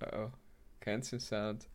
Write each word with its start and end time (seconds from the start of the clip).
Oh, 0.00 0.30
kennst 0.80 1.12
du 1.12 1.16
den 1.16 1.20
Sound? 1.20 1.68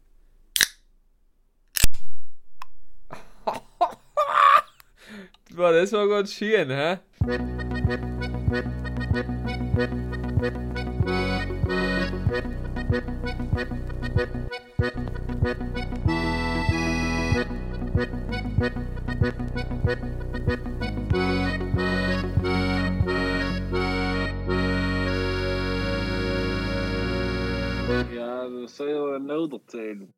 Boah, 5.55 5.73
das 5.73 5.91
war 5.91 6.07
ganz 6.07 6.31
schön, 6.33 6.69
hä? 6.69 6.99
Erzählen. 29.49 30.13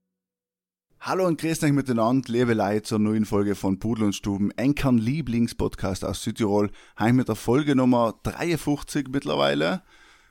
Hallo 0.99 1.27
und 1.27 1.39
grüßt 1.39 1.63
euch 1.65 1.73
miteinander, 1.73 2.31
liebe 2.31 2.53
Leute, 2.53 2.83
zur 2.83 2.99
neuen 2.99 3.25
Folge 3.25 3.55
von 3.55 3.77
Pudel 3.77 4.05
und 4.05 4.15
Stuben, 4.15 4.51
Enkern 4.51 4.97
Lieblingspodcast 4.97 6.05
aus 6.05 6.23
Südtirol. 6.23 6.71
Heute 6.97 7.13
mit 7.13 7.27
der 7.27 7.35
Folge 7.35 7.75
Nummer 7.75 8.15
53 8.23 9.09
mittlerweile. 9.09 9.81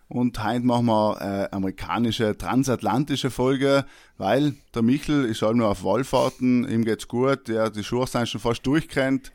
Und 0.09 0.43
heute 0.43 0.65
machen 0.65 0.87
wir 0.87 1.21
äh, 1.21 1.55
amerikanische, 1.55 2.37
transatlantische 2.37 3.31
Folge, 3.31 3.85
weil 4.19 4.55
der 4.75 4.83
Michel 4.83 5.25
ist 5.25 5.43
halt 5.43 5.57
nur 5.57 5.69
auf 5.69 5.85
Wallfahrten, 5.85 6.69
ihm 6.69 6.85
geht's 6.85 7.09
gut, 7.09 7.49
ja, 7.49 7.71
die 7.71 7.85
Schuhe 7.85 8.07
sind 8.07 8.29
schon 8.29 8.41
fast 8.41 8.67
durchgerannt. 8.67 9.33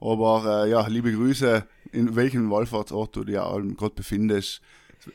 Aber 0.00 0.64
äh, 0.64 0.70
ja, 0.70 0.86
liebe 0.86 1.12
Grüße, 1.12 1.66
in 1.92 2.16
welchem 2.16 2.50
Wallfahrtsort 2.50 3.14
du 3.14 3.24
dich 3.24 3.34
gerade 3.36 3.94
befindest. 3.94 4.60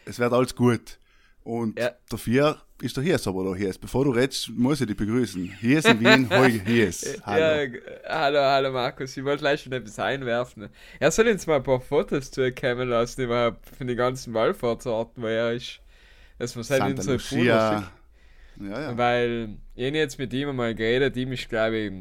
Es 0.06 0.20
wird 0.20 0.32
alles 0.32 0.56
gut. 0.56 1.00
Und 1.44 1.80
Ja. 1.80 1.92
dafür 2.10 2.62
ist 2.82 2.98
der 2.98 3.04
Hies 3.04 3.28
aber 3.28 3.44
da 3.46 3.56
Hies. 3.56 3.78
Bevor 3.78 4.06
du 4.06 4.12
redest, 4.12 4.50
muss 4.50 4.82
ich 4.82 4.88
dich 4.88 4.98
begrüßen. 4.98 5.44
Hies 5.62 5.86
in 5.86 6.00
Wien, 6.00 6.30
hoi 6.38 6.52
Hies. 6.52 7.22
Hallo. 7.26 7.72
Ja, 7.74 7.80
hallo, 8.08 8.40
hallo 8.40 8.72
Markus. 8.72 9.16
Ich 9.16 9.24
wollte 9.24 9.42
gleich 9.42 9.62
schon 9.62 9.74
etwas 9.74 9.98
einwerfen. 10.00 10.70
Er 11.00 11.12
soll 11.12 11.28
uns 11.28 11.48
mal 11.48 11.58
ein 11.58 11.64
paar 11.64 11.80
Fotos 11.80 12.32
zukommen 12.32 12.90
lassen 12.90 13.22
überhaupt 13.22 13.70
von 13.70 13.88
den 13.88 13.98
ganzen 13.98 14.34
Wallfahrtsorten, 14.34 15.24
wo 15.24 15.28
er 15.28 15.54
ist. 15.54 15.80
Dass 16.38 16.56
wir 16.56 16.64
halt 16.64 16.68
Santa 16.68 16.86
unsere 16.88 17.14
Lucia. 17.14 17.38
Bruder 17.38 17.92
Ja, 18.60 18.82
ja. 18.82 18.98
Weil 18.98 19.58
ich 19.76 19.94
jetzt 19.94 20.20
mit 20.20 20.34
ihm 20.34 20.50
einmal 20.50 20.76
geredet, 20.76 21.16
ihm 21.18 21.32
ist 21.32 21.50
glaube 21.50 21.78
ich 21.78 21.94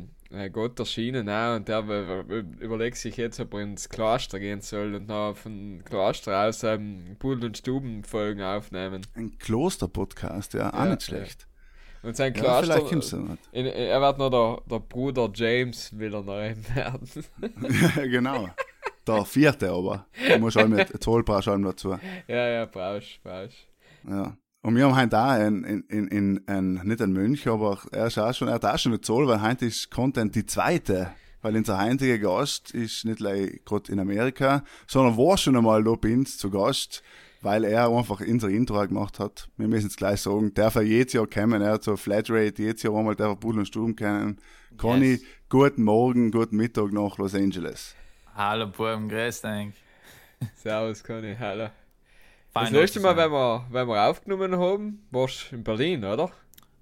Gott 0.53 0.79
erschienen 0.79 1.29
auch 1.29 1.57
und 1.57 1.69
der 1.69 1.81
über- 1.81 2.21
über- 2.21 2.61
überlegt 2.61 2.97
sich 2.97 3.17
jetzt, 3.17 3.39
ob 3.41 3.55
er 3.55 3.61
ins 3.61 3.89
Kloster 3.89 4.39
gehen 4.41 4.61
soll 4.61 4.95
und 4.95 5.07
noch 5.09 5.37
von 5.37 5.83
Kloster 5.85 6.47
aus 6.49 6.63
ähm, 6.63 7.17
Pudel- 7.19 7.47
und 7.47 7.59
Stubenfolgen 7.59 8.43
aufnehmen. 8.43 9.07
Ein 9.15 9.39
Kloster-Podcast, 9.39 10.55
ja, 10.55 10.71
auch 10.73 10.79
Ja, 10.85 10.87
nicht 10.87 11.03
schlecht. 11.03 11.47
Und 12.03 12.17
sein 12.17 12.35
Ja, 12.35 12.61
vielleicht 12.63 12.87
Kloster, 12.89 13.17
nicht. 13.19 13.49
in, 13.53 13.67
er 13.67 14.01
wird 14.01 14.19
noch 14.19 14.31
der, 14.31 14.63
der 14.71 14.81
Bruder 14.81 15.31
James, 15.35 15.97
will 15.99 16.15
er 16.15 16.21
noch 16.23 16.27
werden. 16.35 16.61
Ja, 16.77 18.03
genau. 18.07 18.49
Der 19.07 19.25
vierte 19.25 19.71
aber. 19.71 20.07
Du 20.29 20.39
musst 20.39 20.57
auch 20.59 20.67
mit 20.69 21.03
Zollbrausch 21.03 21.45
dazu. 21.47 21.99
ja, 22.27 22.49
ja, 22.49 22.65
brauchst, 22.67 23.23
brauchst. 23.23 23.57
Ja. 24.09 24.37
Und 24.65 24.77
wir 24.77 24.87
haben 24.87 24.97
heute 24.97 25.19
auch 25.19 25.29
einen, 25.29 25.63
in, 25.63 25.83
in, 25.89 26.09
in, 26.09 26.49
ein, 26.49 26.81
nicht 26.85 27.03
ein 27.03 27.13
Mönch, 27.13 27.47
aber 27.47 27.79
er 27.93 28.07
ist 28.07 28.17
auch 28.17 28.33
schon, 28.33 28.49
er 28.49 28.55
hat 28.55 28.65
auch 28.65 28.79
schon 28.79 28.93
eine 28.93 29.01
Zoll, 29.03 29.29
weil 29.29 29.43
heute 29.43 29.67
ist 29.67 29.91
Content 29.91 30.35
die 30.35 30.47
zweite. 30.47 31.11
Weil 31.43 31.55
unser 31.55 31.79
heutiger 31.85 32.17
Gast 32.17 32.71
ist 32.71 33.05
nicht 33.05 33.19
gerade 33.19 33.93
in 33.93 34.01
Amerika, 34.01 34.65
sondern 34.87 35.19
war 35.19 35.37
schon 35.37 35.55
einmal 35.59 35.85
da 35.85 35.93
bei 35.97 36.15
uns 36.15 36.39
zu 36.39 36.49
Gast, 36.49 37.03
weil 37.43 37.65
er 37.65 37.91
einfach 37.91 38.21
unser 38.23 38.49
Intro 38.49 38.81
gemacht 38.89 39.19
hat. 39.19 39.51
Wir 39.59 39.69
müssen 39.69 39.89
es 39.89 39.97
gleich 39.97 40.23
sagen, 40.23 40.55
darf 40.55 40.77
er 40.77 40.83
jedes 40.83 41.13
Jahr 41.13 41.27
kommen, 41.27 41.61
er 41.61 41.73
hat 41.73 41.85
so 41.85 41.99
Flatrate, 41.99 42.63
jedes 42.63 42.83
Jahr 42.83 42.97
einmal 42.97 43.17
darf 43.17 43.33
er 43.33 43.37
Pudel 43.37 43.59
und 43.59 43.67
Sturm 43.67 43.95
kennen. 43.95 44.39
Conny, 44.79 45.11
Yes. 45.17 45.23
guten 45.51 45.83
Morgen, 45.85 46.31
guten 46.31 46.57
Mittag 46.57 46.91
nach 46.91 47.19
Los 47.19 47.35
Angeles. 47.35 47.95
Hallo 48.35 48.69
Buben, 48.69 49.11
grüß 49.11 49.43
dich. 49.43 49.75
Servus, 50.55 51.05
Conny, 51.05 51.37
hallo. 51.39 51.69
Das 52.55 52.71
letzte 52.71 53.01
Mal, 53.01 53.17
wenn 53.17 53.33
wir, 53.33 53.67
wenn 53.71 53.89
wir 53.89 54.09
aufgenommen 54.09 54.57
haben, 54.57 55.07
warst 55.11 55.51
du 55.51 55.57
in 55.57 55.65
Berlin, 55.65 56.05
oder? 56.05 56.31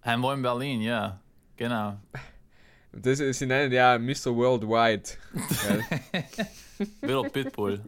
Ähm, 0.05 0.23
wo 0.23 0.31
in 0.33 0.43
Berlin, 0.43 0.83
ja. 0.83 1.19
Genau. 1.57 1.97
Das, 2.93 3.19
sie 3.19 3.47
nennen 3.47 3.73
ja 3.73 3.99
Mr. 3.99 4.35
Worldwide. 4.37 5.03
Wieder 7.01 7.23
Pitbull. 7.31 7.81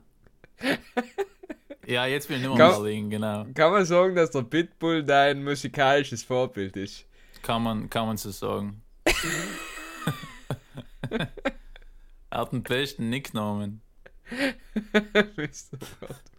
ja, 1.87 2.06
jetzt 2.06 2.28
bin 2.28 2.39
ich 2.39 2.43
Kann- 2.44 2.53
in 2.53 2.59
Berlin, 2.59 3.11
genau. 3.11 3.44
Kann 3.55 3.73
man 3.73 3.84
sagen, 3.84 4.15
dass 4.15 4.31
der 4.31 4.43
Pitbull 4.43 5.03
dein 5.05 5.44
musikalisches 5.44 6.23
Vorbild 6.23 6.77
ist? 6.77 7.05
Kann 7.43 7.62
man, 7.62 7.91
kann 7.91 8.06
man 8.06 8.17
so 8.17 8.31
sagen. 8.31 8.83
er 11.11 11.28
hat 12.31 12.53
den 12.53 12.62
besten 12.62 13.11
Nicknamen. 13.11 13.83
Mr. 14.31 15.78
Worldwide. 16.00 16.34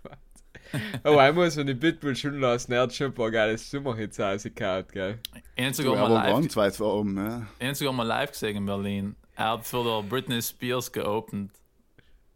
Oh, 1.03 1.19
ich 1.21 1.33
muss 1.33 1.55
von 1.55 1.67
den 1.67 1.79
Pitbull 1.79 2.15
schon 2.15 2.39
lassen, 2.39 2.71
er 2.71 2.81
hat 2.81 2.93
schon 2.93 3.07
ein 3.07 3.13
paar 3.13 3.31
geile 3.31 3.57
Sommerhits 3.57 4.19
rausgehauen, 4.19 4.85
gell? 4.91 5.19
Ich 5.55 5.63
habe 5.65 5.73
sogar, 5.73 5.95
er 5.95 6.01
mal 6.01 6.11
war 6.11 6.23
live, 6.23 6.33
ganz 6.33 6.55
weit 6.57 6.75
vor 6.75 6.99
oben, 6.99 7.17
ja. 7.17 7.47
ich 7.59 7.67
hab 7.67 7.75
sogar 7.75 7.93
mal 7.93 8.03
live 8.07 8.31
gesehen 8.31 8.57
in 8.57 8.65
Berlin. 8.65 9.15
Er 9.35 9.51
hat 9.51 9.65
für 9.65 9.83
der 9.83 10.01
Britney 10.07 10.41
Spears 10.41 10.91
geopend. 10.91 11.51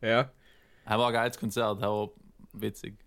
Ja? 0.01 0.29
Er 0.85 0.99
war 0.99 1.07
ein 1.07 1.13
geiles 1.13 1.37
Konzert, 1.39 1.81
er 1.81 1.89
war 1.89 2.09
witzig. 2.53 2.97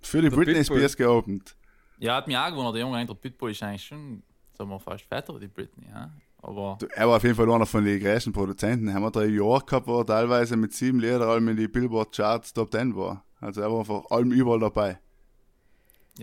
Für 0.00 0.20
die 0.20 0.28
Der 0.28 0.36
Britney 0.36 0.54
Pitbull. 0.54 0.76
Spears 0.78 0.96
geopend. 0.96 1.56
Ja, 1.98 2.16
hat 2.16 2.26
mich 2.26 2.36
auch 2.36 2.48
gewundert, 2.50 2.74
der 2.74 2.82
Junge, 2.82 3.06
der 3.06 3.14
Pitbull 3.14 3.50
ist 3.50 3.62
eigentlich 3.62 3.84
schon, 3.84 4.22
sagen 4.56 4.70
wir, 4.70 4.78
fast 4.80 5.04
fetter 5.04 5.34
wie 5.36 5.40
die 5.40 5.48
Britney, 5.48 5.86
ja. 5.88 6.10
Aber 6.42 6.76
Du, 6.78 6.86
Er 6.94 7.08
war 7.08 7.16
auf 7.16 7.22
jeden 7.22 7.34
Fall 7.34 7.50
einer 7.50 7.64
von 7.64 7.84
den 7.84 7.98
größten 7.98 8.32
Produzenten. 8.32 8.92
Haben 8.92 9.02
wir 9.02 9.10
drei 9.10 9.26
Jahre 9.26 9.64
gehabt, 9.64 9.86
wo 9.86 10.00
er 10.00 10.06
teilweise 10.06 10.56
mit 10.58 10.74
sieben 10.74 11.00
Liedern 11.00 11.48
in 11.48 11.56
die 11.56 11.68
Billboard 11.68 12.14
Charts 12.14 12.52
Top 12.52 12.70
10 12.70 12.94
war. 12.94 13.24
Also 13.44 13.60
er 13.60 13.70
war 13.70 13.80
einfach 13.80 14.10
allem 14.10 14.32
überall 14.32 14.60
dabei. 14.60 14.98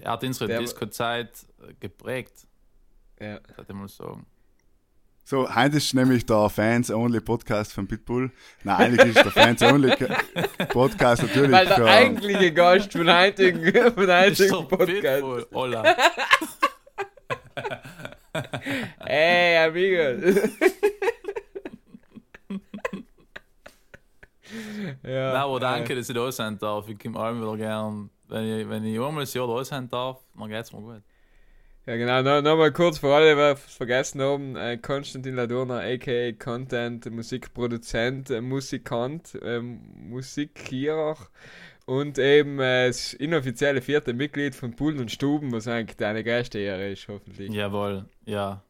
er 0.02 0.12
hat 0.14 0.24
unsere 0.24 0.58
Disco-Zeit 0.58 1.30
äh, 1.62 1.74
geprägt, 1.80 2.48
Ja. 3.20 3.40
sollte 3.56 3.74
ich 3.74 3.78
mal 3.78 3.88
sagen. 3.88 4.26
So, 5.24 5.48
heute 5.56 5.78
ist 5.78 5.94
nämlich 5.94 6.26
der 6.26 6.50
Fans-Only-Podcast 6.50 7.74
von 7.74 7.88
Pitbull. 7.88 8.32
Nein, 8.64 8.76
eigentlich 9.00 9.16
ist 9.16 9.24
der 9.24 9.32
Fans-Only-Podcast 9.32 11.22
natürlich 11.28 11.52
Weil 11.52 11.68
der 11.68 11.76
für... 11.76 11.86
eigentliche 11.86 12.52
Gast 12.54 12.92
von 12.92 13.08
heutigen, 13.14 13.72
von 13.94 14.10
Ist 14.10 14.10
heutigen 14.10 14.50
doch 14.52 14.68
Podcast. 14.68 15.02
Pitbull, 15.02 15.46
Hola. 15.54 15.96
Ey, 19.06 19.58
amigo. 19.58 20.40
Ja, 25.04 25.34
Na, 25.34 25.44
aber 25.44 25.60
danke, 25.60 25.94
äh, 25.94 25.96
dass 25.96 26.10
ich 26.10 26.16
da 26.16 26.32
sein 26.32 26.58
darf. 26.58 26.88
Ich 26.90 27.00
komme 27.00 27.20
allem 27.20 27.42
wieder 27.42 27.58
gern. 27.58 28.10
Wenn 28.28 28.60
ich, 28.60 28.70
wenn 28.70 28.86
ich 28.86 29.00
einmal 29.00 29.24
ein 29.24 29.30
Jahr 29.32 29.48
da 29.48 29.64
sein 29.64 29.90
darf, 29.90 30.22
dann 30.38 30.50
geht's 30.50 30.72
mir 30.72 30.82
gut. 30.82 31.02
Ja, 31.86 31.96
genau. 31.96 32.22
No, 32.22 32.42
Nochmal 32.42 32.72
kurz 32.72 33.00
für 33.00 33.14
alle, 33.14 33.36
die 33.36 33.42
es 33.42 33.76
vergessen 33.76 34.22
haben. 34.22 34.56
Äh, 34.56 34.78
Konstantin 34.78 35.36
Ladurner, 35.36 35.80
a.k.a. 35.80 36.32
Content, 36.34 37.10
Musikproduzent, 37.10 38.30
äh, 38.30 38.40
Musikant, 38.40 39.38
ähm, 39.42 39.82
Musikkierer 39.96 41.18
und 41.86 42.20
eben 42.20 42.60
äh, 42.60 42.88
das 42.88 43.14
inoffizielle 43.14 43.82
vierte 43.82 44.14
Mitglied 44.14 44.56
von 44.56 44.76
Pullen 44.76 45.00
und 45.00 45.12
Stuben, 45.12 45.52
was 45.52 45.68
eigentlich 45.68 45.98
deine 45.98 46.24
geilste 46.24 46.60
Ehre 46.60 46.92
ist, 46.92 47.08
hoffentlich. 47.08 47.52
Jawohl, 47.52 48.06
ja. 48.26 48.64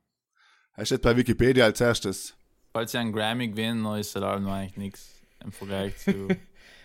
Er 0.75 0.85
steht 0.85 1.01
bei 1.01 1.15
Wikipedia 1.15 1.65
als 1.65 1.81
erstes. 1.81 2.35
Falls 2.71 2.93
ich 2.93 2.99
einen 2.99 3.11
Grammy 3.11 3.49
gewinne, 3.49 3.83
dann 3.83 3.99
ist 3.99 4.15
das 4.15 4.23
Album 4.23 4.47
eigentlich 4.47 4.77
nichts 4.77 5.20
im 5.44 5.52
Vergleich 5.52 5.97
zu. 5.97 6.28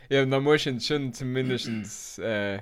Ja, 0.08 0.22
und 0.22 0.30
da 0.30 0.38
muss 0.38 0.60
ich 0.60 0.66
ihn 0.68 0.80
schon 0.80 1.12
zumindest 1.12 2.20
äh, 2.20 2.60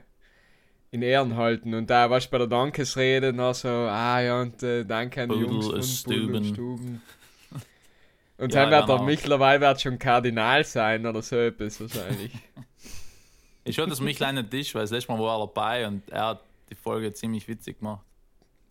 in 0.91 1.03
Ehren 1.03 1.37
halten. 1.37 1.75
Und 1.75 1.91
da 1.91 2.09
warst 2.09 2.29
du 2.29 2.31
bei 2.31 2.39
der 2.39 2.47
Dankesrede 2.47 3.35
noch 3.35 3.55
so, 3.55 3.69
ah 3.69 4.19
ja, 4.21 4.41
und 4.41 4.63
äh, 4.63 4.83
danke 4.85 5.25
an 5.25 5.29
die 5.29 5.41
Jungs 5.41 5.67
und 5.69 5.83
Stuben. 5.85 6.45
Stuben. 6.45 7.03
Und 8.39 8.53
Ja, 8.53 8.63
dann 8.63 8.71
wird 8.71 8.89
er 8.89 8.95
genau. 8.97 9.05
mittlerweile 9.05 9.61
wird 9.61 9.81
schon 9.81 9.99
Kardinal 9.99 10.65
sein 10.65 11.05
oder 11.07 11.21
so 11.21 11.37
etwas 11.37 11.81
wahrscheinlich. 11.81 12.33
ich 13.65 13.79
hatte 13.79 13.91
das 13.91 14.01
mich 14.01 14.17
kleiner 14.17 14.49
Tisch, 14.49 14.75
weil 14.75 14.83
das 14.83 14.91
letzte 14.91 15.13
Mal 15.13 15.21
war 15.21 15.39
er 15.39 15.47
dabei 15.47 15.87
und 15.87 16.09
er 16.09 16.27
hat 16.29 16.41
die 16.71 16.75
Folge 16.75 17.13
ziemlich 17.13 17.47
witzig 17.47 17.79
gemacht. 17.79 18.05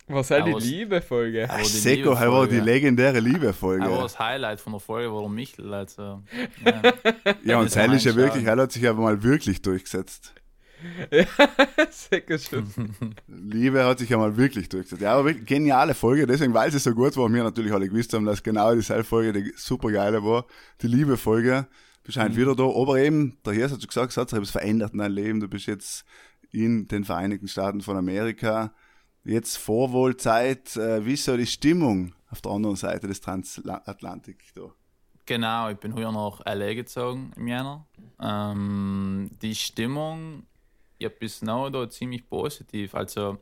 Was 0.06 0.28
soll 0.28 0.42
die 0.42 0.52
Liebe-Folge? 0.52 1.48
Die 1.60 1.64
Seko, 1.66 2.12
er 2.12 2.30
war 2.30 2.46
die 2.46 2.56
Liebe-Folge. 2.56 2.70
legendäre 2.70 3.16
Er 3.16 3.22
war 3.22 3.22
Liebe-Folge. 3.22 3.84
das 3.88 4.18
Highlight 4.18 4.60
von 4.60 4.72
der 4.74 4.80
Folge, 4.80 5.12
war 5.12 5.20
der 5.22 5.30
Michel. 5.30 5.72
Also, 5.72 6.02
ja. 6.64 6.82
Ja, 7.42 7.58
und 7.58 7.66
das 7.66 7.72
Sally 7.72 7.96
ist 7.96 8.04
ja 8.04 8.14
wirklich, 8.14 8.44
er 8.44 8.56
hat 8.56 8.72
sich 8.72 8.86
aber 8.86 9.00
mal 9.00 9.22
wirklich 9.22 9.62
durchgesetzt. 9.62 10.34
ja, 11.10 11.24
sicher 11.90 12.38
schon. 12.38 13.14
Liebe 13.28 13.82
hat 13.84 13.98
sich 13.98 14.10
ja 14.10 14.18
mal 14.18 14.36
wirklich 14.36 14.68
durchgesetzt. 14.68 15.00
Ja, 15.00 15.14
aber 15.14 15.24
wirklich 15.24 15.46
geniale 15.46 15.94
Folge, 15.94 16.26
deswegen, 16.26 16.52
weil 16.52 16.70
sie 16.70 16.78
so 16.78 16.92
gut 16.92 17.16
war, 17.16 17.32
wir 17.32 17.42
natürlich 17.42 17.72
alle 17.72 17.88
gewusst 17.88 18.12
haben, 18.12 18.26
dass 18.26 18.42
genau 18.42 18.74
dieselbe 18.74 19.04
Folge 19.04 19.32
die 19.32 19.52
super 19.56 19.90
geile 19.90 20.22
war. 20.22 20.44
Die 20.82 20.86
Liebe-Folge. 20.86 21.66
Du 22.02 22.08
bist 22.08 22.18
halt 22.18 22.36
wieder 22.36 22.54
da, 22.54 22.64
aber 22.64 22.98
eben, 22.98 23.38
der 23.46 23.54
Hirs 23.54 23.72
hat 23.72 23.80
schon 23.80 23.88
gesagt, 23.88 24.10
es 24.10 24.18
hat 24.18 24.28
sich 24.28 24.36
etwas 24.36 24.50
verändert 24.50 24.92
in 24.92 24.98
deinem 24.98 25.14
Leben. 25.14 25.40
Du 25.40 25.48
bist 25.48 25.64
jetzt 25.64 26.04
in 26.50 26.86
den 26.88 27.04
Vereinigten 27.04 27.48
Staaten 27.48 27.80
von 27.80 27.96
Amerika. 27.96 28.74
Jetzt 29.24 29.56
Vorwohlzeit, 29.56 30.76
äh, 30.76 31.04
wie 31.04 31.14
ist 31.14 31.24
so 31.24 31.36
die 31.36 31.46
Stimmung 31.46 32.14
auf 32.30 32.40
der 32.40 32.52
anderen 32.52 32.76
Seite 32.76 33.06
des 33.06 33.20
Transatlantik 33.20 34.42
da? 34.54 34.70
Genau, 35.26 35.70
ich 35.70 35.78
bin 35.78 35.92
früher 35.92 36.12
nach 36.12 36.40
LA 36.44 36.74
gezogen 36.74 37.32
im 37.36 37.48
Jänner. 37.48 37.86
Ähm, 38.20 39.30
die 39.40 39.54
Stimmung, 39.54 40.44
ja, 40.98 41.08
bis 41.08 41.40
now 41.40 41.70
da 41.70 41.88
ziemlich 41.88 42.28
positiv. 42.28 42.94
Also, 42.94 43.38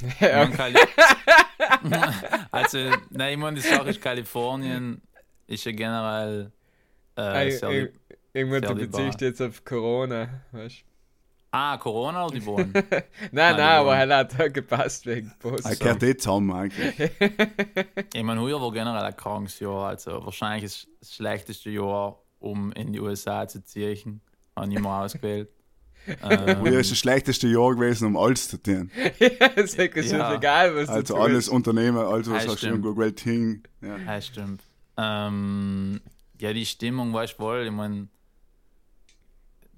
Ja. 0.20 0.48
also, 2.50 2.78
nein, 3.10 3.32
ich 3.32 3.38
meine, 3.38 3.60
die 3.60 3.66
Sache 3.66 3.90
ist, 3.90 4.00
Kalifornien 4.00 5.02
ist 5.46 5.64
ja 5.64 5.72
generell 5.72 6.52
äh, 7.16 7.48
Ich, 7.48 7.58
sehr 7.58 7.84
ich, 7.84 7.90
irgendwann 8.32 8.62
du 8.62 8.74
beziehst 8.74 9.20
jetzt 9.20 9.40
auf 9.40 9.64
Corona, 9.64 10.42
weißt 10.52 10.84
Ah, 11.54 11.76
Corona 11.76 12.24
oder 12.24 12.34
die 12.34 12.46
Wohnen? 12.46 12.72
Nein, 12.72 13.04
Nein, 13.30 13.56
nein, 13.56 13.60
aber 13.60 13.94
er 13.96 14.16
hat 14.16 14.40
auch 14.40 14.50
gepasst 14.52 15.04
wegen 15.04 15.28
Er 15.28 15.50
Post. 15.50 15.80
gehört 15.80 16.02
eh 16.02 16.16
zusammen 16.16 16.50
eigentlich. 16.50 16.98
ich 18.14 18.22
meine, 18.22 18.40
heuer 18.40 18.58
war 18.60 18.72
generell 18.72 19.02
ein 19.04 19.16
krankes 19.16 19.60
Jahr. 19.60 19.88
Also, 19.88 20.24
wahrscheinlich 20.24 20.64
ist 20.64 20.88
das 21.00 21.14
schlechteste 21.14 21.68
Jahr, 21.68 22.18
um 22.38 22.72
in 22.72 22.92
die 22.94 23.00
USA 23.00 23.46
zu 23.46 23.62
ziehen. 23.62 24.22
Habe 24.56 24.72
ich 24.72 24.78
mal 24.78 25.04
ausgewählt. 25.04 25.50
Früher 26.20 26.72
ähm, 26.72 26.80
ist 26.80 26.90
das 26.90 26.98
schlechteste 26.98 27.46
Jahr 27.48 27.74
gewesen, 27.74 28.06
um 28.06 28.16
alles 28.16 28.48
zu 28.48 28.60
tun. 28.60 28.90
es 29.54 29.74
ist 29.74 29.78
ja 29.78 30.02
Ja. 30.18 30.34
egal, 30.34 30.74
was 30.74 30.88
Also 30.88 31.16
alles 31.16 31.44
tust. 31.44 31.54
Unternehmen, 31.54 31.98
also 31.98 32.32
was 32.32 32.44
Ja, 32.46 32.50
hast 32.52 32.62
du 32.62 32.66
irgendwo 32.68 32.94
Geld 32.94 33.20
hin. 33.20 33.62
Ja. 33.82 33.98
Ja, 33.98 34.20
stimmt. 34.20 34.62
Ähm, 34.96 36.00
ja, 36.40 36.52
die 36.52 36.66
Stimmung, 36.66 37.12
weißt 37.12 37.34
du 37.38 37.42
wohl, 37.42 37.64
ich 37.66 37.70
meine, 37.72 38.08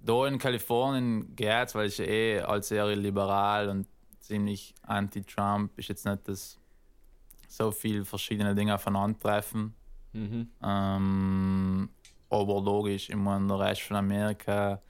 da 0.05 0.27
in 0.27 0.39
Kalifornien 0.39 1.35
geht's, 1.35 1.75
weil 1.75 1.89
ich 1.89 1.99
eh 1.99 2.41
als 2.41 2.69
sehr 2.69 2.87
liberal 2.95 3.69
und 3.69 3.87
ziemlich 4.21 4.75
anti-Trump 4.83 5.79
ist 5.79 5.89
jetzt 5.89 6.05
nicht, 6.05 6.29
dass 6.29 6.59
so 7.49 7.71
viele 7.71 8.05
verschiedene 8.05 8.55
Dinge 8.55 8.75
aufeinandertreffen. 8.75 9.75
Mhm. 10.13 10.49
Ähm, 10.63 11.89
aber 12.29 12.61
logisch, 12.61 13.09
ich 13.09 13.17
meine, 13.17 13.47
der 13.47 13.61
Rest 13.61 13.83
von 13.83 13.97
Amerika, 13.97 14.81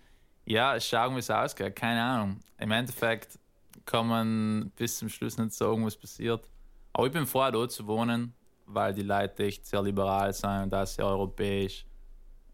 ja, 0.46 0.78
schauen, 0.80 1.14
wie 1.14 1.20
es 1.20 1.30
ausgeht, 1.30 1.76
keine 1.76 2.02
Ahnung. 2.02 2.40
Im 2.58 2.70
Endeffekt 2.70 3.38
kann 3.84 4.08
man 4.08 4.72
bis 4.76 4.98
zum 4.98 5.08
Schluss 5.08 5.38
nicht 5.38 5.52
sagen, 5.52 5.84
was 5.84 5.96
passiert. 5.96 6.48
Aber 6.92 7.06
ich 7.06 7.12
bin 7.12 7.26
froh, 7.26 7.50
dort 7.50 7.72
zu 7.72 7.86
wohnen, 7.86 8.34
weil 8.66 8.94
die 8.94 9.02
Leute 9.02 9.44
echt 9.44 9.66
sehr 9.66 9.82
liberal 9.82 10.32
sind 10.32 10.64
und 10.64 10.74
auch 10.74 10.86
sehr 10.86 11.06
europäisch. 11.06 11.86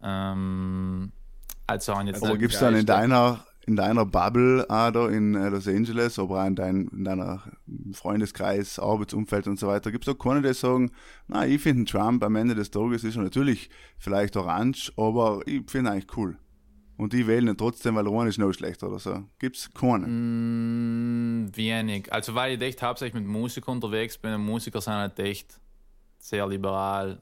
Ähm, 0.01 1.11
also 1.67 1.95
haben 1.95 2.07
jetzt 2.07 2.23
Aber 2.23 2.37
gibt 2.37 2.53
es 2.53 2.59
dann 2.59 2.75
in 2.75 2.85
deiner, 2.85 3.45
in 3.65 3.75
deiner 3.75 4.05
Bubble 4.05 4.65
auch 4.69 4.91
da 4.91 5.07
in 5.09 5.35
äh, 5.35 5.49
Los 5.49 5.67
Angeles, 5.67 6.19
aber 6.19 6.43
auch 6.43 6.47
in, 6.47 6.55
dein, 6.55 6.87
in 6.87 7.03
deiner 7.03 7.43
Freundeskreis, 7.93 8.79
Arbeitsumfeld 8.79 9.47
und 9.47 9.59
so 9.59 9.67
weiter, 9.67 9.91
gibt 9.91 10.07
es 10.07 10.13
da 10.13 10.21
keine, 10.21 10.41
die 10.41 10.53
sagen, 10.53 10.91
na, 11.27 11.45
ich 11.45 11.61
finde 11.61 11.89
Trump 11.89 12.23
am 12.23 12.35
Ende 12.35 12.55
des 12.55 12.71
Tages 12.71 13.03
ist 13.03 13.17
natürlich 13.17 13.69
vielleicht 13.97 14.35
orange, 14.37 14.91
aber 14.97 15.41
ich 15.45 15.69
finde 15.69 15.89
ihn 15.89 15.93
eigentlich 15.93 16.17
cool. 16.17 16.37
Und 17.01 17.13
die 17.13 17.25
wählen 17.25 17.47
ihn 17.47 17.57
trotzdem, 17.57 17.95
weil 17.95 18.05
er 18.05 18.27
ist 18.27 18.37
noch 18.37 18.53
schlechter 18.53 18.87
oder 18.87 18.99
so. 18.99 19.23
Gibt 19.39 19.57
es 19.57 19.73
keine. 19.73 20.05
Mm, 20.05 21.49
wenig. 21.55 22.13
Also 22.13 22.35
weil 22.35 22.53
ich 22.53 22.61
echt 22.61 22.83
hauptsächlich 22.83 23.23
mit 23.23 23.25
Musikern 23.25 23.77
unterwegs 23.77 24.19
bin 24.19 24.33
und 24.35 24.45
Musiker 24.45 24.81
sind 24.81 24.93
halt 24.93 25.17
echt 25.17 25.59
sehr 26.19 26.47
liberal, 26.47 27.19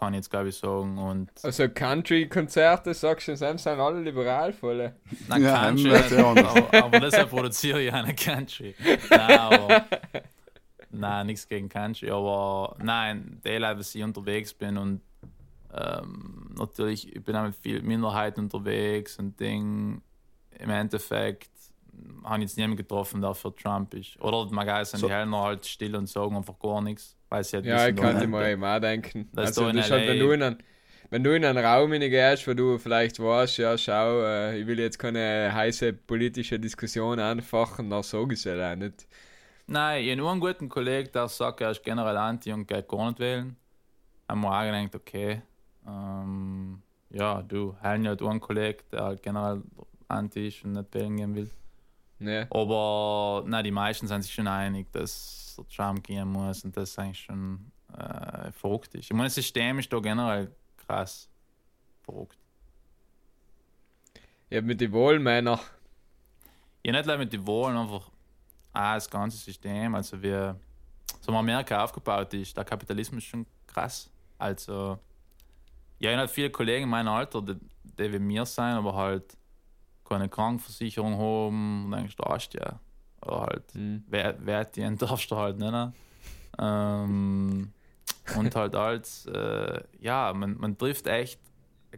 kann 0.00 0.14
ich 0.14 0.18
jetzt 0.18 0.30
glaube 0.30 0.48
ich 0.48 0.56
sagen. 0.56 0.98
Und 0.98 1.30
Also 1.42 1.68
Country-Konzerte, 1.68 2.94
sagst 2.94 3.28
du, 3.28 3.36
sind 3.36 3.60
sind 3.60 3.78
alle 3.78 4.00
liberal 4.00 4.52
voll. 4.52 4.92
Na, 5.28 5.38
Ja, 5.38 5.60
Country, 5.66 5.94
aber, 6.16 6.74
aber 6.84 7.00
deshalb 7.00 7.30
produziere 7.30 7.82
ich 7.82 7.92
eine 7.92 8.14
Country. 8.14 8.74
Nein, 9.10 9.30
aber, 9.38 9.84
nein, 10.90 11.26
nichts 11.26 11.46
gegen 11.46 11.68
Country, 11.68 12.10
aber 12.10 12.76
nein, 12.82 13.40
die 13.44 13.56
Leute, 13.56 13.76
dass 13.76 13.94
ich 13.94 14.02
unterwegs 14.02 14.52
bin 14.54 14.76
und 14.78 15.00
ähm, 15.72 16.50
natürlich, 16.58 17.14
ich 17.14 17.22
bin 17.22 17.36
auch 17.36 17.44
mit 17.44 17.54
vielen 17.54 17.86
Minderheiten 17.86 18.40
unterwegs 18.40 19.18
und 19.18 19.38
Ding. 19.38 20.02
Im 20.58 20.70
Endeffekt 20.70 21.50
habe 22.24 22.38
ich 22.38 22.42
jetzt 22.42 22.56
niemanden 22.56 22.76
getroffen, 22.76 23.20
der 23.20 23.34
für 23.34 23.54
Trump 23.54 23.94
ist. 23.94 24.20
Oder 24.20 24.38
auch 24.38 24.50
sein, 24.84 25.00
So. 25.00 25.06
die 25.06 25.12
halten 25.12 25.34
halt 25.34 25.66
still 25.66 25.94
und 25.96 26.08
sagen 26.08 26.36
einfach 26.36 26.58
gar 26.58 26.80
nichts, 26.80 27.16
weil 27.30 27.44
sie 27.44 27.56
halt 27.56 27.66
Ja, 27.66 27.88
ich 27.88 27.96
wissen, 27.96 28.02
kann 28.02 28.30
mal 28.30 28.50
eben 28.50 28.64
auch 28.64 28.80
denken. 28.80 29.28
Das 29.32 29.48
also, 29.48 29.62
da 29.62 29.70
in 29.70 29.76
das 29.76 29.86
ist 29.86 29.92
halt, 29.92 30.08
wenn, 30.08 30.18
du 30.18 30.30
in 30.32 30.42
einen, 30.42 30.58
wenn 31.08 31.24
du 31.24 31.34
in 31.34 31.44
einen 31.44 31.64
Raum 31.64 31.92
hineingehst, 31.92 32.46
wo 32.46 32.54
du 32.54 32.76
vielleicht 32.76 33.18
weißt, 33.18 33.58
ja, 33.58 33.78
schau, 33.78 34.22
äh, 34.22 34.58
ich 34.58 34.66
will 34.66 34.78
jetzt 34.78 34.98
keine 34.98 35.50
heiße 35.54 35.92
politische 35.92 36.58
Diskussion 36.58 37.18
anfachen, 37.18 37.88
dann 37.88 38.02
sag 38.02 38.32
ich 38.32 38.44
es 38.44 38.46
auch 38.46 38.76
nicht. 38.76 39.06
Nein, 39.66 40.02
ich 40.02 40.10
habe 40.10 40.16
nur 40.16 40.30
einen 40.32 40.40
guten 40.40 40.68
Kollegen, 40.68 41.10
der 41.12 41.28
sagt, 41.28 41.60
er 41.60 41.70
ist 41.70 41.84
generell 41.84 42.16
anti 42.16 42.52
und 42.52 42.66
geht 42.66 42.88
gar 42.88 43.08
nicht 43.08 43.20
wählen. 43.20 43.56
Haben 44.28 44.40
wir 44.42 44.50
auch 44.50 44.64
gedacht, 44.64 44.94
okay, 44.96 45.42
ähm, 45.86 46.82
ja, 47.10 47.42
du, 47.42 47.76
haben 47.80 48.04
ja 48.04 48.12
einen 48.12 48.40
Kollegen, 48.40 48.80
der 48.90 49.04
halt 49.04 49.22
generell 49.22 49.62
anti 50.08 50.48
ist 50.48 50.64
und 50.64 50.72
nicht 50.72 50.92
wählen 50.92 51.16
gehen 51.16 51.34
will. 51.36 51.50
Ne? 52.18 52.46
Aber 52.50 53.44
nein, 53.46 53.64
die 53.64 53.70
meisten 53.70 54.06
sind 54.06 54.22
sich 54.22 54.34
schon 54.34 54.46
einig, 54.46 54.92
dass 54.92 55.39
der 55.56 55.68
Trump 55.68 56.04
gehen 56.04 56.28
muss 56.28 56.64
und 56.64 56.76
das 56.76 56.98
eigentlich 56.98 57.20
schon 57.20 57.70
äh, 57.96 58.52
verrückt 58.52 58.94
ist. 58.94 59.04
Ich 59.04 59.12
meine, 59.12 59.24
das 59.24 59.34
System 59.34 59.78
ist 59.78 59.92
da 59.92 59.98
generell 59.98 60.50
krass 60.76 61.28
verrückt. 62.02 62.38
Hab 64.52 64.64
mit 64.64 64.80
den 64.80 64.92
Wohlmänner. 64.92 65.60
Ja, 66.84 66.92
nicht 66.92 67.06
nur 67.06 67.18
mit 67.18 67.32
den 67.32 67.46
Wahlen, 67.46 67.76
einfach 67.76 68.10
auch 68.72 68.94
das 68.94 69.08
ganze 69.08 69.36
System, 69.36 69.94
also 69.94 70.20
wie 70.22 70.54
so 71.20 71.32
Amerika 71.32 71.84
aufgebaut 71.84 72.32
ist, 72.34 72.56
der 72.56 72.64
Kapitalismus 72.64 73.22
ist 73.22 73.28
schon 73.28 73.46
krass. 73.66 74.10
Also, 74.38 74.98
ja, 75.98 76.10
ich 76.10 76.16
habe 76.16 76.28
viele 76.28 76.50
Kollegen 76.50 76.84
in 76.84 76.88
meinem 76.88 77.08
Alter, 77.08 77.42
die, 77.42 77.56
die 77.84 78.12
wie 78.12 78.18
mir 78.18 78.46
sein, 78.46 78.74
aber 78.74 78.94
halt 78.94 79.36
keine 80.04 80.28
Krankenversicherung 80.28 81.16
haben 81.16 81.86
und 81.86 81.94
eigentlich 81.94 82.16
darfst 82.16 82.54
du 82.54 82.58
ja. 82.58 82.80
Oder 83.22 83.40
halt, 83.42 83.72
Hm. 83.72 84.04
wer, 84.08 84.34
wer 84.40 84.64
die 84.64 84.96
darfst 84.98 85.30
du 85.30 85.36
halt 85.36 85.58
nicht. 85.58 85.70
Ne? 85.70 85.92
Ähm, 86.58 87.72
und 88.36 88.54
halt 88.54 88.74
als, 88.74 89.26
äh, 89.26 89.82
ja, 90.00 90.32
man, 90.34 90.56
man 90.58 90.76
trifft 90.76 91.06
echt 91.06 91.40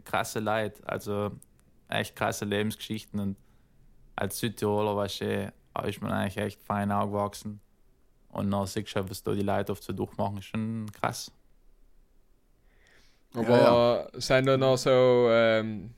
krasse 0.05 0.39
Leute, 0.39 0.81
also 0.87 1.31
echt 1.89 2.15
krasse 2.15 2.45
Lebensgeschichten 2.45 3.19
und 3.19 3.37
als 4.15 4.39
Südtiroler 4.39 4.95
weißt 4.95 5.21
du, 5.21 5.25
eh, 5.25 5.51
da 5.73 5.81
ist 5.83 6.01
man 6.01 6.11
eigentlich 6.11 6.37
echt 6.37 6.61
fein 6.63 6.91
aufgewachsen. 6.91 7.59
Und 8.29 8.49
dann 8.51 8.65
siehst 8.65 8.91
du 8.91 8.95
halt, 8.99 9.09
was 9.09 9.21
da 9.23 9.33
die 9.33 9.41
Leute 9.41 9.71
oft 9.71 9.83
so 9.83 9.93
durchmachen, 9.93 10.37
ist 10.37 10.45
schon 10.45 10.87
krass. 10.91 11.31
Aber 13.35 14.09
sind 14.13 14.45
da 14.45 14.57
noch 14.57 14.77
so, 14.77 15.27
ähm, 15.29 15.91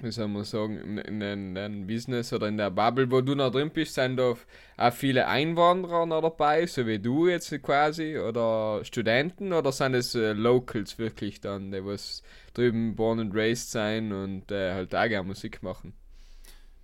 wie 0.00 0.12
soll 0.12 0.28
man 0.28 0.44
sagen, 0.44 0.98
in, 0.98 1.20
in, 1.56 1.86
Business 1.86 2.32
oder 2.32 2.46
in 2.46 2.56
der 2.56 2.70
Bubble, 2.70 3.10
wo 3.10 3.20
du 3.20 3.34
noch 3.34 3.50
drin 3.50 3.70
bist, 3.70 3.94
sind 3.94 4.16
da 4.16 4.34
auch 4.76 4.92
viele 4.92 5.26
Einwanderer 5.26 6.06
noch 6.06 6.22
dabei, 6.22 6.66
so 6.66 6.86
wie 6.86 7.00
du 7.00 7.26
jetzt 7.28 7.50
quasi, 7.62 8.16
oder 8.16 8.84
Studenten, 8.84 9.52
oder 9.52 9.72
sind 9.72 9.94
es 9.94 10.14
äh, 10.14 10.32
Locals 10.34 10.98
wirklich 10.98 11.40
dann, 11.40 11.72
die 11.72 11.84
was 11.84 12.22
drüben 12.54 12.94
born 12.94 13.18
and 13.18 13.34
raised 13.34 13.70
sein 13.70 14.12
und 14.12 14.52
äh, 14.52 14.72
halt 14.72 14.94
auch 14.94 15.08
gerne 15.08 15.26
Musik 15.26 15.62
machen? 15.62 15.94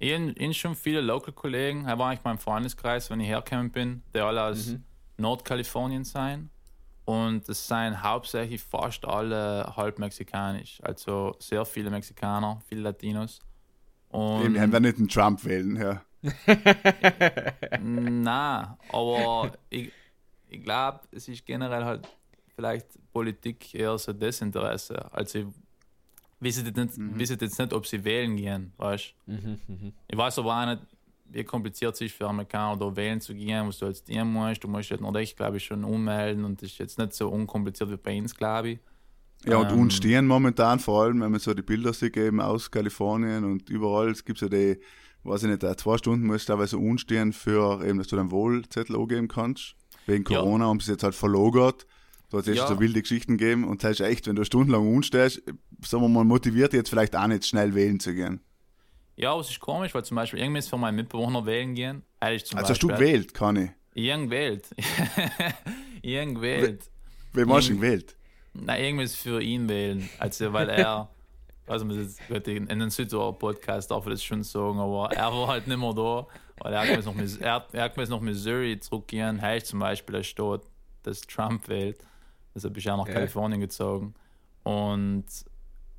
Ich 0.00 0.12
habe 0.12 0.54
schon 0.54 0.74
viele 0.74 1.00
Local-Kollegen, 1.00 1.86
er 1.86 1.98
war 1.98 2.08
eigentlich 2.10 2.24
mein 2.24 2.38
Freundeskreis, 2.38 3.10
wenn 3.10 3.20
ich 3.20 3.28
hergekommen 3.28 3.70
bin, 3.70 4.02
die 4.12 4.18
alle 4.18 4.42
aus 4.42 4.72
Mhm. 4.72 4.82
Nordkalifornien 5.18 6.04
sein. 6.04 6.50
Und 7.04 7.48
es 7.48 7.66
seien 7.66 8.02
hauptsächlich 8.02 8.62
fast 8.62 9.04
alle 9.04 9.72
halb 9.76 9.98
mexikanisch. 9.98 10.78
Also 10.82 11.36
sehr 11.38 11.64
viele 11.64 11.90
Mexikaner, 11.90 12.60
viele 12.66 12.82
Latinos. 12.82 13.40
Und 14.08 14.54
Wir 14.54 14.54
werden 14.54 14.82
nicht 14.82 14.98
den 14.98 15.08
Trump 15.08 15.44
wählen, 15.44 15.76
ja. 15.76 16.02
na, 17.82 18.78
aber 18.90 19.52
ich, 19.68 19.92
ich 20.48 20.62
glaube, 20.62 21.00
es 21.10 21.28
ist 21.28 21.44
generell 21.44 21.84
halt 21.84 22.08
vielleicht 22.54 22.86
Politik 23.12 23.74
eher 23.74 23.98
so 23.98 24.12
Desinteresse. 24.12 25.12
Also 25.12 25.40
ich 25.40 25.46
weiß 26.40 26.64
jetzt 26.64 26.76
nicht, 26.76 27.18
weiß 27.18 27.30
jetzt 27.30 27.58
nicht 27.58 27.72
ob 27.72 27.86
sie 27.86 28.02
wählen 28.02 28.36
gehen, 28.36 28.72
weißt 28.78 29.14
Ich 30.08 30.16
weiß 30.16 30.38
aber 30.38 30.62
auch 30.62 30.66
nicht, 30.66 30.82
wie 31.26 31.44
kompliziert 31.44 31.94
es 31.94 32.00
ist 32.00 32.14
für 32.14 32.26
Amerikaner 32.28 32.78
da 32.78 32.94
wählen 32.96 33.20
zu 33.20 33.34
gehen, 33.34 33.66
was 33.66 33.78
du 33.78 33.86
als 33.86 34.04
dienen 34.04 34.32
musst. 34.32 34.62
Du 34.62 34.68
musst 34.68 34.90
halt 34.90 35.00
noch 35.00 35.14
echt, 35.16 35.36
glaube 35.36 35.56
ich, 35.56 35.64
schon 35.64 35.84
ummelden 35.84 36.44
und 36.44 36.62
das 36.62 36.70
ist 36.70 36.78
jetzt 36.78 36.98
nicht 36.98 37.14
so 37.14 37.28
unkompliziert 37.28 37.90
wie 37.90 37.96
bei 37.96 38.18
uns, 38.18 38.34
glaube 38.34 38.68
ich. 38.70 38.78
Ja, 39.46 39.56
und 39.58 39.72
Ähm. 39.72 39.80
uns 39.80 39.94
stehen 39.94 40.26
momentan, 40.26 40.78
vor 40.78 41.02
allem, 41.02 41.20
wenn 41.20 41.30
man 41.30 41.40
so 41.40 41.52
die 41.54 41.62
Bilder 41.62 41.92
sieht, 41.92 42.16
eben 42.16 42.40
aus 42.40 42.70
Kalifornien 42.70 43.44
und 43.44 43.68
überall, 43.68 44.10
es 44.10 44.24
gibt 44.24 44.40
ja 44.40 44.48
die, 44.48 44.78
weiß 45.24 45.42
ich 45.42 45.50
nicht, 45.50 45.62
äh, 45.64 45.76
zwei 45.76 45.98
Stunden 45.98 46.26
musst 46.26 46.48
du 46.48 46.52
teilweise 46.52 46.78
unstehen 46.78 47.32
für 47.32 47.84
eben, 47.84 47.98
dass 47.98 48.06
du 48.08 48.16
deinen 48.16 48.30
Wohlzettel 48.30 48.96
angeben 48.96 49.28
kannst. 49.28 49.74
Wegen 50.06 50.24
Ja. 50.30 50.38
Corona 50.40 50.66
haben 50.66 50.80
sie 50.80 50.84
es 50.84 50.88
jetzt 50.96 51.02
halt 51.02 51.14
verlogert. 51.14 51.86
Da 52.30 52.38
hat 52.38 52.48
es 52.48 52.56
Ja. 52.56 52.66
so 52.68 52.80
wilde 52.80 53.00
Geschichten 53.02 53.36
gegeben 53.36 53.64
und 53.64 53.84
das 53.84 53.92
ist 53.92 54.00
echt, 54.00 54.26
wenn 54.26 54.36
du 54.36 54.44
stundenlang 54.44 54.94
unstehst, 54.94 55.42
sagen 55.84 56.02
wir 56.02 56.08
mal, 56.08 56.24
motiviert 56.24 56.72
jetzt 56.72 56.88
vielleicht 56.90 57.14
auch 57.16 57.26
nicht 57.26 57.46
schnell 57.46 57.74
wählen 57.74 58.00
zu 58.00 58.14
gehen. 58.14 58.40
Ja, 59.16 59.32
aber 59.32 59.40
es 59.40 59.50
ist 59.50 59.60
komisch, 59.60 59.94
weil 59.94 60.04
zum 60.04 60.16
Beispiel 60.16 60.40
irgendwie 60.40 60.58
ist 60.58 60.68
für 60.68 60.76
meinen 60.76 60.96
Mitbewohner 60.96 61.46
wählen 61.46 61.74
gehen. 61.74 62.02
Also, 62.20 62.56
hast 62.56 62.82
du 62.82 62.88
Beispiel, 62.88 63.06
gewählt, 63.06 63.34
kann 63.34 63.56
ich. 63.56 63.70
Irgend 63.94 64.30
wählt. 64.30 64.68
Irgend 66.02 66.40
wählt. 66.40 66.90
Wen 67.32 67.52
hast 67.52 67.68
du 67.68 67.76
gewählt? 67.76 68.16
Na, 68.54 68.78
irgendwas 68.78 69.14
für 69.14 69.40
ihn 69.40 69.68
wählen. 69.68 70.08
Also, 70.18 70.52
weil 70.52 70.68
er, 70.68 71.08
also 71.66 71.84
man 71.84 72.00
jetzt 72.00 72.20
gut, 72.28 72.46
in 72.48 72.66
den 72.66 72.90
Südtirol-Podcast 72.90 73.90
darf 73.90 74.06
ich 74.06 74.12
das 74.12 74.24
schon 74.24 74.42
sagen, 74.42 74.78
aber 74.78 75.10
er 75.12 75.32
war 75.32 75.48
halt 75.48 75.66
nicht 75.66 75.78
mehr 75.78 75.92
da. 75.92 76.26
Weil 76.60 76.72
er 76.72 76.80
hat 76.96 77.04
noch, 77.04 77.16
er, 77.40 77.66
er 77.72 77.82
hat 77.82 77.96
noch 78.08 78.20
Missouri 78.20 78.78
zurückgehen. 78.78 79.40
Heißt 79.40 79.66
zum 79.66 79.80
Beispiel, 79.80 80.16
er 80.16 80.22
steht, 80.22 80.60
dass 81.02 81.20
Trump 81.22 81.68
wählt. 81.68 81.98
Deshalb 82.54 82.76
ist 82.76 82.86
er 82.86 82.96
nach 82.96 83.08
Ja. 83.08 83.14
Kalifornien 83.14 83.60
gezogen. 83.60 84.14
Und 84.62 85.24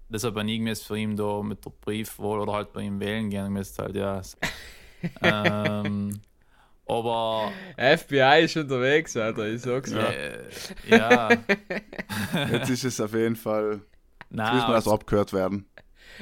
deshalb 0.10 0.36
bin 0.36 0.48
ich 0.48 0.60
gemäß 0.60 0.84
für 0.84 0.98
ihn 0.98 1.16
da 1.16 1.42
mit 1.42 1.66
der 1.66 1.72
Briefwahl 1.72 2.40
oder 2.40 2.54
halt 2.54 2.74
bei 2.74 2.82
ihm 2.82 3.00
wählen 3.00 3.30
gehen. 3.30 3.46
Gemäß 3.46 3.78
halt, 3.80 3.96
ja. 3.96 4.22
ähm, 5.22 6.22
aber 6.88 7.52
FBI 7.78 8.44
ist 8.44 8.58
unterwegs, 8.58 9.18
Alter, 9.18 9.48
ich 9.48 9.62
sag's 9.62 9.92
ja. 9.92 10.08
äh, 10.08 10.44
ja, 10.88 11.30
Jetzt 12.52 12.70
ist 12.70 12.84
es 12.84 13.02
auf 13.02 13.14
jeden 13.14 13.36
Fall, 13.36 13.82
nein, 14.30 14.56
muss 14.56 14.64
man 14.64 14.76
also 14.76 14.94
abgehört 14.94 15.34
werden. 15.34 15.68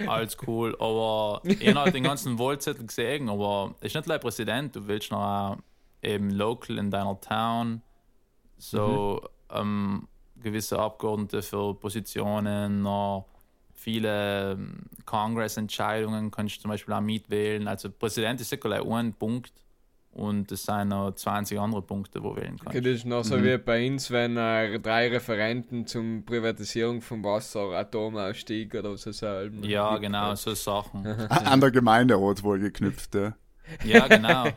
Alles 0.08 0.38
cool, 0.48 0.76
aber 0.80 1.42
ich 1.44 1.68
habe 1.68 1.82
halt 1.82 1.94
den 1.94 2.04
ganzen 2.04 2.40
Wahlzettel 2.40 2.88
gesehen, 2.88 3.30
aber 3.30 3.76
es 3.82 3.88
ist 3.88 3.96
nicht 3.96 4.06
gleich 4.06 4.22
Präsident, 4.22 4.76
du 4.76 4.88
willst 4.88 5.12
noch 5.12 5.58
eben 6.02 6.30
local 6.32 6.78
in 6.78 6.90
deiner 6.90 7.20
Town, 7.20 7.82
so 8.58 9.22
ähm, 9.52 10.08
gewisse 10.42 10.80
Abgeordnete 10.80 11.42
für 11.42 11.76
Positionen, 11.76 12.82
noch 12.82 13.28
viele 13.84 14.54
ähm, 14.54 14.84
Congress-Entscheidungen 15.06 16.32
kannst 16.32 16.58
du 16.58 16.62
zum 16.62 16.72
Beispiel 16.72 16.94
auch 16.94 17.02
mitwählen. 17.02 17.68
Also 17.68 17.90
Präsident 17.92 18.40
ist 18.40 18.50
sicher 18.50 18.62
gleich 18.62 18.86
ein 18.86 19.14
Punkt 19.14 19.52
und 20.12 20.52
es 20.52 20.64
sind 20.64 20.90
noch 20.90 21.12
20 21.12 21.60
andere 21.60 21.82
Punkte, 21.82 22.24
wo 22.24 22.34
du 22.34 22.42
wählen 22.42 22.56
Okay, 22.56 22.64
kannst. 22.66 22.86
das 22.86 22.94
ist 22.94 23.06
noch 23.06 23.24
so 23.24 23.44
wie 23.44 23.58
bei 23.58 23.88
uns, 23.88 24.10
wenn 24.10 24.38
äh, 24.38 24.80
drei 24.80 25.10
Referenten 25.10 25.86
zum 25.86 26.24
Privatisierung 26.24 27.02
vom 27.02 27.24
Wasser, 27.24 27.72
Atomausstieg 27.72 28.74
oder 28.76 28.96
so 28.96 29.12
sagen. 29.12 29.64
Ja, 29.64 29.98
genau, 29.98 30.34
so 30.36 30.54
Sachen. 30.54 31.06
An 31.30 31.60
der 31.60 31.72
Gemeinderat 31.72 32.42
wohl 32.44 32.60
geknüpft. 32.60 33.16
Ja. 33.16 33.34
Ja, 33.84 34.08
genau. 34.08 34.48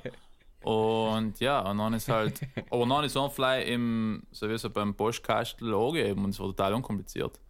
Und 0.62 1.38
ja, 1.40 1.60
und 1.70 1.78
dann 1.78 1.94
ist 1.94 2.08
halt, 2.08 2.40
aber 2.70 2.86
dann 2.86 3.04
ist 3.04 3.16
vielleicht 3.32 3.68
im, 3.68 4.24
so 4.32 4.48
wie 4.48 4.58
so 4.58 4.68
beim 4.68 4.94
Postkastel 4.94 5.72
angegeben 5.74 6.24
und 6.24 6.30
es 6.30 6.40
war 6.40 6.48
total 6.48 6.74
unkompliziert. 6.74 7.40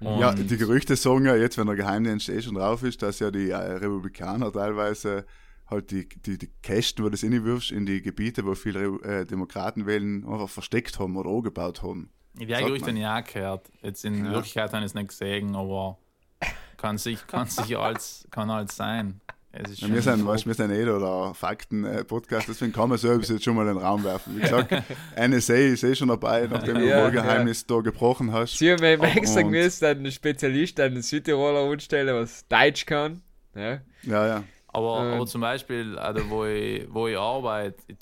Und 0.00 0.18
Ja, 0.20 0.32
die 0.32 0.56
Gerüchte 0.56 0.96
sagen 0.96 1.24
ja 1.24 1.34
jetzt, 1.34 1.58
wenn 1.58 1.66
der 1.66 1.76
Geheimdienst 1.76 2.28
eh 2.28 2.40
schon 2.40 2.54
drauf 2.54 2.82
ist, 2.82 3.02
dass 3.02 3.18
ja 3.18 3.30
die 3.30 3.50
äh, 3.50 3.56
Republikaner 3.56 4.52
teilweise 4.52 5.26
halt 5.66 5.90
die, 5.90 6.08
die, 6.08 6.38
die 6.38 6.50
Kästen, 6.62 7.04
wo 7.04 7.08
du 7.08 7.12
das 7.12 7.24
reinwirfst, 7.24 7.70
in 7.72 7.84
die 7.84 8.00
Gebiete, 8.00 8.46
wo 8.46 8.54
viele 8.54 8.86
äh, 9.02 9.24
Demokraten 9.26 9.86
wählen, 9.86 10.26
einfach 10.26 10.48
versteckt 10.48 10.98
haben 10.98 11.16
oder 11.16 11.30
angebaut 11.30 11.82
haben. 11.82 12.10
Gerüchte 12.60 12.92
man. 12.92 13.02
habe 13.02 13.20
ich 13.22 13.26
auch 13.28 13.32
gehört. 13.34 13.70
Jetzt 13.82 14.04
in 14.04 14.24
Ja. 14.24 14.32
Wirklichkeit 14.32 14.72
habe 14.72 14.78
ich 14.84 14.90
es 14.90 14.94
nicht 14.94 15.08
gesehen, 15.08 15.56
aber 15.56 15.98
kann 16.76 16.96
sich, 16.96 17.26
kann 17.26 17.48
sich 17.48 17.76
als, 17.76 18.26
kann 18.30 18.50
halt 18.50 18.70
sein. 18.72 19.20
Es 19.50 19.70
ist 19.72 19.80
Ja, 19.80 19.88
wir 19.88 20.02
sind, 20.02 20.26
weißt, 20.26 20.46
wir 20.46 20.52
sind 20.54 20.70
eh 20.72 20.84
da 20.84 21.32
Fakten-Podcast, 21.32 22.48
deswegen 22.48 22.72
kann 22.72 22.88
man 22.90 22.98
selbst 22.98 23.30
jetzt 23.30 23.44
schon 23.44 23.56
mal 23.56 23.66
in 23.66 23.74
den 23.74 23.82
Raum 23.82 24.04
werfen. 24.04 24.36
Wie 24.36 24.40
gesagt, 24.40 24.70
NSA 25.16 25.54
ist 25.54 25.82
eh 25.84 25.94
schon 25.94 26.08
dabei, 26.08 26.46
nachdem 26.50 26.74
du 26.76 26.86
Ja, 26.86 26.98
ja, 27.04 27.08
Geheimnis 27.10 27.66
da 27.66 27.80
gebrochen 27.80 28.30
hast. 28.32 28.58
Sie 28.58 28.70
haben 28.70 28.82
im 28.84 29.00
extra 29.02 29.40
Und- 29.40 29.46
gemäß 29.46 29.82
einen 29.82 30.12
Spezialist, 30.12 30.78
einen 30.80 31.00
Südtiroler 31.02 31.70
anstellen, 31.72 32.14
was 32.14 32.46
Deutsch 32.46 32.84
kann. 32.84 33.22
Ja. 33.54 33.78
Ja, 34.02 34.26
ja. 34.26 34.44
Aber, 34.68 35.00
Ähm. 35.06 35.14
aber 35.14 35.26
zum 35.26 35.40
Beispiel, 35.40 35.98
also 35.98 36.28
wo, 36.28 36.44
ich, 36.44 36.86
wo 36.92 37.08
ich 37.08 37.16
arbeite, 37.16 37.76
ich, 37.88 37.96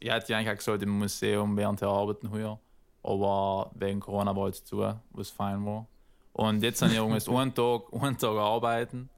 ich 0.00 0.10
hätte 0.10 0.32
ja 0.32 0.38
eigentlich 0.38 0.50
auch 0.50 0.56
gesagt, 0.58 0.82
im 0.82 0.98
Museum 0.98 1.56
während 1.56 1.80
der 1.80 1.88
Arbeiten 1.88 2.28
hier, 2.32 2.58
aber 3.04 3.70
wegen 3.76 4.00
Corona 4.00 4.34
war 4.34 4.48
es 4.48 4.64
zu, 4.64 4.78
was 5.12 5.30
fein 5.30 5.64
war. 5.64 5.86
Und 6.32 6.62
jetzt 6.64 6.82
habe 6.82 6.90
ich 6.92 6.98
irgendwas 6.98 7.28
einen 7.28 7.54
Tag, 7.54 7.82
einen 7.92 8.18
Tag 8.18 8.30
arbeiten. 8.36 9.08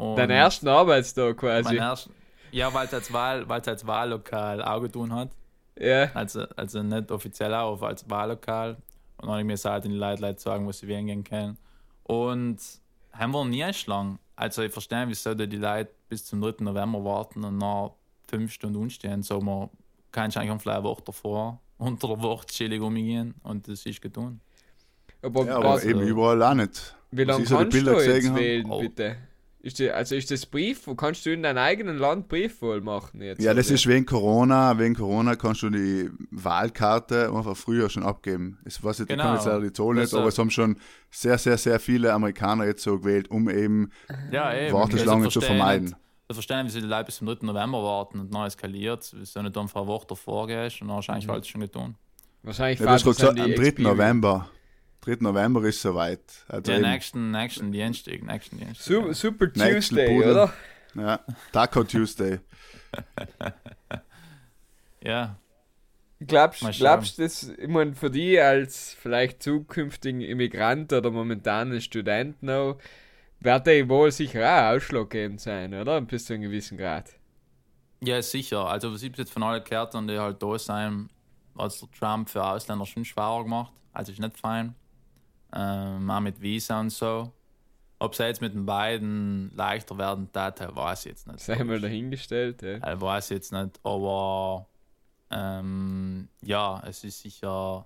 Und 0.00 0.16
Deinen 0.16 0.30
ersten 0.30 0.66
Arbeitstag 0.68 1.36
quasi. 1.36 1.76
erst, 1.76 2.08
Ja, 2.52 2.72
weil 2.72 2.86
es 2.86 2.94
als, 2.94 3.12
Wahl, 3.12 3.44
als 3.50 3.86
Wahllokal 3.86 4.62
auch 4.62 4.80
getan 4.80 5.14
hat. 5.14 5.30
Ja. 5.78 6.10
Also, 6.14 6.44
also 6.56 6.82
nicht 6.82 7.10
offiziell 7.12 7.54
auch, 7.54 7.74
aber 7.74 7.88
als 7.88 8.08
Wahllokal. 8.08 8.70
Und 9.18 9.24
dann 9.24 9.30
habe 9.30 9.40
ich 9.40 9.46
mir 9.46 9.52
gesagt, 9.52 9.84
den 9.84 9.92
Leuten, 9.92 10.22
Leute 10.22 10.40
sagen, 10.40 10.66
was 10.66 10.78
sie 10.78 10.88
wählen 10.88 11.06
gehen 11.06 11.22
können. 11.24 11.58
Und 12.04 12.58
haben 13.12 13.32
wir 13.32 13.44
nie 13.44 13.70
lang. 13.86 14.18
Also 14.36 14.62
ich 14.62 14.72
verstehe, 14.72 15.04
wieso 15.06 15.34
die 15.34 15.56
Leute 15.56 15.90
bis 16.08 16.24
zum 16.24 16.40
3. 16.40 16.54
November 16.64 17.04
warten 17.04 17.44
und 17.44 17.58
nach 17.58 17.90
fünf 18.26 18.52
Stunden 18.52 18.76
unstehen. 18.76 19.22
So, 19.22 19.40
man 19.40 19.68
kann 20.12 20.30
eigentlich 20.34 20.62
vielleicht 20.62 20.78
eine 20.78 20.84
Woche 20.84 21.02
davor 21.04 21.60
unter 21.78 22.08
der 22.08 22.22
Woche 22.22 22.46
chillig 22.46 22.80
umgehen 22.80 23.34
und 23.42 23.68
das 23.68 23.84
ist 23.84 24.00
getan. 24.00 24.40
Aber, 25.22 25.44
ja 25.44 25.56
aber 25.56 25.82
eben 25.84 26.00
überall 26.00 26.42
auch 26.42 26.54
nicht. 26.54 26.96
wie 27.10 27.24
lange 27.24 27.44
so 27.44 27.56
die 27.58 27.62
kannst 27.64 27.72
Bilder 27.72 27.92
du 27.92 27.98
jetzt 27.98 28.14
gesehen 28.16 28.30
habe. 28.32 28.40
wählen, 28.40 28.70
Oh. 28.70 28.80
bitte? 28.80 29.16
Ist 29.62 29.78
die, 29.78 29.90
also 29.90 30.14
ist 30.14 30.30
das 30.30 30.46
Brief, 30.46 30.88
kannst 30.96 31.26
du 31.26 31.32
in 31.34 31.42
deinem 31.42 31.58
eigenen 31.58 31.98
Land 31.98 32.28
Briefwahl 32.28 32.80
machen 32.80 33.20
jetzt? 33.20 33.42
Ja, 33.42 33.52
das 33.52 33.66
oder? 33.66 33.74
ist 33.74 33.86
wegen 33.86 34.06
Corona. 34.06 34.78
Wegen 34.78 34.94
Corona 34.94 35.36
kannst 35.36 35.62
du 35.62 35.68
die 35.68 36.08
Wahlkarte 36.30 37.30
einfach 37.34 37.56
früher 37.56 37.90
schon 37.90 38.02
abgeben. 38.02 38.58
Ich 38.64 38.82
weiß 38.82 39.00
nicht, 39.00 39.10
ich 39.10 39.16
kann 39.18 39.26
Genau. 39.26 39.34
jetzt 39.34 39.44
leider 39.46 39.60
die 39.60 39.72
Zahl 39.72 39.94
nicht, 39.94 40.14
aber 40.14 40.28
es 40.28 40.38
haben 40.38 40.50
schon 40.50 40.76
sehr, 41.10 41.36
sehr, 41.36 41.58
sehr 41.58 41.78
viele 41.78 42.12
Amerikaner 42.14 42.64
jetzt 42.64 42.82
so 42.82 42.98
gewählt, 42.98 43.30
um 43.30 43.50
eben 43.50 43.90
Ja, 44.32 44.54
eben. 44.54 44.72
Warteschlangen 44.74 45.24
Also 45.26 45.40
zu 45.40 45.46
vermeiden. 45.46 45.94
Ich 46.28 46.34
verstehe 46.34 46.62
nicht, 46.64 46.74
wieso 46.74 46.80
die 46.86 46.90
Leute 46.90 47.04
bis 47.06 47.16
zum 47.16 47.26
3. 47.26 47.38
November 47.42 47.82
warten 47.82 48.20
und 48.20 48.32
dann 48.32 48.46
eskaliert, 48.46 49.12
wieso 49.14 49.42
nicht 49.42 49.54
dann 49.56 49.68
vor 49.68 49.82
einer 49.82 49.88
Woche 49.88 50.06
davor 50.08 50.46
gehst 50.46 50.80
und 50.80 50.88
dann 50.88 50.94
wahrscheinlich 50.96 51.26
Mhm. 51.26 51.32
alles 51.32 51.48
schon 51.48 51.60
getan. 51.60 51.96
Wahrscheinlich 52.42 52.78
Ja, 52.78 52.86
du 52.86 52.92
hast 52.92 53.06
das 53.06 53.16
gesagt, 53.16 53.38
am 53.38 53.46
die 53.46 53.54
3. 53.54 53.62
Experience. 53.66 53.98
November. 53.98 54.50
3. 55.02 55.16
November 55.20 55.62
ist 55.64 55.80
soweit. 55.80 56.20
Also 56.48 56.62
Der 56.62 56.80
eben, 56.80 56.90
nächsten, 56.90 57.30
nächsten 57.30 57.72
Dienstag, 57.72 58.22
nächsten 58.22 58.58
Dienstag. 58.58 58.84
Super, 58.84 59.14
super 59.14 59.52
Tuesday, 59.52 60.06
Pudel. 60.08 60.30
oder? 60.30 60.52
ja, 60.94 61.20
Taco 61.52 61.84
Tuesday. 61.84 62.40
Ja, 65.02 65.36
Glaubst 66.26 66.62
Mal 66.62 66.72
glaubst 66.72 67.16
du, 67.18 67.22
das, 67.22 67.44
ich 67.48 67.68
meine, 67.68 67.94
für 67.94 68.10
die 68.10 68.38
als 68.38 68.92
vielleicht 68.92 69.42
zukünftigen 69.42 70.20
Immigrant 70.20 70.92
oder 70.92 71.10
momentanen 71.10 71.80
Student 71.80 72.42
noch, 72.42 72.76
wird 73.40 73.66
der 73.66 73.88
wohl 73.88 74.12
sicher 74.12 74.44
auch 74.44 74.76
ausschlaggebend 74.76 75.40
sein, 75.40 75.72
oder? 75.72 75.98
Bis 76.02 76.26
zu 76.26 76.34
einem 76.34 76.42
gewissen 76.42 76.76
Grad. 76.76 77.10
ja, 78.02 78.20
sicher. 78.20 78.66
Also, 78.66 78.92
was 78.92 79.02
ich 79.02 79.10
bis 79.12 79.20
jetzt 79.20 79.32
von 79.32 79.42
allen 79.42 79.64
gehört 79.64 79.94
habe, 79.94 80.06
die 80.06 80.18
halt 80.18 80.42
da 80.42 80.58
sein, 80.58 81.08
hat 81.56 81.80
der 81.80 81.90
Trump 81.98 82.28
für 82.28 82.44
Ausländer 82.44 82.84
schon 82.84 83.06
schwerer 83.06 83.42
gemacht. 83.44 83.72
Also, 83.94 84.12
ist 84.12 84.20
nicht 84.20 84.38
fein. 84.38 84.74
Ähm, 85.52 86.10
auch 86.10 86.20
mit 86.20 86.40
Visa 86.40 86.80
und 86.80 86.90
so. 86.90 87.32
Ob 87.98 88.12
es 88.12 88.18
jetzt 88.18 88.40
mit 88.40 88.54
den 88.54 88.64
beiden 88.64 89.54
leichter 89.54 89.98
werden 89.98 90.30
tat, 90.32 90.74
weiß 90.74 91.04
ich 91.04 91.10
jetzt 91.10 91.26
nicht. 91.26 91.40
Sei 91.40 91.62
mal 91.64 91.80
dahingestellt, 91.80 92.62
ja. 92.62 92.76
Ich 92.76 93.00
weiß 93.00 93.28
jetzt 93.30 93.52
nicht, 93.52 93.78
aber 93.84 94.66
ähm, 95.30 96.28
ja, 96.40 96.82
es 96.86 97.04
ist 97.04 97.20
sicher. 97.20 97.84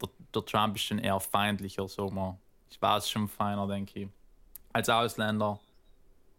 Der, 0.00 0.08
der 0.34 0.44
Trump 0.44 0.76
ist 0.76 0.82
schon 0.82 0.98
eher 0.98 1.18
feindlicher, 1.18 1.88
sagen 1.88 2.14
wir. 2.14 2.38
Ich 2.70 2.80
weiß 2.80 3.10
schon 3.10 3.28
feiner, 3.28 3.66
denke 3.66 4.00
ich. 4.00 4.08
Als 4.72 4.88
Ausländer, 4.88 5.58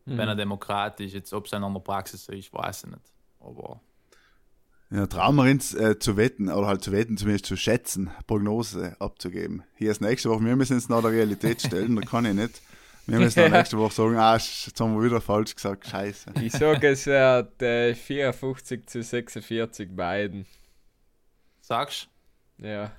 wenn 0.06 0.28
er 0.28 0.36
Demokrat 0.36 1.00
ist, 1.02 1.14
jetzt 1.14 1.34
ob 1.34 1.48
es 1.48 1.52
in 1.52 1.62
der 1.62 1.80
Praxis 1.80 2.24
so 2.24 2.32
ist, 2.32 2.54
weiß 2.54 2.86
ich 2.86 2.92
nicht. 2.92 3.12
Aber 3.42 3.82
Ja, 4.90 5.06
trauen 5.06 5.36
wir 5.36 5.44
uns 5.52 5.74
äh, 5.74 6.00
zu 6.00 6.16
wetten, 6.16 6.50
oder 6.50 6.68
halt 6.68 6.82
zu 6.82 6.94
wetten, 6.94 7.18
zumindest 7.18 7.46
zu 7.46 7.58
schätzen, 7.58 8.10
Prognose 8.26 8.96
abzugeben. 9.00 9.64
Hier 9.76 9.92
ist 9.92 10.00
nächste 10.00 10.30
Woche, 10.30 10.46
wir 10.46 10.56
müssen 10.56 10.78
es 10.78 10.88
nach 10.88 11.02
der 11.02 11.12
Realität 11.12 11.62
stellen, 11.62 11.98
da 11.98 12.02
kann 12.04 12.24
ich 12.26 12.34
nicht. 12.34 12.62
Wir 13.06 13.20
müssen 13.20 13.40
dann 13.40 13.52
nächste 13.52 13.78
Woche 13.78 13.94
sagen, 13.94 14.18
ah, 14.18 14.34
jetzt 14.36 14.80
haben 14.80 14.98
wir 14.98 15.04
wieder 15.04 15.20
falsch 15.22 15.56
gesagt, 15.56 15.88
scheiße. 15.88 16.32
Ich 16.42 16.54
sage, 16.54 16.88
es 16.90 17.06
wird 17.06 17.62
äh, 17.62 17.96
54 17.96 18.86
zu 18.88 19.04
46 19.04 19.94
beiden. 19.96 20.46
sagst 21.62 22.08
Ja. 22.58 22.92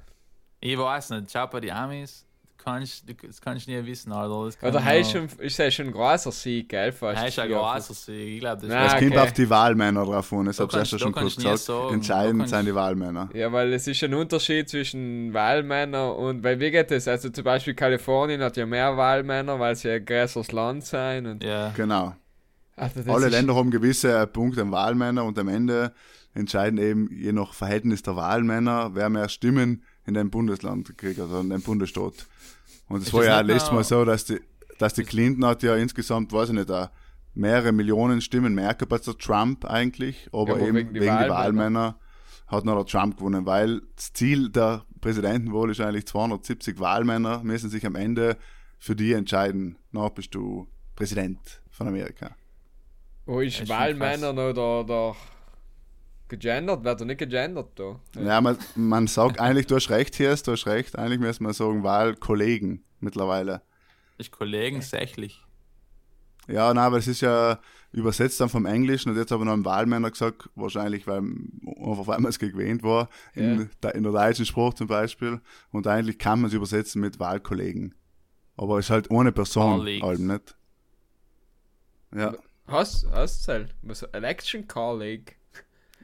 ich 0.60 0.76
weiß 0.78 1.10
nicht, 1.10 1.30
schau 1.30 1.46
bei 1.46 1.60
die 1.60 1.72
Amis, 1.72 2.24
kannst, 2.72 3.08
du, 3.08 3.14
das 3.26 3.40
kannst 3.40 3.66
du 3.66 3.70
nie 3.70 3.86
wissen, 3.86 4.12
Alter. 4.12 4.44
Das 4.46 4.58
kann 4.58 4.70
Oder 4.70 4.84
heißt 4.84 5.12
schon, 5.12 5.28
ist 5.38 5.58
ja 5.58 5.70
schon 5.70 5.86
ein 5.86 5.92
großer 5.92 6.32
Sieg, 6.32 6.68
gell? 6.68 6.92
Fast. 6.92 7.20
Heißt 7.20 7.36
ja 7.38 7.44
Ja, 7.46 7.72
großer 7.74 7.94
Sieg. 7.94 8.34
Ich 8.34 8.40
glaube, 8.40 8.60
das 8.62 8.70
Nein. 8.70 8.86
Es 8.86 8.92
Ah, 8.94 8.98
kommt 8.98 9.10
okay. 9.12 9.18
auf 9.20 9.32
die 9.32 9.50
Wahlmänner 9.50 10.04
drauf 10.04 10.32
an, 10.32 10.44
das 10.46 10.56
Da 10.56 10.64
habe 10.64 10.82
ich 10.82 10.92
ja 10.92 10.98
schon 10.98 11.12
kurz 11.12 11.36
gesagt. 11.36 11.58
sagen, 11.58 11.94
Entscheidend 11.94 12.48
sind 12.48 12.66
die 12.66 12.74
Wahlmänner. 12.74 13.30
Ja, 13.34 13.52
weil 13.52 13.72
es 13.72 13.86
ist 13.86 14.02
ein 14.04 14.14
Unterschied 14.14 14.68
zwischen 14.68 15.32
Wahlmännern 15.34 16.12
und, 16.16 16.42
weil 16.44 16.60
wie 16.60 16.70
geht 16.70 16.90
das? 16.90 17.08
Also 17.08 17.30
zum 17.30 17.44
Beispiel 17.44 17.74
Kalifornien 17.74 18.40
hat 18.42 18.56
ja 18.56 18.66
mehr 18.66 18.96
Wahlmänner, 18.96 19.58
weil 19.58 19.74
sie 19.76 19.90
ein 19.90 20.04
größeres 20.04 20.52
Land 20.52 20.84
sein 20.84 21.26
und 21.26 21.42
ja. 21.44 21.72
Genau. 21.76 22.14
also 22.76 23.00
das 23.02 23.08
Alle 23.14 23.26
ist, 23.26 23.32
Länder 23.32 23.54
haben 23.56 23.70
gewisse 23.70 24.26
Punkte 24.26 24.62
an 24.62 24.70
Wahlmänner 24.72 25.24
und 25.24 25.38
am 25.38 25.48
Ende 25.48 25.92
entscheiden 26.34 26.78
eben 26.78 27.08
je 27.12 27.32
nach 27.32 27.52
Verhältnis 27.52 28.02
der 28.02 28.14
Wahlmänner, 28.14 28.90
wer 28.94 29.08
mehr 29.08 29.28
Stimmen 29.28 29.82
in 30.08 30.14
dem 30.14 30.30
Bundesland 30.30 30.96
kriegt, 30.98 31.20
also 31.20 31.40
in 31.40 31.50
dem 31.50 31.60
Bundesstaat. 31.62 32.26
Und 32.88 33.02
es 33.02 33.12
war 33.12 33.24
ja 33.24 33.40
letztes 33.40 33.68
noch- 33.68 33.74
Mal 33.74 33.84
so, 33.84 34.04
dass 34.04 34.24
die, 34.24 34.40
dass 34.78 34.94
die 34.94 35.04
Clinton 35.04 35.44
hat 35.44 35.62
ja 35.62 35.76
insgesamt, 35.76 36.32
weiß 36.32 36.48
ich 36.48 36.54
nicht, 36.54 36.70
auch 36.70 36.88
mehrere 37.34 37.72
Millionen 37.72 38.20
Stimmen 38.20 38.54
mehr 38.54 38.74
gehabt 38.74 38.92
als 38.92 39.04
der 39.04 39.18
Trump 39.18 39.64
eigentlich, 39.66 40.28
aber 40.32 40.58
Ja, 40.58 40.66
eben 40.66 40.76
wegen 40.76 40.88
wegen, 40.88 40.94
die 40.94 41.00
die 41.00 41.06
Wahlmänner. 41.06 41.34
Wahlmänner 41.34 41.98
hat 42.48 42.64
noch 42.64 42.76
der 42.82 42.86
Trump 42.86 43.18
gewonnen, 43.18 43.44
weil 43.46 43.82
das 43.94 44.12
Ziel 44.14 44.48
der 44.48 44.84
Präsidentenwahl 45.02 45.70
ist 45.70 45.80
eigentlich 45.80 46.06
270 46.06 46.80
Wahlmänner 46.80 47.42
müssen 47.44 47.68
sich 47.70 47.84
am 47.86 47.94
Ende 47.94 48.36
für 48.78 48.96
die 48.96 49.12
entscheiden, 49.12 49.76
na 49.92 50.08
bist 50.08 50.34
du 50.34 50.66
Präsident 50.96 51.60
von 51.70 51.86
Amerika. 51.86 52.34
Wo 53.26 53.40
ist 53.40 53.68
Wahlmänner 53.68 54.32
noch 54.32 54.52
da 54.54 55.14
gegendert? 56.28 56.84
Wird 56.84 57.00
er 57.00 57.06
nicht 57.06 57.18
gegendert 57.18 57.78
da? 57.78 58.00
Ja, 58.20 58.40
man, 58.40 58.56
man 58.74 59.06
sagt 59.06 59.40
eigentlich, 59.40 59.66
du 59.66 59.76
hast 59.76 59.90
recht 59.90 60.14
hier, 60.14 60.34
du 60.36 60.52
hast 60.52 60.66
recht, 60.66 60.96
eigentlich 60.98 61.20
müssen 61.20 61.44
wir 61.46 61.52
sagen 61.52 61.82
Wahlkollegen 61.82 62.84
mittlerweile. 63.00 63.62
Ich 64.18 64.30
Kollegen 64.30 64.82
sächlich. 64.82 65.42
Ja, 66.48 66.72
nein, 66.72 66.84
aber 66.84 66.96
es 66.98 67.06
ist 67.06 67.20
ja 67.20 67.58
übersetzt 67.92 68.40
dann 68.40 68.48
vom 68.48 68.66
Englischen 68.66 69.10
und 69.10 69.16
jetzt 69.16 69.30
haben 69.30 69.40
wir 69.40 69.44
noch 69.46 69.52
einen 69.52 69.64
Wahlmänner 69.64 70.10
gesagt, 70.10 70.48
wahrscheinlich, 70.54 71.06
weil, 71.06 71.18
einfach 71.18 72.06
weil 72.06 72.20
man 72.20 72.26
es 72.30 72.38
gewöhnt 72.38 72.82
war, 72.82 73.08
in, 73.34 73.70
der- 73.82 73.94
in 73.94 74.02
der 74.02 74.12
deutschen 74.12 74.44
Sprache 74.46 74.74
zum 74.74 74.86
Beispiel. 74.88 75.40
Und 75.72 75.86
eigentlich 75.86 76.18
kann 76.18 76.40
man 76.40 76.48
es 76.48 76.54
übersetzen 76.54 77.00
mit 77.00 77.18
Wahlkollegen. 77.18 77.94
Aber 78.56 78.78
es 78.78 78.86
ist 78.86 78.90
halt 78.90 79.10
ohne 79.10 79.32
Person, 79.32 79.80
halt 80.02 80.20
nicht. 80.20 80.56
Ja, 82.14 82.34
Hast 82.66 83.06
hast 83.10 83.48
du 83.48 83.66
Was 83.82 84.02
Election 84.02 84.66
Colleague? 84.68 85.36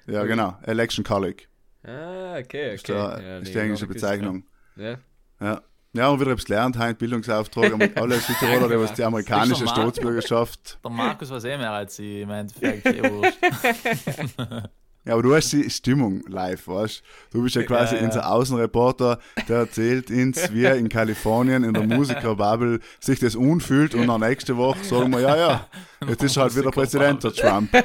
Ja, 0.06 0.24
genau. 0.24 0.58
Election 0.62 1.04
Colleague 1.04 1.48
Ah, 1.86 2.38
okay, 2.38 2.42
okay. 2.42 2.74
ist, 2.74 2.88
der, 2.88 2.96
Ja, 2.96 3.38
ist 3.38 3.54
die 3.54 3.58
englische 3.58 3.86
Bezeichnung. 3.86 4.44
Ja. 4.76 4.96
Ja. 5.40 5.62
Ja, 5.96 6.08
und 6.08 6.18
wieder 6.20 6.32
etwas 6.32 6.46
gelernt, 6.46 6.76
heute 6.76 6.94
Bildungsauftrag, 6.94 7.70
haben 7.72 7.96
alle 7.96 8.18
Südtiroler, 8.18 8.68
die 8.68 8.82
was 8.82 8.94
die 8.94 9.04
amerikanische 9.04 9.62
Ist 9.62 9.70
normal. 9.70 9.84
Staatsbürgerschaft. 9.84 10.78
Der 10.82 10.90
Markus 10.90 11.30
weiß 11.30 11.44
eh 11.44 11.56
mehr 11.56 11.70
als 11.70 11.96
ich 12.00 12.22
im 12.22 12.30
Endeffekt. 12.30 12.84
Ja, 15.06 15.12
aber 15.14 15.22
du 15.22 15.34
hast 15.34 15.52
die 15.52 15.68
Stimmung 15.68 16.22
live, 16.28 16.66
weißt 16.66 17.02
du? 17.32 17.42
bist 17.42 17.56
ja 17.56 17.62
quasi 17.64 17.94
Ja, 17.96 18.00
ja. 18.00 18.06
unser 18.06 18.30
Außenreporter, 18.32 19.18
der 19.48 19.56
erzählt 19.58 20.10
uns, 20.10 20.50
wie 20.52 20.64
er 20.64 20.76
in 20.76 20.88
Kalifornien 20.88 21.62
in 21.62 21.74
der 21.74 21.82
Musikerbubble 21.86 22.80
sich 23.00 23.20
das 23.20 23.34
unfühlt 23.36 23.94
und 23.94 24.06
dann 24.06 24.20
nächste 24.20 24.56
Woche 24.56 24.82
sagen 24.84 25.10
wir, 25.12 25.20
ja, 25.20 25.36
ja, 25.36 25.68
jetzt 26.08 26.22
ist 26.22 26.36
halt 26.38 26.56
wieder 26.56 26.70
Präsident 26.70 27.22
der 27.22 27.32
Trump. 27.32 27.70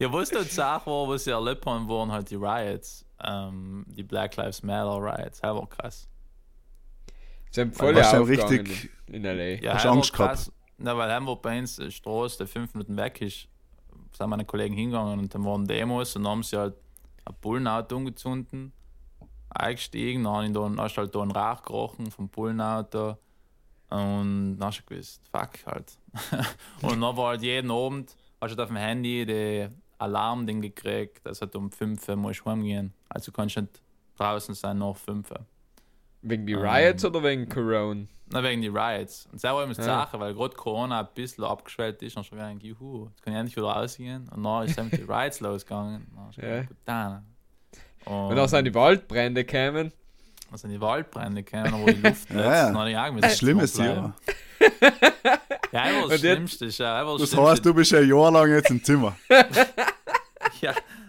Ja, 0.00 0.12
was 0.12 0.30
da 0.30 0.42
die 0.42 0.48
Sache 0.48 0.88
war, 0.88 1.08
was 1.08 1.26
ich 1.26 1.32
erlebt 1.32 1.66
haben, 1.66 1.88
waren 1.88 2.12
halt 2.12 2.30
die 2.30 2.36
Riots. 2.36 3.04
Ähm, 3.24 3.84
die 3.88 4.04
Black 4.04 4.36
Lives 4.36 4.62
Matter 4.62 4.96
Riots. 4.96 5.40
Das 5.40 5.52
war 5.54 5.68
krass. 5.68 6.08
Sie 7.50 7.60
haben 7.62 7.72
voll 7.72 7.98
aufgegangen 7.98 8.26
richtig- 8.28 8.90
in, 9.08 9.14
in 9.14 9.24
L.A. 9.24 9.60
Ja, 9.60 9.74
Hast 9.74 9.86
Angst 9.86 10.12
gehabt? 10.12 10.52
Na, 10.76 10.96
weil 10.96 11.10
haben 11.12 11.26
wir 11.26 11.34
bei 11.34 11.58
uns 11.58 11.80
eine 11.80 11.90
Straße, 11.90 12.44
die 12.44 12.48
fünf 12.48 12.74
Minuten 12.74 12.96
weg 12.96 13.20
ist, 13.20 13.48
sind 14.16 14.30
meine 14.30 14.44
Kollegen 14.44 14.74
hingegangen 14.74 15.18
und 15.18 15.34
dann 15.34 15.44
waren 15.44 15.66
Demos 15.66 16.16
und 16.16 16.26
haben 16.26 16.42
sie 16.42 16.56
halt 16.56 16.74
ein 17.24 17.34
Bullenauto 17.40 17.96
angezündet, 17.96 18.72
eingestiegen, 19.50 20.24
dann 20.24 20.46
ich 20.46 20.52
da, 20.52 20.82
hast 20.82 20.98
halt 20.98 21.14
da 21.14 21.22
einen 21.22 21.30
Rauch 21.30 21.62
gerochen 21.62 22.10
vom 22.10 22.28
Bullenauto 22.28 23.16
und 23.90 24.56
dann 24.58 24.66
hast 24.66 24.80
du 24.80 24.84
gewusst, 24.86 25.22
fuck 25.30 25.66
halt. 25.66 25.98
und 26.82 27.00
dann 27.00 27.16
war 27.16 27.28
halt 27.28 27.42
jeden 27.42 27.70
Abend, 27.70 28.16
hast 28.40 28.50
du 28.52 28.56
halt 28.56 28.60
auf 28.60 28.68
dem 28.68 28.76
Handy 28.76 29.24
den 29.24 29.80
Alarm-Ding 29.98 30.60
gekriegt, 30.60 31.20
das 31.24 31.40
hat 31.42 31.54
um 31.56 31.70
5 31.70 32.08
Uhr 32.08 32.16
musst 32.16 32.40
du 32.40 32.50
heimgehen. 32.50 32.92
Also 33.08 33.32
kannst 33.32 33.56
du 33.56 33.62
nicht 33.62 33.80
draußen 34.16 34.54
sein 34.54 34.78
nach 34.78 34.96
5 34.96 35.30
Uhr. 35.30 35.46
Wegen 36.22 36.46
die 36.46 36.52
Ähm. 36.54 36.60
Riots 36.60 37.04
oder 37.04 37.22
wegen 37.22 37.48
Corona? 37.48 38.06
Na, 38.30 38.42
wegen 38.42 38.60
die 38.60 38.68
Riots. 38.68 39.26
Und 39.32 39.42
das 39.42 39.52
war 39.52 39.62
eben 39.62 39.72
die 39.72 39.78
Ja. 39.78 39.84
Sache, 39.84 40.20
weil 40.20 40.34
gerade 40.34 40.54
Corona 40.54 41.00
ein 41.00 41.08
bisschen 41.14 41.44
abgeschwellt 41.44 42.02
ist 42.02 42.16
und 42.16 42.26
schon 42.26 42.36
gedacht, 42.38 42.62
juhu, 42.62 43.06
jetzt 43.08 43.22
kann 43.22 43.32
ich 43.32 43.38
endlich 43.38 43.56
wieder 43.56 43.68
rausgehen. 43.68 44.28
Und 44.28 44.42
dann 44.42 44.66
ist 44.66 44.76
dann 44.76 44.86
mit 44.90 45.00
den 45.00 45.06
Riots 45.10 45.40
losgegangen. 45.40 46.06
Ja. 46.86 47.22
Und, 48.04 48.30
Und 48.30 48.36
dann 48.36 48.48
sind 48.48 48.64
die 48.66 48.74
Waldbrände 48.74 49.44
gekommen. 49.44 49.92
dann 50.50 50.58
sind 50.58 50.70
die 50.70 50.80
Waldbrände 50.80 51.42
gekommen, 51.42 51.72
wo 51.82 51.86
die 51.86 51.92
Luft 52.08 52.30
Ja, 52.30 52.36
ja. 52.40 53.10
Das 53.20 53.32
ist 53.34 53.74
bleiben. 53.76 54.14
ja. 55.24 55.38
Ja, 55.70 55.82
einfach 55.82 56.08
das 56.08 56.20
Schlimmste 56.20 56.64
ist 56.66 56.78
ja 56.78 56.98
einfach 57.00 57.18
Das 57.18 57.36
heißt, 57.36 57.64
du 57.64 57.74
bist 57.74 57.92
ein 57.94 58.08
Jahr 58.08 58.30
lang 58.30 58.50
jetzt 58.50 58.70
im 58.70 58.82
Zimmer. 58.82 59.14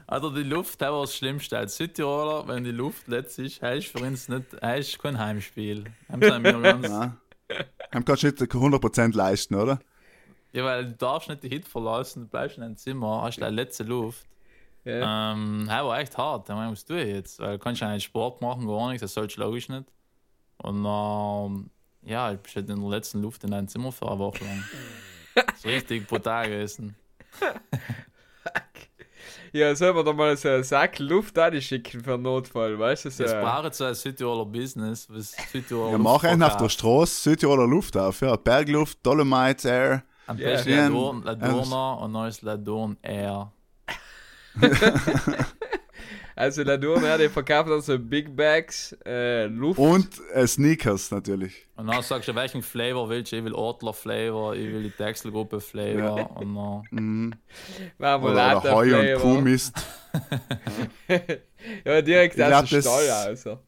Ja, 0.09 0.13
also 0.13 0.29
die 0.29 0.43
Luft, 0.43 0.81
das 0.81 0.91
war 0.91 1.01
das 1.01 1.15
Schlimmste. 1.15 1.57
Als 1.57 1.77
Südtiroler, 1.77 2.47
wenn 2.47 2.63
die 2.63 2.71
Luft 2.71 3.07
letzt 3.07 3.39
ist, 3.39 3.61
heißt 3.61 3.87
für 3.87 3.99
uns 3.99 4.27
nicht, 4.27 4.45
heißt 4.61 4.99
kein 4.99 5.17
Heimspiel. 5.19 5.85
Haben 6.09 6.21
sie 6.21 6.39
mir 6.39 6.61
ganz, 6.61 6.89
Nein. 6.89 7.17
Haben 7.93 8.05
kannst 8.05 8.23
du 8.23 8.27
nicht 8.27 8.39
100% 8.39 9.15
leisten, 9.15 9.55
oder? 9.55 9.79
ja, 10.51 10.63
weil 10.63 10.85
du 10.85 10.93
darfst 10.93 11.29
nicht 11.29 11.43
die 11.43 11.49
Hit 11.49 11.67
verlassen, 11.67 12.23
du 12.23 12.27
bleibst 12.27 12.57
in 12.57 12.61
deinem 12.61 12.77
Zimmer, 12.77 13.21
hast 13.23 13.37
deine 13.37 13.55
letzte 13.55 13.83
Luft. 13.83 14.25
Ja. 14.83 15.33
Ähm, 15.33 15.65
das 15.67 15.83
war 15.83 15.99
echt 15.99 16.17
hart. 16.17 16.49
Was 16.49 16.85
tue 16.85 17.01
ich 17.01 17.07
jetzt? 17.07 17.39
Weil 17.39 17.57
du 17.57 17.59
kannst 17.59 17.81
ja 17.81 17.91
nicht 17.91 18.05
Sport 18.05 18.41
machen, 18.41 18.67
gar 18.67 18.87
nichts, 18.89 19.01
das 19.01 19.13
sollst 19.13 19.37
du 19.37 19.41
logisch 19.41 19.69
nicht. 19.69 19.85
Und 20.57 20.85
ähm, 20.85 21.69
ja, 22.03 22.31
ich 22.31 22.39
bin 22.39 22.55
halt 22.55 22.69
in 22.69 22.81
der 22.81 22.89
letzten 22.89 23.21
Luft 23.21 23.43
in 23.43 23.51
deinem 23.51 23.67
Zimmer 23.67 23.91
für 23.91 24.09
eine 24.09 24.19
Woche 24.19 24.43
lang. 24.43 24.63
Das 25.35 25.59
ist 25.59 25.65
richtig 25.65 26.05
brutal 26.07 26.49
gewesen. 26.49 26.95
Ja, 29.53 29.75
soll 29.75 29.93
man 29.93 30.05
da 30.05 30.13
mal 30.13 30.35
so 30.37 30.49
einen 30.49 30.63
Sack 30.63 30.99
Luft 30.99 31.37
schicken 31.59 32.03
für 32.03 32.13
einen 32.15 32.23
Notfall, 32.23 32.77
weißt 32.77 33.05
du? 33.05 33.09
So, 33.11 33.23
Das 33.23 33.33
braucht 33.33 33.73
so 33.73 33.85
ein 33.85 33.95
Südtiroler 33.95 34.45
Business, 34.45 35.07
was 35.09 35.35
Südtiroler 35.51 35.91
Ja, 35.93 35.97
mach 35.97 36.23
einen 36.23 36.43
auf 36.43 36.57
der. 36.57 36.69
Straße 36.69 37.21
Südtiroler 37.29 37.67
Luft 37.67 37.97
auf, 37.97 38.21
ja. 38.21 38.35
Bergluft, 38.35 38.99
Dolomites 39.03 39.65
Air. 39.65 40.03
Am 40.27 40.37
besten 40.37 40.69
Ja. 40.69 40.83
Ladurn, 40.87 41.23
Ladurner 41.23 41.99
und 42.01 42.13
dann 42.13 42.27
ist 42.27 42.41
Ladurn 42.43 42.97
Air. 43.01 43.51
Also 46.39 46.63
Ladurn, 46.63 47.03
ja, 47.03 47.17
die 47.17 47.27
verkaufen 47.27 47.69
dann 47.69 47.81
so 47.81 47.99
Big 47.99 48.33
Bags, 48.33 48.95
äh, 49.05 49.47
Luft. 49.47 49.77
Und 49.77 50.07
äh, 50.33 50.47
Sneakers 50.47 51.11
natürlich. 51.11 51.67
Und 51.75 51.87
dann 51.87 52.01
sagst 52.01 52.29
du, 52.29 52.35
welchen 52.35 52.61
Flavor 52.63 53.09
willst 53.09 53.33
du? 53.33 53.35
Ich 53.35 53.43
will 53.43 53.53
Ortler 53.53 53.93
Flavor, 53.93 54.55
ich 54.55 54.71
will 54.71 54.83
die 54.83 54.91
Texelgruppe 54.91 55.59
Flavor. 55.59 56.37
Und 56.37 56.55
dann, 56.55 56.83
Mhm. 56.91 57.33
Oder, 57.99 58.21
oder 58.23 58.63
Heu 58.63 58.83
und 58.83 58.89
Flavor. 59.05 59.21
Kuhmist. 59.21 59.73
Ja, 61.85 62.01
direkt 62.01 62.37
Ich 62.37 62.43
aus 62.43 62.69
dem 62.69 62.77
das- 62.81 62.85
Stall 62.85 63.09
also. 63.09 63.59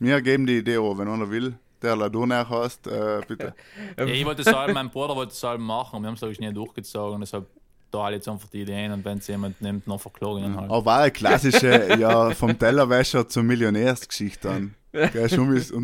Wir 0.00 0.20
geben 0.20 0.46
die 0.46 0.58
Idee 0.58 0.76
an, 0.76 0.98
wenn 0.98 1.08
einer 1.08 1.30
will, 1.30 1.54
der 1.82 1.94
Ladurner 1.96 2.48
heißt, 2.48 2.86
äh, 2.88 3.20
bitte. 3.26 3.54
ja, 3.98 4.04
ich 4.06 4.24
wollte 4.24 4.42
es 4.42 4.52
halt, 4.52 4.74
mein 4.74 4.90
Bruder 4.90 5.14
wollte 5.16 5.32
es 5.32 5.42
halt 5.42 5.60
machen 5.60 5.96
und 5.96 6.02
wir 6.02 6.08
haben 6.08 6.14
es 6.14 6.20
glaube 6.20 6.34
nie 6.40 6.52
durchgezogen. 6.52 7.20
Deshalb 7.20 7.46
da 7.90 8.04
halt 8.04 8.14
jetzt 8.16 8.28
einfach 8.28 8.48
die 8.48 8.62
Ideen 8.62 8.92
und 8.92 9.04
wenn 9.04 9.18
es 9.18 9.26
jemand 9.26 9.60
nimmt, 9.60 9.86
dann 9.88 9.98
verklagen 9.98 10.44
ihn 10.44 10.56
halt. 10.56 10.70
Aber 10.70 10.84
war 10.84 11.00
eine 11.00 11.10
klassische, 11.10 11.94
ja, 11.98 12.30
vom 12.32 12.58
Tellerwäscher 12.58 13.28
zur 13.28 13.42
Millionärsgeschichte 13.42 14.48
und 14.48 14.74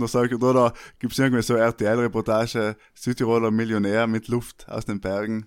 dann 0.00 0.08
sag 0.08 0.30
ich, 0.32 0.42
oder 0.42 0.72
gibt 0.98 1.12
es 1.12 1.18
irgendwie 1.18 1.42
so 1.42 1.54
RTL-Reportage, 1.54 2.76
Südtiroler 2.94 3.50
Millionär 3.50 4.06
mit 4.06 4.28
Luft 4.28 4.66
aus 4.68 4.84
den 4.86 5.00
Bergen. 5.00 5.46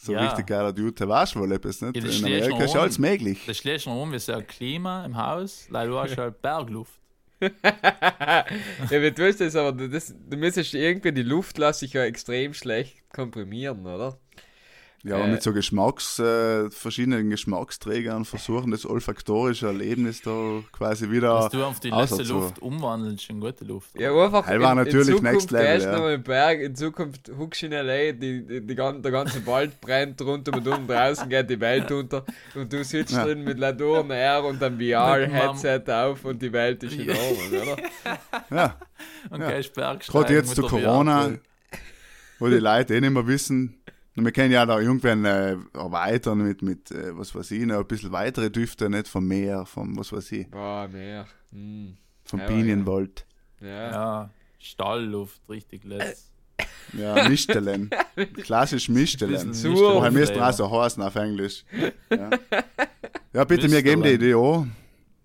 So 0.00 0.12
Ja. 0.12 0.20
richtig 0.20 0.46
geiler 0.46 0.72
Dude, 0.72 0.92
der 0.92 1.08
weiß 1.08 1.34
wohl 1.36 1.50
etwas, 1.52 1.80
nicht? 1.80 1.96
Ja, 1.96 2.02
das 2.02 2.12
In 2.12 2.18
steht 2.18 2.24
Amerika 2.26 2.56
schon 2.56 2.64
ist 2.66 2.76
alles 2.76 2.96
rum. 2.98 3.02
möglich. 3.02 3.44
Das 3.46 3.56
schlägt 3.58 3.82
schon 3.82 3.96
um, 3.98 4.12
wie 4.12 4.18
so 4.18 4.32
ein 4.32 4.46
Klima 4.46 5.04
im 5.04 5.16
Haus, 5.16 5.66
weil 5.70 5.88
du 5.88 5.98
hast 5.98 6.16
halt 6.16 6.40
Bergluft. 6.40 6.92
ja, 7.40 8.44
wie 8.90 9.10
du 9.12 9.32
das, 9.32 9.54
aber 9.56 9.72
das, 9.72 10.14
du 10.28 10.36
müsstest 10.36 10.74
irgendwie 10.74 11.12
die 11.12 11.22
Luft 11.22 11.58
lassen 11.58 11.80
sich 11.80 11.92
ja 11.92 12.04
extrem 12.04 12.54
schlecht 12.54 12.96
komprimieren, 13.12 13.86
oder? 13.86 14.18
Ja, 15.04 15.14
aber 15.16 15.26
Äh. 15.26 15.30
mit 15.30 15.42
so 15.44 15.52
Geschmacks, 15.52 16.18
äh, 16.18 16.68
verschiedenen 16.70 17.30
Geschmacksträgern 17.30 18.24
versuchen, 18.24 18.72
das 18.72 18.84
olfaktorische 18.84 19.68
Erlebnis 19.68 20.22
da 20.22 20.60
quasi 20.72 21.08
wieder 21.10 21.34
Dass 21.34 21.50
du 21.52 21.64
auf 21.64 21.78
die 21.78 21.90
letzte 21.90 22.24
Luft 22.24 22.58
umwandelst 22.58 23.30
in 23.30 23.40
gute 23.40 23.64
Luft. 23.64 23.90
Ja, 23.98 24.10
einfach 24.12 24.44
Heil 24.46 24.60
war 24.60 24.74
natürlich 24.74 25.08
in 25.10 25.16
Zukunft 25.18 25.32
next 25.32 25.50
level, 25.52 25.80
ja. 25.82 25.98
noch 25.98 26.08
im 26.08 26.22
Berg, 26.24 26.60
in 26.60 26.74
Zukunft 26.74 27.30
huckst 27.38 27.62
du 27.62 27.66
in 27.66 27.72
L.A., 27.72 28.12
die, 28.12 28.44
die, 28.44 28.66
die, 28.66 28.74
gan- 28.74 29.00
der 29.00 29.12
ganze 29.12 29.46
Wald 29.46 29.80
brennt 29.80 30.20
rundum 30.20 30.56
und 30.56 30.66
um 30.66 30.86
draußen 30.88 31.28
geht 31.28 31.48
die 31.48 31.60
Welt 31.60 31.90
unter 31.92 32.24
und 32.56 32.72
du 32.72 32.82
sitzt 32.82 33.12
Ja. 33.12 33.24
drin 33.24 33.44
mit 33.44 33.58
Ladurn 33.58 34.10
Air 34.10 34.44
und 34.44 34.60
einem 34.62 34.80
VR-Headset 34.80 35.84
auf 35.92 36.24
und 36.24 36.42
die 36.42 36.52
Welt 36.52 36.82
ist 36.82 36.94
in. 36.94 37.08
Ordnung, 37.10 37.62
oder? 37.62 37.76
Ja, 38.50 38.76
Und 39.30 39.40
Ja. 39.42 39.50
gehst 39.52 39.74
Bergsteigen 39.74 40.20
gerade 40.22 40.34
jetzt 40.34 40.54
zu 40.56 40.62
Corona, 40.62 41.30
wo 42.40 42.48
die 42.48 42.56
Leute 42.56 42.94
eh 42.96 43.00
nicht 43.00 43.10
mehr 43.12 43.26
wissen, 43.26 43.77
und 44.18 44.24
wir 44.24 44.32
können 44.32 44.50
ja 44.50 44.66
da 44.66 44.80
irgendwann 44.80 45.24
äh, 45.24 45.56
erweitern 45.74 46.38
mit, 46.38 46.60
mit 46.60 46.90
äh, 46.90 47.16
was 47.16 47.34
weiß 47.34 47.52
ich, 47.52 47.64
noch 47.64 47.78
ein 47.78 47.86
bisschen 47.86 48.10
weitere 48.10 48.50
Düfte, 48.50 48.90
nicht 48.90 49.06
vom 49.06 49.26
Meer, 49.28 49.64
vom, 49.64 49.96
was 49.96 50.12
weiß 50.12 50.32
ich, 50.32 50.50
Boah, 50.50 50.88
mehr. 50.88 51.26
Hm. 51.52 51.96
vom 52.24 52.40
Ja, 52.40 52.46
Pinienwald. 52.46 53.26
Ja. 53.60 53.90
Ja, 53.90 54.30
Stallluft, 54.58 55.40
richtig 55.48 55.84
letzt. 55.84 56.32
Ja, 56.92 57.28
Mistelen. 57.28 57.90
Klassisch 58.42 58.88
Mistelen. 58.88 59.54
Woher 59.54 60.10
müsste 60.10 60.44
auch 60.44 60.52
so 60.52 60.70
heißen 60.70 61.02
auf 61.02 61.14
Englisch. 61.14 61.64
Ja, 62.10 62.30
ja 63.32 63.44
bitte, 63.44 63.70
wir 63.70 63.82
geben 63.82 64.02
die. 64.02 64.10
Idee 64.10 64.34
an. 64.34 64.72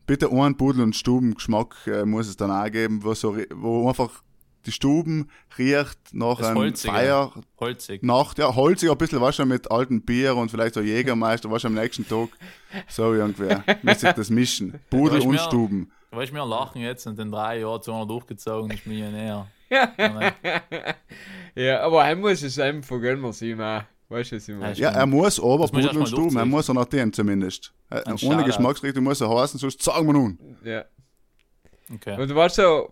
Bitte 0.05 0.29
einen 0.29 0.55
Pudel- 0.55 0.83
und 0.83 0.95
Stubengeschmack 0.95 1.75
äh, 1.87 2.05
muss 2.05 2.27
es 2.27 2.35
dann 2.35 2.51
auch 2.51 2.69
geben, 2.69 3.03
wo, 3.03 3.13
so, 3.13 3.37
wo 3.55 3.87
einfach 3.87 4.21
die 4.65 4.71
Stuben 4.71 5.29
riecht 5.57 5.97
nach 6.13 6.37
Das 6.37 6.47
einem 6.47 6.57
Holzige. 6.57 6.93
Feier, 6.93 7.31
Holzig. 7.59 8.03
Nacht, 8.03 8.37
ja, 8.39 8.53
holzig 8.55 8.89
ein 8.89 8.97
bisschen, 8.97 9.33
schon 9.33 9.47
mit 9.47 9.69
altem 9.71 10.01
Bier 10.01 10.35
und 10.35 10.49
vielleicht 10.51 10.73
so 10.75 10.81
Jägermeister, 10.81 11.49
was 11.51 11.65
am 11.65 11.73
nächsten 11.73 12.07
Tag. 12.07 12.29
So 12.87 13.13
irgendwer. 13.13 13.63
Muss 13.81 13.99
sich 13.99 14.11
das 14.11 14.29
mischen. 14.29 14.79
Pudel 14.89 15.17
weißt 15.17 15.25
und 15.27 15.31
mehr- 15.33 15.43
Stuben. 15.43 15.91
Du 16.11 16.17
weißt, 16.17 16.31
wir 16.33 16.45
lachen 16.45 16.81
jetzt 16.81 17.07
und 17.07 17.17
in 17.19 17.31
drei 17.31 17.59
Jahren 17.59 17.81
zu 17.81 17.91
einer 17.91 18.05
durchgezogen 18.05 18.69
ist 18.71 18.85
Millionär. 18.85 19.47
Ja. 19.69 19.91
Ja, 21.55 21.63
ja, 21.63 21.81
aber 21.81 22.05
er 22.05 22.15
muss 22.15 22.41
es 22.43 22.59
einfach 22.59 22.99
gönnen, 22.99 23.31
sein, 23.31 23.57
man. 23.57 23.83
Weißt 24.09 24.31
du, 24.31 24.35
was 24.35 24.47
ich 24.49 24.55
meine? 24.55 24.73
Ja, 24.75 24.91
Ja, 24.91 24.97
er 24.99 25.05
muss 25.07 25.39
aber 25.39 25.67
Pudel 25.67 25.85
ich 25.85 25.89
und 25.91 25.99
mal 25.99 26.05
Stuben, 26.07 26.37
er 26.37 26.45
muss 26.45 26.67
er 26.69 26.75
nach 26.75 26.85
denen 26.85 27.11
zumindest. 27.13 27.73
Äh, 27.89 28.03
Ein 28.05 28.15
Ohne. 28.23 28.43
Geschmacksrichtung 28.43 29.03
muss 29.03 29.21
er 29.21 29.29
heißen, 29.29 29.59
sonst 29.59 29.81
sagen 29.81 30.05
wir 30.05 30.13
nun. 30.13 30.37
Ja. 30.63 30.85
Okay. 31.91 32.19
Und 32.19 32.29
du 32.29 32.35
warst 32.35 32.55
so, 32.55 32.89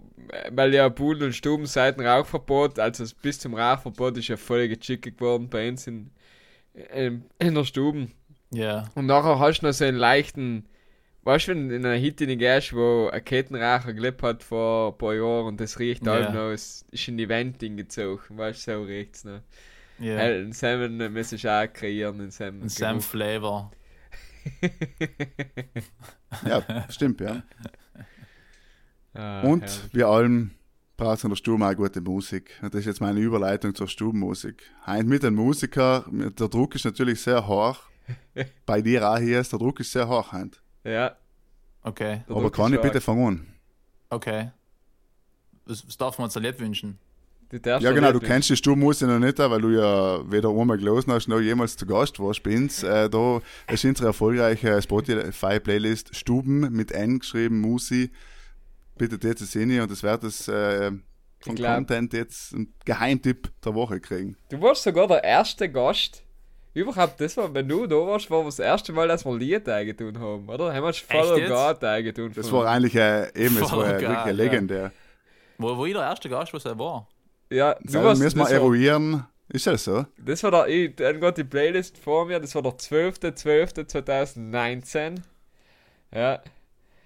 weil 0.52 0.74
ja 0.74 0.90
Pudel 0.90 1.28
und 1.28 1.34
Stuben 1.34 1.66
seit 1.66 1.98
dem 1.98 2.06
Rauchverbot, 2.06 2.80
also 2.80 3.06
bis 3.22 3.40
zum 3.40 3.54
Rauchverbot 3.54 4.18
ist 4.18 4.28
ja 4.28 4.38
voll 4.38 4.68
gechickt 4.68 5.18
geworden 5.18 5.50
bei 5.50 5.70
uns 5.70 5.88
in, 5.88 6.12
in, 6.94 7.26
in 7.40 7.56
der 7.56 7.64
Stuben. 7.64 8.12
Ja. 8.54 8.90
Und 8.96 9.06
nachher 9.06 9.40
hast 9.40 9.62
du 9.62 9.68
noch 9.68 9.74
so 9.74 9.86
einen 9.86 9.98
leichten, 9.98 10.66
weißt 11.24 11.48
du, 11.48 11.52
wenn 11.52 11.72
in 11.72 11.86
einer 11.86 11.96
Hit 11.96 12.20
in 12.20 12.38
gehst, 12.38 12.74
wo 12.76 13.10
ein 13.12 13.24
Kettenraucher 13.24 13.94
gelebt 13.94 14.22
hat 14.24 14.44
vor 14.44 14.92
ein 14.92 14.98
paar 14.98 15.14
Jahren 15.14 15.46
und 15.48 15.62
das 15.62 15.80
riecht 15.80 16.06
Ja. 16.06 16.14
halt 16.14 16.34
noch, 16.34 16.52
es 16.52 16.86
ist 16.92 17.08
in 17.08 17.18
die 17.18 17.30
Wand 17.30 17.60
gezogen, 17.60 18.38
weißt 18.38 18.68
du, 18.68 18.72
so 18.74 18.84
riecht's 18.84 19.24
noch. 19.24 19.42
Ja. 20.00 20.14
Ja. 20.16 20.18
Einen 20.18 20.52
Salmon 20.52 21.00
äh, 21.00 21.10
müssen 21.10 21.36
ich 21.36 21.48
auch 21.48 21.72
kreieren, 21.72 22.20
einen 22.20 22.32
Salmon. 22.32 22.64
Ein 22.64 22.70
Sam 22.70 23.02
Flavor. 23.02 23.72
Ja, 26.46 26.86
stimmt, 26.90 27.22
ja. 27.22 27.44
Ah, 29.14 29.42
Und 29.42 29.62
herrlich. 29.64 29.90
wir 29.94 30.08
allen 30.08 30.52
braucht 30.98 31.24
in 31.24 31.30
der 31.32 31.36
Stube 31.38 31.66
auch 31.66 31.76
gute 31.76 32.00
Musik. 32.02 32.52
Und 32.62 32.74
das 32.74 32.82
ist 32.82 32.86
jetzt 32.88 33.02
meine 33.02 33.20
Überleitung 33.20 33.74
zur 33.76 33.88
Stubenmusik. 33.88 34.64
Heint 34.86 35.10
mit 35.10 35.24
den 35.24 35.36
Musiker, 35.36 36.06
der 36.12 36.48
Druck 36.48 36.76
ist 36.76 36.86
natürlich 36.86 37.22
sehr 37.22 37.46
hoch. 37.48 37.78
Bei 38.66 38.82
dir 38.82 39.10
auch 39.10 39.18
hier 39.18 39.40
ist 39.42 39.52
der 39.52 39.60
Druck 39.60 39.80
ist 39.80 39.92
sehr 39.92 40.08
hoch, 40.08 40.32
Heint. 40.32 40.62
Ja, 40.84 41.16
Okay. 41.84 42.22
der 42.28 42.36
Aber 42.36 42.44
Druck 42.46 42.56
kann 42.56 42.74
ich 42.74 42.82
bitte 42.82 43.02
fangen 43.02 43.28
an? 43.28 43.48
Okay. 44.10 44.52
Was, 45.66 45.86
was 45.88 45.98
darf 45.98 46.18
man 46.20 46.26
uns 46.26 46.36
Lied 46.36 46.60
wünschen? 46.60 47.00
Ja, 47.66 47.80
genau, 47.80 48.12
du 48.14 48.20
nicht- 48.20 48.28
kennst 48.28 48.50
die 48.50 48.56
Stubenmusik 48.56 49.08
noch 49.10 49.20
nicht, 49.20 49.38
weil 49.38 49.60
du 49.60 49.70
ja 49.72 50.32
weder 50.32 50.50
einmal 50.50 50.78
gelesen 50.78 51.12
hast, 51.12 51.28
noch 51.28 51.40
jemals 51.42 51.76
zu 51.76 51.86
Gast 51.86 52.18
warst 52.20 52.44
bei 52.44 52.56
uns. 52.56 52.82
Äh, 52.92 53.10
da 53.10 53.42
ist 53.70 53.84
unsere 53.84 54.08
erfolgreiche 54.08 54.82
Spotify-Playlist 54.82 56.16
Stuben 56.16 56.72
mit 56.72 56.92
N 56.92 57.20
geschrieben, 57.20 57.60
Musi. 57.60 58.12
Bitte 59.02 59.28
jetzt 59.28 59.42
das 59.42 59.54
hin 59.54 59.82
und 59.82 59.90
das 59.90 60.04
wird 60.04 60.24
das 60.24 60.48
äh, 60.48 60.92
von 61.40 61.56
Content 61.56 62.14
jetzt 62.14 62.54
ein 62.54 62.72
Geheimtipp 62.86 63.50
der 63.66 63.74
Woche 63.74 64.00
kriegen. 64.00 64.38
Du 64.50 64.62
warst 64.62 64.84
sogar 64.84 65.08
der 65.08 65.24
erste 65.24 65.68
Gast. 65.72 66.22
Überhaupt, 66.76 67.20
das 67.20 67.36
war, 67.36 67.52
wenn 67.52 67.68
du 67.68 67.88
da 67.88 67.96
warst, 67.96 68.30
war 68.30 68.44
das 68.44 68.60
erste 68.60 68.94
Mal, 68.94 69.08
dass 69.08 69.26
wir 69.26 69.36
Lied 69.36 69.68
eingetun 69.68 70.20
haben, 70.20 70.48
oder? 70.48 70.72
Haben 70.72 70.84
wir 70.84 70.94
schon 70.94 71.08
Follow? 71.10 71.48
God 71.48 71.84
eingetun. 71.84 72.32
Das 72.36 72.52
war 72.52 72.68
eigentlich 72.68 72.94
äh, 72.94 73.24
eben, 73.34 73.58
es 73.58 73.72
war 73.72 73.86
geil, 73.86 74.02
wirklich 74.02 74.20
ja. 74.20 74.30
legendär. 74.30 74.92
Wo, 75.58 75.76
wo 75.76 75.88
ich 75.88 75.94
der 75.94 76.04
erste 76.04 76.30
Gast, 76.30 76.54
was 76.54 76.66
er 76.66 76.78
war? 76.78 77.08
Ja, 77.50 77.74
du 77.74 77.92
Das 77.92 78.04
warst, 78.04 78.22
müssen 78.22 78.38
wir 78.38 78.46
war, 78.46 78.52
eruieren. 78.52 79.26
Ist 79.50 79.66
das 79.66 79.84
so? 79.84 80.06
das 80.24 80.44
war 80.44 80.52
der, 80.52 80.68
ich, 80.68 80.96
dann 80.96 81.20
geht 81.20 81.38
die 81.38 81.44
Playlist 81.44 81.98
vor 81.98 82.28
mir, 82.28 82.40
das 82.40 82.54
war 82.54 82.62
der 82.62 82.74
12.12.2019. 82.74 85.22
Ja, 86.14 86.40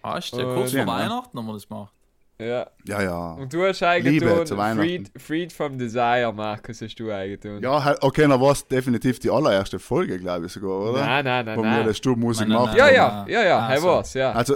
Ah, 0.05 0.17
ist 0.17 0.35
der 0.35 0.47
Oh, 0.47 0.55
kurz 0.55 0.71
ja, 0.73 0.83
vor? 0.85 0.93
Weihnachten 0.93 1.37
haben 1.37 1.45
wir 1.47 1.53
das 1.53 1.67
gemacht. 1.67 1.93
ja. 2.39 2.67
Ja, 2.85 3.01
ja. 3.01 3.31
Und 3.33 3.51
du 3.53 3.65
hast 3.65 3.81
eigentlich. 3.81 4.21
Freed, 4.23 5.11
Freed 5.17 5.51
from 5.53 5.77
Desire, 5.77 6.31
Markus, 6.35 6.81
hast 6.81 6.95
du 6.99 7.09
eingetun. 7.11 7.61
Ja, 7.63 7.95
okay, 8.01 8.27
dann 8.27 8.39
war 8.39 8.51
es 8.51 8.67
definitiv 8.67 9.19
die 9.19 9.29
allererste 9.31 9.79
Folge, 9.79 10.19
glaube 10.19 10.45
ich 10.45 10.51
sogar, 10.51 10.91
oder? 10.91 10.99
Nein, 11.05 11.25
nein, 11.25 11.45
nein, 11.45 11.57
Wo 11.57 11.63
wir 11.63 11.69
nein. 11.71 11.85
das 11.87 11.97
Stubenmusik 11.97 12.47
gemacht 12.47 12.75
Ja, 12.77 12.85
haben. 12.85 13.29
ja, 13.29 13.41
ja, 13.41 13.47
ja, 13.47 13.59
Ah, 13.59 13.69
hey 13.69 13.79
so. 13.79 13.87
war's, 13.87 14.13
ja. 14.13 14.31
Also, 14.33 14.55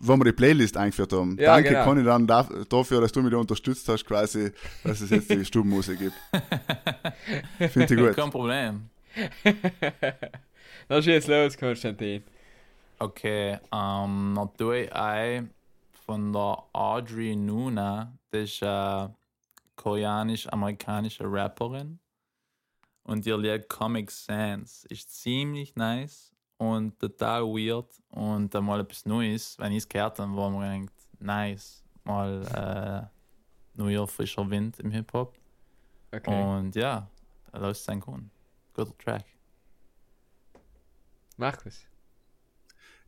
wo 0.00 0.16
wir 0.16 0.24
die 0.24 0.32
Playlist 0.32 0.76
eingeführt 0.76 1.12
haben. 1.12 1.36
Ja, 1.38 1.54
Danke, 1.54 1.70
genau. 1.70 1.84
Conny, 1.84 2.04
dann 2.04 2.26
da, 2.26 2.48
dafür, 2.68 3.00
dass 3.00 3.12
du 3.12 3.20
mich 3.20 3.32
da 3.32 3.36
unterstützt 3.38 3.88
hast, 3.88 4.04
quasi, 4.06 4.52
dass 4.84 5.00
es 5.00 5.10
jetzt 5.10 5.28
die 5.30 5.44
Stubenmusik 5.44 5.98
gibt. 5.98 6.14
Finde 7.72 7.94
ich 7.94 8.00
gut. 8.00 8.16
Kein 8.16 8.30
Problem. 8.30 8.88
Dann 10.88 11.02
schieß 11.02 11.26
los, 11.26 11.58
Konstantin. 11.58 12.22
Okay, 13.00 13.58
ähm, 13.72 14.34
dann 14.34 14.56
tue 14.56 14.84
ich 14.84 14.92
ein 14.92 15.54
von 16.04 16.32
der 16.32 16.64
Audrey 16.72 17.36
Nuna. 17.36 18.12
Das 18.30 18.42
ist 18.42 18.62
eine 18.62 19.14
koreanisch-amerikanische 19.76 21.24
Rapperin. 21.24 22.00
Und 23.04 23.24
ihr 23.24 23.38
Lied 23.38 23.68
Comic 23.68 24.10
Sans 24.10 24.84
ist 24.86 25.10
ziemlich 25.22 25.76
nice 25.76 26.34
und 26.58 26.98
total 26.98 27.42
weird 27.44 27.88
und 28.10 28.54
äh, 28.54 28.60
mal 28.60 28.80
etwas 28.80 29.06
Neues. 29.06 29.56
Wenn 29.58 29.72
ich 29.72 29.78
es 29.78 29.88
gehört 29.88 30.18
habe, 30.18 30.34
war 30.36 30.50
mir 30.50 30.80
gedacht, 30.80 30.92
nice. 31.20 31.84
Mal 32.04 33.10
äh, 33.74 33.78
neuer, 33.78 34.06
frischer 34.08 34.48
Wind 34.50 34.80
im 34.80 34.90
Hip-Hop. 34.90 35.34
Okay. 36.10 36.42
Und 36.42 36.74
ja, 36.74 37.08
es 37.52 37.84
sein 37.84 38.00
können. 38.00 38.30
Guter 38.74 38.96
Track. 38.98 39.24
Markus. 41.36 41.86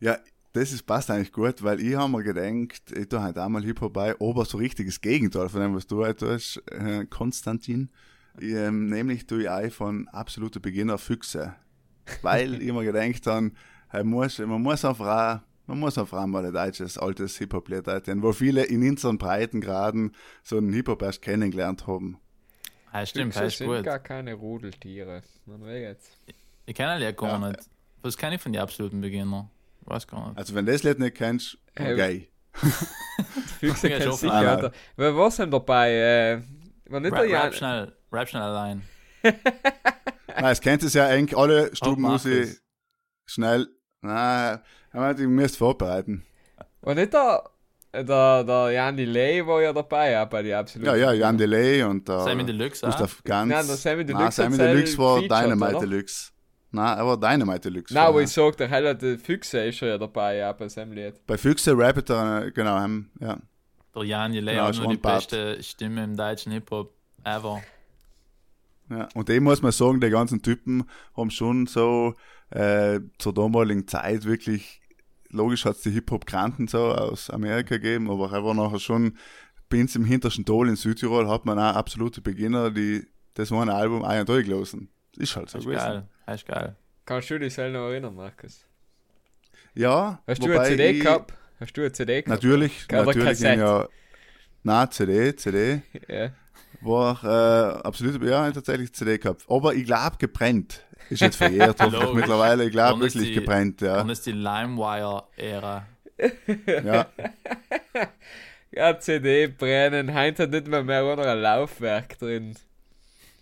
Ja, 0.01 0.17
das 0.53 0.73
ist, 0.73 0.83
passt 0.83 1.09
eigentlich 1.09 1.31
gut, 1.31 1.63
weil 1.63 1.79
ich 1.79 1.95
habe 1.95 2.11
mir 2.11 2.23
gedacht, 2.23 2.91
ich 2.91 3.07
tue 3.07 3.21
halt 3.21 3.37
einmal 3.37 3.63
Hip-Hop 3.63 3.93
bei, 3.93 4.13
aber 4.19 4.43
so 4.43 4.57
richtiges 4.57 4.99
Gegenteil 4.99 5.47
von 5.47 5.61
dem, 5.61 5.75
was 5.75 5.87
du 5.87 6.03
halt 6.03 6.19
tust, 6.19 6.61
äh, 6.71 7.05
Konstantin. 7.05 7.89
Ähm, 8.41 8.87
nämlich 8.87 9.25
tue 9.27 9.43
ich 9.43 9.49
auch 9.49 9.71
von 9.71 10.07
absoluter 10.09 10.59
Beginner 10.59 10.97
Füchse. 10.97 11.55
Weil 12.21 12.61
ich 12.61 12.73
mir 12.73 12.83
gedacht 12.83 13.25
habe, 13.27 13.51
hey, 13.89 14.03
muss, 14.03 14.39
man 14.39 14.61
muss 14.61 14.83
einfach 14.83 15.05
auch, 15.37 15.41
man 15.67 15.79
muss 15.79 15.97
einfach 15.97 16.21
auch 16.23 16.27
mal 16.27 16.45
ein 16.45 16.53
deutsches, 16.53 16.97
altes 16.97 17.37
Hip-Hop-Lied 17.37 17.87
halten, 17.87 18.21
wo 18.21 18.33
viele 18.33 18.63
in 18.63 18.87
unseren 18.89 19.17
Breitengraden 19.17 20.13
so 20.43 20.57
einen 20.57 20.73
Hip-Hop 20.73 21.01
erst 21.03 21.21
kennengelernt 21.21 21.87
haben. 21.87 22.17
Ja, 22.93 23.05
stimmt, 23.05 23.33
Füchse 23.33 23.43
das 23.43 23.53
ist 23.53 23.57
sind 23.59 23.67
gut. 23.67 23.83
gar 23.85 23.99
keine 23.99 24.33
Rudeltiere. 24.33 25.21
Man 25.45 25.61
will 25.61 25.77
jetzt. 25.81 26.11
Ich 26.65 26.75
kenne 26.75 26.97
Lied 26.99 27.15
gar 27.15 27.39
Ja. 27.39 27.49
nicht. 27.49 27.69
Was 28.01 28.17
kenne 28.17 28.35
ich 28.35 28.41
von 28.41 28.51
den 28.51 28.61
absoluten 28.61 28.99
Beginner? 28.99 29.49
Weiß 29.81 30.07
gar 30.07 30.29
nicht. 30.29 30.37
Also 30.37 30.55
wenn 30.55 30.65
das 30.65 30.83
Lied 30.83 30.99
nicht 30.99 31.15
kennst, 31.15 31.57
Äh, 31.75 31.93
okay. 31.93 32.27
Füchse 33.59 33.89
Ja, 33.89 33.97
kennt 33.97 34.09
schon. 34.09 34.17
sicher. 34.19 34.33
Nein. 34.33 34.47
Alter. 34.47 34.71
Wer 34.95 35.15
war's 35.15 35.35
denn 35.37 35.51
dabei? 35.51 35.91
Äh, 35.93 36.41
war 36.91 36.99
nicht 36.99 37.11
Rap, 37.13 37.21
der 37.21 37.29
Jan. 37.29 37.41
rap 37.43 37.53
schnell, 37.55 37.93
rap 38.11 38.29
schnell 38.29 38.41
allein. 38.41 38.81
Nein, 39.23 40.45
es 40.51 40.61
kennt 40.61 40.83
es 40.83 40.93
ja 40.93 41.05
eigentlich 41.07 41.37
alle 41.37 41.73
Stubenmusik 41.75 42.33
Markus. 42.33 42.61
schnell. 43.25 43.67
Nein, 44.01 44.59
aber 44.91 45.13
du 45.13 45.27
musst 45.27 45.57
vorbereiten. 45.57 46.25
War 46.81 46.95
nicht 46.95 47.13
der, 47.13 47.43
der, 47.93 48.43
der 48.43 48.71
Jan 48.71 48.97
Delay 48.97 49.45
war 49.45 49.61
ja 49.61 49.71
dabei, 49.73 50.19
auch 50.21 50.27
bei 50.27 50.41
den 50.41 50.55
absoluten. 50.55 50.89
Ja, 50.89 50.95
ja, 50.95 51.13
Jan 51.13 51.37
Delay 51.37 51.83
und 51.83 52.07
der 52.07 52.21
Sammy 52.21 52.43
Deluxe 52.45 52.83
auch. 52.87 52.91
Gustav 52.91 53.23
Ganz. 53.23 53.49
Nein, 53.51 53.67
der 53.67 53.75
Sammy 53.75 53.97
Nein, 54.03 54.07
Deluxe 54.07 54.31
Sammy 54.31 54.51
hat 54.51 54.57
seinen 54.57 54.73
Deluxe 54.75 54.97
war 54.97 55.19
featured, 55.19 55.43
Dynamite 55.43 55.75
oder? 55.77 55.85
Deluxe. 55.87 56.31
Nein, 56.73 56.97
er 56.97 57.05
war 57.05 57.19
Dynamite 57.19 57.69
Deluxe. 57.69 57.93
Nein, 57.93 58.01
war 58.03 58.09
aber 58.09 58.19
er. 58.19 58.23
ich 58.23 58.29
sag, 58.31 58.55
der 58.57 58.67
Heller, 58.69 58.93
der 58.95 59.19
Füchse 59.19 59.59
ist 59.65 59.79
ja 59.81 59.97
dabei, 59.97 60.49
auch 60.49 60.55
bei 60.55 60.69
seinem 60.69 60.93
Lied. 60.93 61.15
Bei 61.27 61.37
Füchse 61.37 61.77
rappt 61.77 62.09
er, 62.09 62.51
genau, 62.51 62.83
ähm, 62.83 63.09
ja. 63.19 63.37
Der 63.93 64.03
Jan 64.05 64.33
Jelay 64.33 64.53
Genau, 64.55 64.67
hat 64.67 64.75
nur 64.75 64.83
schon 64.83 64.91
die 64.91 64.97
Bart. 64.97 65.29
beste 65.29 65.61
Stimme 65.63 66.03
im 66.05 66.15
deutschen 66.15 66.53
Hip-Hop 66.53 66.93
ever. 67.25 67.61
ja. 68.89 69.07
Und 69.13 69.27
dem 69.29 69.43
muss 69.43 69.61
man 69.61 69.71
sagen, 69.73 69.99
die 69.99 70.09
ganzen 70.09 70.41
Typen 70.41 70.85
haben 71.15 71.29
schon 71.29 71.67
so 71.67 72.15
äh, 72.51 72.99
zur 73.17 73.33
damaligen 73.33 73.87
Zeit 73.87 74.23
wirklich, 74.23 74.81
logisch 75.29 75.65
hat 75.65 75.75
es 75.75 75.81
die 75.81 75.91
Hip-Hop-Kranten 75.91 76.67
so 76.69 76.79
aus 76.93 77.29
Amerika 77.29 77.75
gegeben, 77.75 78.09
aber 78.09 78.31
er 78.31 78.43
war 78.45 78.53
nachher 78.53 78.79
schon, 78.79 79.17
bei 79.69 79.81
uns 79.81 79.95
im 79.95 80.05
hintersten 80.05 80.45
Tal 80.45 80.67
in 80.69 80.75
Südtirol 80.77 81.27
hat 81.29 81.45
man 81.45 81.57
auch 81.59 81.75
absolute 81.75 82.21
Beginner, 82.21 82.71
die 82.71 83.05
das 83.33 83.51
eine 83.51 83.73
Album 83.73 84.03
ein 84.03 84.21
und 84.21 84.29
durchgelassen. 84.29 84.89
Ist 85.17 85.35
halt 85.35 85.49
so 85.49 85.57
Das 85.57 85.65
ist 85.65 85.69
gewesen. 85.69 85.85
geil. 85.85 86.07
Das 86.31 86.41
ist 86.41 86.47
geil. 86.47 86.75
Kannst 87.05 87.29
du 87.29 87.39
dich 87.39 87.53
selber 87.53 87.79
noch 87.79 87.89
erinnern, 87.89 88.15
Markus? 88.15 88.65
Ja, 89.73 90.21
Hast 90.27 90.43
du 90.43 90.51
eine 90.51 90.63
CD 90.65 90.89
ich- 90.91 91.03
gehabt? 91.03 91.33
Hast 91.59 91.77
du 91.77 91.81
eine 91.81 91.91
CD 91.91 92.21
gehabt? 92.21 92.27
Natürlich, 92.43 92.85
Oder 92.89 93.05
natürlich 93.05 93.39
ja. 93.39 93.87
Nein, 94.63 94.91
CD, 94.91 95.35
CD. 95.35 95.81
Ja. 96.07 96.31
War 96.83 97.23
äh, 97.23 97.81
absolut, 97.83 98.23
ja, 98.23 98.49
tatsächlich 98.51 98.91
CD 98.93 99.17
gehabt. 99.19 99.45
Aber 99.47 99.75
ich 99.75 99.85
glaube 99.85 100.17
gebrennt. 100.17 100.83
Ist 101.09 101.21
jetzt 101.21 101.35
verjährt, 101.35 101.79
hoffentlich 101.81 102.13
mittlerweile. 102.13 102.63
Ich 102.65 102.71
glaube 102.71 102.99
Dann 103.01 103.13
wirklich 103.13 103.29
die- 103.29 103.33
gebrennt, 103.35 103.81
ja. 103.81 104.01
Und 104.01 104.07
das 104.07 104.19
ist 104.19 104.25
die 104.27 104.31
LimeWire-Ära. 104.31 105.85
ja. 106.83 107.05
Ja, 108.73 108.97
CD 108.97 109.47
brennen, 109.47 110.13
Heinz 110.13 110.39
hat 110.39 110.51
nicht 110.51 110.65
mehr 110.67 110.81
mehr 110.81 111.03
ohne 111.05 111.23
ein 111.27 111.39
Laufwerk 111.41 112.17
drin. 112.17 112.55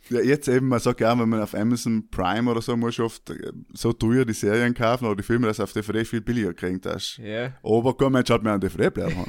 Ja, 0.09 0.21
jetzt 0.21 0.47
eben, 0.47 0.67
man 0.67 0.79
sagt 0.79 1.01
ja, 1.01 1.17
wenn 1.17 1.29
man 1.29 1.41
auf 1.41 1.53
Amazon 1.53 2.09
Prime 2.09 2.49
oder 2.49 2.61
so, 2.61 2.75
muss 2.75 2.99
oft 2.99 3.29
äh, 3.29 3.51
so 3.73 3.93
teuer 3.93 4.25
die 4.25 4.33
Serien 4.33 4.73
kaufen 4.73 5.05
oder 5.05 5.15
die 5.15 5.23
Filme, 5.23 5.47
dass 5.47 5.57
du 5.57 5.63
auf 5.63 5.73
DVD 5.73 6.03
viel 6.03 6.21
billiger 6.21 6.53
kriegen 6.53 6.81
hast. 6.85 7.17
Ja. 7.17 7.53
Aber 7.63 7.95
kein 7.95 8.11
Mensch 8.11 8.29
hat 8.29 8.41
mehr 8.41 8.53
einen 8.53 8.61
DVD-Player 8.61 9.09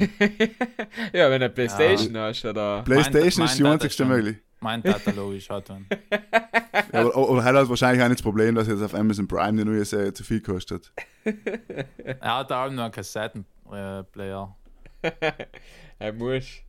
ja, 1.12 1.30
wenn 1.30 1.40
du 1.40 1.50
Playstation 1.50 2.16
hast, 2.16 2.44
oder. 2.44 2.82
Playstation 2.82 3.44
mein 3.44 3.52
ist 3.52 3.58
die 3.58 3.64
einzigste 3.64 4.04
möglich. 4.04 4.36
Mein 4.60 4.82
Tata 4.82 5.10
logisch 5.12 5.48
hat 5.48 5.70
einen. 5.70 5.86
Ja, 6.92 7.00
aber, 7.00 7.16
aber 7.16 7.44
halt 7.44 7.56
hat 7.56 7.68
wahrscheinlich 7.68 8.02
auch 8.02 8.08
nicht 8.08 8.18
das 8.18 8.24
Problem, 8.24 8.54
dass 8.54 8.66
jetzt 8.66 8.82
auf 8.82 8.94
Amazon 8.94 9.28
Prime 9.28 9.56
die 9.56 9.64
neue 9.64 9.84
Serie 9.84 10.12
zu 10.12 10.24
viel 10.24 10.40
kostet. 10.40 10.92
Er 11.24 12.38
hat 12.38 12.50
auch 12.50 12.70
nur 12.70 12.84
einen 12.84 12.92
Kassettenplayer. 12.92 14.56
Er 15.98 16.12
muss. 16.12 16.62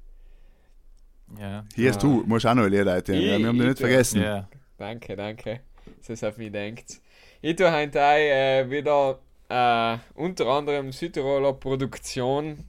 Ja. 1.40 1.64
Hier 1.76 1.90
hast 1.90 2.02
du, 2.04 2.24
musst 2.26 2.46
auch 2.46 2.54
noch 2.56 2.64
ein 2.64 2.72
Lied 2.72 2.88
eintippen, 2.88 3.22
ja, 3.22 3.40
wir 3.40 3.48
haben 3.48 3.58
dich 3.58 3.68
nicht 3.68 3.80
Ich- 3.80 3.86
ich- 3.86 3.90
vergessen. 3.90 4.22
Ja. 4.22 4.48
Danke, 4.78 5.16
danke. 5.16 5.60
dass 5.98 6.10
ihr 6.10 6.14
es 6.14 6.24
auf 6.24 6.38
mich 6.38 6.52
denkt. 6.52 7.00
Ich 7.42 7.56
tue 7.56 7.72
heute 7.72 8.00
äh, 8.00 8.70
wieder 8.70 9.20
äh, 9.50 9.98
unter 10.16 10.48
anderem 10.48 10.92
Südtiroler 10.92 11.54
Produktion 11.54 12.66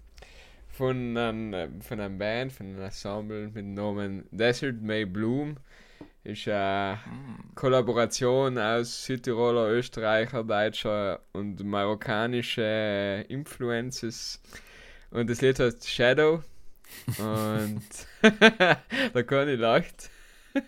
von, 0.69 1.17
einem, 1.17 1.53
äh, 1.55 1.69
von 1.81 2.01
einem 2.01 2.19
Band, 2.19 2.53
von 2.53 2.67
einem 2.67 2.83
Ensemble 2.83 3.47
mit 3.47 3.57
dem 3.57 3.75
Namen 3.75 4.25
Desert 4.31 4.81
May 4.83 5.05
Bloom. 5.05 5.57
Ist 6.25 6.47
eine 6.49 6.99
Kollaboration 7.55 8.57
aus 8.59 9.05
Südtiroler, 9.05 9.69
Österreicher, 9.71 10.45
Deutscher 10.45 11.21
und 11.33 11.63
marokkanische 11.65 12.63
äh, 12.63 13.23
Influences. 13.23 14.41
Und 15.11 15.29
das 15.29 15.41
Lied 15.43 15.59
heißt 15.59 15.89
Shadow. 15.89 16.43
Und 17.19 17.83
kann 19.27 19.49
ich 19.49 19.59
leicht. 19.59 20.11
Ich 20.55 20.61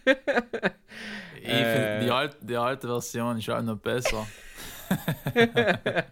finde, 1.52 1.98
die, 2.02 2.06
Äh. 2.06 2.10
alte, 2.10 2.36
die 2.40 2.56
alte 2.56 2.86
Version 2.86 3.38
ist 3.38 3.50
auch 3.50 3.62
noch 3.62 3.76
besser. 3.76 4.26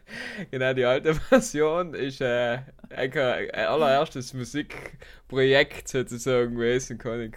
genau, 0.51 0.73
die 0.75 0.85
alte 0.85 1.15
Version 1.29 1.95
ist 1.95 2.21
äh, 2.21 2.59
eigentlich 2.91 3.55
ein 3.55 3.67
allererstes 3.67 4.35
Musikprojekt 4.35 5.89
sozusagen 5.89 6.55
gewesen, 6.55 6.99
ich. 7.21 7.33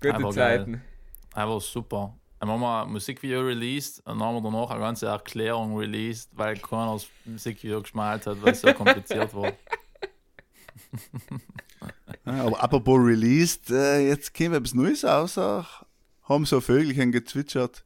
Gute 0.00 0.14
Aber 0.14 0.30
Zeiten. 0.30 0.82
Aber 1.34 1.60
super. 1.60 2.16
Dann 2.40 2.50
haben 2.50 2.60
wir 2.60 2.82
ein 2.82 2.90
Musikvideo 2.90 3.42
released 3.42 4.00
und 4.00 4.18
dann 4.18 4.26
haben 4.28 4.42
wir 4.42 4.50
danach 4.50 4.70
eine 4.70 4.80
ganze 4.80 5.06
Erklärung 5.06 5.76
released, 5.76 6.30
weil 6.32 6.56
keiner 6.56 6.94
das 6.94 7.08
Musikvideo 7.24 7.82
geschmalt 7.82 8.26
hat, 8.26 8.42
weil 8.42 8.52
es 8.52 8.60
so 8.62 8.72
kompliziert 8.74 9.32
war. 9.34 9.52
Aber 12.24 12.62
apropos 12.62 12.98
released, 12.98 13.70
äh, 13.70 14.06
jetzt 14.08 14.34
kommt 14.34 14.54
etwas 14.54 14.74
Neues 14.74 15.04
raus. 15.04 15.38
auch. 15.38 15.84
Haben 16.24 16.44
so 16.46 16.60
Vögelchen 16.60 17.12
gezwitschert 17.12 17.84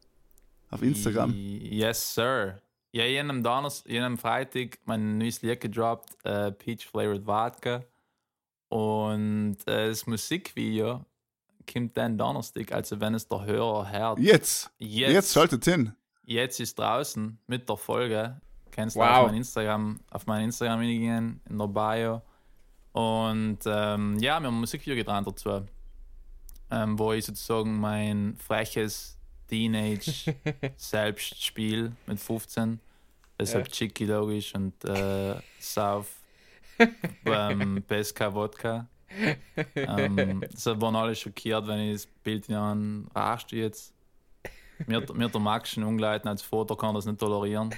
auf 0.71 0.83
Instagram. 0.83 1.33
Yes, 1.35 2.15
sir. 2.15 2.61
Ja, 2.93 3.05
Donnerstag, 3.43 3.93
hab 3.93 4.03
am 4.05 4.19
Freitag 4.19 4.79
mein 4.85 5.19
neues 5.19 5.43
Lied 5.43 5.61
gedroppt, 5.61 6.17
äh, 6.25 6.53
Peach 6.53 6.87
Flavored 6.87 7.25
Vodka. 7.25 7.85
Und 8.69 9.57
äh, 9.67 9.89
das 9.89 10.07
Musikvideo 10.07 11.05
kommt 11.71 11.97
dann 11.97 12.17
Donnerstag, 12.19 12.73
also 12.73 13.01
wenn 13.01 13.15
es 13.15 13.29
der 13.29 13.45
Hörer 13.45 13.91
hört. 13.91 14.19
Jetzt, 14.19 14.71
Jetzt, 14.79 15.13
jetzt 15.13 15.33
schaltet 15.35 15.65
hin. 15.65 15.93
jetzt 16.25 16.61
ist 16.61 16.79
draußen 16.79 17.39
mit 17.47 17.69
der 17.69 17.77
Folge. 17.77 18.41
Kannst 18.71 18.97
du 18.97 19.01
Wow. 19.01 19.09
auf 19.09 19.27
mein 19.29 19.37
Instagram, 19.37 20.01
auf 20.11 20.27
mein 20.27 20.45
Instagram 20.45 20.81
gehen, 20.81 21.41
in 21.49 21.59
der 21.59 21.67
Bio. 21.69 22.23
Und 22.97 23.59
ähm, 23.67 24.19
ja, 24.21 24.41
wir 24.41 24.47
haben 24.47 24.47
ein 24.47 24.61
Musikvideo 24.61 24.97
getan 24.97 25.23
dazu. 25.23 25.67
Ähm, 26.71 26.99
wo 26.99 27.13
ich 27.13 27.27
sozusagen 27.27 27.79
mein 27.79 28.39
freches 28.39 29.19
Teenage-Selbstspiel 29.51 31.93
mit 32.07 32.19
15, 32.19 32.81
deshalb 33.39 33.67
Ja. 33.67 33.73
Chicky 33.73 34.07
logisch 34.07 34.55
und 34.55 34.83
äh, 34.87 35.35
South 35.61 36.09
ähm, 37.27 37.85
Pesca 37.87 38.33
Wodka. 38.33 38.87
ähm, 39.75 40.43
waren 40.65 40.97
alle 40.97 41.15
schockiert, 41.15 41.67
wenn 41.67 41.81
ich 41.81 41.93
das 41.93 42.07
Bild 42.25 42.51
an 42.51 43.09
du 43.53 43.57
jetzt. 43.57 43.93
Mir, 44.87 45.05
mir 45.13 45.29
der 45.29 45.41
Max 45.41 45.73
schon 45.73 45.85
umgeleitet 45.85 46.27
als 46.27 46.41
Foto, 46.41 46.75
kann 46.75 46.95
das 46.95 47.05
nicht 47.05 47.21
tolerieren. 47.21 47.75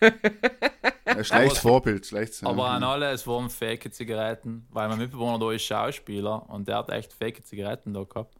Ein 1.18 1.24
schlechtes 1.24 1.58
Vorbild, 1.58 2.06
schlechtes. 2.06 2.40
ja. 2.42 2.48
Aber 2.48 2.68
an 2.68 2.82
alle, 2.84 3.10
es 3.10 3.26
waren 3.26 3.50
fake 3.50 3.92
Zigaretten, 3.92 4.66
weil 4.70 4.88
mein 4.88 4.98
Mitbewohner 4.98 5.38
da 5.38 5.52
ist 5.52 5.62
Schauspieler 5.64 6.48
und 6.48 6.68
der 6.68 6.76
hat 6.78 6.90
echt 6.90 7.12
fake 7.12 7.44
Zigaretten 7.46 7.92
da 7.94 8.04
gehabt. 8.04 8.34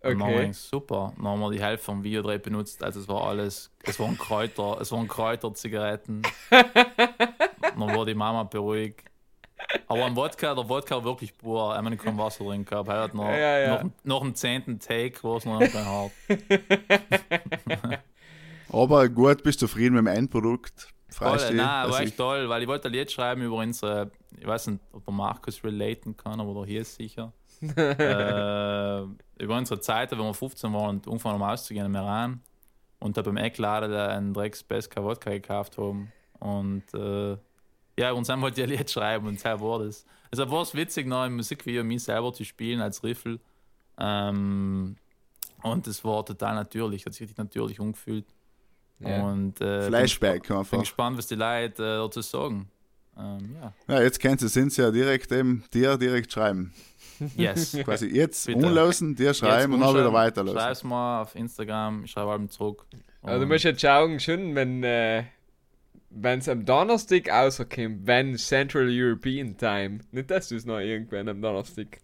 Dann 0.00 0.20
Okay. 0.20 0.36
gedacht, 0.40 0.54
super. 0.56 1.12
Dann 1.16 1.26
haben 1.26 1.40
wir 1.40 1.50
die 1.50 1.62
Hälfte 1.62 1.86
vom 1.86 2.02
Videodreh 2.04 2.38
benutzt, 2.38 2.82
also 2.84 3.00
es 3.00 3.08
war 3.08 3.24
alles, 3.26 3.70
es 3.84 3.98
waren 3.98 4.18
Kräuter, 4.18 4.78
es 4.80 4.92
waren 4.92 5.08
Kräuterzigaretten. 5.08 6.22
dann 6.50 7.94
wurde 7.94 8.12
die 8.12 8.18
Mama 8.18 8.42
beruhigt. 8.44 9.00
Aber 9.86 10.04
am 10.04 10.14
Wodka, 10.14 10.54
der 10.54 10.68
Wodka 10.68 10.96
war 10.96 11.04
wirklich 11.04 11.38
pur, 11.38 11.74
ich 11.74 11.80
meine, 11.82 11.96
kein 11.96 12.18
Wasser 12.18 12.44
drin 12.44 12.66
gehabt. 12.66 12.88
Er 12.88 13.00
hat 13.00 13.14
noch, 13.14 13.24
Ja, 13.30 13.58
ja. 13.58 13.82
noch, 13.84 13.90
noch 14.04 14.22
im 14.22 14.34
zehnten 14.34 14.78
Take, 14.78 15.22
war 15.24 15.36
es 15.38 15.46
noch 15.46 15.58
nicht 15.58 15.74
hart. 15.74 16.12
Aber 18.68 19.08
gut, 19.08 19.42
bist 19.42 19.62
du 19.62 19.66
zufrieden 19.66 19.94
mit 19.94 20.00
dem 20.06 20.06
Endprodukt? 20.08 20.92
Toll, 21.18 21.28
Freust 21.28 21.48
dich, 21.50 21.56
nein, 21.56 21.84
dass 21.84 21.92
war 21.92 22.00
ich- 22.02 22.08
echt 22.08 22.16
toll, 22.16 22.48
weil 22.48 22.62
ich 22.62 22.68
wollte 22.68 22.88
ein 22.88 22.92
Lied 22.92 23.10
schreiben 23.10 23.42
über 23.42 23.56
unsere, 23.56 24.10
ich 24.38 24.46
weiß 24.46 24.66
nicht, 24.68 24.80
ob 24.92 25.04
der 25.04 25.14
Markus 25.14 25.62
relaten 25.62 26.16
kann, 26.16 26.40
aber 26.40 26.54
der 26.54 26.64
hier 26.64 26.80
ist 26.80 26.96
sicher. 26.96 27.32
äh, 27.62 29.02
über 29.42 29.56
unsere 29.56 29.80
Zeit, 29.80 30.10
wenn 30.10 30.18
wir 30.18 30.34
15 30.34 30.72
waren 30.72 30.96
und 30.96 31.06
angefangen 31.08 31.40
haben 31.40 31.50
auszugehen 31.50 31.86
im 31.86 31.94
Iran 31.94 32.40
und 32.98 33.16
da 33.16 33.22
beim 33.22 33.36
Eckladen 33.36 33.92
einen 33.92 34.34
Drecks 34.34 34.62
Beska 34.62 35.02
Wodka 35.02 35.30
gekauft 35.30 35.78
haben 35.78 36.12
und 36.40 36.82
äh, 36.94 37.36
ja, 37.98 38.12
uns 38.12 38.28
haben 38.28 38.42
halt 38.42 38.58
ein 38.58 38.68
Lied 38.68 38.90
schreiben 38.90 39.26
und 39.28 39.38
so 39.38 39.48
war 39.48 39.78
das. 39.84 40.04
Also 40.30 40.50
war 40.50 40.62
es 40.62 40.74
witzig, 40.74 41.06
noch 41.06 41.24
im 41.26 41.36
Musikvideo 41.36 41.84
mich 41.84 42.02
selber 42.02 42.32
zu 42.32 42.44
spielen 42.44 42.80
als 42.80 43.04
Riffel. 43.04 43.38
Ähm, 43.98 44.96
und 45.62 45.86
es 45.86 46.04
war 46.04 46.26
total 46.26 46.56
natürlich, 46.56 47.06
hat 47.06 47.12
sich 47.12 47.22
richtig 47.22 47.38
natürlich 47.38 47.78
umgefühlt. 47.78 48.26
Ja. 49.00 49.22
Und, 49.22 49.60
äh, 49.60 49.88
Flashback 49.88 50.42
Bin, 50.42 50.48
bin 50.48 50.56
einfach. 50.58 50.78
gespannt, 50.80 51.18
was 51.18 51.26
die 51.26 51.34
Leute 51.34 51.82
äh, 51.82 51.96
dazu 51.98 52.20
sagen. 52.22 52.68
Ähm, 53.16 53.56
ja. 53.60 53.72
Ja, 53.94 54.02
jetzt 54.02 54.18
kennst 54.18 54.42
du 54.42 54.48
sind 54.48 54.76
ja 54.76 54.90
direkt 54.90 55.30
eben 55.32 55.64
dir 55.72 55.96
direkt 55.96 56.32
schreiben. 56.32 56.72
Yes. 57.36 57.76
Quasi 57.84 58.08
jetzt 58.08 58.46
Bitte. 58.46 58.58
umlaufen, 58.66 59.14
dir 59.14 59.34
schreiben 59.34 59.74
und 59.74 59.80
dann 59.80 59.94
wieder 59.94 60.12
weiterlaufen. 60.12 60.58
Schreib's 60.60 60.82
mal 60.82 61.22
auf 61.22 61.34
Instagram, 61.34 62.04
ich 62.04 62.10
schreibe 62.10 62.32
allem 62.32 62.48
zurück. 62.48 62.86
Also 63.22 63.40
du 63.40 63.46
musst 63.46 63.64
jetzt 63.64 63.80
schauen, 63.80 64.18
schon, 64.20 64.54
wenn 64.54 64.82
äh, 64.82 65.24
es 66.22 66.48
am 66.48 66.64
Donnerstag 66.64 67.28
rauskommt, 67.28 68.06
wenn 68.06 68.36
Central 68.36 68.88
European 68.90 69.56
Time. 69.56 70.00
Nicht, 70.10 70.30
dass 70.30 70.48
du 70.48 70.56
es 70.56 70.64
noch 70.64 70.78
irgendwann 70.78 71.28
am 71.28 71.40
Donnerstag 71.40 71.98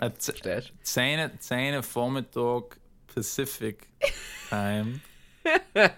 Äh, 0.00 0.10
verstehst. 0.18 0.72
10, 0.82 1.30
10 1.38 1.82
Vormittag 1.82 2.78
Pacific 3.14 3.88
Time. 4.48 5.00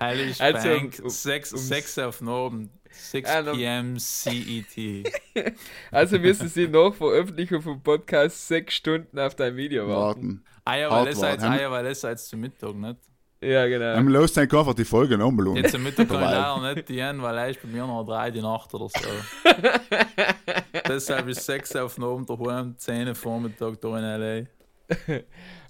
Heilig 0.00 0.40
Also, 0.40 0.68
Bank, 0.68 1.00
um- 1.02 1.11
6, 1.11 1.52
um- 1.52 1.59
6 1.59 1.98
auf 1.98 2.18
den 2.18 2.28
Abend. 2.28 2.70
6 2.90 3.31
Ah, 3.31 3.42
no. 3.42 3.52
p.m. 3.52 3.98
CET. 3.98 5.05
Also 5.90 6.18
müssen 6.18 6.48
sie 6.48 6.68
nach 6.68 6.92
Veröffentlichung 6.94 7.62
vom 7.62 7.83
Podcast 7.83 8.46
sechs 8.48 8.74
Stunden 8.74 9.18
auf 9.18 9.35
dein 9.35 9.57
Video 9.57 9.88
warten. 9.88 10.44
Ah 10.64 10.76
das 11.07 11.20
war. 11.20 11.38
ah 11.42 11.70
weil 11.70 11.85
das 11.85 12.02
jetzt 12.02 12.28
zum 12.28 12.40
Mittag, 12.40 12.74
nicht? 12.74 12.96
Ja, 13.40 13.66
genau. 13.66 13.94
Dann 13.94 14.07
los 14.09 14.35
dein 14.35 14.48
einfach 14.52 14.74
die 14.74 14.85
Folge 14.85 15.16
noch 15.18 15.33
belohnen. 15.33 15.62
Jetzt 15.62 15.72
zum 15.72 15.83
Mittag 15.83 16.07
kann 16.09 16.16
ich 16.22 16.31
leider 16.31 16.74
nicht 16.74 16.88
dienen, 16.88 17.22
weil 17.22 17.37
er 17.38 17.48
ist 17.48 17.61
bei 17.62 17.68
mir 17.68 17.87
noch 17.87 18.05
drei 18.05 18.31
die 18.31 18.42
Nacht 18.42 18.72
oder 18.74 18.88
so. 18.88 19.50
Deshalb 20.88 21.28
ist 21.28 21.44
6 21.46 21.76
auf 21.76 21.94
den 21.96 22.05
Abend 22.05 22.28
daheim, 22.31 22.76
10 22.78 23.09
Uhr 23.09 23.14
Vormittag 23.14 23.81
da 23.81 23.98
in 23.98 24.05
L.A. 24.05 25.20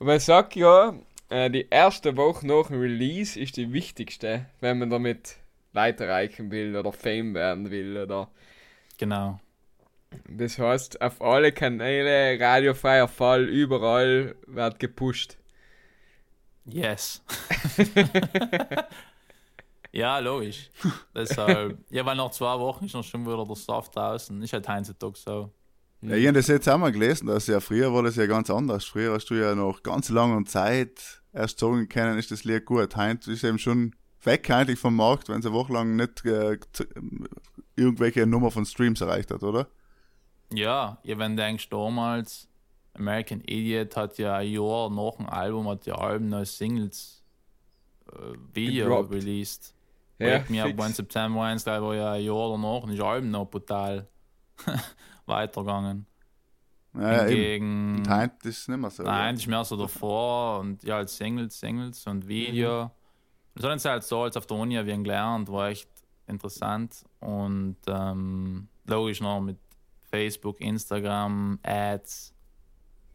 Man 0.05 0.21
sagt 0.21 0.57
ja, 0.57 0.93
äh, 1.33 1.51
die 1.51 1.67
erste 1.71 2.17
Woche 2.17 2.47
nach 2.47 2.69
dem 2.69 2.81
Release 2.81 3.39
ist 3.39 3.57
die 3.57 3.73
wichtigste, 3.73 4.47
wenn 4.61 4.79
man 4.79 4.91
damit 4.91 5.37
Leute 5.73 6.05
erreichen 6.05 6.51
will 6.51 6.77
oder 6.77 6.93
Fame 6.93 7.35
werden 7.35 7.71
will 7.71 7.97
oder 7.97 8.31
Genau. 8.99 9.41
das 10.29 10.59
heißt 10.59 11.01
auf 11.01 11.21
alle 11.23 11.53
Kanäle, 11.53 12.39
radiofreier 12.41 13.09
Fall, 13.09 13.49
überall 13.49 14.35
wird 14.47 14.79
gepusht. 14.79 15.39
Yes. 16.65 17.23
ja, 19.93 20.19
logisch. 20.19 20.71
Deshalb, 21.15 21.79
ja, 21.91 22.05
weil 22.07 22.17
nach 22.17 22.31
zwei 22.31 22.59
Wochen 22.59 22.85
ist 22.85 22.95
noch 22.95 23.05
schon 23.05 23.27
wieder 23.27 23.45
der 23.45 23.57
Stuff 23.57 23.91
draußen. 23.91 24.41
Ist 24.43 24.53
halt 24.53 24.69
heutzutage 24.69 25.17
so. 25.17 25.51
Ja, 26.03 26.17
ich 26.17 26.27
habe 26.27 26.37
das 26.37 26.49
jetzt 26.49 26.69
auch 26.69 26.79
mal 26.79 26.93
gelesen, 26.93 27.29
dass 27.29 27.47
ja 27.47 27.61
früher 27.61 27.93
war 27.95 28.03
das 28.03 28.17
ja 28.17 28.27
ganz 28.27 28.51
anders. 28.51 28.85
Früher 28.85 29.15
hast 29.15 29.31
du 29.31 29.35
ja 29.35 29.55
noch 29.55 29.83
ganz 29.83 30.09
langer 30.09 30.45
Zeit 30.45 31.22
erst 31.33 31.59
sagen 31.59 31.89
können, 31.89 32.19
ist 32.19 32.31
das 32.31 32.45
Lied 32.45 32.65
gut. 32.67 32.97
Heute 32.97 33.33
ist 33.33 33.45
eben 33.45 33.59
schon 33.59 33.95
weg 34.23 34.49
eigentlich 34.51 34.79
vom 34.79 34.97
Markt, 34.97 35.29
wenn 35.29 35.41
es 35.41 35.47
eine 35.47 35.55
Woche 35.55 35.73
lang 35.73 35.97
nicht 35.97 36.25
äh, 36.25 36.59
z- 36.73 36.89
irgendwelche 37.77 38.27
Nummer 38.27 38.51
von 38.51 38.65
Streams 38.67 39.01
erreicht 39.01 39.31
hat, 39.31 39.43
oder? 39.43 39.69
Ja, 40.53 40.99
ja 41.03 41.19
wenn 41.19 41.37
du 41.37 41.43
denkst, 41.43 41.69
damals, 41.71 42.49
American 42.95 43.41
Idiot 43.47 43.97
hat 43.97 44.19
ja 44.19 44.37
ein 44.37 44.51
Jahr 44.51 44.91
nach 44.91 45.17
dem 45.17 45.27
Album, 45.29 45.69
hat 45.69 45.87
ja 45.87 45.95
Alben 45.95 46.29
noch 46.29 46.45
Singles 46.45 47.23
äh, 48.13 48.37
Video 48.53 48.85
Gedroppt. 48.87 49.13
released. 49.13 49.75
Ja, 50.19 50.27
Wake 50.41 50.51
Me 50.51 50.63
Up. 50.63 50.77
When 50.79 50.93
September 50.93 51.43
1, 51.45 51.65
da 51.65 51.83
war 51.83 51.95
ja 51.95 52.13
ein 52.13 52.23
Jahr 52.25 52.51
danach 52.51 52.83
und 52.85 52.91
ist 52.93 53.01
Alben 53.01 53.31
noch 53.31 53.47
brutal 53.47 54.09
weitergegangen. 55.27 56.07
Ja, 56.95 57.27
eben. 57.27 57.29
Hingegen, 57.29 57.97
Und 57.99 58.09
heute 58.09 58.49
ist 58.49 58.69
nicht 58.69 58.79
mehr 58.79 58.91
so. 58.91 59.03
nein, 59.03 59.35
das 59.35 59.45
ist 59.45 59.49
mehr 59.49 59.65
so 59.65 59.77
davor 59.77 60.61
und 60.61 60.83
ja, 60.83 60.97
halt 60.97 61.09
Singles, 61.09 61.59
Singles 61.59 62.07
und 62.07 62.27
Video. 62.27 62.91
Das 63.55 63.65
hat 63.65 63.73
uns 63.73 63.85
halt 63.85 64.03
so 64.05 64.23
als 64.23 64.37
auf 64.37 64.47
der 64.47 64.57
Uni 64.57 64.85
wie 64.87 65.03
gelernt, 65.03 65.51
war 65.51 65.69
echt 65.69 65.89
interessant 66.27 67.05
und 67.21 67.77
ähm, 67.87 68.69
logisch 68.87 69.21
noch 69.21 69.41
mit 69.41 69.59
Facebook, 70.11 70.61
Instagram, 70.61 71.59
Ads 71.63 72.35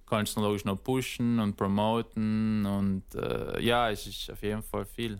kannst 0.07 0.37
du 0.37 0.41
logisch 0.41 0.65
noch 0.65 0.81
pushen 0.81 1.39
und 1.39 1.55
promoten 1.55 2.65
und 2.65 3.03
äh, 3.13 3.61
ja, 3.61 3.91
es 3.91 4.07
ist 4.07 4.31
auf 4.31 4.41
jeden 4.41 4.63
Fall 4.63 4.85
viel. 4.85 5.19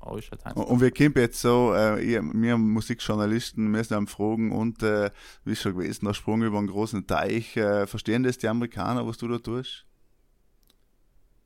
Oh, 0.00 0.16
ist 0.16 0.30
halt 0.30 0.56
Und 0.56 0.80
wir 0.80 0.90
kommen 0.92 1.14
jetzt 1.16 1.40
so, 1.40 1.74
äh, 1.74 2.22
wir 2.32 2.56
Musikjournalisten, 2.56 3.72
wir 3.74 3.82
sind 3.82 3.96
am 3.96 4.06
Fragen 4.06 4.52
und 4.52 4.82
äh, 4.82 5.10
wie 5.44 5.52
ist 5.52 5.62
schon 5.62 5.74
gewesen, 5.76 6.04
der 6.06 6.14
Sprung 6.14 6.42
über 6.42 6.58
einen 6.58 6.68
großen 6.68 7.06
Teich. 7.06 7.56
Äh, 7.56 7.86
verstehen 7.86 8.22
das 8.22 8.38
die 8.38 8.48
Amerikaner, 8.48 9.06
was 9.06 9.18
du 9.18 9.26
da 9.28 9.38
tust? 9.38 9.84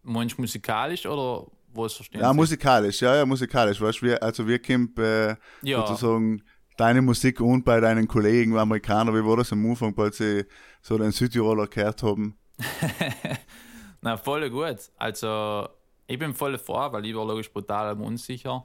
Meinst 0.03 0.37
du 0.37 0.43
musikalisch 0.43 1.07
oder 1.07 1.47
was 1.73 1.95
verstehen 1.95 2.21
Ja, 2.21 2.31
Sie? 2.31 2.37
musikalisch, 2.37 3.01
ja, 3.01 3.17
ja, 3.17 3.25
musikalisch. 3.27 3.81
Weißt, 3.81 4.03
wir, 4.03 4.23
also 4.23 4.47
wir 4.47 4.61
kommen 4.61 4.95
äh, 4.99 5.37
Ja. 5.63 5.87
sozusagen 5.87 6.43
deine 6.77 7.01
Musik 7.03 7.41
und 7.41 7.65
bei 7.65 7.81
deinen 7.81 8.07
Kollegen 8.09 8.57
Amerikaner, 8.59 9.15
wie 9.15 9.25
war 9.25 9.37
das 9.39 9.53
am 9.53 9.65
Anfang, 9.69 9.97
als 9.99 10.19
sie 10.19 10.45
so 10.83 10.99
den 10.99 11.13
Südtiroler 11.13 11.69
gehört 11.69 12.03
haben? 12.03 12.37
Na, 14.03 14.17
voll 14.17 14.51
gut. 14.51 14.79
Also, 14.97 15.69
ich 16.13 16.19
bin 16.19 16.35
voll 16.35 16.59
vor, 16.59 16.93
weil 16.93 17.07
ich 17.07 17.15
war 17.15 17.25
logisch 17.25 17.51
brutal 17.51 17.99
unsicher. 17.99 18.65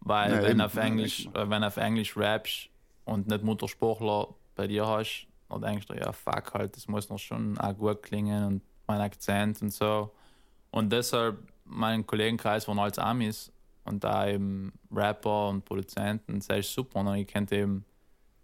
Weil, 0.00 0.34
Ja, 0.34 0.42
wenn, 0.42 0.60
auf 0.60 0.76
Englisch, 0.76 1.26
äh, 1.34 1.50
wenn 1.50 1.64
auf 1.64 1.76
Englisch 1.78 2.16
rappst 2.16 2.68
und 3.04 3.26
nicht 3.26 3.42
Muttersprachler 3.42 4.28
bei 4.54 4.68
dir 4.68 4.86
hast, 4.86 5.26
dann 5.48 5.62
denkst 5.62 5.86
du, 5.86 5.94
ja, 5.94 6.12
fuck 6.12 6.54
halt, 6.54 6.76
das 6.76 6.86
muss 6.86 7.08
noch 7.08 7.18
schon 7.18 7.58
auch 7.58 7.76
gut 7.76 8.04
klingen 8.04 8.44
und 8.44 8.62
mein 8.86 9.00
Akzent 9.00 9.60
und 9.62 9.72
so. 9.72 10.12
Und 10.70 10.92
deshalb, 10.92 11.38
mein 11.64 12.06
Kollegenkreis 12.06 12.68
waren 12.68 12.78
alles 12.78 12.98
Amis 13.00 13.52
und 13.84 14.04
da 14.04 14.28
eben 14.28 14.72
Rapper 14.94 15.48
und 15.48 15.64
Produzenten, 15.64 16.38
das 16.38 16.48
ist 16.48 16.72
super. 16.72 17.00
Und 17.00 17.16
ich 17.16 17.26
könnte 17.26 17.56
eben 17.56 17.84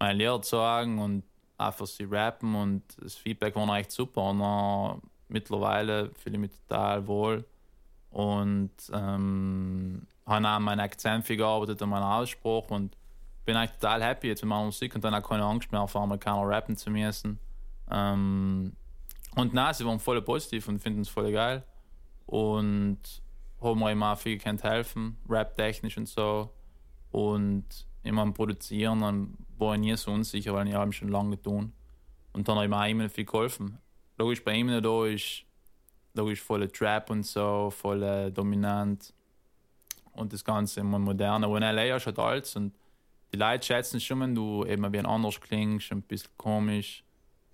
meine 0.00 0.14
Lehrer 0.14 0.42
sagen 0.42 0.98
und 0.98 1.22
einfach 1.58 1.86
sie 1.86 2.04
rappen 2.10 2.56
und 2.56 2.82
das 3.00 3.14
Feedback 3.14 3.54
war 3.54 3.76
echt 3.76 3.92
super. 3.92 4.30
Und 4.30 4.40
dann, 4.40 5.00
mittlerweile 5.28 6.10
fühle 6.16 6.34
ich 6.34 6.40
mich 6.40 6.50
total 6.66 7.06
wohl 7.06 7.44
und 8.12 8.70
ähm, 8.92 10.06
habe 10.26 10.48
an 10.48 10.62
meinen 10.62 10.80
Akzent 10.80 11.26
viel 11.26 11.36
gearbeitet, 11.36 11.82
an 11.82 11.88
meinem 11.88 12.04
Ausspruch 12.04 12.70
und 12.70 12.96
bin 13.44 13.56
eigentlich 13.56 13.72
total 13.72 14.02
happy 14.02 14.28
jetzt 14.28 14.42
mit 14.42 14.50
meiner 14.50 14.66
Musik 14.66 14.94
und 14.94 15.02
dann 15.02 15.14
auch 15.14 15.28
keine 15.28 15.44
Angst 15.44 15.72
mehr, 15.72 15.80
auf 15.80 15.96
Amerikaner 15.96 16.48
rappen 16.48 16.76
zu 16.76 16.90
müssen. 16.90 17.38
Ähm, 17.90 18.72
und 19.34 19.54
nein, 19.54 19.74
sie 19.74 19.84
waren 19.86 19.98
voll 19.98 20.20
positiv 20.22 20.68
und 20.68 20.78
finden 20.78 21.00
es 21.00 21.08
voll 21.08 21.32
geil 21.32 21.64
und 22.26 23.00
haben 23.60 23.78
mir 23.78 23.92
immer 23.92 24.16
viel 24.16 24.36
gekannt 24.36 24.62
helfen, 24.62 25.16
rap-technisch 25.28 25.96
und 25.96 26.08
so. 26.08 26.50
Und 27.10 27.64
immer 28.02 28.22
am 28.22 28.34
Produzieren, 28.34 29.00
dann 29.00 29.36
war 29.58 29.74
ich 29.74 29.80
nie 29.80 29.96
so 29.96 30.10
unsicher, 30.10 30.54
weil 30.54 30.68
ich 30.68 30.74
habe 30.74 30.92
schon 30.92 31.08
lange 31.08 31.36
getan. 31.36 31.72
Und 32.32 32.48
dann 32.48 32.56
habe 32.56 32.64
ich 32.66 32.70
mir 32.70 32.80
auch 32.80 32.88
immer 32.88 33.08
viel 33.08 33.24
geholfen. 33.24 33.78
Logisch, 34.18 34.42
bei 34.42 34.54
ihm 34.54 34.68
da 34.68 35.06
ist 35.06 35.44
logisch 36.14 36.40
voll 36.42 36.66
Trap 36.68 37.10
und 37.10 37.24
so, 37.24 37.70
voll 37.70 38.02
äh, 38.02 38.30
dominant. 38.30 39.12
Und 40.12 40.32
das 40.32 40.44
Ganze 40.44 40.80
immer 40.80 40.98
moderne. 40.98 41.48
Und 41.48 41.62
LA 41.62 41.96
ist 41.96 42.06
halt 42.06 42.18
alles 42.18 42.54
und 42.56 42.74
die 43.32 43.38
Leute 43.38 43.66
schätzen 43.66 43.96
es 43.96 44.04
schon, 44.04 44.20
wenn 44.20 44.34
du 44.34 44.64
eben 44.66 44.92
wie 44.92 44.98
ein 44.98 45.06
anders 45.06 45.40
klingst, 45.40 45.90
ein 45.90 46.02
bisschen 46.02 46.30
komisch. 46.36 47.02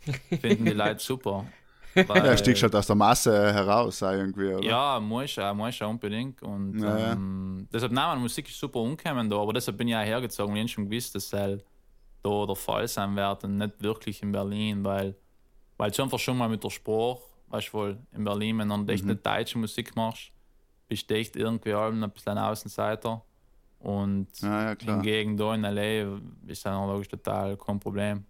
Finden 0.41 0.65
die 0.65 0.73
Leute 0.73 0.99
super. 0.99 1.47
Weil- 1.95 2.27
Ja, 2.27 2.37
stiegst 2.37 2.63
halt 2.65 2.75
aus 2.75 2.87
der 2.87 2.97
Masse 2.97 3.53
heraus, 3.53 4.03
irgendwie, 4.03 4.53
oder? 4.55 4.65
ja, 4.65 5.01
muss 5.01 5.39
auch, 5.39 5.55
muss 5.55 5.81
auch 5.81 5.89
unbedingt. 5.91 6.43
Und 6.43 6.81
Ja, 6.81 6.99
ja. 6.99 7.13
ähm, 7.13 7.69
deshalb, 7.73 7.93
nein, 7.93 8.09
meine 8.09 8.21
Musik 8.21 8.49
ist 8.49 8.59
super 8.59 8.81
umgekommen 8.81 9.31
da, 9.31 9.37
aber 9.37 9.53
deshalb 9.53 9.77
bin 9.79 9.89
ich 9.89 9.95
auch 9.97 10.01
hergezogen, 10.05 10.55
weil 10.55 10.65
ich 10.65 10.73
schon 10.73 10.89
gewusst, 10.89 11.15
dass 11.15 11.25
es 11.25 11.31
da 11.31 11.57
der 12.47 12.57
Fall 12.57 12.87
sein 12.89 13.15
wird 13.17 13.45
und 13.45 13.57
nicht 13.59 13.81
wirklich 13.83 14.23
in 14.23 14.33
Berlin, 14.33 14.85
weil, 14.85 15.15
weil 15.77 15.91
du 15.91 16.03
einfach 16.03 16.19
schon 16.19 16.37
mal 16.37 16.49
mit 16.49 16.63
der 16.63 16.71
Sprache, 16.71 17.21
weißt 17.51 17.69
du 17.69 17.73
wohl, 17.75 17.99
in 18.13 18.25
Berlin, 18.25 18.59
wenn 18.59 18.69
du 18.69 18.93
echt 18.93 19.05
Mhm. 19.05 19.11
nicht 19.13 19.27
deutsche 19.27 19.59
Musik 19.59 19.95
machst, 19.97 20.33
bist 20.89 21.09
du 21.11 21.15
echt 21.15 21.37
irgendwie 21.37 21.73
allem 21.75 22.03
ein 22.03 22.11
bisschen 22.11 22.33
ein 22.33 22.39
Außenseiter. 22.39 23.23
Und 23.81 24.29
Ja, 24.41 24.73
ja, 24.73 24.77
hingegen 24.81 25.37
da 25.37 25.55
in 25.55 25.63
LA 25.63 26.19
ist 26.47 26.67
dann 26.67 26.89
logisch 26.89 27.09
total 27.09 27.57
kein 27.57 27.79
Problem. 27.79 28.25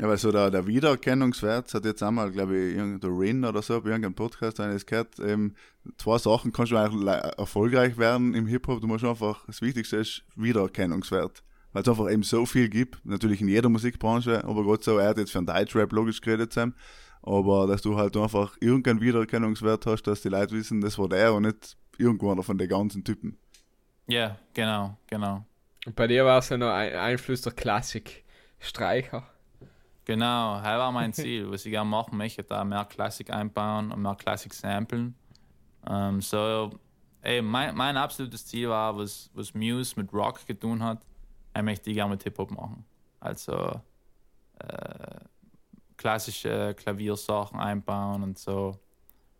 Ja, 0.00 0.06
weil 0.06 0.16
so 0.18 0.30
der, 0.30 0.50
der 0.50 0.64
Wiedererkennungswert, 0.66 1.66
das 1.66 1.74
hat 1.74 1.84
jetzt 1.84 2.02
einmal, 2.04 2.30
glaube 2.30 2.56
ich, 2.56 2.76
irgendein 2.76 3.10
Rin 3.16 3.44
oder 3.44 3.62
so, 3.62 3.80
bei 3.80 3.88
irgendeinem 3.88 4.14
Podcast 4.14 4.60
eines 4.60 4.86
gehört, 4.86 5.18
ähm, 5.18 5.56
zwei 5.96 6.18
Sachen 6.18 6.52
kannst 6.52 6.70
du 6.70 6.76
eigentlich 6.76 7.08
erfolgreich 7.36 7.98
werden 7.98 8.34
im 8.34 8.46
Hip-Hop, 8.46 8.80
du 8.80 8.86
musst 8.86 9.04
einfach, 9.04 9.44
das 9.46 9.60
Wichtigste 9.60 9.96
ist 9.96 10.22
Wiedererkennungswert. 10.36 11.42
Weil 11.72 11.82
es 11.82 11.88
einfach 11.88 12.08
eben 12.10 12.22
so 12.22 12.46
viel 12.46 12.68
gibt, 12.68 13.04
natürlich 13.04 13.40
in 13.40 13.48
jeder 13.48 13.68
Musikbranche, 13.68 14.44
aber 14.44 14.62
Gott 14.62 14.84
so, 14.84 14.98
er 14.98 15.08
hat 15.08 15.18
jetzt 15.18 15.32
für 15.32 15.38
einen 15.38 15.48
Deutschrap 15.48 15.92
logisch 15.92 16.20
geredet, 16.20 16.52
Sam, 16.52 16.74
aber 17.28 17.66
dass 17.66 17.82
du 17.82 17.96
halt 17.96 18.16
einfach 18.16 18.56
irgendeinen 18.60 19.00
Wiedererkennungswert 19.00 19.86
hast, 19.86 20.04
dass 20.04 20.22
die 20.22 20.28
Leute 20.28 20.54
wissen, 20.54 20.80
das 20.80 20.98
war 20.98 21.08
der 21.08 21.34
und 21.34 21.42
nicht 21.42 21.76
irgendeiner 21.98 22.42
von 22.42 22.56
den 22.56 22.68
ganzen 22.68 23.04
Typen. 23.04 23.38
Ja, 24.06 24.38
genau, 24.54 24.96
genau. 25.06 25.44
Und 25.84 25.94
bei 25.94 26.06
dir 26.06 26.24
war 26.24 26.38
es 26.38 26.48
ja 26.48 26.56
noch 26.56 26.72
ein 26.72 26.94
Einfluss 26.94 27.42
der 27.42 27.52
Klassik. 27.52 28.24
Streicher. 28.60 29.24
Genau, 30.04 30.56
das 30.56 30.64
war 30.64 30.90
mein 30.90 31.12
Ziel. 31.12 31.50
Was 31.50 31.66
ich 31.66 31.70
gerne 31.70 31.88
machen 31.88 32.16
möchte, 32.16 32.42
da 32.42 32.64
mehr 32.64 32.84
Klassik 32.86 33.30
einbauen 33.30 33.92
und 33.92 34.02
mehr 34.02 34.14
Klassik 34.14 34.54
samplen. 34.54 35.14
Ähm, 35.88 36.20
so, 36.20 36.70
ey, 37.20 37.42
mein, 37.42 37.74
mein 37.76 37.96
absolutes 37.96 38.46
Ziel 38.46 38.68
war, 38.68 38.96
was, 38.96 39.30
was 39.34 39.54
Muse 39.54 39.94
mit 39.96 40.12
Rock 40.12 40.46
getan 40.46 40.82
hat, 40.82 41.02
ich 41.54 41.62
möchte 41.62 41.90
ich 41.90 41.96
gerne 41.96 42.12
mit 42.12 42.22
Hip-Hop 42.22 42.50
machen. 42.50 42.84
Also 43.20 43.80
äh, 44.60 45.20
klassische 45.98 46.74
Klaviersachen 46.74 47.60
einbauen 47.60 48.22
und 48.22 48.38
so. 48.38 48.78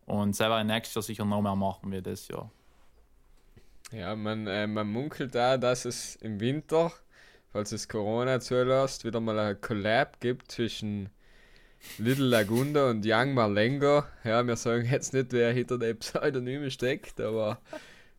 Und 0.05 0.35
selber 0.35 0.63
nächstes 0.63 0.95
Jahr 0.95 1.03
sicher 1.03 1.25
noch 1.25 1.41
mehr 1.41 1.55
machen 1.55 1.91
wir 1.91 2.01
das 2.01 2.27
Jahr. 2.27 2.51
Ja, 3.91 4.15
man, 4.15 4.45
äh, 4.45 4.67
man 4.67 4.87
munkelt 4.87 5.33
da, 5.33 5.57
dass 5.57 5.85
es 5.85 6.15
im 6.17 6.39
Winter, 6.39 6.91
falls 7.51 7.71
es 7.71 7.87
Corona 7.87 8.39
zulässt, 8.39 9.03
wieder 9.03 9.19
mal 9.19 9.39
ein 9.39 9.61
Collab 9.61 10.19
gibt 10.19 10.51
zwischen 10.51 11.09
Little 11.97 12.25
Lagunda 12.25 12.89
und 12.89 13.03
Young 13.05 13.33
Marlengo. 13.33 14.03
Ja, 14.23 14.45
wir 14.45 14.57
sagen 14.57 14.85
jetzt 14.85 15.13
nicht, 15.13 15.31
wer 15.31 15.51
hinter 15.53 15.79
den 15.79 15.97
Pseudonymen 15.97 16.69
steckt, 16.69 17.19
aber 17.19 17.59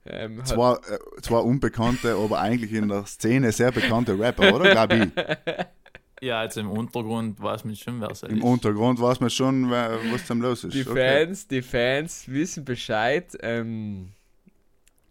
ähm, 0.06 0.44
Zwei, 0.44 0.74
äh, 0.74 1.20
zwei 1.20 1.38
unbekannte, 1.38 2.14
aber 2.14 2.40
eigentlich 2.40 2.72
in 2.72 2.88
der 2.88 3.04
Szene 3.04 3.52
sehr 3.52 3.70
bekannte 3.70 4.18
Rapper, 4.18 4.54
oder? 4.54 4.90
Ich. 4.90 5.10
Ja, 6.20 6.42
jetzt 6.42 6.58
im 6.58 6.70
Untergrund 6.70 7.40
weiß 7.42 7.64
man 7.64 7.74
schon, 7.76 8.00
wer 8.00 8.10
es 8.10 8.22
Im 8.24 8.38
ist. 8.38 8.42
Untergrund 8.44 9.00
weiß 9.00 9.20
man 9.20 9.30
schon, 9.30 9.70
was 9.70 10.26
da 10.26 10.34
los 10.34 10.64
ist. 10.64 10.74
die 10.74 10.86
Okay. 10.86 11.24
Fans, 11.26 11.48
die 11.48 11.62
Fans 11.62 12.28
wissen 12.28 12.64
Bescheid. 12.64 13.36
Ähm, 13.40 14.12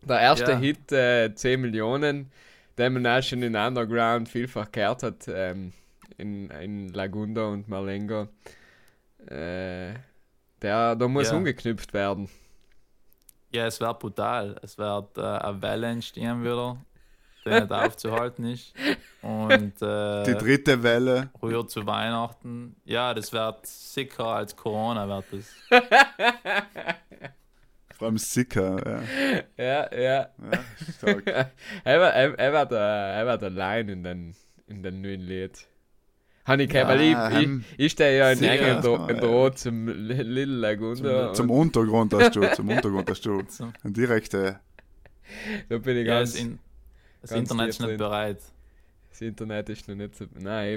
der 0.04 0.19
erste 0.19 0.52
Ja. 0.52 0.58
Hit, 0.60 0.91
äh, 0.91 1.34
10 1.34 1.62
Millionen, 1.62 2.32
den 2.78 2.93
man 2.93 3.08
auch 3.08 3.24
schon 3.24 3.41
in 3.41 3.56
Underground 3.56 4.30
vielfach 4.30 4.72
gehört 4.72 5.02
hat, 5.04 5.28
ähm, 5.28 5.74
in, 6.17 6.50
in 6.52 6.89
Lagunda 6.89 7.48
und 7.48 7.67
Malengo. 7.67 8.28
Äh, 9.26 9.93
der, 10.62 10.95
da 10.95 11.08
muss 11.08 11.32
Ja. 11.32 11.38
umgeknüpft 11.38 11.93
werden. 11.93 12.30
Ja, 13.52 13.65
es 13.65 13.80
wird 13.80 14.00
brutal. 14.00 14.58
Es 14.62 14.78
wird 14.78 15.17
äh, 15.17 15.22
eine 15.22 15.62
Welle 15.62 15.88
entstehen 15.88 16.43
wieder, 16.43 16.78
die 17.45 17.49
nicht 17.52 17.71
aufzuhalten 17.71 18.45
ist. 18.45 18.73
Und 19.21 19.82
äh, 19.82 20.23
Die 20.23 20.34
dritte 20.36 20.82
Welle. 20.84 21.30
früher 21.39 21.67
zu 21.67 21.86
Weihnachten. 21.86 22.75
Ja, 22.86 23.13
das 23.13 23.34
wird 23.34 23.65
sicker 23.65 24.25
als 24.28 24.56
Corona 24.56 25.08
wird 25.08 25.25
das. 25.32 25.56
Vor 27.98 28.08
allem 28.08 28.17
Sicker. 28.17 29.04
Ja. 29.58 29.83
Ja, 29.92 29.94
ja. 29.94 30.02
Ja, 30.02 30.29
stark. 30.98 31.27
er, 31.83 32.00
war, 32.00 32.13
er, 32.13 32.40
er, 32.40 32.54
war 32.54 32.65
der, 32.65 32.79
er 32.79 33.25
war 33.25 33.44
allein 33.44 33.90
in 33.90 34.04
den, 34.04 34.35
in 34.67 34.83
den 34.83 35.02
neuen 35.02 35.19
Lied. 35.21 35.67
Habe 36.46 36.63
ich 36.63 36.69
keine, 36.69 36.87
weil 36.90 37.02
ich, 37.02 37.12
Ja, 37.12 37.29
ähm, 37.31 37.65
ich, 37.77 37.85
ich 37.87 37.92
stehe 37.92 38.17
ja 38.17 38.31
in 38.31 38.37
sicher, 38.37 38.54
engen 38.54 38.81
Dro- 38.81 39.10
ja. 39.48 39.54
zum 39.54 39.87
Li- 39.90 40.13
Little 40.23 40.56
Lagunda. 40.56 41.33
Zum 41.33 41.50
und 41.52 41.60
Untergrund 41.60 42.13
hast 42.13 42.35
du, 42.37 42.50
zum 42.56 42.69
Untergrund 42.75 43.10
hast 43.10 43.25
du. 43.25 43.44
Eine 43.83 43.94
direkte. 43.94 44.60
da 45.67 45.77
bin 45.77 45.98
ich 45.98 46.08
Ja, 46.08 46.19
ganz. 46.19 46.35
in, 46.35 46.58
das 47.22 47.32
ganz 47.32 47.50
Internet 47.52 47.70
ist 47.70 47.82
nicht 47.82 47.98
bereit. 47.98 48.42
Das 49.10 49.22
Internet 49.22 49.70
ist 49.70 49.88
noch 49.88 49.96
nicht 49.96 50.15
so. 50.15 50.26
Nein, 50.40 50.67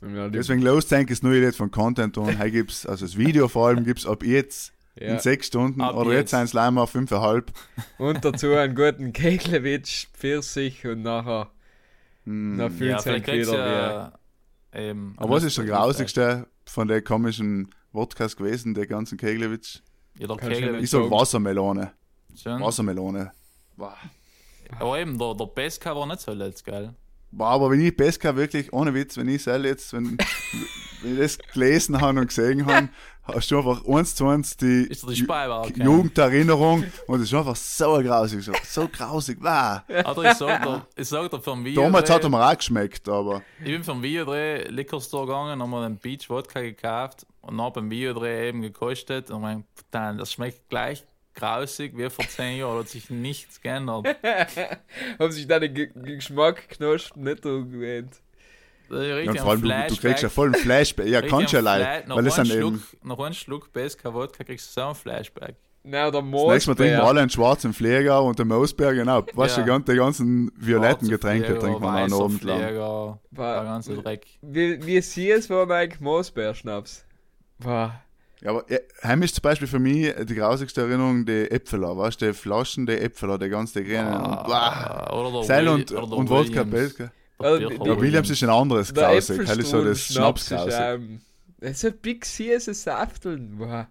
eben. 0.00 0.14
Ja, 0.16 0.26
die- 0.28 0.32
Deswegen 0.32 0.62
los 0.62 0.86
denke 0.86 1.12
das 1.12 1.22
neue 1.22 1.40
Lied 1.44 1.56
von 1.56 1.70
Content 1.70 2.16
und 2.18 2.36
hier 2.40 2.50
gibt's, 2.50 2.86
also 2.86 3.04
das 3.04 3.16
Video 3.16 3.48
vor 3.48 3.68
allem 3.68 3.84
gibt's 3.84 4.06
ab 4.06 4.22
jetzt 4.22 4.72
ja. 4.94 5.08
in 5.14 5.18
sechs 5.18 5.48
Stunden 5.48 5.80
Ab 5.80 5.96
oder 5.96 6.10
jetzt 6.12 6.18
jetzt. 6.20 6.30
sind 6.30 6.42
es 6.44 6.52
leider 6.52 6.70
mal 6.70 6.86
fünfeinhalb. 6.86 7.50
Und 7.98 8.24
dazu 8.24 8.52
einen 8.52 8.74
guten 8.76 9.12
Keglewitsch, 9.12 10.06
Pfirsich 10.12 10.86
und 10.86 11.02
nachher, 11.02 11.50
dann 12.24 12.70
fühlt 12.70 12.90
Ja, 12.90 12.96
es 12.98 13.02
sich 13.02 13.12
vielleicht 13.12 13.24
kriegst 13.24 13.50
wieder 13.50 14.12
ja, 14.72 14.88
eben. 14.90 15.14
Aber 15.16 15.30
was 15.36 15.42
ist 15.44 15.56
der 15.58 15.64
grausigste 15.64 16.46
von 16.66 16.86
den 16.86 17.02
komischen 17.02 17.74
Wodkas 17.92 18.36
gewesen, 18.36 18.74
der 18.74 18.86
ganzen 18.86 19.18
Keglewitsch? 19.18 19.80
Ja, 20.18 20.26
der 20.28 20.48
nicht 20.72 20.82
Ich 20.84 20.90
sag. 20.90 21.10
Wassermelone. 21.10 21.92
schon. 22.36 22.60
Wassermelone. 22.60 23.32
Aber 24.78 24.98
eben, 24.98 25.18
der, 25.18 25.34
der 25.34 25.46
Pesca 25.46 25.94
war 25.94 26.06
nicht 26.06 26.20
so 26.20 26.32
letzt, 26.32 26.64
geil. 26.64 26.94
Boah, 27.30 27.48
aber 27.48 27.70
wenn 27.70 27.80
ich 27.80 27.96
Pesca 27.96 28.34
wirklich, 28.34 28.72
ohne 28.72 28.94
Witz, 28.94 29.16
wenn 29.16 29.28
ich 29.28 29.42
selber 29.42 29.68
jetzt, 29.68 29.92
wenn, 29.92 30.16
wenn 31.02 31.12
ich 31.12 31.18
das 31.18 31.38
gelesen 31.52 32.00
habe 32.00 32.20
und 32.20 32.28
gesehen 32.28 32.64
habe, 32.64 32.88
hast 33.22 33.50
du 33.50 33.58
einfach 33.58 33.84
eins 33.86 34.14
zu 34.14 34.26
eins 34.26 34.56
die, 34.56 34.88
die? 34.88 35.82
Jugenderinnerung 35.82 36.84
und 37.06 37.20
es 37.20 37.26
ist 37.26 37.34
einfach 37.34 37.56
so 37.56 38.00
grausig, 38.02 38.42
so, 38.42 38.52
so 38.64 38.88
grausig. 38.88 39.38
Wow. 39.42 39.80
Oder 39.88 40.30
ich 40.30 40.38
sag 40.38 40.62
dir, 40.62 40.86
ich 40.96 41.08
sag 41.08 41.30
dir 41.30 41.40
vom 41.40 41.64
Video. 41.64 41.82
Damals 41.82 42.08
hat 42.08 42.22
er 42.22 42.30
mir 42.30 42.46
auch 42.46 42.56
geschmeckt, 42.56 43.06
aber 43.08 43.42
Ich 43.60 43.66
bin 43.66 43.84
vom 43.84 44.02
Videodreh 44.02 44.68
Liquor 44.68 45.00
Store 45.02 45.26
gegangen, 45.26 45.60
haben 45.60 45.70
mir 45.70 45.82
den 45.86 45.98
Beach 45.98 46.30
Wodka 46.30 46.60
gekauft 46.60 47.26
und 47.42 47.58
dann 47.58 47.72
beim 47.74 47.90
Videodreh 47.90 48.48
eben 48.48 48.62
gekostet 48.62 49.30
und 49.30 49.42
mein, 49.42 49.64
dann, 49.90 50.16
das 50.16 50.32
schmeckt 50.32 50.68
gleich 50.70 51.04
grausig 51.34 51.96
wie 51.96 52.10
vor 52.10 52.26
10 52.26 52.58
Jahren, 52.58 52.78
hat 52.80 52.88
sich 52.88 53.10
nichts 53.10 53.60
geändert. 53.60 54.06
Haben 55.18 55.32
sich 55.32 55.46
deine 55.46 55.68
Ge 55.68 55.90
Geschmackknospen 55.94 57.22
nicht 57.24 57.42
gewöhnt. 57.42 58.20
Das 58.90 59.00
ist 59.00 59.06
ja, 59.08 59.14
richtig 59.16 59.30
und 59.30 59.38
vor 59.40 59.50
allem, 59.50 59.62
du, 59.62 59.94
du 59.94 59.96
kriegst 60.00 60.22
ja 60.22 60.28
voll 60.30 60.46
einen 60.46 60.54
Flashback. 60.54 61.06
Ja, 61.08 61.20
kannst 61.28 61.52
ja 61.52 61.58
ein 61.60 61.64
leid, 61.64 62.04
Fla- 62.04 62.08
nach 62.08 62.16
weil 62.16 62.24
das 62.24 62.38
einem 62.38 62.46
sind 62.46 62.58
eben, 62.58 62.78
Schluck, 62.80 63.04
Nach 63.04 63.18
einem 63.18 63.34
Schluck 63.34 63.72
BSK 63.72 64.04
Wodka 64.14 64.44
kriegst 64.44 64.74
du 64.76 64.80
so 64.80 64.86
ein 64.88 64.94
Flashback. 64.94 65.56
Nein, 65.84 66.10
der 66.12 66.22
das 66.22 66.22
nächste 66.22 66.70
Mal 66.70 66.74
trinken 66.74 66.96
wir 66.96 67.04
alle 67.04 67.20
einen 67.20 67.30
schwarzen 67.30 67.72
Pfleger 67.72 68.22
und 68.22 68.38
den 68.38 68.48
Moosberg, 68.48 68.94
genau. 68.96 69.24
Weißt 69.34 69.56
du, 69.56 69.60
Ja. 69.60 69.64
die 69.64 69.70
gan- 69.70 69.84
die 69.84 69.94
ganzen 69.94 70.50
violetten 70.56 71.06
Schwarzer 71.06 71.10
Getränke 71.10 71.46
Flieger, 71.46 71.60
trinken 71.60 71.82
wir 71.82 71.88
an 71.88 72.10
weißer 72.10 72.24
Abend 72.24 72.42
lang. 72.44 72.58
Der 73.36 73.62
ganze 73.64 73.94
Dreck. 73.96 74.26
wie, 74.42 74.84
wie 74.84 75.00
sie 75.02 75.30
es 75.30 75.48
war, 75.50 75.66
Mike, 75.66 75.98
Moosbär-Schnaps. 76.00 77.04
War. 77.58 78.02
Ja, 78.40 78.50
aber 78.50 78.64
ja, 78.70 78.78
heim 79.02 79.22
ist 79.22 79.34
zum 79.34 79.42
Beispiel 79.42 79.66
für 79.66 79.78
mich 79.80 80.14
die 80.24 80.34
grausigste 80.34 80.82
Erinnerung 80.82 81.26
die 81.26 81.50
Äpfeler, 81.50 81.96
weißt 81.96 82.20
du, 82.22 82.26
die 82.26 82.32
Flaschen, 82.34 82.86
die 82.86 82.92
Äpfeler, 82.92 83.36
die 83.38 83.48
ganze 83.48 83.82
grünen. 83.82 84.06
und, 84.14 84.22
wow. 84.22 84.48
Ah, 84.48 85.30
der 85.34 85.42
Seil 85.44 85.68
und, 85.68 85.90
oder 85.92 86.06
der 86.06 86.16
und 86.18 86.30
Wodka. 86.30 86.64
Der 86.64 87.10
Also, 87.38 87.68
Ja, 87.70 88.00
Williams 88.00 88.30
ist 88.30 88.42
ein 88.44 88.50
anderes 88.50 88.92
Der 88.92 89.08
grausig. 89.08 89.38
Hell 89.46 89.58
ist 89.60 89.70
so 89.70 89.82
das 89.84 90.10
Äpfelstrudel-Schnaps 90.10 90.40
ist 90.42 90.46
Schnaps 90.48 90.64
grausig. 90.64 90.80
ähm, 90.80 91.20
Das 91.60 91.70
ist 91.72 91.84
ein 91.84 91.98
Big 92.00 92.24
Süße 92.24 92.74
Safteln. 92.74 93.54
Wow. 93.58 93.86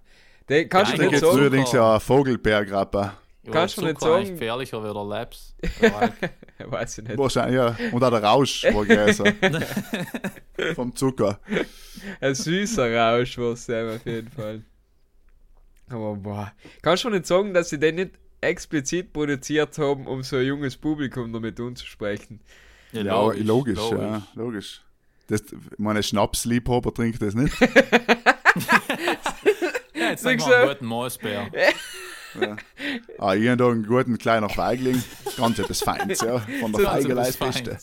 Den 0.49 0.69
kannst 0.69 0.93
Ich 0.93 0.97
du 0.99 1.03
Ja, 1.05 1.09
nicht 1.11 1.19
trinke 1.19 1.19
so- 1.19 1.25
jetzt 1.27 1.35
sagen. 1.35 1.45
übrigens 1.47 1.71
ja 1.73 1.93
ein 1.95 1.99
Vogelbeergrappa. 1.99 3.13
Ja, 3.47 3.53
Kannst 3.53 3.77
du 3.77 3.85
nicht 3.85 3.99
sagen- 4.01 4.27
gefährlicher 4.27 4.83
wie 4.83 4.93
der 4.93 5.03
Labs. 5.05 5.55
Weiß 6.59 6.97
ich 6.97 7.07
nicht. 7.07 7.17
Wahrscheinlich, 7.17 7.55
ja. 7.55 7.75
Und 7.93 8.03
auch 8.03 8.09
der 8.09 8.23
Rausch 8.23 8.63
war 8.65 8.85
größer. 8.85 9.23
Vom 10.75 10.93
Zucker. 10.95 11.39
Ein 12.19 12.35
süßer 12.35 12.93
Rausch 12.93 13.37
war 13.37 13.53
es 13.53 13.69
auf 13.69 14.05
jeden 14.05 14.29
Fall. 14.29 14.63
Aber 15.89 16.15
boah. 16.15 16.51
Kannst 16.81 17.05
du 17.05 17.09
nicht 17.09 17.25
sagen, 17.25 17.53
dass 17.53 17.69
sie 17.69 17.79
den 17.79 17.95
nicht 17.95 18.11
explizit 18.41 19.13
produziert 19.13 19.77
haben, 19.77 20.07
um 20.07 20.23
so 20.23 20.35
ein 20.35 20.45
junges 20.45 20.75
Publikum 20.75 21.31
damit 21.31 21.59
umzusprechen? 21.59 22.41
Ja, 22.91 23.01
logisch, 23.03 23.43
logisch, 23.45 23.91
ja, 23.91 24.21
logisch. 24.35 24.81
Das, 25.27 25.43
meine 25.77 26.03
Schnapsliebhaber 26.03 26.93
trinkt 26.93 27.21
das 27.21 27.33
nicht. 27.33 27.55
Ja, 29.93 30.11
jetzt 30.11 30.23
Sag 30.23 30.37
trinken 30.37 30.51
wir 30.51 30.57
einen 30.57 30.69
guten 30.69 30.85
Moosbär. 32.37 32.57
Ah, 33.19 33.35
ich 33.35 33.47
habe 33.47 33.57
da 33.57 33.67
einen 33.69 33.85
guten 33.85 34.17
kleinen 34.17 34.49
Feigling. 34.49 35.03
Ganz 35.37 35.59
etwas 35.59 35.81
Feins, 35.81 36.21
ja. 36.21 36.39
Von 36.59 36.71
der 36.71 36.79
So, 36.81 36.85
so 36.85 36.91
Feigeleis 36.91 37.35
etwas 37.35 37.63
Beste. 37.63 37.77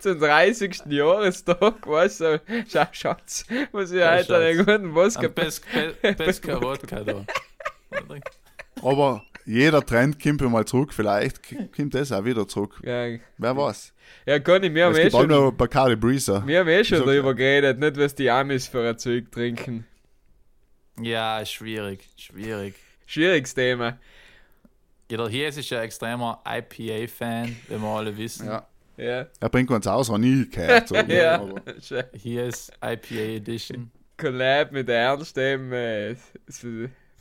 Zum 0.00 0.18
30. 0.18 0.82
Jahrestag, 0.88 1.86
weißt 1.86 2.20
du, 2.20 2.42
schau, 2.68 2.86
Schatz, 2.92 3.46
muss 3.72 3.92
ich 3.92 3.98
Ja, 4.00 4.16
heute 4.16 4.36
einen 4.36 4.56
Schatz. 4.56 4.66
guten 4.66 4.94
Wodka 4.94 5.28
Pesca 5.28 6.60
Wodka 6.62 7.00
da. 7.04 7.24
Aber 8.82 9.22
jeder 9.44 9.84
Trend 9.84 10.20
kommt 10.22 10.40
ja 10.40 10.48
mal 10.48 10.64
zurück. 10.64 10.92
Vielleicht 10.92 11.40
kommt 11.76 11.94
das 11.94 12.10
auch 12.12 12.24
wieder 12.24 12.46
zurück. 12.48 12.80
Ja, 12.84 13.16
Wer 13.38 13.56
weiß. 13.56 13.92
ja 14.26 14.38
Conny, 14.40 14.74
wir 14.74 14.86
haben 14.86 14.96
eh 14.96 15.10
schon, 15.10 15.28
noch 15.28 15.52
Bacardi 15.52 15.96
Breezer. 15.96 16.42
wir 16.46 16.60
haben 16.60 16.68
eh 16.68 16.82
schon 16.84 16.98
darüber 17.06 17.34
geredet, 17.34 17.78
nicht 17.78 17.96
was 17.96 18.14
die 18.14 18.30
Amis 18.30 18.66
für 18.66 18.88
ein 18.88 18.98
Zeug 18.98 19.30
trinken. 19.30 19.86
Ja, 21.00 21.44
schwierig, 21.46 22.08
schwierig. 22.16 22.74
Schwieriges 23.06 23.54
Thema. 23.54 23.98
Ja, 25.10 25.18
der 25.18 25.28
Hies 25.28 25.56
ist 25.58 25.70
ja 25.70 25.78
ein 25.78 25.84
extremer 25.84 26.42
IPA-Fan, 26.46 27.56
wie 27.68 27.80
wir 27.80 27.88
alle 27.88 28.16
wissen. 28.16 28.46
Ja. 28.46 28.66
Ja, 28.96 29.26
Er 29.40 29.48
bringt 29.48 29.70
uns 29.70 29.86
aus, 29.86 30.10
habe 30.10 30.24
ich 30.24 30.50
gehört. 30.50 30.88
So, 30.88 30.94
ja. 31.08 31.40
aber-. 31.40 31.62
Hies 32.14 32.70
IPA 32.82 33.14
Edition. 33.36 33.90
Collab 34.16 34.72
mit 34.72 34.88
Ernst, 34.88 35.36
dem, 35.36 35.72
äh, 35.72 36.14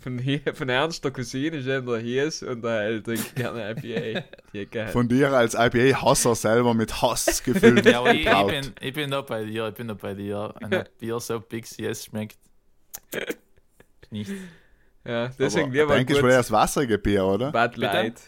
von, 0.02 0.20
hier, 0.20 0.42
von 0.54 0.70
Ernst 0.70 1.04
der 1.04 1.12
Cousine 1.12 1.58
ist 1.58 1.68
er 1.68 2.00
hier 2.00 2.26
ist 2.26 2.44
und 2.44 2.64
er 2.64 3.02
trinkt 3.04 3.36
gerne 3.36 3.76
IPA. 3.78 4.88
Von 4.92 5.08
dir 5.08 5.32
als 5.32 5.54
IPA-Hasser 5.54 6.36
selber 6.36 6.74
mit 6.74 7.02
Hass 7.02 7.44
gefüllt. 7.46 7.86
Ja, 7.86 8.00
aber 8.00 8.14
ich, 8.14 8.26
ich, 8.26 8.48
bin, 8.48 8.74
ich 8.82 8.94
bin 8.94 9.12
da 9.12 9.22
bei 9.22 9.44
dir, 9.46 9.68
ich 9.70 9.76
bin 9.76 9.88
da 9.88 9.94
bei 9.94 10.14
dir. 10.14 10.54
Ein 10.62 10.86
Bier 11.00 11.20
so 11.20 11.40
Big 11.40 11.66
CS 11.66 12.06
schmeckt. 12.06 12.38
Nicht. 14.10 14.32
Ja, 15.04 15.28
deswegen 15.30 15.68
Aber 15.68 15.74
lieber 15.74 15.86
ich 15.86 15.92
ein 15.92 15.98
denke, 15.98 16.14
ich 16.18 16.24
will 16.24 16.32
erst 16.32 16.52
wasserige 16.52 16.98
Bier, 16.98 17.26
oder? 17.26 17.52
Bud 17.52 17.78
Light. 17.78 18.22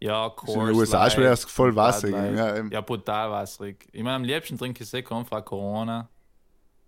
Ja, 0.00 0.28
Das 0.28 0.48
in 0.48 0.54
Coors 0.54 0.68
den 0.68 0.76
USA 0.76 1.06
ist 1.06 1.16
Light, 1.16 1.24
erst 1.26 1.50
voll 1.50 1.70
Bud 1.72 1.76
wasserig. 1.76 2.14
Ja. 2.14 2.64
Ja, 2.70 2.80
brutal 2.80 3.30
wasserig. 3.30 3.88
Ich 3.92 4.02
meine, 4.02 4.16
am 4.16 4.24
liebsten 4.24 4.56
trinke 4.58 4.82
ich 4.82 4.88
sehr 4.90 5.08
einfach 5.12 5.44
Corona, 5.44 6.08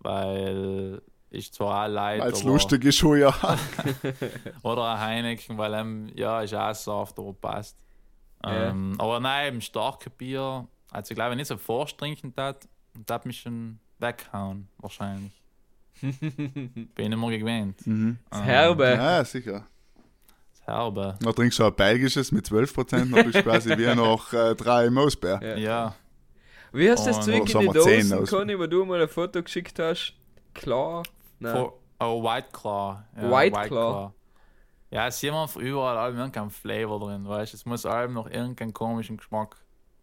weil 0.01 1.01
ich 1.31 1.53
zwar 1.53 1.85
auch 1.85 1.89
leid, 1.89 2.21
Als 2.21 2.41
aber- 2.41 2.51
lustig 2.51 2.85
ist 2.85 2.97
schon, 2.99 3.19
ja. 3.21 3.33
Oder 4.63 4.93
ein 4.95 5.01
Heineken, 5.01 5.57
weil 5.59 5.75
ähm, 5.75 6.11
ja, 6.15 6.41
ist 6.43 6.55
auch 6.55 6.75
soft, 6.75 7.19
aber 7.19 7.33
passt. 7.33 7.77
Ja. 8.45 8.71
Ähm, 8.71 8.95
aber 8.99 9.21
nein, 9.21 9.49
eben 9.49 9.61
starke 9.61 10.11
Bier. 10.11 10.67
Also 10.91 11.13
ich 11.13 11.15
glaube, 11.17 11.33
wenn 11.33 11.39
ich 11.39 11.47
so 11.49 11.57
forst 11.57 11.99
trinken 11.99 12.35
tat, 12.35 12.67
tat 13.07 13.27
mich 13.27 13.41
schon 13.41 13.79
weghauen, 13.99 14.69
wahrscheinlich. 14.79 15.40
Bin 16.01 16.89
ich 16.97 17.09
nicht 17.09 17.17
mehr 17.19 17.39
gewöhnt. 17.39 17.87
Mhm. 17.87 18.19
Das 18.31 18.43
Herbe. 18.43 18.85
Ja, 18.85 19.25
sicher. 19.25 19.67
Das 20.53 20.67
Herbe. 20.67 21.19
Dann 21.21 21.35
trinkst 21.35 21.59
du 21.59 21.65
ein 21.65 21.75
belgisches 21.75 22.33
mit 22.33 22.47
12%, 22.47 22.91
dann 22.91 23.11
bist 23.25 23.35
du 23.35 23.43
quasi 23.43 23.77
wie 23.77 23.95
noch 23.95 24.33
äh, 24.33 24.55
drei 24.55 24.91
Moosbär. 24.91 25.41
Ja. 25.43 25.57
Ja. 25.57 25.95
Wie 26.73 26.91
hast 26.91 27.07
du 27.07 27.11
das 27.11 27.25
Zeug 27.25 27.53
in 27.53 27.61
die 27.61 27.67
Dosen, 27.69 28.13
aus. 28.19 28.31
Conny, 28.31 28.59
wo 28.59 28.67
du 28.67 28.85
mal 28.85 29.03
ein 29.03 29.09
Foto 29.09 29.43
geschickt 29.43 29.79
hast? 29.79 30.15
Klar. 30.55 31.03
Nein. 31.41 31.53
Vor, 31.57 31.79
oh, 31.99 32.23
White 32.23 32.49
Claw. 32.53 33.03
Ja, 33.17 33.31
White 33.31 33.69
Claw. 33.69 34.13
Ja, 34.93 35.07
es 35.07 35.17
ist 35.17 35.25
immer 35.25 35.47
von 35.49 35.63
überall 35.63 35.97
allem 35.97 36.19
irgendein 36.19 36.51
Flavor 36.51 37.01
drin, 37.01 37.27
weißt 37.27 37.53
du? 37.53 37.57
Es 37.57 37.65
muss 37.65 37.87
allem 37.87 38.13
noch 38.13 38.29
irgendeinen 38.29 38.73
komischen 38.73 39.17
Geschmack. 39.17 39.57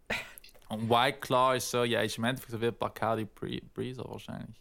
Und 0.70 0.90
White 0.90 1.20
Claw 1.20 1.56
ist 1.56 1.70
so, 1.72 1.84
ja, 1.84 2.02
im 2.02 2.24
Endeffekt 2.24 2.52
so 2.52 2.62
wie 2.62 2.72
Bacardi 2.72 3.26
Bree- 3.26 3.62
Breezer 3.74 4.06
wahrscheinlich. 4.08 4.56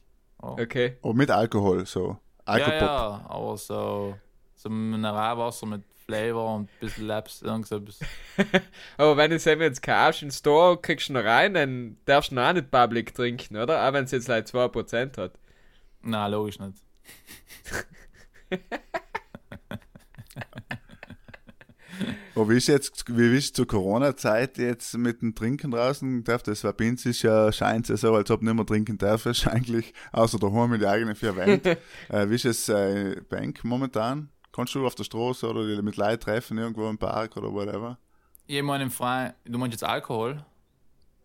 Oh. 0.47 0.57
Okay. 0.61 0.97
Und 1.03 1.17
mit 1.17 1.31
Alkohol, 1.31 1.87
so. 1.87 2.19
Ja, 2.47 2.53
Alkopop. 2.53 2.81
ja, 2.81 3.27
aber 3.29 3.57
so, 3.57 4.17
so 4.55 4.69
Mineralwasser 4.69 5.67
mit 5.67 5.83
Flavor 6.07 6.55
und 6.55 6.63
ein 6.63 6.69
bisschen 6.79 7.07
Labs, 7.07 7.43
irgend 7.43 7.67
so 7.67 7.79
etwas. 7.79 7.99
Aber 8.97 9.17
wenn 9.17 9.31
du 9.31 9.37
es 9.37 9.47
eben 9.47 9.63
jetzt 9.63 9.83
kaufst 9.83 10.23
im 10.23 10.31
Store, 10.31 10.81
kriegst 10.81 11.09
du 11.09 11.15
noch 11.15 11.25
rein, 11.25 11.55
dann 11.55 11.97
darfst 12.05 12.31
du 12.31 12.37
noch 12.37 12.45
auch 12.45 12.53
nicht 12.53 12.71
Public 12.71 13.13
trinken, 13.13 13.57
oder? 13.57 13.89
Auch 13.89 13.93
wenn 13.93 14.05
es 14.05 14.13
jetzt 14.13 14.29
like 14.29 14.47
2% 14.47 15.17
hat. 15.17 15.33
Nein, 16.03 16.31
logisch 16.31 16.61
nicht. 16.61 16.79
Aber 22.37 22.51
wie 22.51 22.59
ist 22.59 22.69
jetzt, 22.69 23.05
wie 23.17 23.35
ist 23.35 23.57
zur 23.57 23.67
Corona-Zeit 23.67 24.59
jetzt 24.59 24.97
mit 24.99 25.23
dem 25.23 25.35
Trinken 25.35 25.71
draußen? 25.71 26.23
Darf 26.23 26.43
das, 26.43 26.65
weil 26.65 26.75
bei 26.75 26.91
uns 26.91 27.07
ist 27.07 27.23
ja, 27.23 27.51
scheint 27.51 27.89
es 27.89 28.03
ja 28.03 28.11
so, 28.11 28.15
als 28.15 28.31
ob 28.31 28.43
nicht 28.43 28.53
mehr 28.53 28.67
trinken 28.67 28.99
darfst, 28.99 29.47
eigentlich, 29.49 29.95
außer 30.13 30.39
daheim 30.39 30.69
mit 30.69 30.83
den 30.83 30.89
eigenen 30.89 31.17
vier 31.17 31.35
Wänden. 31.35 31.79
äh, 32.11 32.29
wie 32.29 32.35
ist 32.35 32.45
es 32.45 32.69
äh, 32.69 33.23
Bank 33.27 33.65
momentan? 33.65 34.29
Kannst 34.53 34.75
du 34.75 34.87
auf 34.87 34.95
der 34.95 35.05
Straße 35.05 35.49
oder 35.49 35.81
mit 35.81 35.97
Leuten 35.97 36.21
treffen, 36.21 36.59
irgendwo 36.59 36.91
im 36.91 36.99
Park 36.99 37.39
oder 37.39 37.51
whatever? 37.51 37.99
Ich 38.47 38.63
meine 38.63 38.85
im 38.85 38.91
Freien, 38.91 39.33
du 39.47 39.59
meinst 39.59 39.81
jetzt 39.81 39.89
Alkohol? 39.89 40.45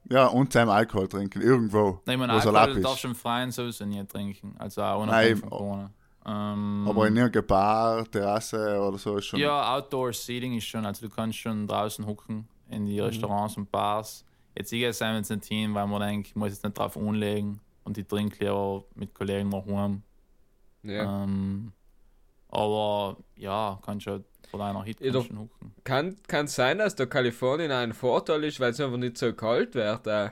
Ja, 0.09 0.27
und 0.27 0.53
seinem 0.53 0.69
Alkohol 0.69 1.09
trinken, 1.09 1.41
irgendwo. 1.41 1.99
Nein, 2.05 2.15
ich 2.15 2.19
meine 2.19 2.33
Alkohol 2.33 2.53
darfst 2.53 2.77
ist. 2.77 3.03
du 3.03 3.07
im 3.09 3.15
Freien 3.15 3.51
sowieso 3.51 3.83
nie 3.85 4.03
trinken. 4.05 4.55
Also 4.57 4.81
auch 4.81 5.05
Nein, 5.05 5.09
unabhängig 5.09 5.39
von 5.41 5.51
oh. 5.51 5.57
Corona. 5.57 5.93
Ähm, 6.25 6.85
Aber 6.87 7.07
in 7.07 7.17
irgendeiner 7.17 7.45
Bar, 7.47 8.05
Terrasse 8.11 8.79
oder 8.79 8.97
so 8.97 9.17
ist 9.17 9.25
schon. 9.25 9.39
Ja, 9.39 9.75
Outdoor 9.75 10.13
Seating 10.13 10.55
ist 10.55 10.65
schon, 10.65 10.85
also 10.85 11.07
du 11.07 11.13
kannst 11.13 11.37
schon 11.39 11.65
draußen 11.67 12.05
hucken 12.05 12.47
in 12.69 12.83
Mhm. 12.83 12.87
die 12.87 12.99
Restaurants 12.99 13.57
und 13.57 13.71
Bars. 13.71 14.23
Jetzt 14.55 14.71
ich 14.71 14.79
gehe 14.79 14.89
es 14.89 14.99
jetzt 14.99 15.29
nicht 15.29 15.45
hin, 15.45 15.73
weil 15.73 15.87
man 15.87 16.01
denkt, 16.01 16.27
ich 16.27 16.35
muss 16.35 16.49
jetzt 16.49 16.63
nicht 16.63 16.77
drauf 16.77 16.95
umlegen. 16.95 17.59
und 17.83 17.97
ich 17.97 18.05
trinke 18.07 18.37
lieber 18.45 18.83
mit 18.93 19.13
Kollegen 19.15 19.49
noch 19.49 19.65
heim. 19.65 20.03
Ja. 20.83 21.23
Ähm, 21.23 21.71
aber 22.49 23.17
ja, 23.35 23.79
kannst 23.83 24.05
du 24.05 24.11
halt 24.11 24.25
vor 24.49 24.59
deiner 24.59 24.83
Hit 24.83 24.99
Ja, 25.01 25.13
hucken. 25.13 25.49
Kann, 25.83 26.15
kann 26.27 26.45
sein, 26.47 26.77
dass 26.77 26.95
der 26.95 27.07
Kalifornien 27.07 27.71
ein 27.71 27.93
Vorteil 27.93 28.43
ist, 28.43 28.59
weil 28.59 28.69
es 28.71 28.79
einfach 28.79 28.97
nicht 28.97 29.17
so 29.17 29.33
kalt 29.33 29.73
wird. 29.73 30.05
Äh. 30.05 30.29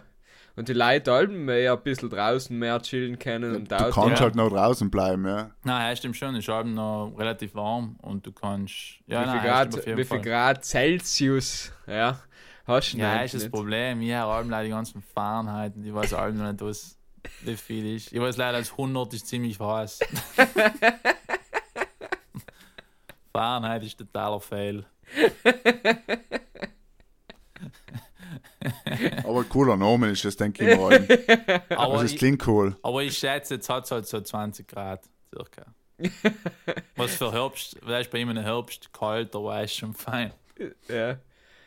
Und 0.59 0.67
die 0.67 0.73
Leute 0.73 1.13
allem 1.13 1.45
mehr 1.45 1.71
ein 1.71 1.81
bisschen 1.83 2.09
draußen 2.09 2.59
mehr 2.59 2.81
chillen 2.81 3.17
können 3.17 3.55
und 3.55 3.71
Du 3.71 3.77
kannst 3.77 3.97
ja. 3.97 4.19
halt 4.19 4.35
noch 4.35 4.49
draußen 4.49 4.91
bleiben, 4.91 5.25
ja. 5.25 5.51
Nein, 5.63 5.89
ja, 5.89 5.95
stimmt 5.95 6.17
schon. 6.17 6.35
Ist 6.35 6.49
halt 6.49 6.67
noch 6.67 7.13
relativ 7.17 7.55
warm 7.55 7.95
und 8.01 8.27
du 8.27 8.33
kannst. 8.33 8.99
Ja, 9.07 9.21
wie 9.21 9.23
viel, 9.23 9.33
nein, 9.35 9.45
Grad, 9.45 9.67
stimmt 9.67 9.79
auf 9.79 9.87
jeden 9.87 9.97
wie 9.99 10.03
viel 10.03 10.17
Fall. 10.17 10.21
Grad 10.21 10.65
Celsius 10.65 11.71
ja, 11.87 12.19
hast 12.67 12.91
du 12.91 12.97
Ja, 12.97 13.21
ist 13.21 13.35
das 13.35 13.43
nicht. 13.43 13.53
Problem. 13.53 14.01
Ich 14.01 14.11
habe 14.11 14.49
leider 14.49 14.65
die 14.65 14.71
ganzen 14.71 15.01
Fahrenheit 15.01 15.77
und 15.77 15.85
ich 15.85 15.93
weiß 15.93 16.13
allem 16.13 16.37
noch 16.37 16.51
nicht, 16.51 16.61
was 16.61 16.97
wie 17.43 17.55
viel 17.55 17.95
ist. 17.95 18.11
Ich 18.11 18.19
weiß 18.19 18.35
leider, 18.35 18.57
dass 18.57 18.71
100 18.71 19.13
ist 19.13 19.27
ziemlich 19.27 19.57
heiß. 19.61 19.99
Fahrenheit 23.31 23.83
ist 23.83 23.97
totaler 23.97 24.41
Fail. 24.41 24.85
Aber 29.23 29.43
cooler 29.45 29.77
Name 29.77 30.09
ist 30.09 30.25
das, 30.25 30.35
denke 30.35 30.69
ich 30.69 30.77
mal. 30.77 31.07
Aber, 31.69 31.79
Also 31.93 32.05
es 32.05 32.11
ich, 32.13 32.17
klingt 32.17 32.45
cool. 32.47 32.75
aber 32.83 33.03
ich 33.03 33.17
schätze, 33.17 33.55
jetzt 33.55 33.69
hat 33.69 33.85
es 33.85 33.91
halt 33.91 34.07
so 34.07 34.19
20 34.19 34.67
Grad 34.67 35.01
circa. 35.33 35.65
Was 36.95 37.15
für 37.15 37.31
Herbst, 37.31 37.77
weißt 37.85 38.09
bei 38.11 38.19
ihm 38.19 38.29
in 38.29 38.35
der 38.35 38.45
Herbst 38.45 38.91
kalt, 38.93 39.35
aber 39.35 39.63
ist 39.63 39.75
schon 39.75 39.93
fein. 39.93 40.33
Ja. 40.87 41.17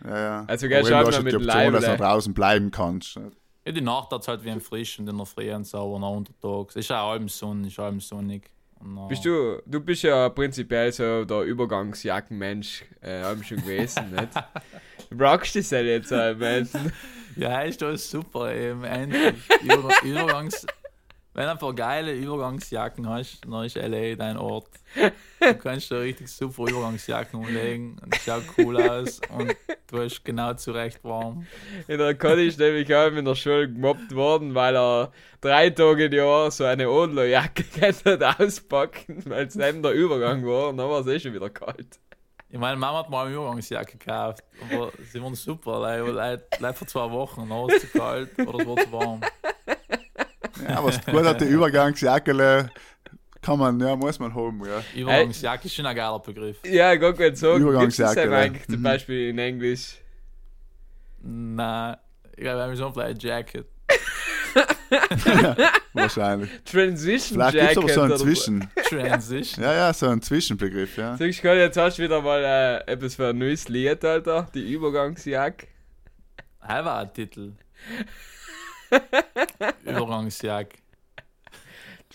Ja, 0.04 0.18
ja. 0.18 0.44
Also, 0.48 0.66
auch 0.66 0.70
hast 0.72 0.90
noch 0.90 0.90
ja 0.90 1.18
die 1.18 1.22
mit 1.24 1.34
Option, 1.36 1.72
dass 1.72 1.84
du 1.84 1.96
draußen 1.96 2.34
bleiben 2.34 2.70
kannst. 2.70 3.20
Ja, 3.64 3.70
die 3.72 3.80
Nacht 3.80 4.10
hat 4.10 4.26
halt 4.26 4.44
wie 4.44 4.50
ein 4.50 4.60
Frisch 4.60 4.98
und 4.98 5.08
in 5.08 5.16
der 5.16 5.26
Früh 5.26 5.52
und 5.52 5.64
sauber 5.66 5.98
nach 6.00 6.10
untertags. 6.10 6.74
Ist 6.76 6.90
auch 6.90 7.10
halb 7.10 7.30
Sonne, 7.30 7.68
ist 7.68 7.78
halb 7.78 8.02
sonnig. 8.02 8.50
Äh, 8.80 9.08
Bist 9.08 9.24
du, 9.24 9.62
du 9.64 9.80
bist 9.80 10.02
ja 10.02 10.28
prinzipiell 10.28 10.90
so 10.92 11.24
der 11.24 11.42
Übergangsjackenmensch, 11.42 12.84
äh, 13.00 13.22
haben 13.22 13.44
schon 13.44 13.58
gewesen, 13.58 14.10
nicht? 14.10 14.28
Du 15.12 15.18
brauchst 15.18 15.54
das 15.54 15.70
ja 15.70 15.80
jetzt, 15.80 16.10
Menschen. 16.10 16.92
Ja, 17.34 17.62
ist 17.62 17.80
das 17.80 18.10
super, 18.10 18.54
eben, 18.54 18.84
endlich. 18.84 19.34
Über, 19.62 19.90
Übergangs, 20.04 20.66
wenn 21.34 21.44
du 21.44 21.50
ein 21.52 21.58
paar 21.58 21.74
geile 21.74 22.12
Übergangsjacken 22.12 23.08
hast, 23.08 23.40
dann 23.46 23.64
ist 23.64 23.76
LA 23.76 24.16
dein 24.16 24.36
Ort. 24.36 24.68
Du 25.40 25.54
kannst 25.54 25.90
da 25.90 25.98
richtig 25.98 26.30
super 26.30 26.64
Übergangsjacken 26.68 27.40
umlegen 27.40 27.98
und 28.02 28.14
es 28.14 28.24
schaut 28.24 28.42
cool 28.58 28.76
aus 28.76 29.20
und 29.30 29.56
du 29.90 29.98
hast 29.98 30.22
genau 30.24 30.52
zurecht 30.54 31.02
warm. 31.04 31.46
In 31.88 31.96
der 31.96 32.14
Conny 32.14 32.48
ist 32.48 32.58
nämlich 32.58 32.94
auch 32.94 33.12
in 33.12 33.24
der 33.24 33.34
Schule 33.34 33.72
gemobbt 33.72 34.14
worden, 34.14 34.54
weil 34.54 34.76
er 34.76 35.10
drei 35.40 35.70
Tage 35.70 36.06
im 36.06 36.12
Jahr 36.12 36.50
so 36.50 36.64
eine 36.64 36.90
Odlerjacke 36.90 37.64
hat 38.04 38.40
auspacken, 38.40 39.22
weil 39.24 39.46
es 39.46 39.54
neben 39.54 39.82
der 39.82 39.92
Übergang 39.92 40.46
war 40.46 40.68
und 40.68 40.76
dann 40.76 40.90
war 40.90 41.00
es 41.00 41.06
eh 41.06 41.18
schon 41.18 41.32
wieder 41.32 41.48
kalt. 41.48 41.98
Ich 42.52 42.58
meine, 42.58 42.76
Mama 42.76 42.98
hat 42.98 43.08
mal 43.08 43.24
eine 43.24 43.34
Übergangsjacke 43.34 43.96
gekauft, 43.96 44.44
aber 44.70 44.92
sie 45.10 45.22
waren 45.22 45.34
super, 45.34 45.80
leider, 45.80 46.42
leider 46.58 46.74
vor 46.74 46.86
zwei 46.86 47.10
Wochen, 47.10 47.40
dann 47.40 47.48
war 47.48 47.66
es 47.70 47.80
zu 47.80 47.98
kalt 47.98 48.38
oder 48.40 48.58
es 48.58 48.66
war 48.66 48.76
zu 48.76 48.92
warm. 48.92 49.20
Ja, 50.68 50.76
aber 50.76 50.90
es 50.90 51.02
gut 51.02 51.24
hat, 51.24 51.40
die 51.40 51.46
Übergangsjacke 51.46 52.70
kann 53.40 53.58
man, 53.58 53.80
ja, 53.80 53.96
muss 53.96 54.18
man 54.18 54.34
haben, 54.34 54.62
ja. 54.66 54.82
Übergangsjacke 54.94 55.64
ist 55.64 55.74
schon 55.74 55.86
ein 55.86 55.96
geiler 55.96 56.18
Begriff. 56.18 56.58
Ja, 56.66 56.94
gar 56.94 57.14
nicht 57.18 57.38
so. 57.38 57.56
Übergangsjacke, 57.56 58.30
ja. 58.30 58.38
eigentlich 58.38 58.66
zum. 58.66 58.82
Beispiel 58.82 59.30
in 59.30 59.38
Englisch? 59.38 59.96
Nein, 61.22 61.96
ich 62.36 62.42
glaube, 62.42 62.58
wir 62.58 62.64
haben 62.64 62.76
so 62.76 63.00
ein 63.00 63.18
Jacket. 63.18 63.66
Wahrscheinlich. 65.92 66.50
Transition 66.64 67.38
Vielleicht 67.38 67.76
gibt 67.76 67.90
es 67.90 67.98
aber 67.98 68.08
so 68.08 68.12
einen 68.12 68.16
Zwischen. 68.18 68.70
Transition. 68.88 69.64
Ja, 69.64 69.72
ja, 69.74 69.92
so 69.92 70.08
ein 70.08 70.20
Zwischenbegriff, 70.22 70.96
ja. 70.96 71.16
Sagst 71.16 71.38
du 71.38 71.42
gerade, 71.42 71.60
jetzt 71.60 71.76
hast 71.76 71.98
du 71.98 72.02
wieder 72.02 72.20
mal 72.20 72.42
äh, 72.42 72.92
etwas 72.92 73.14
für 73.14 73.28
ein 73.28 73.38
neues 73.38 73.68
Lied, 73.68 74.04
Alter. 74.04 74.48
Die 74.54 74.72
Übergangsjacke. 74.72 75.66
Das 76.60 76.84
war 76.84 76.98
ein 77.00 77.12
Titel. 77.12 77.52
Übergangsjacke. 79.84 80.78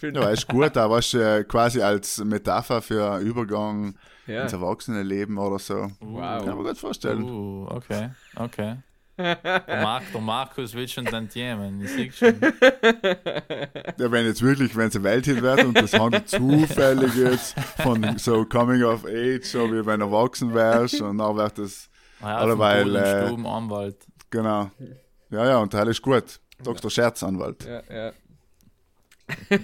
Ja, 0.01 0.29
ist 0.29 0.47
gut, 0.47 0.77
aber 0.77 0.95
weißt, 0.95 1.13
du, 1.13 1.17
äh, 1.17 1.43
quasi 1.43 1.81
als 1.81 2.23
Metapher 2.23 2.81
für 2.83 3.17
Übergang 3.17 3.95
Ja. 4.27 4.43
ins 4.43 4.53
Erwachsenenleben 4.53 5.37
oder 5.37 5.57
so. 5.57 5.87
Wow. 5.99 6.45
Kann 6.45 6.55
man 6.55 6.65
gut 6.65 6.77
vorstellen. 6.77 7.23
Uh, 7.23 7.67
okay, 7.69 8.09
okay. 8.35 8.75
Der, 9.17 9.81
Mark, 9.81 10.03
der 10.13 10.21
Markus 10.21 10.73
will 10.75 10.87
schon 10.87 11.05
dann 11.05 11.27
Themen, 11.27 11.81
ich 11.81 11.89
sehe 11.91 12.11
schon. 12.11 12.39
Ja, 12.41 14.11
wenn 14.11 14.25
jetzt 14.27 14.41
wirklich, 14.43 14.75
wenn 14.75 14.89
es 14.89 14.95
eine 14.95 15.03
Welthit 15.05 15.41
wird 15.41 15.63
und 15.63 15.75
das 15.75 15.93
handelt 15.93 16.29
zufällig 16.29 17.15
jetzt 17.15 17.59
von 17.81 18.17
so 18.19 18.45
Coming 18.45 18.83
of 18.83 19.05
Age, 19.05 19.43
so 19.43 19.71
wie 19.71 19.85
wenn 19.85 20.01
du 20.01 20.05
erwachsen 20.05 20.53
wärst 20.53 21.01
und 21.01 21.17
dann 21.17 21.35
wird 21.35 21.57
das, 21.57 21.89
Naja, 22.21 22.43
Oder 22.43 22.51
vom 22.51 22.59
weil, 22.59 23.25
Stubenanwalt. 23.27 23.97
genau. 24.29 24.69
Ja, 25.29 25.45
ja, 25.45 25.57
und 25.57 25.73
das 25.73 25.87
ist 25.87 26.01
gut. 26.01 26.39
Dr. 26.63 26.89
Scherzanwalt. 26.89 27.65
Ja, 27.65 27.81
ja. 27.89 28.11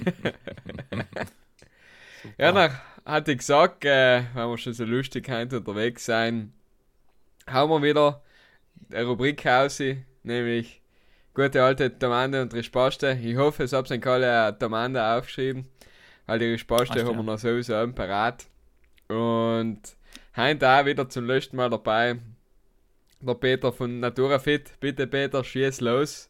ja, 2.38 2.52
dann 2.52 2.72
hatte 3.06 3.32
ich 3.32 3.38
gesagt, 3.40 3.86
äh, 3.86 4.24
wenn 4.34 4.50
wir 4.50 4.58
schon 4.58 4.74
so 4.74 4.84
lustig 4.84 5.30
heute 5.30 5.58
unterwegs 5.58 6.06
sein, 6.06 6.54
haben 7.48 7.70
wir 7.72 7.82
wieder 7.82 8.22
Rubrik 8.92 9.46
raus, 9.46 9.82
nämlich 10.24 10.82
gute 11.34 11.64
alte 11.64 11.98
Tamande 11.98 12.42
und 12.42 12.54
Rispaste. 12.54 13.18
Ich 13.22 13.38
hoffe, 13.38 13.64
es 13.64 13.74
habt 13.74 13.90
ihr 13.92 14.06
alle 14.08 14.58
Tamande 14.58 15.04
aufgeschrieben, 15.04 15.68
weil 16.26 16.40
die 16.40 16.46
Rispaste 16.46 16.94
Ach, 16.94 17.06
haben 17.06 17.12
ja. 17.12 17.18
wir 17.18 17.24
noch 17.24 17.40
sowieso 17.40 17.76
am 17.76 17.96
parat. 17.96 18.46
Und 19.08 19.82
heute 20.36 20.70
auch 20.70 20.86
wieder 20.86 21.10
zum 21.10 21.26
letzten 21.26 21.58
Mal 21.58 21.70
dabei 21.70 22.20
der 23.20 23.36
Peter 23.36 23.72
von 23.72 24.00
Naturafit. 24.00 24.80
Bitte 24.80 25.08
Peter, 25.08 25.44
schieß 25.44 25.82
los. 25.82 26.30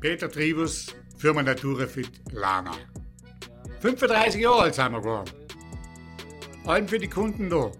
Peter 0.00 0.30
Tribus, 0.30 0.94
Firma 1.16 1.42
Naturefit 1.42 2.10
Lana. 2.32 2.72
35 3.80 4.40
Jahre 4.40 4.62
alt 4.62 4.74
sind 4.74 4.92
wir 4.92 5.00
geworden. 5.00 5.30
Allem 6.66 6.88
für 6.88 6.98
die 6.98 7.08
Kunden 7.08 7.48
da. 7.48 7.72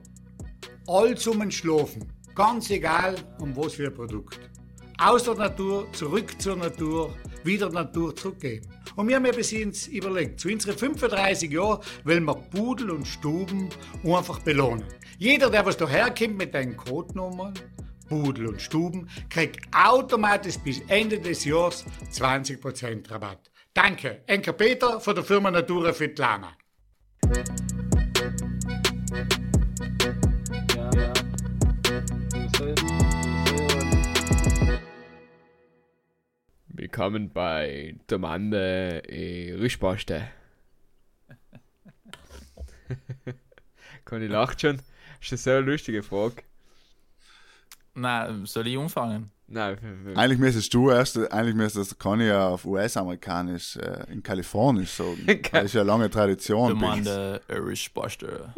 All 0.87 1.17
zum 1.17 1.51
Schlafen. 1.51 2.18
Ganz 2.39 2.71
egal, 2.71 3.17
um 3.41 3.57
was 3.57 3.75
für 3.75 3.89
ein 3.89 3.95
Produkt. 3.95 4.39
Aus 4.97 5.25
der 5.25 5.35
Natur, 5.35 5.93
zurück 5.93 6.41
zur 6.41 6.55
Natur, 6.55 7.13
wieder 7.43 7.69
Natur 7.69 8.15
zurückgeben. 8.15 8.65
Und 8.95 9.09
wir 9.09 9.17
haben 9.17 9.27
ja 9.27 9.33
bis 9.33 9.53
uns 9.53 9.89
überlegt, 9.89 10.39
zu 10.39 10.49
unseren 10.49 10.79
35 10.79 11.51
Jahren 11.51 11.81
wollen 12.05 12.25
wir 12.25 12.37
Pudel 12.37 12.93
und 12.93 13.09
Stuben 13.09 13.69
einfach 14.05 14.39
belohnen. 14.39 14.85
Jeder, 15.19 15.51
der 15.51 15.67
was 15.67 15.79
daherkommt 15.79 16.39
mit 16.39 16.55
den 16.55 16.77
Codenummern, 16.77 17.55
Pudel 18.09 18.47
und 18.47 18.63
Stuben, 18.63 19.09
kriegt 19.29 19.59
automatisch 19.75 20.59
bis 20.59 20.81
Ende 20.87 21.19
des 21.19 21.45
Jahres 21.45 21.85
20% 22.13 23.11
Rabatt. 23.11 23.51
Danke, 23.75 24.23
Enker 24.29 24.53
Peter 24.53 25.01
von 25.01 25.17
der 25.17 25.25
Firma 25.25 25.51
Natura 25.51 25.93
Fitlana. 25.93 26.57
Willkommen 36.91 37.31
bei 37.31 37.97
Domande 38.07 39.03
e 39.07 39.53
Rischpaste. 39.53 40.31
Conny 44.07 44.27
lacht 44.27 44.63
schon. 44.63 44.81
Ist 45.21 45.33
das 45.33 45.45
so 45.45 45.51
eine 45.51 45.61
lustige 45.61 46.03
Frage? 46.03 46.37
Nein, 47.93 48.47
soll 48.47 48.69
ich 48.69 48.79
anfangen? 48.79 49.31
Nein, 49.49 49.77
Eigentlich 50.15 50.39
müsstest 50.39 50.73
du 50.73 50.89
erst, 50.89 51.19
eigentlich 51.31 51.57
müsstest 51.57 51.93
ich 51.93 52.21
ja 52.21 52.49
auf 52.49 52.65
US-amerikanisch, 52.65 53.77
äh, 53.77 54.11
in 54.11 54.23
Kalifornisch 54.23 54.93
sagen. 54.93 55.27
Das 55.53 55.65
ist 55.65 55.75
ja 55.75 55.83
eine 55.83 55.89
lange 55.89 56.09
Tradition. 56.09 56.81
Der 57.05 57.43
Irish 57.51 57.93
Buster. 57.93 58.55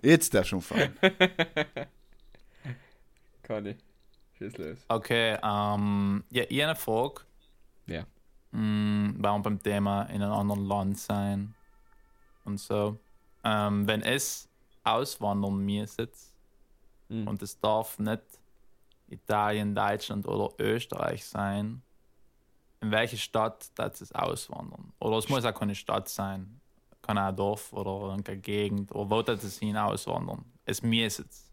Jetzt 0.00 0.32
der 0.32 0.44
schon 0.44 0.62
fangen. 0.62 0.94
Conny. 3.46 3.76
Schieß 4.38 4.56
los. 4.58 4.78
Okay, 4.88 5.38
ähm, 5.42 6.24
ja, 6.30 6.44
ich 6.48 6.60
habe 6.60 6.70
eine 6.70 6.76
Frage. 6.76 7.22
Ja. 7.86 8.04
Mm, 8.52 9.16
warum 9.18 9.42
beim 9.42 9.62
Thema 9.62 10.02
in 10.04 10.22
einem 10.22 10.32
anderen 10.32 10.64
Land 10.64 10.98
sein 10.98 11.54
und 12.44 12.58
so. 12.58 12.98
Ähm, 13.44 13.86
wenn 13.86 14.02
es 14.02 14.48
auswandern 14.84 15.58
müsste 15.58 16.08
Mhm. 17.08 17.26
und 17.26 17.42
es 17.42 17.58
darf 17.58 17.98
nicht 17.98 18.22
Italien, 19.08 19.74
Deutschland 19.74 20.26
oder 20.28 20.52
Österreich 20.58 21.24
sein, 21.24 21.82
in 22.80 22.90
welche 22.90 23.16
Stadt 23.16 23.70
darf 23.74 24.00
es 24.00 24.12
auswandern? 24.12 24.92
Oder 25.00 25.16
es 25.18 25.28
muss 25.28 25.44
auch 25.44 25.54
keine 25.54 25.74
Stadt 25.74 26.08
sein. 26.08 26.60
Kann 27.02 27.18
auch 27.18 27.28
ein 27.28 27.36
Dorf 27.36 27.72
oder 27.72 28.12
eine 28.12 28.38
Gegend. 28.38 28.94
Oder 28.94 29.10
wo 29.10 29.22
darf 29.22 29.42
es 29.42 29.58
hin 29.58 29.76
auswandern? 29.76 30.44
Es 30.64 30.82
müsste 30.82 31.22
es. 31.22 31.47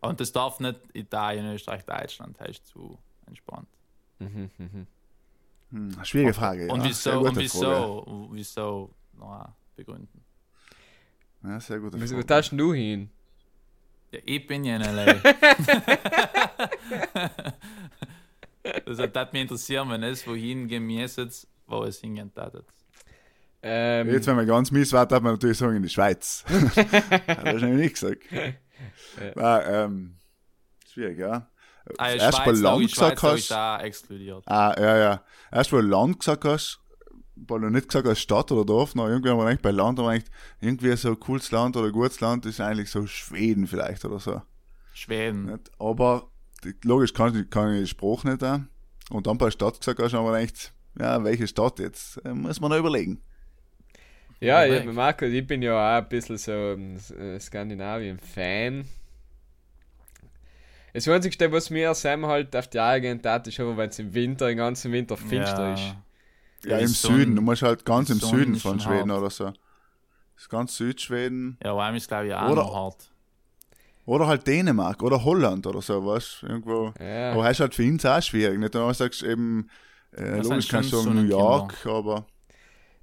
Und 0.00 0.20
es 0.20 0.32
darf 0.32 0.60
nicht 0.60 0.80
Italien, 0.94 1.46
Österreich, 1.52 1.84
Deutschland. 1.84 2.36
Das 2.38 2.48
ist 2.50 2.66
zu 2.66 2.98
entspannt. 3.26 3.68
Mhm, 4.18 4.50
mhm. 4.58 4.86
Hm, 5.70 6.04
schwierige 6.04 6.34
Frage. 6.34 6.68
Und 6.68 6.80
ja. 6.80 6.86
Wieso, 6.88 7.20
und 7.20 7.26
Frage. 7.26 7.38
wieso, 7.38 8.28
wieso, 8.32 8.90
na, 9.18 9.54
begründen. 9.76 10.24
Ja, 11.42 11.60
sehr 11.60 11.78
gute 11.78 11.98
Frage. 11.98 12.24
darfst 12.24 12.52
du 12.52 12.74
hin? 12.74 13.10
Ja, 14.10 14.18
ich 14.24 14.46
bin 14.46 14.64
ja 14.64 14.76
in 14.76 14.82
L.A. 14.82 15.20
also, 18.86 19.06
das 19.06 19.32
mich 19.32 19.42
interessieren, 19.42 19.88
wenn 19.90 20.02
es 20.02 20.26
wohin 20.26 20.66
gehen 20.66 20.84
müsste, 20.86 21.30
wo 21.66 21.84
es 21.84 22.00
hingehen 22.00 22.32
würde. 22.34 22.64
Ähm, 23.62 24.10
Jetzt, 24.10 24.26
wenn 24.26 24.36
man 24.36 24.46
ganz 24.46 24.70
mies 24.70 24.92
war, 24.92 25.06
darf 25.06 25.22
man 25.22 25.34
natürlich 25.34 25.58
sagen, 25.58 25.76
in 25.76 25.82
die 25.82 25.88
Schweiz. 25.88 26.44
Hat 26.48 27.44
er 27.44 27.52
wahrscheinlich 27.52 27.80
nicht 27.80 27.94
gesagt. 27.94 28.22
Ja, 29.36 29.84
ähm, 29.84 30.16
schwierig, 30.92 31.18
ja. 31.18 31.48
Ja, 31.98 32.08
Erst 32.08 32.38
mal 32.38 32.44
Schweiz, 32.44 32.60
logisch, 32.60 32.92
gesagt 32.92 33.22
hast. 33.22 33.52
Ah, 33.52 34.74
ja, 34.78 34.96
ja. 34.98 35.24
Erst 35.50 35.72
mal 35.72 35.84
Land 35.84 36.18
gesagt 36.20 36.44
hast, 36.44 36.80
weil 37.34 37.60
du 37.60 37.70
nicht 37.70 37.88
gesagt 37.88 38.06
hast 38.06 38.20
Stadt 38.20 38.52
oder 38.52 38.64
Dorf, 38.64 38.94
noch 38.94 39.08
irgendwie 39.08 39.30
haben 39.30 39.38
wir 39.38 39.46
eigentlich 39.46 39.62
bei 39.62 39.70
Land, 39.70 39.98
haben 39.98 40.06
wir 40.06 40.10
eigentlich 40.10 40.30
irgendwie 40.60 40.96
so 40.96 41.10
ein 41.10 41.20
cooles 41.20 41.50
Land 41.50 41.76
oder 41.76 41.86
ein 41.86 41.92
gutes 41.92 42.20
Land 42.20 42.46
ist 42.46 42.60
eigentlich 42.60 42.90
so 42.90 43.06
Schweden 43.06 43.66
vielleicht 43.66 44.04
oder 44.04 44.18
so. 44.18 44.42
Schweden. 44.92 45.58
Aber 45.78 46.30
logisch 46.84 47.14
kann 47.14 47.34
ich, 47.34 47.48
kann 47.50 47.72
ich 47.72 47.80
den 47.80 47.86
Spruch 47.86 48.24
nicht 48.24 48.42
da. 48.42 48.64
Und 49.10 49.26
dann 49.26 49.38
bei 49.38 49.50
Stadt 49.50 49.78
gesagt 49.78 49.98
hast, 49.98 50.12
haben 50.12 50.26
wir 50.26 50.38
gedacht, 50.38 50.72
ja, 50.98 51.24
welche 51.24 51.46
Stadt 51.46 51.78
jetzt? 51.78 52.18
Äh, 52.24 52.34
Muss 52.34 52.60
man 52.60 52.70
noch 52.70 52.78
überlegen. 52.78 53.22
Ja, 54.40 54.64
ich, 54.64 54.84
Marco, 54.86 55.26
ich 55.26 55.46
bin 55.46 55.60
ja 55.62 55.74
auch 55.74 56.02
ein 56.02 56.08
bisschen 56.08 56.38
so 56.38 56.50
ein 56.52 56.96
äh, 57.18 57.38
Skandinavien-Fan. 57.38 58.86
Das 60.92 61.06
Einzige, 61.06 61.52
was 61.52 61.70
mir 61.70 61.94
Sam 61.94 62.26
halt 62.26 62.54
auf 62.56 62.66
die 62.68 62.80
Augen 62.80 63.20
geht, 63.22 63.46
ist 63.46 63.60
aber, 63.60 63.76
wenn 63.76 63.90
es 63.90 63.98
im 63.98 64.12
Winter, 64.12 64.46
den 64.48 64.56
ganzen 64.56 64.90
Winter 64.92 65.16
finster 65.16 65.74
ist. 65.74 65.94
Ja, 66.64 66.78
im 66.78 66.88
Sonne- 66.88 67.18
Süden. 67.18 67.36
Du 67.36 67.42
musst 67.42 67.62
halt 67.62 67.84
ganz 67.84 68.10
im 68.10 68.18
Süden 68.18 68.56
von 68.56 68.80
Schweden 68.80 69.10
hart. 69.10 69.20
oder 69.20 69.30
so. 69.30 69.44
Das 69.44 70.44
ist 70.44 70.48
ganz 70.50 70.76
Südschweden. 70.76 71.58
Ja, 71.62 71.76
Weim 71.76 71.94
ist, 71.94 72.08
glaube 72.08 72.26
ich, 72.28 72.34
auch 72.34 72.48
Oder- 72.50 72.62
noch 72.62 72.74
hart. 72.74 73.10
Oder 74.06 74.26
halt 74.26 74.46
Dänemark 74.46 75.02
oder 75.02 75.22
Holland 75.22 75.66
oder 75.66 75.80
so, 75.82 76.04
weißt 76.04 76.42
du? 76.42 76.46
Irgendwo. 76.48 76.92
Ja. 76.98 77.32
Aber 77.32 77.48
ist 77.48 77.60
halt 77.60 77.74
für 77.74 77.84
uns 77.84 78.04
auch 78.04 78.20
schwierig. 78.20 78.58
Nicht? 78.58 78.74
Wenn 78.74 78.80
du 78.88 78.92
sagst 78.94 79.22
eben, 79.22 79.68
äh, 80.16 80.38
logisch 80.38 80.48
sind 80.48 80.68
kannst 80.70 80.92
du 80.92 80.96
sagen 80.96 81.14
New. 81.22 81.28
York, 81.28 81.86
aber 81.86 82.26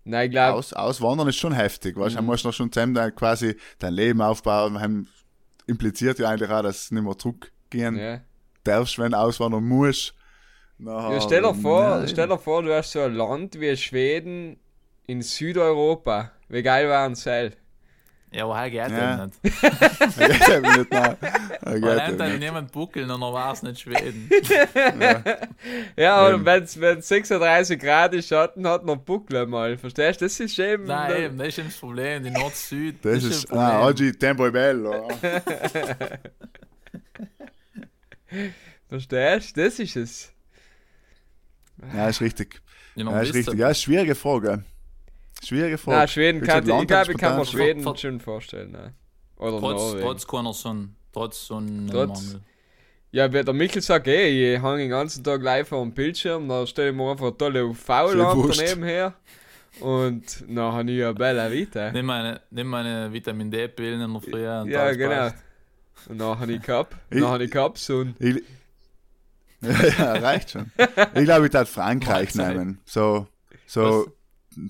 Nein, 0.07 0.27
ich 0.27 0.31
glaube, 0.31 0.57
aus, 0.57 0.73
auswandern 0.73 1.27
ist 1.27 1.35
schon 1.35 1.53
heftig. 1.53 1.97
Weißt 1.97 2.15
du, 2.15 2.21
Mhm. 2.21 2.27
musst 2.27 2.45
noch 2.45 2.53
schon 2.53 2.71
zusammen 2.71 2.93
dein, 2.93 3.13
quasi 3.13 3.57
dein 3.79 3.93
Leben 3.93 4.21
aufbauen. 4.21 4.79
Haben, 4.79 5.07
impliziert 5.67 6.19
ja 6.19 6.29
eigentlich 6.29 6.49
auch, 6.49 6.63
dass 6.63 6.89
du 6.89 6.95
nicht 6.95 7.03
mehr 7.03 7.17
zurückgehen 7.17 7.97
ja. 7.97 8.21
darfst, 8.63 8.97
wenn 8.99 9.11
du 9.11 9.17
auswandern 9.19 9.65
musst. 9.65 10.13
Nachher, 10.77 11.15
ja, 11.15 11.21
stell 11.21 11.41
dir 11.41 11.53
vor, 11.53 11.81
ja, 11.81 12.07
stell 12.07 12.27
dir 12.27 12.37
vor, 12.37 12.63
du 12.63 12.73
hast 12.73 12.91
so 12.91 13.01
ein 13.01 13.15
Land 13.15 13.59
wie 13.59 13.75
Schweden 13.75 14.59
in 15.07 15.21
Südeuropa. 15.21 16.31
Wie 16.49 16.63
geil 16.63 16.87
war 16.87 17.05
ein 17.05 17.15
Seil? 17.15 17.53
Ja, 18.29 18.43
aber 18.43 18.57
halt 18.57 18.71
geht 18.73 18.91
Ja. 18.91 18.97
ja. 18.97 19.25
nicht. 19.25 19.39
Ja, 20.19 20.27
geht 20.27 20.49
eben 20.49 20.71
nicht, 20.79 20.91
nein. 20.91 21.17
Ja, 21.81 22.07
eben 22.07 22.17
dann 22.17 22.29
nicht. 22.31 22.39
niemand 22.41 22.71
buckeln 22.73 23.09
und 23.09 23.21
dann 23.21 23.33
war 23.33 23.53
es 23.53 23.63
nicht 23.63 23.79
Schweden. 23.79 24.29
Ja, 25.95 26.29
Ähm. 26.29 26.35
und 26.35 26.45
wenn 26.45 26.63
es 26.63 26.73
36 27.07 27.79
Grad 27.79 28.13
ist, 28.13 28.27
Schatten 28.27 28.67
hat 28.67 28.85
noch 28.85 28.97
Buckel 28.97 29.45
mal. 29.47 29.77
Verstehst 29.77 30.19
du? 30.21 30.25
Das 30.25 30.39
ist 30.39 30.59
eben. 30.59 30.85
Nein, 30.85 31.21
eben, 31.23 31.37
das 31.37 31.47
ist 31.47 31.57
eben 31.59 31.67
das 31.69 31.77
Problem. 31.77 32.23
Die 32.23 32.31
Nord-Süd. 32.31 32.97
Das 33.01 33.23
ein 33.23 33.29
ist, 33.31 33.47
Problem. 33.47 33.65
ah, 33.65 33.87
oggi 33.87 34.11
tempo 34.11 34.51
bello. 34.51 35.07
Verstehst 38.89 39.57
du? 39.57 39.63
Das 39.63 39.79
ist 39.79 39.95
es. 39.95 40.31
Ja, 41.93 42.09
ist 42.09 42.21
richtig. 42.21 42.61
Ja, 42.95 43.09
Ja, 43.11 43.21
ist 43.21 43.33
richtig. 43.33 43.57
Ja, 43.57 43.69
ist 43.69 43.81
schwierige 43.81 44.15
Frage. 44.15 44.63
Schwierige 45.43 45.77
Frage. 45.77 45.97
Nein, 45.97 46.07
Schweden 46.07 46.41
kann, 46.41 46.61
gesagt, 46.63 46.81
ich 46.81 46.87
glaube, 46.87 47.11
ich 47.13 47.17
kann 47.17 47.37
mir 47.37 47.45
Schweden 47.45 47.81
Ver- 47.83 47.91
ver- 47.93 47.97
schon 47.99 48.19
vorstellen. 48.19 48.71
Nein. 48.71 48.93
Oder 49.37 49.59
Trotz, 49.59 49.81
Norwegen. 49.81 50.01
trotz 50.05 50.27
keiner 50.27 50.53
Sonne. 50.53 50.89
Trotz 51.13 51.45
Sonnenmangel. 51.47 52.07
Trotz- 52.07 52.37
Ja, 53.11 53.31
wie 53.31 53.43
der 53.43 53.53
Michel 53.53 53.81
sagt, 53.81 54.07
ey, 54.07 54.55
ich 54.55 54.61
hänge 54.61 54.77
den 54.79 54.89
ganzen 54.89 55.23
Tag 55.23 55.41
live 55.41 55.69
vor 55.69 55.81
dem 55.83 55.93
Bildschirm, 55.93 56.47
da 56.49 56.65
stelle 56.67 56.89
ich 56.89 56.95
mir 56.95 57.09
einfach 57.11 57.27
eine 57.27 57.37
tolle 57.37 57.65
UV-Lampe 57.65 58.53
daneben 58.55 58.83
her. 58.83 59.13
Und 59.79 60.43
dann 60.47 60.73
habe 60.73 60.91
ich 60.91 60.97
ja 60.97 61.11
Bella 61.13 61.51
Vita. 61.51 61.91
Nimm 61.91 62.07
meine, 62.07 62.41
nimm 62.49 62.67
meine 62.67 63.13
Vitamin 63.13 63.51
D-Pillen 63.51 64.01
in 64.01 64.11
der 64.13 64.21
Früh. 64.21 64.47
und 64.47 64.69
Ja, 64.69 64.81
alles 64.81 64.97
genau. 64.97 65.15
passt. 65.15 65.35
Und 66.09 66.17
dann 66.19 66.39
habe 66.39 66.51
ich 66.51 66.61
gehabt. 66.61 66.95
Ich- 67.11 67.19
Dann 67.21 67.29
habe 67.29 67.43
ich 67.43 67.51
gehabt, 67.51 67.77
so. 67.77 68.05
Ich, 68.19 68.41
ja, 69.99 70.13
reicht 70.13 70.51
schon. 70.51 70.71
Ich 71.15 71.23
glaube, 71.23 71.45
ich 71.45 71.51
darf 71.51 71.69
Frankreich 71.69 72.33
nehmen. 72.35 72.79
So, 72.85 73.27
so 73.65 74.07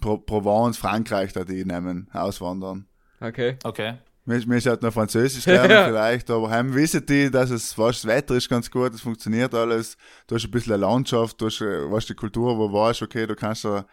Pro 0.02 0.18
Provence, 0.18 0.78
Frankreich, 0.78 1.34
da 1.34 1.44
die 1.44 1.64
nehmen, 1.66 2.10
auswandern. 2.14 2.88
Okay. 3.20 3.58
Okay. 3.64 3.96
Mir, 4.26 4.46
mir 4.46 4.58
ist 4.58 4.68
halt 4.68 4.82
noch 4.82 4.92
Französisch 4.94 5.46
lernen 5.46 5.86
vielleicht, 5.88 6.30
aber 6.30 6.50
heim 6.50 6.74
wissen 6.76 7.06
die, 7.06 7.32
dass 7.32 7.50
es, 7.50 7.78
weißt, 7.78 8.04
das 8.04 8.08
Wetter 8.10 8.36
ist 8.36 8.50
ganz 8.50 8.70
gut, 8.70 8.94
es 8.94 9.00
funktioniert 9.02 9.54
alles, 9.54 9.98
du 10.28 10.36
hast 10.36 10.44
ein 10.44 10.52
bisschen 10.52 10.74
eine 10.74 10.82
Landschaft, 10.82 11.40
du 11.40 11.46
hast, 11.46 11.62
äh, 11.62 11.90
weißt, 11.90 12.10
die 12.10 12.14
Kultur, 12.14 12.58
wo 12.58 12.72
warst, 12.74 13.02
okay, 13.02 13.26
du 13.26 13.36
kannst 13.36 13.64
da, 13.64 13.86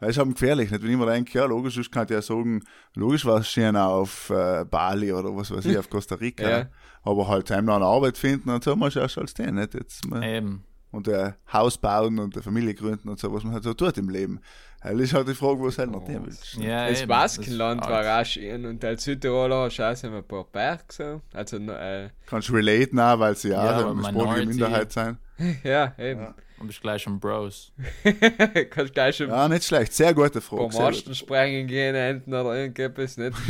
das 0.00 0.10
ist 0.10 0.18
halt 0.18 0.30
gefährlich, 0.32 0.70
nicht? 0.72 0.82
Wenn 0.82 0.90
ich 0.90 0.96
mir 0.96 1.06
denke, 1.06 1.38
ja, 1.38 1.44
logisch, 1.44 1.78
ich 1.78 1.90
kann 1.90 2.06
ja 2.10 2.20
sagen, 2.20 2.64
logisch 2.94 3.24
war 3.24 3.38
es 3.40 3.48
schön 3.48 3.76
auf 3.76 4.30
äh, 4.30 4.64
Bali 4.64 5.12
oder 5.12 5.34
was 5.36 5.50
weiß 5.52 5.64
ich, 5.66 5.78
auf 5.78 5.88
Costa 5.88 6.16
Rica, 6.16 6.50
Ja. 6.50 6.66
aber 7.04 7.28
halt 7.28 7.48
heim 7.52 7.64
noch 7.64 7.76
eine 7.76 7.84
Arbeit 7.84 8.18
finden 8.18 8.50
und 8.50 8.64
so, 8.64 8.74
du 8.74 8.98
erst 8.98 9.16
als 9.18 9.34
den, 9.34 9.54
nicht? 9.54 9.74
Jetzt, 9.74 10.04
mal- 10.08 10.24
Eben. 10.24 10.64
und 10.90 11.08
ein 11.08 11.34
Haus 11.52 11.78
bauen 11.78 12.18
und 12.18 12.34
eine 12.34 12.42
Familie 12.42 12.74
gründen 12.74 13.08
und 13.08 13.20
so, 13.20 13.32
was 13.32 13.44
man 13.44 13.52
halt 13.52 13.62
so 13.62 13.74
tut 13.74 13.96
im 13.98 14.08
Leben. 14.08 14.40
Das 14.82 14.92
ist 15.00 15.12
halt 15.14 15.28
die 15.28 15.34
Frage, 15.34 15.60
was 15.62 15.76
halt 15.78 15.90
noch 15.90 16.06
nicht 16.06 16.20
willst. 16.24 16.54
Ja, 16.54 16.88
Das 16.88 17.00
eben. 17.00 17.08
Baskenland 17.08 17.80
Das 17.82 17.88
war 17.90 18.04
arg. 18.04 18.22
auch 18.22 18.30
schön 18.30 18.64
und 18.64 18.84
als 18.84 19.04
Südtiroler 19.04 19.64
hast 19.64 19.78
du 19.78 19.82
auch 19.90 19.96
so 19.96 20.06
ein 20.08 20.24
paar 20.24 20.44
Berge 20.44 20.82
so. 20.90 21.20
Also, 21.34 21.56
äh, 21.56 22.10
Kannst 22.26 22.48
du 22.48 22.52
relaten 22.54 22.98
auch, 23.00 23.18
weil 23.18 23.36
sie 23.36 23.48
ja, 23.50 23.64
Ja, 23.64 23.86
auch 23.86 23.90
eine 23.90 24.00
Minority- 24.00 24.46
Minderheit 24.46 24.92
sein. 24.92 25.18
ja, 25.64 25.92
eben. 25.98 26.20
Ja. 26.20 26.34
Und 26.60 26.66
bist 26.66 26.80
gleich 26.80 27.02
schon 27.02 27.20
Bros. 27.20 27.72
Kannst 28.70 28.92
gleich 28.92 29.16
schon 29.16 29.28
Ja, 29.28 29.48
nicht 29.48 29.62
schlecht, 29.64 29.92
sehr 29.94 30.12
gute 30.12 30.40
Frage. 30.40 30.64
gute 30.64 30.78
Masten 30.82 31.14
sprengen 31.14 31.68
gehen, 31.68 31.94
enden 31.94 32.34
oder 32.34 32.56
irgendetwas, 32.56 33.16
nicht? 33.16 33.36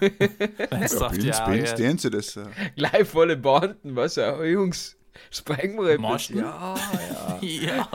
Ja, 0.00 0.66
Binz, 0.78 0.98
Binz, 1.10 1.40
Augen- 1.40 1.76
den 1.76 1.98
sie 1.98 2.10
das. 2.10 2.36
äh, 2.36 2.42
Gleich 2.76 3.06
volle 3.06 3.36
Banden, 3.36 3.94
was? 3.94 4.18
Oh, 4.18 4.42
Jungs, 4.42 4.96
etwas. 5.30 5.98
Masten? 5.98 6.38
Ja, 6.38 6.74
ja. 6.74 7.38
Ja, 7.40 7.88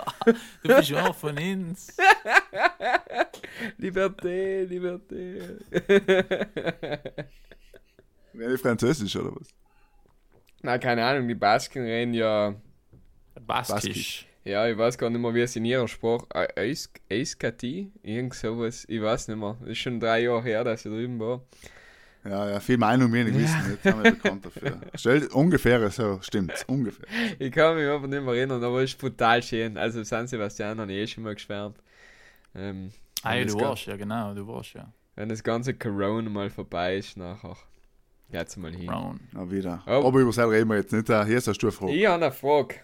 du 0.64 0.76
bist 0.76 0.94
auch 0.94 1.16
von 1.16 1.38
uns. 1.38 1.96
Liberté, 3.80 4.64
Liberté. 4.66 5.58
Wäre 8.34 8.52
die 8.52 8.58
Französisch 8.58 9.16
oder 9.16 9.36
was? 9.36 9.48
Na, 10.62 10.78
keine 10.78 11.06
Ahnung, 11.06 11.28
die 11.28 11.36
Basken 11.36 11.84
reden 11.84 12.14
ja, 12.14 12.56
Baskisch. 13.46 14.26
ja, 14.46 14.68
ich 14.68 14.78
weiß 14.78 14.98
gar 14.98 15.10
nicht 15.10 15.20
mehr, 15.22 15.34
wie 15.34 15.42
es 15.42 15.56
in 15.56 15.66
ihrer 15.66 15.88
Sprache, 15.88 16.26
Eis- 16.56 16.90
Eiskati, 17.12 17.92
irgend 18.02 18.34
sowas, 18.34 18.86
ich 18.88 19.02
weiß 19.02 19.28
nicht 19.28 19.38
mehr. 19.38 19.58
Das 19.60 19.70
ist 19.70 19.80
schon 19.80 20.00
drei 20.00 20.22
Jahre 20.22 20.42
her, 20.44 20.64
dass 20.64 20.86
ich 20.86 20.92
drüben 20.92 21.20
war. 21.20 21.42
Ja, 22.26 22.50
ja, 22.52 22.60
viel 22.60 22.78
Meinung 22.78 23.12
wir 23.12 23.26
nicht 23.26 23.38
wissen, 23.38 23.72
jetzt 23.72 23.84
sind 23.84 24.02
wir 24.02 24.12
bekannt 24.12 24.46
dafür. 24.46 24.80
Stell 24.96 25.28
ungefähr 25.28 25.90
so, 25.90 26.20
stimmt, 26.22 26.54
ungefähr. 26.68 27.06
Ich 27.38 27.52
kann 27.52 27.76
mich 27.76 27.88
einfach 27.88 28.08
nicht 28.08 28.24
mehr 28.24 28.34
erinnern, 28.34 28.64
aber 28.64 28.82
es 28.82 28.92
ist 28.92 29.00
brutal 29.00 29.44
schön. 29.44 29.78
Also 29.78 30.04
San 30.04 30.28
Sebastian 30.28 30.80
habe 30.80 30.92
ich 30.94 31.00
eh 31.00 31.08
schon 31.08 31.24
mal 31.24 31.34
geschwärmt. 31.34 31.78
Ähm, 32.56 32.92
Ah, 33.24 33.36
ja, 33.36 33.46
du 33.46 33.58
warst, 33.60 33.86
ja 33.86 33.96
genau, 33.96 34.34
du 34.34 34.46
warst 34.48 34.74
ja. 34.74 34.92
Wenn 35.16 35.30
das 35.30 35.44
ganze 35.44 35.74
Corona 35.74 36.30
mal 36.30 36.50
vorbei 36.50 36.98
ist, 36.98 37.16
nachher 37.16 37.56
geht's 38.30 38.58
mal 38.58 38.74
hin. 38.74 38.88
Brown. 38.88 39.22
Na 39.32 39.50
wieder. 39.50 39.82
Oh. 39.88 40.08
Aber 40.08 40.20
über 40.20 40.32
das 40.32 40.40
reden 40.40 40.70
wir 40.70 40.78
jetzt 40.78 40.92
nicht, 40.92 41.10
äh, 41.10 41.26
hier 41.26 41.38
ist 41.38 41.48
eine 41.48 41.56
Stufe 41.56 41.90
Ich 41.90 42.06
habe 42.06 42.26
eine 42.26 42.34
Frage. 42.34 42.76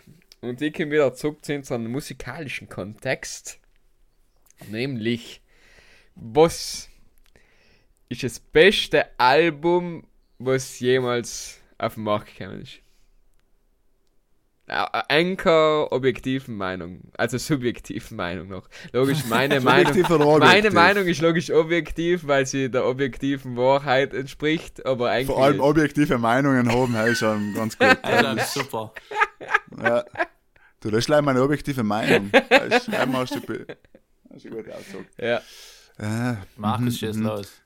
Und 0.42 0.62
ich 0.62 0.74
komme 0.74 0.92
wieder 0.92 1.14
zurück 1.14 1.44
zu 1.44 1.54
unserem 1.54 1.92
musikalischen 1.92 2.70
Kontext. 2.70 3.60
Nämlich, 4.70 5.42
was 6.16 6.89
ist 8.10 8.24
das 8.24 8.40
beste 8.40 9.06
Album, 9.20 10.04
was 10.40 10.80
jemals 10.80 11.60
auf 11.78 11.94
den 11.94 12.04
Markt 12.04 12.38
gekommen 12.38 12.62
ist? 12.62 12.80
Anker 14.68 15.92
objektiven 15.92 16.56
Meinung, 16.56 17.02
also 17.18 17.40
subjektiven 17.40 18.16
Meinung 18.16 18.50
noch. 18.50 18.70
Logisch, 18.94 19.26
meine 19.28 19.60
Meinung. 19.62 19.94
Subjektiv 19.94 20.16
oder 20.16 20.38
Meine? 20.38 20.70
Meinung 20.70 21.08
ist 21.08 21.22
logisch 21.22 21.50
objektiv, 21.50 22.28
weil 22.28 22.46
sie 22.46 22.70
der 22.70 22.86
objektiven 22.86 23.58
Wahrheit 23.58 24.14
entspricht, 24.14 24.86
aber 24.86 25.10
eigentlich. 25.10 25.36
Vor 25.36 25.44
allem 25.44 25.60
objektive 25.60 26.20
Meinungen 26.20 26.72
haben, 26.72 26.96
hey, 26.96 27.16
schon 27.16 27.54
ganz 27.56 27.78
gut. 27.80 27.98
Ja, 28.04 28.36
das 28.36 28.48
ist 28.48 28.54
super. 28.54 28.94
Ja. 29.82 30.06
Du, 30.82 30.92
das 30.92 31.00
ist 31.00 31.08
leider 31.08 31.24
meine 31.24 31.42
objektive 31.42 31.84
Meinung. 31.84 32.30
Das 32.32 32.88
ist 32.88 32.92
hast 32.92 33.36
du, 33.36 33.42
gut 33.42 34.72
ausgesagt. 34.72 35.10
ja, 35.18 35.42
Äh, 35.98 36.36
Markus, 36.58 37.00
schieß 37.00 37.16
mhm. 37.18 37.24
los. 37.24 37.62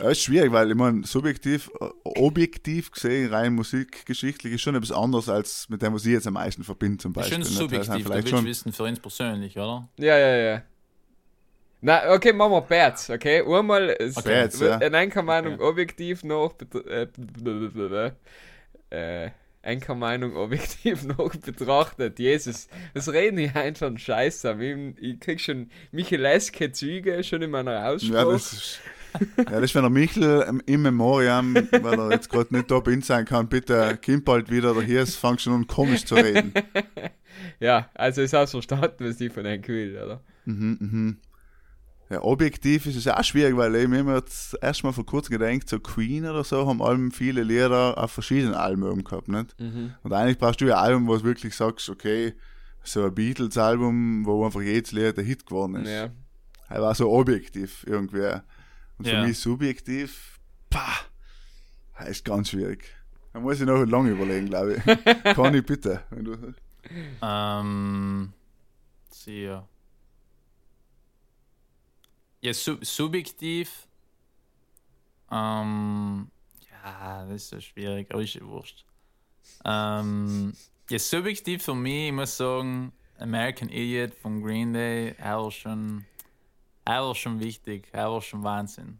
Ja, 0.00 0.10
ist 0.10 0.22
schwierig, 0.22 0.52
weil 0.52 0.70
ich 0.70 0.76
meine, 0.76 1.06
subjektiv, 1.06 1.70
äh, 1.80 1.88
objektiv 2.04 2.90
gesehen, 2.90 3.32
rein 3.32 3.54
musikgeschichtlich, 3.54 4.54
ist 4.54 4.60
schon 4.60 4.74
etwas 4.74 4.92
anderes 4.92 5.28
als 5.28 5.68
mit 5.68 5.82
dem, 5.82 5.94
was 5.94 6.04
ich 6.04 6.12
jetzt 6.12 6.26
am 6.26 6.34
meisten 6.34 6.64
verbinde, 6.64 6.98
zum 6.98 7.12
Beispiel. 7.12 7.34
schon? 7.34 7.42
Das 7.42 7.54
subjektiv, 7.54 7.94
du 7.94 8.02
vielleicht 8.02 8.14
willst 8.24 8.28
schon, 8.28 8.44
wissen 8.44 8.72
für 8.72 8.82
uns 8.84 9.00
persönlich, 9.00 9.56
oder? 9.56 9.88
Ja, 9.98 10.18
ja, 10.18 10.36
ja. 10.36 10.62
Na, 11.80 12.12
okay, 12.12 12.32
machen 12.32 12.52
wir 12.52 12.60
Bats, 12.62 13.10
okay? 13.10 13.42
Einmal 13.46 13.90
ist 13.90 14.16
Okay. 14.16 14.42
Bats, 14.42 14.60
ja. 14.60 14.76
in 14.78 14.94
einer 14.94 15.22
Meinung 15.22 15.60
objektiv 15.60 16.24
noch 16.24 16.54
äh, 16.88 17.06
blablabla, 17.16 18.12
äh, 18.90 19.30
einer 19.62 19.94
Meinung 19.94 20.36
objektiv 20.36 21.04
noch 21.16 21.34
betrachtet. 21.36 22.18
Jesus, 22.18 22.68
was 22.94 23.12
reden 23.12 23.36
die 23.36 23.50
einfach 23.50 23.88
einen 23.88 23.98
Scheiß 23.98 24.44
an? 24.46 24.60
Ich, 24.60 25.02
ich 25.02 25.20
krieg 25.20 25.40
schon 25.40 25.70
Micheleske 25.90 26.72
Züge 26.72 27.22
schon 27.24 27.42
in 27.42 27.50
meiner 27.50 27.72
ja, 27.72 27.88
Aussprache. 27.88 28.32
das 28.32 28.52
ist, 28.52 28.80
ja, 29.36 29.44
das 29.44 29.62
ist, 29.62 29.74
wenn 29.74 29.82
der 29.82 29.90
Michel 29.90 30.62
im, 30.66 30.82
Memoriam, 30.82 31.54
weil 31.54 31.98
er 31.98 32.10
jetzt 32.10 32.28
gerade 32.28 32.54
nicht 32.54 32.70
da 32.70 32.80
bin 32.80 33.02
sein 33.02 33.24
kann, 33.24 33.48
bitte 33.48 33.98
kommt 34.04 34.24
bald 34.24 34.50
wieder, 34.50 34.72
oder 34.72 34.82
hier 34.82 35.02
ist, 35.02 35.16
fängt 35.16 35.40
schon 35.40 35.52
an 35.52 35.66
komisch 35.66 36.04
zu 36.04 36.14
reden. 36.14 36.52
Ja, 37.60 37.90
also 37.94 38.22
ist 38.22 38.34
auch 38.34 38.48
verstanden, 38.48 38.94
was 38.98 39.20
ich 39.20 39.32
von 39.32 39.44
einem 39.44 39.66
will, 39.66 40.00
oder? 40.02 40.22
Mhm, 40.46 40.78
mhm. 40.80 41.16
Ja, 42.08 42.22
objektiv 42.22 42.86
ist 42.86 42.96
es 42.96 43.08
auch 43.08 43.24
schwierig, 43.24 43.56
weil 43.56 43.74
ich 43.74 43.88
mir 43.88 44.00
immer 44.00 44.16
jetzt 44.16 44.56
erstmal 44.62 44.92
vor 44.92 45.04
kurzem 45.04 45.38
gedacht, 45.38 45.68
so 45.68 45.80
Queen 45.80 46.24
oder 46.24 46.44
so 46.44 46.66
haben 46.66 46.80
allem 46.80 47.10
viele 47.10 47.42
Lieder 47.42 47.98
auf 47.98 48.12
verschiedenen 48.12 48.54
Alben 48.54 49.02
gehabt, 49.02 49.28
nicht? 49.28 49.58
Mhm. 49.58 49.94
Und 50.02 50.12
eigentlich 50.12 50.38
brauchst 50.38 50.60
du 50.60 50.66
ja 50.66 50.76
ein 50.76 50.84
Album, 50.84 51.08
wo 51.08 51.16
du 51.16 51.24
wirklich 51.24 51.54
sagst, 51.54 51.88
okay, 51.88 52.34
so 52.84 53.04
ein 53.04 53.14
Beatles-Album, 53.14 54.24
wo 54.24 54.44
einfach 54.44 54.62
jedes 54.62 54.92
Lied 54.92 55.16
der 55.16 55.24
Hit 55.24 55.46
geworden 55.46 55.76
ist. 55.76 55.90
Ja. 55.90 56.10
Er 56.68 56.82
war 56.82 56.94
so 56.94 57.10
objektiv 57.10 57.84
irgendwie. 57.88 58.40
Und 58.98 59.04
für 59.06 59.12
Ja. 59.14 59.26
mich 59.26 59.38
subjektiv, 59.38 60.38
pah, 60.70 60.96
ist 62.06 62.24
ganz 62.24 62.50
schwierig. 62.50 62.84
Da 63.32 63.40
muss 63.40 63.60
ich 63.60 63.66
noch 63.66 63.84
lange 63.84 64.10
überlegen, 64.10 64.46
glaube 64.48 64.76
ich. 64.76 64.84
Kann 65.34 65.54
ich 65.54 65.64
bitte, 65.66 66.02
wenn 66.10 66.24
du 66.24 66.54
Ähm, 67.20 68.32
sehr. 69.10 69.68
Ja, 72.40 72.54
sub 72.54 72.84
subjektiv. 72.84 73.86
Ähm, 75.30 76.30
ja, 76.70 77.26
das 77.26 77.34
ist 77.42 77.48
so 77.50 77.60
schwierig, 77.60 78.10
aber 78.12 78.22
ist 78.22 78.34
ja 78.34 78.46
wurscht. 78.46 78.84
Ähm, 79.64 80.52
ja, 80.88 80.98
subjektiv 80.98 81.62
für 81.64 81.74
mich, 81.74 82.06
ich 82.08 82.12
muss 82.12 82.36
sagen, 82.36 82.92
American 83.18 83.68
Idiot 83.68 84.14
von 84.14 84.42
Green 84.42 84.72
Day, 84.72 85.14
war 85.18 85.50
schon, 85.50 86.04
er 86.86 87.02
war 87.02 87.14
schon 87.14 87.38
wichtig, 87.40 87.88
er 87.92 88.10
war 88.10 88.22
schon 88.22 88.42
Wahnsinn. 88.42 88.98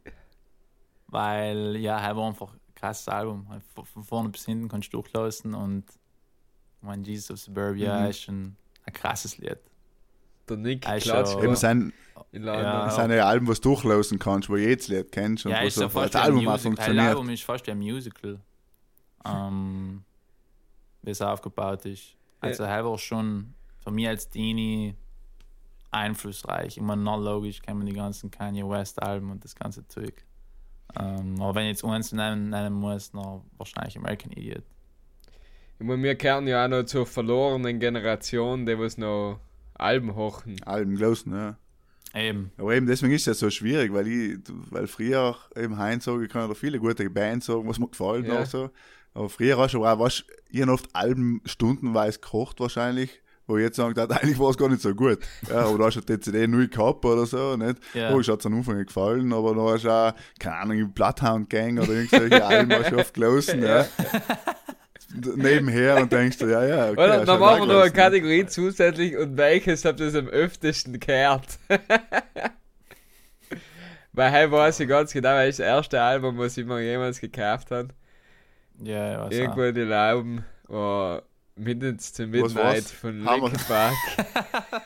Weil, 1.09 1.77
ja, 1.77 1.99
er 1.99 2.17
war 2.17 2.27
einfach 2.29 2.53
ein 2.53 2.61
krasses 2.75 3.09
Album. 3.09 3.47
Von 3.75 3.85
von 3.87 4.05
vorne 4.05 4.29
bis 4.29 4.45
hinten 4.45 4.69
kannst 4.69 4.93
du 4.93 5.01
durchlassen 5.01 5.55
und 5.55 5.85
mein 6.81 7.05
Jesus 7.05 7.31
of 7.31 7.39
Suburbia 7.39 8.01
Mhm. 8.01 8.07
ist 8.11 8.23
schon 8.23 8.57
ein 8.85 8.93
krasses 8.93 9.39
Lied. 9.39 9.59
Der 10.49 10.57
Nick 10.57 10.87
Also- 10.87 11.11
klatscht 11.11 11.39
Eben 11.43 11.57
sein. 11.57 11.93
Ja. 12.33 12.91
seine 12.91 13.25
Alben, 13.25 13.47
was 13.47 13.61
du 13.61 13.71
durchlaufen 13.71 14.19
kannst, 14.19 14.49
wo 14.49 14.57
jedes 14.57 14.89
Lied 14.89 15.11
kennst 15.13 15.45
und 15.47 15.53
Ja, 15.53 15.63
wo 15.63 15.67
ist 15.67 15.75
so 15.77 15.83
ja 15.83 15.89
fast 15.89 16.15
das 16.15 16.23
Album 16.23 16.39
auch 16.41 16.53
Musical. 16.53 16.55
Das 16.55 16.63
funktioniert. 16.63 17.07
Album 17.09 17.29
ist 17.31 17.43
fast 17.45 17.67
wie 17.67 17.71
ein 17.71 17.79
Musical. 17.79 18.41
Ähm, 19.25 20.05
wie 21.03 21.11
es 21.11 21.21
aufgebaut 21.23 21.85
ist. 21.87 22.17
Also, 22.41 22.63
er 22.65 22.85
war 22.85 22.99
schon 22.99 23.55
für 23.83 23.91
mich 23.91 24.07
als 24.09 24.29
Dini 24.29 24.95
einflussreich. 25.97 26.77
Immer 26.77 26.97
noch 26.97 27.19
logisch 27.19 27.61
man 27.67 27.87
die 27.87 27.93
ganzen 27.93 28.31
Kanye 28.31 28.69
West 28.69 29.03
Alben 29.03 29.31
und 29.31 29.45
das 29.45 29.55
ganze 29.55 29.87
Zeug. 29.89 30.25
Ähm, 30.99 31.41
aber 31.41 31.57
wenn 31.57 31.65
ich 31.65 31.71
jetzt 31.71 31.85
eins 31.85 32.13
nennen, 32.13 32.51
nennen 32.51 32.75
muss, 32.75 33.11
dann 33.11 33.43
wahrscheinlich 33.57 33.97
American 33.97 34.33
Idiot. 34.33 34.63
Ich 35.79 35.87
meine, 35.87 36.03
wir 36.03 36.15
kehren 36.15 36.47
ja 36.47 36.65
auch 36.65 36.69
noch 36.69 36.85
zur 36.85 37.07
verlorenen 37.07 37.79
Generation, 37.79 38.65
die 38.65 38.79
was 38.79 38.97
noch 38.97 39.41
Alben 39.75 40.15
hochen. 40.15 40.57
Alben 40.65 40.97
gelaufen, 40.97 41.35
ja. 41.35 41.57
Eben. 42.15 42.51
Aber 42.57 42.75
eben 42.75 42.87
deswegen 42.87 43.13
ist 43.13 43.23
es 43.23 43.27
ja 43.27 43.35
so 43.35 43.51
schwierig, 43.51 43.93
weil 43.93 44.07
ich, 44.07 44.39
weil 44.71 44.87
früher 44.87 45.37
eben 45.55 45.77
Heinz 45.77 46.05
sagen, 46.05 46.23
ich 46.25 46.31
kann 46.31 46.49
da 46.49 46.55
viele 46.55 46.79
gute 46.79 47.11
Bands 47.11 47.47
sagen, 47.47 47.69
was 47.69 47.79
mir 47.79 47.89
gefallen 47.89 48.25
Ja. 48.25 48.41
auch 48.41 48.47
so. 48.47 48.71
Aber 49.13 49.29
früher 49.29 49.59
hast 49.59 49.75
du 49.75 49.85
auch, 49.85 49.99
was, 49.99 50.25
ich 50.49 50.67
oft 50.67 50.89
Alben 50.95 51.43
stundenweise 51.45 52.19
gekocht 52.21 52.59
wahrscheinlich, 52.61 53.21
wo 53.47 53.57
ich 53.57 53.65
jetzt 53.65 53.77
sagen 53.77 53.95
darf, 53.95 54.11
eigentlich 54.23 54.39
war 54.39 54.51
es 54.51 54.59
gar 54.59 54.69
nicht 54.69 54.83
so 54.83 54.95
gut. 54.95 55.19
Ja, 55.49 55.67
aber 55.67 55.79
du 55.79 55.85
hast 55.85 55.97
halt 55.97 56.09
die 56.09 56.21
CD 56.21 56.47
neu 56.47 56.67
gehabt 56.69 57.05
oder 57.05 57.27
so, 57.27 57.57
nicht? 57.57 57.79
Ja. 57.95 58.13
Oh, 58.13 58.21
ich 58.21 58.29
hat 58.29 58.41
es 58.41 58.47
am 58.47 58.55
Anfang 58.55 58.77
nicht 58.77 58.89
gefallen, 58.89 59.33
aber 59.33 59.55
dann 59.55 59.65
hast 59.67 59.85
du 59.85 59.91
auch, 59.91 60.13
keine 60.39 60.57
Ahnung, 60.57 60.93
Bloodhound 60.93 61.51
Gang 61.51 61.79
oder 61.81 61.93
irgendwelche 61.93 62.45
Alben 62.45 62.73
hast 62.73 62.91
du 62.91 62.97
oft 62.97 63.15
gelaufen, 63.15 63.63
ja. 63.63 63.87
Nebenher 65.37 65.97
und 65.99 66.13
denkst 66.13 66.39
du, 66.39 66.47
ja, 66.47 66.65
ja, 66.67 66.91
okay. 66.91 66.93
Oder? 66.93 67.19
Dann 67.19 67.27
du 67.27 67.33
auch 67.33 67.39
machen 67.39 67.69
wir 67.69 67.75
noch 67.75 67.83
eine 67.83 67.93
Kategorie 67.93 68.45
zusätzlich 68.47 69.17
und 69.17 69.37
welches 69.37 69.85
habt 69.85 70.01
ihr 70.01 70.15
am 70.15 70.29
öftesten 70.29 70.99
gehört? 70.99 71.59
Weil 74.13 74.31
hey 74.31 74.51
weiß 74.51 74.81
ich 74.81 74.89
ganz 74.89 75.13
genau, 75.13 75.37
welches 75.37 75.61
erste 75.61 76.01
Album, 76.01 76.39
was 76.39 76.57
ich 76.57 76.67
mir 76.67 76.83
jemals 76.83 77.21
gekauft 77.21 77.71
habe. 77.71 77.89
Ja, 78.83 79.13
ich 79.13 79.21
weiß 79.21 79.39
Irgendwo 79.39 79.61
auch. 79.61 79.67
in 79.67 79.75
den 79.75 79.89
Lauben 79.89 80.45
war 80.69 81.23
Minutes 81.57 82.13
to 82.13 82.27
Midnight 82.27 82.85
von. 82.85 83.25
Linkin 83.25 83.59
Park. 83.67 83.95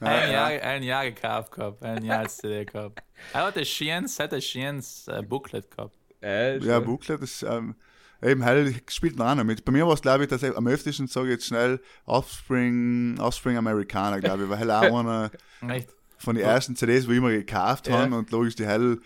Ein 0.00 0.32
Jahr, 0.32 0.48
ein 0.50 0.82
Jahr 0.82 1.04
gekauft 1.06 1.52
gehabt, 1.52 1.82
ein 1.82 2.04
Jahr 2.04 2.18
als 2.20 2.36
CD 2.36 2.66
gehabt. 2.66 3.02
Er 3.32 3.44
hat 3.46 3.56
ein 3.56 3.64
Sheens, 3.64 4.18
hat 4.18 4.34
ein 4.34 4.42
Sheens 4.42 5.08
äh, 5.08 5.22
Booklet 5.22 5.70
gehabt. 5.70 5.96
äh, 6.22 6.58
Ja, 6.58 6.74
schon. 6.76 6.84
Booklet, 6.84 7.22
das 7.22 7.42
ähm, 7.42 7.74
eben 8.22 8.42
hell 8.42 8.74
spielt 8.90 9.16
noch 9.16 9.26
auch 9.26 9.44
mit. 9.44 9.64
Bei 9.64 9.72
mir 9.72 9.86
war 9.86 9.94
es, 9.94 10.02
glaube 10.02 10.24
ich, 10.24 10.28
dass 10.28 10.42
ich 10.42 10.54
am 10.54 10.66
öftesten 10.66 11.06
sage 11.06 11.30
jetzt 11.30 11.46
schnell 11.46 11.80
Offspring, 12.04 13.18
Offspring 13.18 13.56
Amerikaner, 13.56 14.20
glaube 14.20 14.42
ich, 14.44 14.50
weil 14.50 14.58
hell 14.58 14.70
auch 14.72 14.98
einer 14.98 15.30
von 16.18 16.34
den 16.34 16.44
ersten 16.44 16.76
CDs, 16.76 17.06
wo 17.06 17.12
ich 17.12 17.18
immer 17.18 17.30
gekauft 17.30 17.86
Ja. 17.88 18.00
habe 18.00 18.14
und 18.14 18.30
logisch 18.30 18.56
die 18.56 18.66
hell, 18.66 18.98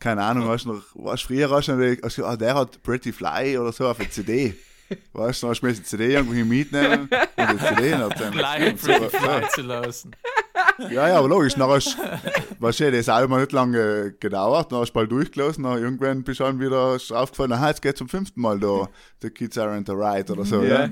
keine 0.00 0.22
Ahnung, 0.22 0.48
weißt 0.48 0.64
du 0.64 0.74
noch, 0.74 0.84
was 0.94 1.20
früher 1.20 1.50
hast 1.50 1.68
du 1.68 1.74
noch, 1.74 2.02
also, 2.04 2.24
ah, 2.24 2.36
der 2.36 2.54
hat 2.54 2.82
Pretty 2.82 3.12
Fly 3.12 3.58
oder 3.58 3.72
so 3.72 3.86
auf 3.86 4.00
eine 4.00 4.08
CD. 4.08 4.54
Weißt 5.12 5.42
du, 5.42 5.46
dann 5.46 5.50
hast 5.50 5.60
du 5.60 5.66
mir 5.66 5.72
die 5.72 5.82
CD 5.82 6.14
irgendwo 6.14 6.34
mitnehmen 6.44 7.02
und 7.02 7.10
die 7.10 7.58
CD 7.58 7.96
noch 7.96 8.12
dann. 8.12 8.32
Live 8.34 8.80
zu 9.54 9.62
lassen. 9.62 10.12
Ja, 10.90 11.08
ja, 11.08 11.18
aber 11.18 11.28
logisch, 11.28 11.54
dann 11.54 11.68
hast 11.68 11.96
du, 11.98 12.02
weißt 12.60 12.80
du, 12.80 12.92
das 12.92 13.08
Album 13.08 13.34
hat 13.34 13.40
nicht 13.40 13.52
lange 13.52 14.14
gedauert, 14.18 14.72
dann 14.72 14.80
hast 14.80 14.90
du 14.90 14.94
bald 14.94 15.10
durchgelassen, 15.10 15.64
dann 15.64 15.82
irgendwann 15.82 16.22
bist 16.22 16.40
du 16.40 16.44
dann 16.44 16.60
wieder 16.60 16.96
ist 16.96 17.12
aufgefallen, 17.12 17.52
aha, 17.52 17.68
jetzt 17.68 17.82
geht's 17.82 17.98
zum 17.98 18.08
fünften 18.08 18.40
Mal 18.40 18.58
da, 18.58 18.88
The 19.20 19.30
Kids 19.30 19.58
Aren't 19.58 19.90
Alright 19.90 20.30
oder 20.30 20.44
so, 20.44 20.62
ja. 20.62 20.84
Ja. 20.84 20.90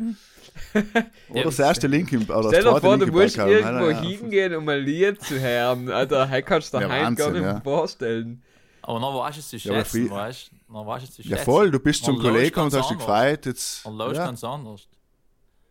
Oder 1.31 1.45
das 1.45 1.59
erste 1.61 1.87
Link 1.87 2.13
im, 2.13 2.23
oder 2.23 2.43
das 2.43 2.47
Stell 2.49 2.65
dir 2.65 2.81
vor, 2.81 2.99
du 2.99 3.07
musst 3.07 3.37
irgendwo 3.37 3.91
hingehen, 3.91 4.55
um 4.57 4.69
ein 4.69 4.81
Lied 4.81 5.23
zu 5.23 5.39
hören. 5.41 5.89
Alter, 5.89 6.27
hey, 6.27 6.43
kannst 6.43 6.75
du 6.75 6.79
dir 6.79 6.85
Ja, 6.85 6.91
heim 6.91 7.15
gar 7.15 7.27
Wahnsinn, 7.29 7.33
nicht 7.35 7.43
mehr 7.43 7.53
ja. 7.53 7.61
vorstellen. 7.61 8.43
Aber 8.91 8.99
dann 9.01 9.15
warst 9.15 9.37
du 9.37 9.41
es 9.41 9.49
zu 9.49 9.57
Ja, 9.57 9.75
schätzen, 9.75 10.09
früher- 10.09 10.17
weißt 10.17 10.51
du? 10.53 10.75
Dann 10.75 10.87
warst 10.87 11.07
du 11.07 11.09
es 11.11 11.15
zu 11.17 11.23
Ja 11.23 11.29
schätzen. 11.37 11.45
voll, 11.45 11.71
du 11.71 11.79
bist 11.79 12.05
zum 12.05 12.19
Kollegen 12.19 12.61
und 12.61 12.75
hast 12.75 12.91
dich 12.91 12.99
gefreut, 12.99 13.47
jetzt, 13.47 13.85
Man 13.85 13.97
läuft 13.97 14.17
ja, 14.17 14.25
ganz 14.27 14.43
anders. 14.45 14.89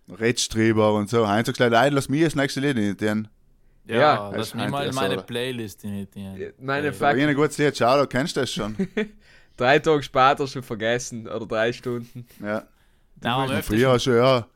Redstreber 0.10 0.94
und 0.94 1.10
so, 1.10 1.28
Heinz 1.28 1.48
sagt 1.48 1.58
gleich, 1.58 1.72
ey, 1.74 1.90
lass 1.90 2.10
mich 2.10 2.24
das 2.24 2.36
nächste 2.36 2.60
Lied 2.62 2.78
nicht, 2.78 3.02
denn, 3.02 3.28
Ja, 3.86 3.96
Ja, 4.00 4.30
das 4.32 4.38
lass 4.38 4.54
ein 4.56 4.72
mal 4.72 4.88
in 4.88 4.96
meine 4.96 5.14
oder? 5.16 5.24
Playlist 5.24 5.84
initiieren. 5.84 6.54
Meine 6.60 6.88
Äh, 6.88 6.90
aber 6.90 6.98
Fakt, 6.98 7.20
ein 7.20 7.36
gutes 7.36 7.58
Lied, 7.58 7.78
schau, 7.78 8.00
du 8.00 8.08
kennst 8.08 8.38
das 8.38 8.52
schon, 8.52 8.76
drei 9.58 9.80
Tage 9.80 10.02
später 10.02 10.48
schon 10.48 10.64
vergessen 10.64 11.28
oder 11.28 11.46
drei 11.46 11.74
Stunden. 11.74 12.26
ja. 12.42 12.64
Nein, 13.22 13.34
am 13.34 13.42
Und 13.42 13.52
öftesten, 13.52 13.76
früher 13.78 14.00
schon, 14.00 14.16
ja, 14.16 14.48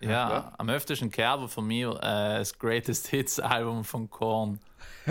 ja, 0.00 0.52
am 0.58 0.68
öftesten 0.68 1.10
war 1.16 1.48
von 1.48 1.66
mir 1.66 1.90
äh, 1.96 2.38
das 2.38 2.56
Greatest 2.58 3.08
Hits 3.08 3.40
Album 3.40 3.82
von 3.84 4.08
Korn. 4.08 4.60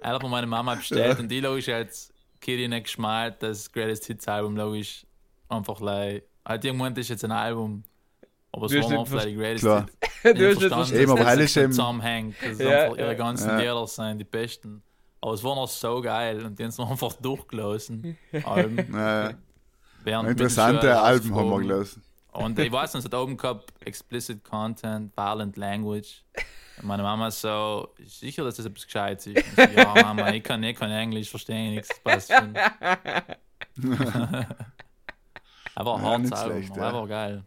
Weil 0.00 0.10
er 0.10 0.14
hat 0.14 0.14
mir- 0.14 0.14
er 0.14 0.14
hat 0.14 0.22
mir 0.22 0.28
meine 0.28 0.46
Mama 0.46 0.74
bestellt 0.74 1.18
und 1.18 1.28
die 1.28 1.40
logisch 1.40 1.68
als 1.68 2.12
Kitty 2.40 2.68
nicht 2.68 2.84
geschmalt, 2.84 3.36
das 3.40 3.70
Greatest 3.72 4.06
Hits 4.06 4.28
Album 4.28 4.56
logisch 4.56 5.04
einfach 5.48 5.80
like, 5.80 6.24
halt 6.44 6.64
irgendwann 6.64 6.94
ist 6.96 7.08
jetzt 7.08 7.24
ein 7.24 7.32
Album, 7.32 7.82
aber 8.52 8.66
es 8.66 8.74
war 8.74 9.00
einfach 9.00 9.24
die 9.24 9.34
Greatest 9.34 9.64
klar. 9.64 9.80
Hits. 9.82 9.98
Du 10.22 10.30
hast 10.30 10.60
nicht 10.60 10.68
verstanden, 10.68 10.96
Eben, 11.00 11.16
dass 11.16 11.36
das 11.36 11.56
eben- 11.56 11.72
zusammenhängt, 11.72 12.34
dass 12.42 12.50
es 12.52 12.58
Ja, 12.58 12.68
einfach 12.84 12.96
ihre 12.98 13.06
ja. 13.08 13.14
ganzen 13.14 13.48
Ja. 13.50 13.58
Lieder 13.58 13.86
sind, 13.86 14.18
die 14.18 14.24
besten. 14.24 14.82
Aber 15.20 15.32
es 15.34 15.42
war 15.44 15.54
noch 15.54 15.68
so 15.68 16.00
geil 16.00 16.44
und 16.44 16.58
die 16.58 16.62
haben 16.64 16.70
es 16.70 16.78
noch 16.78 16.90
einfach 16.90 17.12
durchgelassen. 17.14 18.16
Alben, 18.44 18.76
ja, 18.94 19.32
während 20.04 20.28
interessante 20.30 21.00
Alben 21.00 21.34
haben 21.34 21.50
wir 21.50 21.58
gelassen. 21.60 22.02
Und 22.32 22.58
ich 22.58 22.70
weiß, 22.70 22.94
es 22.94 23.04
hat 23.04 23.14
oben 23.14 23.36
gehabt, 23.36 23.72
explicit 23.84 24.44
content, 24.44 25.16
violent 25.16 25.56
language. 25.56 26.24
Meine 26.82 27.02
Mama 27.02 27.28
ist 27.28 27.40
so, 27.40 27.94
"Ist 27.98 28.20
sicher, 28.20 28.44
dass 28.44 28.56
das 28.56 28.66
etwas 28.66 28.84
Gescheites 28.84 29.26
ist. 29.28 29.44
So, 29.56 29.62
ja, 29.62 29.94
Mama, 29.94 30.30
ich 30.32 30.42
kann, 30.42 30.62
ich 30.62 30.76
kann 30.76 30.90
Englisch, 30.90 31.30
verstehe 31.30 31.70
nichts, 31.70 31.90
passt 32.02 32.32
schon. 32.32 32.54
aber 35.74 35.96
ein 35.96 36.04
Ja, 36.04 36.18
nicht 36.18 36.38
schlecht, 36.38 36.70
aber 36.72 36.80
ja. 36.80 36.88
einfach 36.88 37.08
geil. 37.08 37.44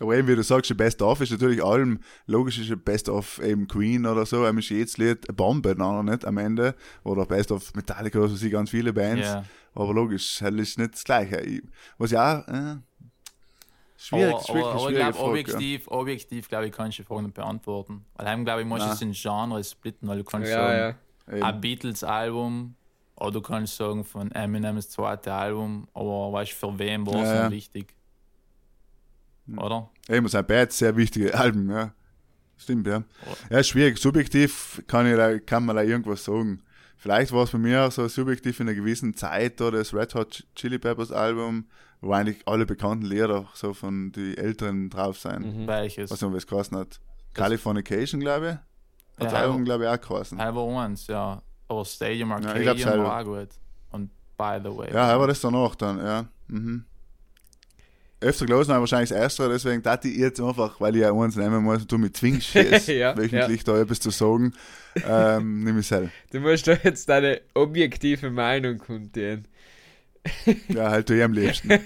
Aber 0.00 0.14
eben, 0.14 0.28
wie 0.28 0.36
du 0.36 0.42
sagst, 0.42 0.76
Best-of 0.76 1.20
ist 1.22 1.32
natürlich 1.32 1.64
allem, 1.64 2.00
logisch 2.26 2.58
ist 2.58 2.70
ein 2.70 2.82
Best-of 2.82 3.42
eben 3.42 3.66
Queen 3.66 4.04
oder 4.04 4.26
so, 4.26 4.44
einem 4.44 4.58
ist 4.58 4.68
jedes 4.68 4.98
Lied 4.98 5.26
eine 5.28 5.34
Bombe, 5.34 5.74
dann 5.74 6.04
nicht 6.04 6.24
am 6.26 6.36
Ende. 6.36 6.74
Oder 7.02 7.24
Best-of 7.24 7.74
Metallica 7.74 8.18
oder 8.18 8.28
so, 8.28 8.36
sie 8.36 8.50
ganz 8.50 8.70
viele 8.70 8.92
Bands. 8.92 9.26
Ja. 9.26 9.44
Aber 9.74 9.94
logisch, 9.94 10.38
das 10.38 10.54
ist 10.54 10.78
nicht 10.78 10.94
das 10.94 11.04
Gleiche. 11.04 11.40
Ich, 11.40 11.62
was 11.96 12.10
ja 12.10 12.40
äh, 12.40 12.76
schwierig, 13.96 14.34
aber, 14.34 14.42
schwierig, 14.44 14.64
aber, 14.64 14.76
aber 14.78 14.88
ich 14.90 14.94
glaube, 14.96 15.12
Frage, 15.14 15.28
objektiv, 15.30 15.88
objektiv 15.88 16.48
glaube 16.48 16.66
ich, 16.66 16.72
kannst 16.72 16.98
du 16.98 17.02
die 17.02 17.06
Frage 17.06 17.22
nicht 17.22 17.34
beantworten. 17.34 18.04
Weil 18.14 18.44
glaube 18.44 18.60
ich, 18.62 18.66
musst 18.66 18.86
du 18.86 18.90
es 18.90 19.02
in 19.02 19.12
Genres 19.12 19.70
splitten, 19.72 20.08
weil 20.08 20.18
du 20.18 20.24
kannst 20.24 20.48
Ja, 20.50 20.56
sagen, 20.56 20.96
ja. 21.30 21.36
ja. 21.38 21.46
ein. 21.46 21.60
Beatles-Album 21.60 22.74
oder 23.16 23.30
du 23.32 23.40
kannst 23.40 23.76
sagen 23.76 24.04
von 24.04 24.30
Eminem 24.32 24.76
das 24.76 24.90
zweite 24.90 25.32
Album, 25.32 25.88
aber 25.94 26.32
weißt 26.32 26.52
du, 26.52 26.56
für 26.72 26.78
wen 26.78 27.06
war 27.06 27.14
es 27.14 27.20
Ja, 27.28 27.34
ja, 27.34 27.42
ja. 27.44 27.50
wichtig? 27.50 27.94
Oder? 29.56 29.90
Eben, 30.08 30.28
sein 30.28 30.46
Bad, 30.46 30.72
sehr 30.72 30.96
wichtige 30.96 31.34
Alben, 31.38 31.70
ja. 31.70 31.92
Stimmt, 32.58 32.86
ja. 32.86 33.04
Oh. 33.26 33.34
Ja, 33.54 33.62
schwierig. 33.62 33.98
Subjektiv 33.98 34.82
kann, 34.86 35.06
ich, 35.06 35.14
da- 35.16 35.38
kann 35.38 35.64
man 35.64 35.76
da 35.76 35.82
irgendwas 35.82 36.24
sagen. 36.24 36.62
Vielleicht 36.96 37.30
war 37.32 37.44
es 37.44 37.50
bei 37.50 37.58
mir 37.58 37.90
so 37.90 38.08
subjektiv 38.08 38.58
in 38.60 38.68
einer 38.68 38.74
gewissen 38.76 39.14
Zeit 39.14 39.60
da 39.60 39.70
das 39.70 39.92
Red 39.94 40.14
Hot 40.14 40.44
Chili 40.54 40.78
Peppers 40.78 41.12
Album, 41.12 41.66
wo 42.00 42.12
eigentlich 42.12 42.38
alle 42.46 42.66
bekannten 42.66 43.06
Lieder 43.06 43.46
so 43.54 43.74
von 43.74 44.12
die 44.12 44.36
Älteren 44.36 44.90
drauf 44.90 45.18
sein. 45.18 45.62
Mhm. 45.62 45.66
Welches? 45.66 46.10
Was 46.10 46.20
noch 46.20 46.32
was 46.32 46.46
geheißen 46.46 46.76
hat. 46.76 47.00
Californication, 47.34 48.20
glaube 48.20 48.60
ich. 49.18 49.24
Hat 49.24 49.32
Ja, 49.32 49.38
Album, 49.40 49.64
glaube 49.64 49.84
ich, 49.84 49.90
auch 49.90 50.00
geheißen. 50.00 50.38
Halber 50.38 50.80
eins, 50.80 51.06
ja. 51.06 51.42
Aber 51.68 51.84
Stadium 51.84 52.30
ich 52.30 52.34
Arcadium 52.34 52.62
glaub's 52.62 52.82
selber. 52.82 53.04
war 53.04 53.20
auch 53.20 53.24
gut. 53.24 53.48
Und 53.90 54.10
by 54.36 54.58
the 54.62 54.76
way. 54.76 54.92
Ja, 54.92 55.14
aber 55.14 55.26
das 55.26 55.40
danach 55.40 55.74
dann, 55.74 55.98
ja. 55.98 56.26
Mhm. 56.48 56.84
Öfter 58.18 58.46
gelesen 58.46 58.72
habe 58.72 58.78
ich 58.78 58.90
wahrscheinlich 58.90 59.10
das 59.10 59.18
erste, 59.18 59.48
deswegen 59.48 59.82
dachte 59.82 60.08
ich 60.08 60.16
jetzt 60.16 60.40
einfach, 60.40 60.80
weil 60.80 60.96
ich 60.96 61.02
ja 61.02 61.12
eins 61.12 61.36
nehmen 61.36 61.62
muss 61.62 61.82
und 61.82 61.92
du 61.92 61.98
mich 61.98 62.14
zwingst, 62.14 62.54
jetzt 62.54 62.88
Ja, 62.88 63.14
wöchentlich 63.14 63.62
da 63.62 63.78
etwas 63.78 64.00
zu 64.00 64.08
sagen, 64.10 64.54
ähm, 65.06 65.64
nehme 65.64 65.80
ich 65.80 65.86
selber. 65.86 66.08
Du 66.32 66.40
musst 66.40 66.66
doch 66.66 66.82
jetzt 66.82 67.06
deine 67.10 67.42
objektive 67.52 68.30
Meinung 68.30 68.78
kundtun. 68.78 69.46
Ja, 70.68 70.90
halt 70.90 71.08
du 71.08 71.14
eh 71.14 71.22
am 71.22 71.32
liebsten. 71.32 71.70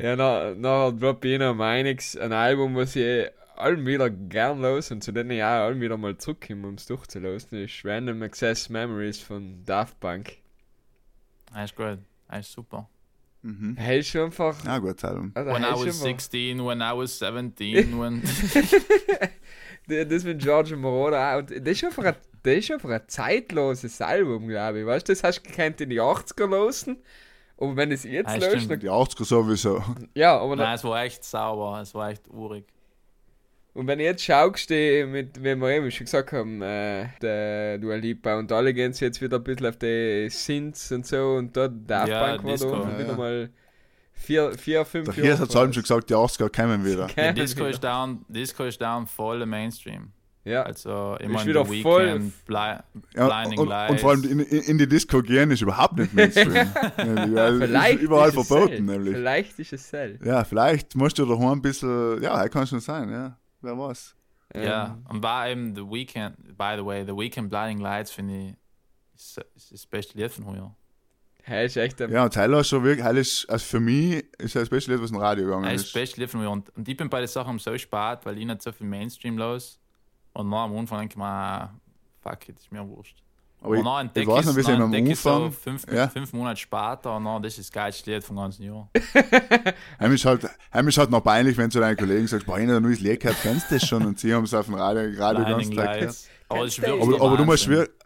Ja, 0.00 0.14
na, 0.14 0.54
nachher 0.54 0.92
drop 0.92 1.24
ich 1.24 1.38
noch 1.40 1.54
meiniges, 1.56 2.16
ein 2.16 2.32
Album, 2.32 2.76
was 2.76 2.94
ich 2.94 3.28
allem 3.56 3.84
wieder 3.84 4.08
gern 4.08 4.60
los 4.60 4.92
und 4.92 5.02
zu 5.02 5.10
denen 5.10 5.32
ich 5.32 5.42
auch 5.42 5.46
allem 5.66 5.80
wieder 5.80 5.96
mal 5.96 6.16
zurückkomme, 6.16 6.68
um 6.68 6.74
es 6.74 6.86
durchzulassen, 6.86 7.60
Das 7.62 7.70
ist 7.72 7.84
Random 7.84 8.22
Access 8.22 8.68
Memories 8.68 9.18
von 9.18 9.64
Daft 9.64 9.98
Punk. 9.98 10.36
Er 11.52 11.64
ist 11.64 11.74
gut. 11.74 11.98
Er 12.28 12.38
ist 12.38 12.52
super. 12.52 12.88
Mhm. 13.42 13.76
Hey, 13.76 13.98
ist 13.98 14.08
schon 14.10 14.26
einfach. 14.26 14.64
Ja, 14.64 14.78
gut, 14.78 15.02
Album. 15.02 15.32
Also, 15.34 15.50
When 15.50 15.62
I 15.62 15.66
hey, 15.66 15.72
ist 15.72 15.72
was 15.72 15.80
schon 15.80 15.88
einfach- 15.88 16.20
16, 16.20 16.64
when 16.64 16.80
I 16.80 16.92
was 16.94 17.18
17, 17.18 17.98
when... 18.00 18.22
Das 19.88 20.24
mit 20.24 20.40
George 20.40 20.76
Moroder 20.76 21.34
auch. 21.34 21.38
Und 21.38 21.50
das 21.50 21.72
ist 21.74 21.84
einfach 21.84 22.04
ein, 22.04 22.16
das 22.42 22.54
ist 22.56 22.70
einfach 22.70 22.90
ein 22.90 23.02
zeitloses 23.06 24.00
Album, 24.00 24.48
glaube 24.48 24.80
ich. 24.80 24.86
Weißt 24.86 25.08
du, 25.08 25.12
das 25.12 25.24
hast 25.24 25.40
du 25.42 25.48
gekannt 25.50 25.80
in 25.80 25.90
die 25.90 26.00
80er 26.00 26.46
losen. 26.46 26.98
Und 27.56 27.76
wenn 27.76 27.90
es 27.90 28.04
jetzt 28.04 28.34
löst, 28.36 28.46
stimmt. 28.64 28.70
dann, 28.70 28.80
Die 28.80 28.90
80er 28.90 29.24
sowieso. 29.24 29.82
ja, 30.14 30.38
aber 30.38 30.56
dann, 30.56 30.66
Nein, 30.66 30.74
es 30.76 30.84
war 30.84 31.02
echt 31.02 31.24
sauber. 31.24 31.80
Es 31.82 31.94
war 31.94 32.10
echt 32.10 32.28
urig. 32.28 32.64
Und 33.74 33.86
wenn 33.86 34.00
ich 34.00 34.06
jetzt 34.06 34.24
schaust, 34.24 34.70
die 34.70 35.04
mit, 35.04 35.42
wie 35.42 35.54
wir 35.54 35.68
eben 35.70 35.90
schon 35.90 36.04
gesagt 36.06 36.32
haben, 36.32 36.60
äh, 36.62 37.08
der 37.22 37.78
Dua 37.78 37.94
Lipa 37.94 38.38
und 38.38 38.50
alle 38.50 38.74
gehen 38.74 38.92
jetzt 38.92 39.20
wieder 39.20 39.36
ein 39.36 39.44
bisschen 39.44 39.66
auf 39.66 39.76
die 39.76 40.28
Synths 40.30 40.90
und 40.90 41.06
so 41.06 41.34
und 41.36 41.56
da 41.56 41.68
Daft 41.68 42.08
Ja, 42.08 42.36
Punk 42.36 42.44
war 42.44 42.52
Disco. 42.52 42.70
da 42.70 42.90
Ja, 42.90 42.98
wieder 42.98 43.08
ja. 43.10 43.16
mal 43.16 43.50
vier, 44.18 44.52
vier 44.58 44.84
fünf 44.84 45.06
Der 45.14 45.14
Hirs 45.24 45.40
hat 45.40 45.48
es 45.50 45.56
allem 45.56 45.72
schon 45.72 45.82
gesagt, 45.82 46.10
die 46.10 46.14
80er 46.14 46.48
kommen 46.54 46.84
wieder. 46.84 47.06
Die 47.06 47.14
Kämen 47.14 47.34
Disco 47.34 47.60
wieder. 47.60 47.70
ist 47.70 47.82
down, 47.84 48.24
Disco 48.28 48.64
ist 48.64 48.80
down 48.80 49.06
voll 49.06 49.42
im 49.42 49.48
Mainstream. 49.50 50.12
Ja, 50.44 50.62
Also, 50.62 51.16
ich 51.20 51.26
Ist 51.26 51.32
meine, 51.32 51.46
wieder 51.50 51.64
The 51.66 51.82
voll- 51.82 52.32
Bli 52.46 52.54
Ja, 52.54 52.82
Blinding 53.26 53.58
und, 53.58 53.68
Lights. 53.68 53.90
und 53.92 54.00
vor 54.00 54.10
allem 54.12 54.22
in, 54.24 54.40
in, 54.40 54.62
in 54.62 54.78
die 54.78 54.88
Disco 54.88 55.20
gehen 55.20 55.50
ist 55.50 55.60
überhaupt 55.60 55.98
nicht 55.98 56.14
Mainstream. 56.14 56.54
Es 56.96 57.58
vielleicht 57.58 57.96
ist 57.98 58.02
überall 58.02 58.28
ist 58.30 58.36
es 58.36 58.46
verboten, 58.48 58.70
sel. 58.76 58.80
nämlich. 58.82 59.14
Vielleicht 59.14 59.58
ist 59.58 59.72
es 59.74 59.90
sel. 59.90 60.18
Ja, 60.24 60.44
vielleicht 60.44 60.94
musst 60.94 61.18
du 61.18 61.26
daheim 61.26 61.58
ein 61.58 61.62
bisschen, 61.62 62.22
ja, 62.22 62.48
kann 62.48 62.66
schon 62.66 62.80
sein, 62.80 63.10
ja. 63.10 63.36
Wer 63.60 63.76
weiß. 63.78 64.14
Ja, 64.54 64.86
Ähm, 64.86 65.06
und 65.16 65.22
war 65.22 65.48
eben 65.50 65.74
The 65.74 65.82
Weeknd, 65.82 66.36
by 66.56 66.74
the 66.78 66.84
way, 66.84 67.04
The 67.04 67.12
Weeknd 67.14 67.50
Blinding 67.50 67.80
Lights 67.80 68.10
finde 68.12 68.34
ich 68.48 68.54
ist, 69.16 69.38
ist 69.56 69.72
das 69.72 69.84
beste 69.86 70.16
Lied 70.16 70.30
von 70.32 70.46
heuer. 70.46 70.74
Hey, 71.48 71.64
ist 71.64 71.78
echt 71.78 72.02
ein 72.02 72.12
Ja, 72.12 72.24
und 72.24 72.34
Tyler 72.34 72.60
ist 72.60 72.68
schon 72.68 72.84
wirklich, 72.84 73.02
Heil 73.02 73.16
ist, 73.16 73.48
also 73.48 73.64
für 73.64 73.80
mich 73.80 74.22
ist 74.38 74.54
das 74.54 74.68
beste 74.68 74.92
Lied, 74.92 75.02
was 75.02 75.10
im 75.10 75.16
Radio 75.16 75.46
gegangen 75.46 75.64
Er 75.64 75.72
ist 75.72 75.86
das 75.86 75.92
beste 75.94 76.20
Lied 76.20 76.28
von 76.28 76.42
heuer. 76.42 76.50
Und, 76.50 76.76
und 76.76 76.86
ich 76.86 76.94
bin 76.94 77.08
bei 77.08 77.20
den 77.20 77.28
Sachen 77.28 77.58
so 77.58 77.76
spät, 77.78 78.18
weil 78.24 78.36
ich 78.36 78.44
nicht 78.44 78.60
so 78.60 78.70
viel 78.70 78.86
Mainstream 78.86 79.38
los. 79.38 79.80
Und 80.34 80.50
dann 80.50 80.60
am 80.60 80.76
Anfang 80.76 80.98
denke 80.98 81.14
ich 81.14 81.16
mir, 81.16 81.24
ah, 81.24 81.72
fuck 82.20 82.50
it, 82.50 82.58
ist 82.58 82.70
mir 82.70 82.86
wurscht. 82.86 83.16
Aber 83.62 83.74
ich, 83.74 83.80
und 83.80 83.86
dann 83.86 83.94
ich 83.94 84.00
entdecke 84.08 84.28
weiß 84.28 84.46
noch, 84.46 84.56
wie 84.56 84.72
am 84.72 84.82
am 84.82 85.14
so 85.14 85.30
Anfang, 85.30 85.52
fünf, 85.52 85.86
ja. 85.90 86.08
fünf 86.08 86.32
Monate 86.34 86.60
später 86.60 87.16
und 87.16 87.24
dann, 87.24 87.42
das 87.42 87.56
ist 87.56 87.70
das 87.70 87.72
geilste 87.72 88.10
Lied 88.10 88.22
vom 88.22 88.36
ganzen 88.36 88.64
Jahr. 88.64 88.90
Heim 89.98 90.12
ist 90.12 90.24
halt, 90.26 90.48
heim 90.72 90.86
ist 90.86 90.98
halt 90.98 91.10
noch 91.10 91.24
peinlich, 91.24 91.56
wenn 91.56 91.64
du 91.64 91.70
zu 91.70 91.80
deinen 91.80 91.96
Kollegen 91.96 92.26
sagst, 92.26 92.46
boah, 92.46 92.58
ich 92.58 92.66
habe 92.66 92.76
ein 92.76 92.82
neues 92.82 93.00
Lied 93.00 93.20
gehört, 93.20 93.38
kennst 93.40 93.70
du 93.70 93.74
das 93.76 93.88
schon? 93.88 94.04
Und 94.04 94.18
sie 94.20 94.34
haben 94.34 94.44
es 94.44 94.52
auf 94.52 94.66
dem 94.66 94.74
Radio, 94.74 95.10
Radio 95.18 95.44
ganz 95.44 95.70
Tag 95.70 95.98
gehört. 95.98 96.16
Aber 96.50 96.64
das 96.66 96.78
Aber, 96.78 97.20
aber 97.20 97.36
du 97.38 97.44
musst 97.46 97.66
wirklich, 97.66 97.96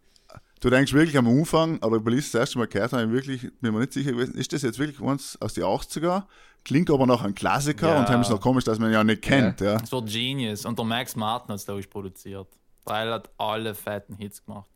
du 0.63 0.71
denkst 0.71 0.93
wirklich 0.95 1.19
am 1.19 1.27
Anfang, 1.29 1.79
oder 1.83 2.03
weil 2.05 2.15
ich 2.15 2.21
es 2.21 2.33
das 2.33 2.41
erste 2.41 2.59
Mal 2.59 2.67
gehört 2.69 2.93
habe, 2.93 3.05
ich 3.05 3.11
wirklich, 3.11 3.43
bin 3.61 3.75
mir 3.75 3.81
nicht 3.81 3.93
sicher 3.93 4.13
gewesen, 4.13 4.35
ist 4.35 4.53
das 4.53 4.63
jetzt 4.63 4.79
wirklich 4.79 5.01
eins 5.01 5.37
aus 5.43 5.53
den 5.55 5.65
80er? 5.65 6.25
Klingt 6.65 6.89
aber 6.91 7.07
noch 7.07 7.23
ein 7.23 7.35
Klassiker 7.35 7.89
Ja. 7.89 7.99
und 8.01 8.09
heim 8.09 8.21
ist 8.23 8.31
noch 8.31 8.41
komisch, 8.41 8.65
dass 8.65 8.79
man 8.79 8.89
ihn 8.91 8.95
ja 8.95 9.05
nicht 9.05 9.21
kennt, 9.23 9.61
ja. 9.61 9.77
Es 9.83 9.93
war 9.93 10.03
Genius. 10.03 10.65
Und 10.65 10.79
der 10.79 10.87
Max 10.87 11.17
Martin 11.17 11.49
hat 11.51 11.57
es, 11.59 11.65
glaube 11.67 11.81
ich, 11.81 11.91
produziert. 11.91 12.47
Weil 12.85 13.09
er 13.09 13.15
hat 13.15 13.31
alle 13.39 13.75
fetten 13.75 14.15
Hits 14.17 14.45
gemacht. 14.45 14.69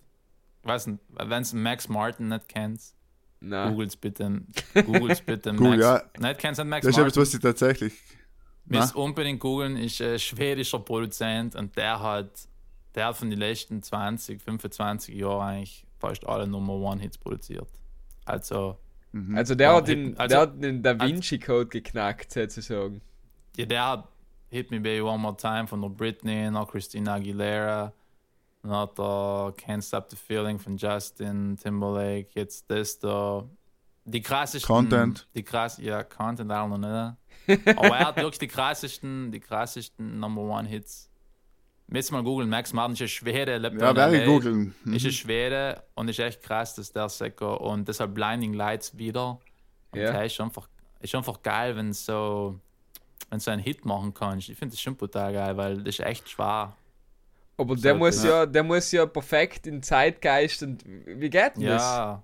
Ich 0.62 0.68
weiß 0.68 0.89
nicht, 0.89 1.01
wenn 1.16 1.43
du 1.45 1.57
Max 1.57 1.89
Martin 1.89 2.28
nicht 2.28 2.49
kennst, 2.49 2.95
na, 3.39 3.68
googles 3.68 3.97
bitte. 3.97 4.43
Googles 4.74 5.20
bitte 5.20 5.53
Max. 5.55 5.80
ja. 5.80 6.03
Nicht 6.18 6.39
kennst 6.41 6.59
du 6.59 6.64
Max 6.64 6.84
Das 6.87 6.97
Martin? 6.97 7.22
was 7.22 7.34
ich 7.34 7.41
tatsächlich, 7.41 7.93
Müsst 8.68 8.97
unbedingt 8.97 9.39
googeln, 9.39 9.76
ist 9.76 10.01
ein 10.03 10.18
schwedischer 10.18 10.80
Produzent 10.80 11.55
und 11.55 11.76
der 11.76 12.01
hat, 12.01 12.30
der 12.97 13.07
hat 13.07 13.16
von 13.16 13.30
den 13.30 13.38
letzten 13.38 13.82
20, 13.82 14.42
25 14.42 15.14
Jahren 15.14 15.40
eigentlich 15.42 15.86
fast 15.99 16.26
alle 16.26 16.47
Nummer 16.47 16.74
One 16.74 17.01
Hits 17.01 17.18
produziert. 17.18 17.68
Also, 18.24 18.76
also 19.34 19.55
der 19.55 19.74
hat 19.74 19.88
den, 19.88 20.16
also- 20.18 20.28
der 20.34 20.40
hat 20.40 20.62
den 20.62 20.82
Da 20.82 20.99
Vinci 20.99 21.38
Code 21.38 21.66
geknackt, 21.68 22.32
sozusagen. 22.32 23.01
ja, 23.57 23.66
der 23.66 23.86
hat 23.86 24.09
Hit 24.49 24.70
Me 24.70 24.80
Baby 24.80 25.01
One 25.03 25.18
More 25.18 25.36
Time 25.36 25.66
von 25.66 25.80
der 25.82 25.88
Britney, 25.90 26.51
noch 26.51 26.70
Christina 26.70 27.14
Aguilera, 27.14 27.92
dann 28.62 28.70
hat 28.72 28.99
er 28.99 29.55
Can't 29.57 29.82
Stop 29.86 30.11
the 30.11 30.16
Feeling 30.16 30.59
von 30.59 30.76
Justin 30.76 31.57
Timberlake, 31.57 32.28
jetzt 32.34 32.68
das 32.70 32.99
da. 32.99 33.44
Die 34.05 34.22
krassesten. 34.22 34.66
Content. 34.68 35.26
Die 35.34 35.42
krass, 35.42 35.78
ja, 35.78 36.05
Content 36.05 36.51
auch 36.53 36.68
noch 36.68 36.78
nicht. 36.78 37.68
Aber 37.76 37.97
er 37.97 38.07
hat 38.07 38.16
wirklich 38.16 38.38
die 38.38 38.47
krassesten, 38.49 39.30
die 39.32 39.40
krassesten 39.40 40.18
Number 40.20 40.42
One 40.42 40.68
Hits. 40.68 41.05
Müsst 41.89 42.11
mal 42.11 42.22
googeln, 42.24 42.49
Max 42.49 42.72
Martin 42.72 42.95
ist 42.95 43.01
ein 43.03 43.09
Schwede, 43.09 43.59
lebt 43.59 43.80
ja, 43.80 43.95
werde 43.95 44.18
ich 44.18 44.26
googeln. 44.26 44.74
Mhm. 44.84 44.95
Ist 44.95 45.05
ein 45.07 45.12
Schwede 45.12 45.82
und 45.95 46.09
ist 46.09 46.18
echt 46.18 46.43
krass, 46.43 46.74
dass 46.74 46.93
der 46.93 47.09
Säcker 47.09 47.61
und 47.61 47.87
deshalb 47.87 48.12
Blinding 48.14 48.55
Lights 48.55 48.97
wieder. 48.99 49.39
Und 49.93 50.01
Ja. 50.01 50.20
ist 50.22 50.41
einfach, 50.41 50.68
ist 51.01 51.14
einfach 51.14 51.41
geil, 51.43 51.76
wenn 51.76 51.93
so, 51.93 52.59
wenn 53.30 53.39
so 53.39 53.53
einen 53.53 53.62
Hit 53.62 53.84
machen 53.84 54.12
kannst. 54.12 54.49
Ich 54.49 54.59
finde 54.59 54.74
das 54.74 54.80
schon 54.80 54.97
brutal 54.97 55.32
geil, 55.32 55.57
weil 55.57 55.76
das 55.76 55.99
ist 55.99 56.01
echt 56.01 56.28
schwer. 56.28 56.74
Aber 57.57 57.76
der 57.76 57.93
So, 57.93 57.99
muss 57.99 58.24
ja. 58.24 58.30
ja, 58.30 58.47
der 58.47 58.62
muss 58.64 58.91
ja 58.91 59.07
perfekt 59.07 59.66
in 59.68 59.80
Zeitgeist 59.82 60.62
und 60.64 60.84
wie 60.84 61.30
geht 61.30 61.57
denn 61.57 61.66
das? 61.66 61.82
Ja. 61.82 62.22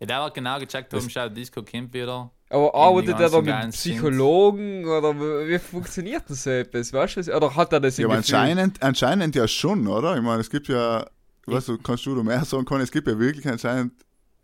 Ja, 0.00 0.06
der 0.06 0.24
hat 0.24 0.34
genau 0.34 0.58
gecheckt, 0.58 0.92
warum 0.92 1.08
schaut 1.08 1.36
Disco 1.36 1.62
Kind 1.62 1.92
wieder. 1.94 2.30
Aber 2.50 2.74
arbeitet 2.74 3.18
er 3.18 3.30
da 3.30 3.40
mit 3.40 3.70
Psychologen 3.72 4.84
oder 4.84 5.14
wie 5.18 5.58
funktioniert 5.58 6.24
das 6.28 6.44
so 6.44 6.50
etwas? 6.50 6.92
Weißt 6.92 7.16
du? 7.16 7.36
Oder 7.36 7.54
hat 7.54 7.72
er 7.72 7.80
das 7.80 7.96
Ja, 7.96 8.08
anscheinend, 8.08 8.82
anscheinend 8.82 9.34
ja 9.34 9.48
schon, 9.48 9.86
oder? 9.86 10.16
Ich 10.16 10.22
meine, 10.22 10.40
es 10.40 10.50
gibt 10.50 10.68
ja, 10.68 11.06
weißt 11.46 11.68
du, 11.68 11.78
kannst 11.78 12.06
du 12.06 12.14
da 12.14 12.22
mehr 12.22 12.44
sagen 12.44 12.64
können, 12.64 12.82
es 12.82 12.92
gibt 12.92 13.08
ja 13.08 13.18
wirklich 13.18 13.48
anscheinend 13.48 13.92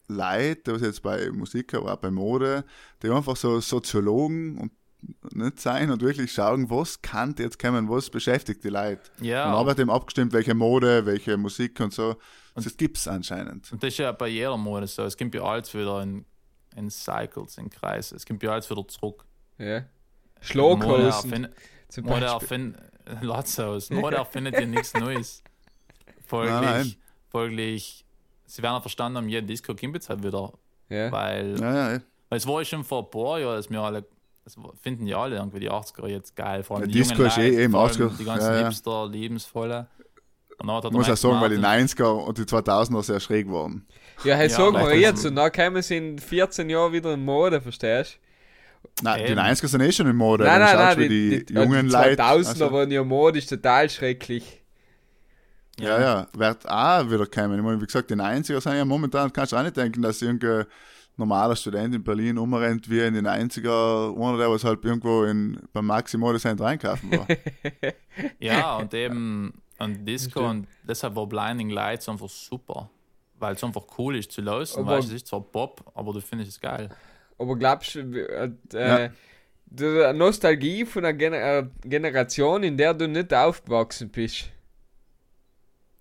Leute, 0.08 0.74
was 0.74 0.82
jetzt 0.82 1.02
bei 1.02 1.30
Musik, 1.30 1.72
aber 1.74 1.92
auch 1.92 1.98
bei 1.98 2.10
Mode, 2.10 2.64
die 3.02 3.10
einfach 3.10 3.36
so 3.36 3.60
Soziologen 3.60 4.58
und 4.58 4.72
nicht 5.32 5.60
sein 5.60 5.90
und 5.90 6.02
wirklich 6.02 6.32
schauen, 6.32 6.68
was 6.68 7.00
kann 7.00 7.34
jetzt 7.38 7.58
kommen, 7.58 7.88
was 7.88 8.10
beschäftigt 8.10 8.64
die 8.64 8.68
Leute. 8.68 9.02
Ja. 9.20 9.46
Und 9.46 9.54
arbeitet 9.54 9.80
eben 9.80 9.90
abgestimmt, 9.90 10.32
welche 10.32 10.54
Mode, 10.54 11.06
welche 11.06 11.36
Musik 11.36 11.80
und 11.80 11.92
so. 11.92 12.16
Das 12.54 12.76
gibt's 12.76 13.08
anscheinend. 13.08 13.72
Und 13.72 13.82
das 13.82 13.88
ist 13.88 13.98
ja 13.98 14.12
bei 14.12 14.28
jeder 14.28 14.56
Mode 14.56 14.86
so. 14.86 15.04
Es 15.04 15.16
gibt 15.16 15.34
ja 15.34 15.42
alles 15.42 15.72
wieder 15.72 16.02
in, 16.02 16.26
in 16.76 16.90
Cycles, 16.90 17.58
in 17.58 17.70
Kreise. 17.70 18.16
Es 18.16 18.24
gibt 18.24 18.42
ja 18.42 18.52
alles 18.52 18.70
wieder 18.70 18.86
zurück. 18.88 19.24
Ja. 19.58 19.84
Schlaghosen 20.40 21.48
zum 21.88 22.04
Mode 22.04 22.20
Beispiel. 22.20 22.32
erfindet, 22.40 22.80
Latzhaus. 23.22 23.90
Mode 23.90 24.16
erfindet 24.16 24.54
ja 24.58 24.66
nichts 24.66 24.94
Neues. 24.94 25.42
Folglich, 26.26 26.52
Nein, 26.54 26.64
nein. 26.64 26.94
folglich, 27.28 28.04
sie 28.46 28.62
werden 28.62 28.80
verstanden 28.80 29.18
haben, 29.18 29.28
jeder 29.28 29.46
Disco 29.46 29.74
Kimbitz 29.74 30.08
halt 30.08 30.22
wieder. 30.22 30.52
Ja. 30.88 31.10
Weil, 31.10 31.58
Ja, 31.60 31.74
ja, 31.74 31.92
ja. 31.94 32.00
weil 32.28 32.38
es 32.38 32.46
war 32.46 32.60
ja 32.60 32.64
schon 32.64 32.84
vor 32.84 33.04
ein 33.04 33.10
paar 33.10 33.38
Jahren, 33.40 33.56
dass 33.56 33.68
wir 33.70 33.80
alle, 33.80 34.04
das 34.44 34.56
finden 34.80 35.06
ja 35.06 35.20
alle 35.20 35.36
irgendwie 35.36 35.60
die 35.60 35.70
80er 35.70 36.06
jetzt 36.08 36.34
geil. 36.36 36.62
Vor 36.62 36.76
allem 36.76 36.86
Ja, 36.88 36.92
die 36.92 36.98
Disco 36.98 37.14
jungen 37.16 37.26
ist 37.28 37.38
eh 37.38 37.62
eben 37.64 37.72
vor 37.72 37.82
allem 37.82 37.90
80er, 37.90 38.16
die 38.16 38.24
ganzen 38.24 38.46
ja, 38.52 38.60
ja. 38.60 38.66
Hipster, 38.68 39.08
Lebensvolle. 39.08 39.88
Ich 40.62 40.90
muss 40.90 41.08
auch 41.08 41.16
sagen, 41.16 41.40
weil 41.40 41.50
die 41.50 41.58
Martin- 41.58 41.86
90er 41.86 42.24
und 42.24 42.38
die 42.38 42.42
2000er 42.42 43.02
sehr 43.02 43.20
schräg 43.20 43.50
waren. 43.50 43.86
Ja, 44.24 44.34
hey, 44.34 44.48
Ja, 44.48 44.54
sagen 44.56 44.74
wir 44.74 44.98
jetzt, 44.98 45.24
und 45.24 45.36
dann 45.36 45.50
kommen 45.50 45.80
sie 45.82 45.96
in 45.96 46.18
14 46.18 46.68
Jahren 46.68 46.92
wieder 46.92 47.14
in 47.14 47.24
Mode, 47.24 47.60
verstehst 47.60 48.18
Nein, 49.02 49.18
die 49.24 49.32
Eben. 49.32 49.40
90er 49.40 49.68
sind 49.68 49.80
eh 49.80 49.92
schon 49.92 50.06
in 50.08 50.16
Mode. 50.16 50.44
Nein, 50.44 50.60
wenn 50.60 50.60
du 50.68 50.74
nein, 50.74 50.86
nein, 50.86 50.98
wie 50.98 51.08
die, 51.08 51.30
die, 51.30 51.44
die, 51.46 51.54
jungen 51.54 51.86
die 51.86 51.92
Leute. 51.92 52.22
2000er 52.22 52.48
also- 52.48 52.72
waren 52.72 52.90
ja 52.90 53.04
Mode, 53.04 53.38
ist 53.38 53.48
total 53.48 53.88
schrecklich. 53.88 54.62
Ja, 55.78 55.98
ja, 55.98 56.26
wird 56.36 56.68
auch 56.68 57.10
wieder 57.10 57.26
kommen. 57.26 57.56
Ich 57.58 57.64
meine, 57.64 57.80
wie 57.80 57.86
gesagt, 57.86 58.10
die 58.10 58.14
90er 58.14 58.60
sind 58.60 58.74
ja 58.76 58.84
momentan, 58.84 59.32
kannst 59.32 59.52
du 59.52 59.56
auch 59.56 59.62
nicht 59.62 59.76
denken, 59.76 60.02
dass 60.02 60.20
irgendein 60.20 60.66
normaler 61.16 61.56
Student 61.56 61.94
in 61.94 62.02
Berlin 62.02 62.36
umrennt 62.36 62.90
wie 62.90 63.00
in 63.00 63.14
den 63.14 63.26
90er, 63.26 64.14
einer, 64.14 64.38
der 64.38 64.50
was 64.50 64.64
halt 64.64 64.84
irgendwo 64.84 65.24
in, 65.24 65.58
beim 65.72 65.86
Maxi 65.86 66.18
Modecenter 66.18 66.66
einkaufen 66.66 67.10
war. 67.12 67.26
Ja, 68.38 68.76
und 68.76 68.92
eben 68.92 69.54
und 69.80 70.04
Disco 70.04 70.48
und 70.48 70.66
deshalb 70.82 71.16
war 71.16 71.26
Blinding 71.26 71.70
Lights 71.70 72.08
einfach 72.08 72.28
super. 72.28 72.88
Weil 73.38 73.54
es 73.54 73.64
einfach 73.64 73.84
cool 73.98 74.16
ist 74.16 74.30
zu 74.32 74.42
lösen. 74.42 74.80
Aber- 74.80 74.98
Weißt, 74.98 75.08
du, 75.08 75.12
es 75.14 75.22
ist 75.22 75.26
zwar 75.28 75.40
Pop, 75.40 75.90
aber 75.94 76.12
du 76.12 76.20
findest 76.20 76.50
es 76.52 76.60
geil. 76.60 76.88
Aber 77.38 77.56
glaubst 77.56 77.94
du, 77.94 78.00
äh, 78.00 78.50
Ja. 78.72 78.98
äh, 78.98 79.10
die 79.72 80.12
Nostalgie 80.12 80.84
von 80.84 81.04
einer 81.04 81.14
Gen 81.16 81.32
äh, 81.32 81.64
Generation, 81.84 82.62
in 82.62 82.76
der 82.76 82.92
du 82.92 83.08
nicht 83.08 83.32
aufgewachsen 83.32 84.10
bist? 84.10 84.50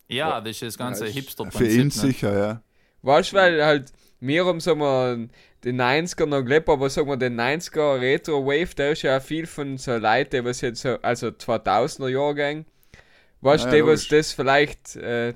Ja, 0.08 0.42
das 0.42 0.52
ist 0.54 0.62
das 0.64 0.78
ganze 0.78 1.06
Ja, 1.06 1.12
Hipster-Prinzip. 1.14 1.60
Für 1.68 1.72
ihn 1.74 1.84
nicht? 1.86 1.94
sicher, 2.00 2.38
ja. 2.38 2.62
Weißt 3.04 3.32
du, 3.32 3.36
weil 3.38 3.64
halt, 3.64 3.94
wir 4.20 4.46
haben, 4.46 4.60
sagen 4.60 4.80
wir, 4.80 5.30
den 5.64 5.80
90er 5.80 6.26
noch 6.26 6.42
gelebt, 6.42 6.68
aber 6.68 6.90
sagen 6.90 7.08
wir, 7.08 7.18
den 7.18 7.40
90er 7.40 8.02
Retro-Wave, 8.02 8.74
der 8.76 8.92
ist 8.92 9.04
ja 9.04 9.18
auch 9.18 9.22
viel 9.22 9.46
von 9.46 9.78
so 9.78 9.96
Leuten, 9.98 10.44
was 10.46 10.62
jetzt 10.62 10.82
so, 10.82 10.98
also 11.02 11.28
2000er 11.28 12.10
Jahrgang, 12.10 12.66
weißt 13.42 13.72
du, 13.72 13.78
Ja, 13.78 13.86
was 13.86 14.08
das 14.08 14.32
vielleicht, 14.34 14.96
äh, 14.96 15.34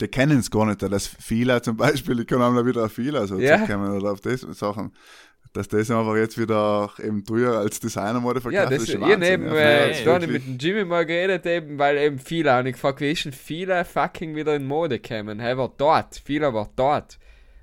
Die 0.00 0.08
kennen 0.08 0.38
es 0.38 0.50
gar 0.50 0.66
nicht, 0.66 0.80
dass 0.82 1.06
viele 1.08 1.60
zum 1.62 1.76
Beispiel, 1.76 2.16
die 2.16 2.24
können 2.24 2.42
auch 2.42 2.64
wieder 2.64 2.84
auf 2.84 2.92
viele 2.92 3.18
also 3.20 3.38
Ja. 3.38 3.56
zurückkommen 3.56 3.96
oder 3.96 4.12
auf 4.12 4.20
das 4.20 4.40
Sachen. 4.42 4.92
Dass 5.54 5.66
das 5.66 5.90
einfach 5.90 6.14
jetzt 6.14 6.38
wieder 6.38 6.92
eben 7.02 7.24
teuer 7.24 7.54
als 7.58 7.80
Designer-Mode 7.80 8.40
verkauft 8.42 8.64
ja, 8.64 8.68
das, 8.68 8.82
ist 8.82 8.92
schon 8.92 9.02
ich 9.02 9.08
Wahnsinn. 9.08 9.32
eben, 9.32 9.46
ja. 9.46 9.52
äh, 9.54 9.98
Ja, 9.98 10.04
da 10.04 10.14
hab 10.14 10.22
ich 10.22 10.28
mit 10.28 10.46
dem 10.46 10.58
Jimmy 10.58 10.84
mal 10.84 11.06
geredet, 11.06 11.46
eben, 11.46 11.78
weil 11.78 11.96
eben 11.96 12.18
viele, 12.18 12.58
und 12.58 12.66
ich 12.66 12.74
gefragt, 12.74 13.00
wie 13.00 13.10
ist 13.10 13.24
denn 13.24 13.32
viele 13.32 13.84
fucking 13.86 14.36
wieder 14.36 14.54
in 14.54 14.66
Mode 14.66 15.00
gekommen? 15.00 15.40
Er 15.40 15.56
war 15.56 15.72
dort, 15.76 16.20
viele 16.22 16.52
war 16.52 16.68
dort, 16.76 17.18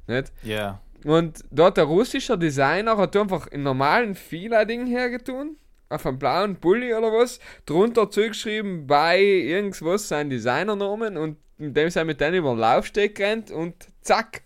nicht? 0.07 0.33
Ja. 0.43 0.81
Und 1.05 1.43
dort 1.51 1.77
der 1.77 1.83
russische 1.83 2.37
Designer 2.39 2.97
hat 2.97 3.15
einfach 3.15 3.45
in 3.47 3.61
normalen 3.61 4.15
Fila-Ding 4.15 4.87
hergetun, 4.87 5.55
auf 5.89 6.05
einem 6.05 6.17
blauen 6.19 6.55
Bulli 6.55 6.93
oder 6.93 7.11
was, 7.11 7.39
drunter 7.65 8.09
zugeschrieben 8.09 8.87
bei 8.87 9.19
irgendwas 9.21 10.07
sein 10.07 10.29
Designernamen 10.29 11.17
und 11.17 11.37
in 11.57 11.73
dem 11.73 11.89
sind 11.89 12.07
mit 12.07 12.19
denen 12.19 12.37
über 12.37 12.53
den 12.53 12.59
Laufsteg 12.59 13.15
gerannt 13.15 13.51
und 13.51 13.75
zack, 14.01 14.41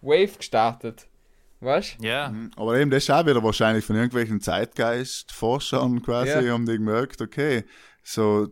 Wave 0.00 0.36
gestartet. 0.38 1.06
Weißt 1.60 1.96
Ja. 2.00 2.28
Mhm. 2.28 2.50
Aber 2.56 2.76
eben, 2.78 2.90
das 2.90 3.04
ist 3.04 3.10
auch 3.10 3.24
wieder 3.26 3.42
wahrscheinlich 3.42 3.84
von 3.84 3.96
irgendwelchen 3.96 4.40
Zeitgeistforschern 4.40 6.02
quasi, 6.02 6.46
Ja. 6.46 6.52
haben 6.52 6.66
die 6.66 6.74
gemerkt, 6.74 7.20
okay, 7.20 7.64
so 8.02 8.48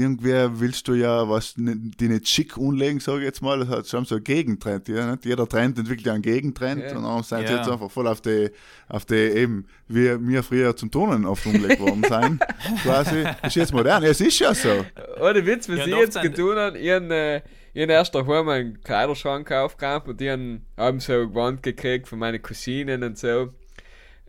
irgendwie 0.00 0.32
willst 0.60 0.88
du 0.88 0.94
ja 0.94 1.28
was 1.28 1.54
die 1.54 2.08
nicht 2.08 2.28
schick 2.28 2.56
umlegen, 2.56 2.98
sage 3.00 3.18
ich 3.18 3.24
jetzt 3.24 3.42
mal. 3.42 3.58
Das 3.60 3.68
hat 3.68 3.86
schon 3.86 4.04
so 4.04 4.16
ein 4.16 4.24
Gegentrend. 4.24 4.88
Ja, 4.88 5.10
nicht? 5.12 5.24
Jeder 5.24 5.48
Trend 5.48 5.78
entwickelt 5.78 6.06
ja 6.06 6.14
einen 6.14 6.22
Gegentrend 6.22 6.82
Ja. 6.82 6.96
und 6.96 7.04
dann 7.04 7.22
sind 7.22 7.46
sie 7.46 7.52
Ja. 7.52 7.58
jetzt 7.58 7.68
einfach 7.68 7.90
voll 7.90 8.06
auf 8.08 8.20
die, 8.20 8.50
auf 8.88 9.04
die 9.04 9.14
eben, 9.14 9.66
wie 9.88 10.16
wir 10.28 10.42
früher 10.42 10.74
zum 10.74 10.90
Turnen 10.90 11.24
oft 11.26 11.44
umgelegt 11.46 11.80
worden 11.80 12.04
sein. 12.08 12.40
quasi. 12.82 13.24
Ist 13.44 13.56
jetzt 13.56 13.72
modern. 13.72 14.02
Ja, 14.02 14.08
es 14.10 14.20
ist 14.20 14.38
ja 14.38 14.54
so. 14.54 14.84
Ohne 15.20 15.44
Witz, 15.46 15.68
was 15.68 15.78
Ja, 15.78 15.84
ich 15.86 15.94
jetzt 15.96 16.20
getan 16.20 16.56
habe, 16.56 16.78
ich 16.78 16.90
habe 16.90 17.14
äh, 17.14 17.40
ich 17.72 17.82
hab 17.82 17.90
erst 17.90 18.14
daheim 18.14 18.48
einen 18.48 18.80
Kleiderschrank 18.82 19.52
aufgeräumt 19.52 20.08
und 20.08 20.20
die 20.20 20.28
haben, 20.30 20.66
haben 20.76 20.98
so 20.98 21.12
ein 21.12 21.28
Gewand 21.28 21.62
gekriegt 21.62 22.08
von 22.08 22.18
meinen 22.18 22.42
Cousinen 22.42 23.02
und 23.04 23.16
so. 23.18 23.50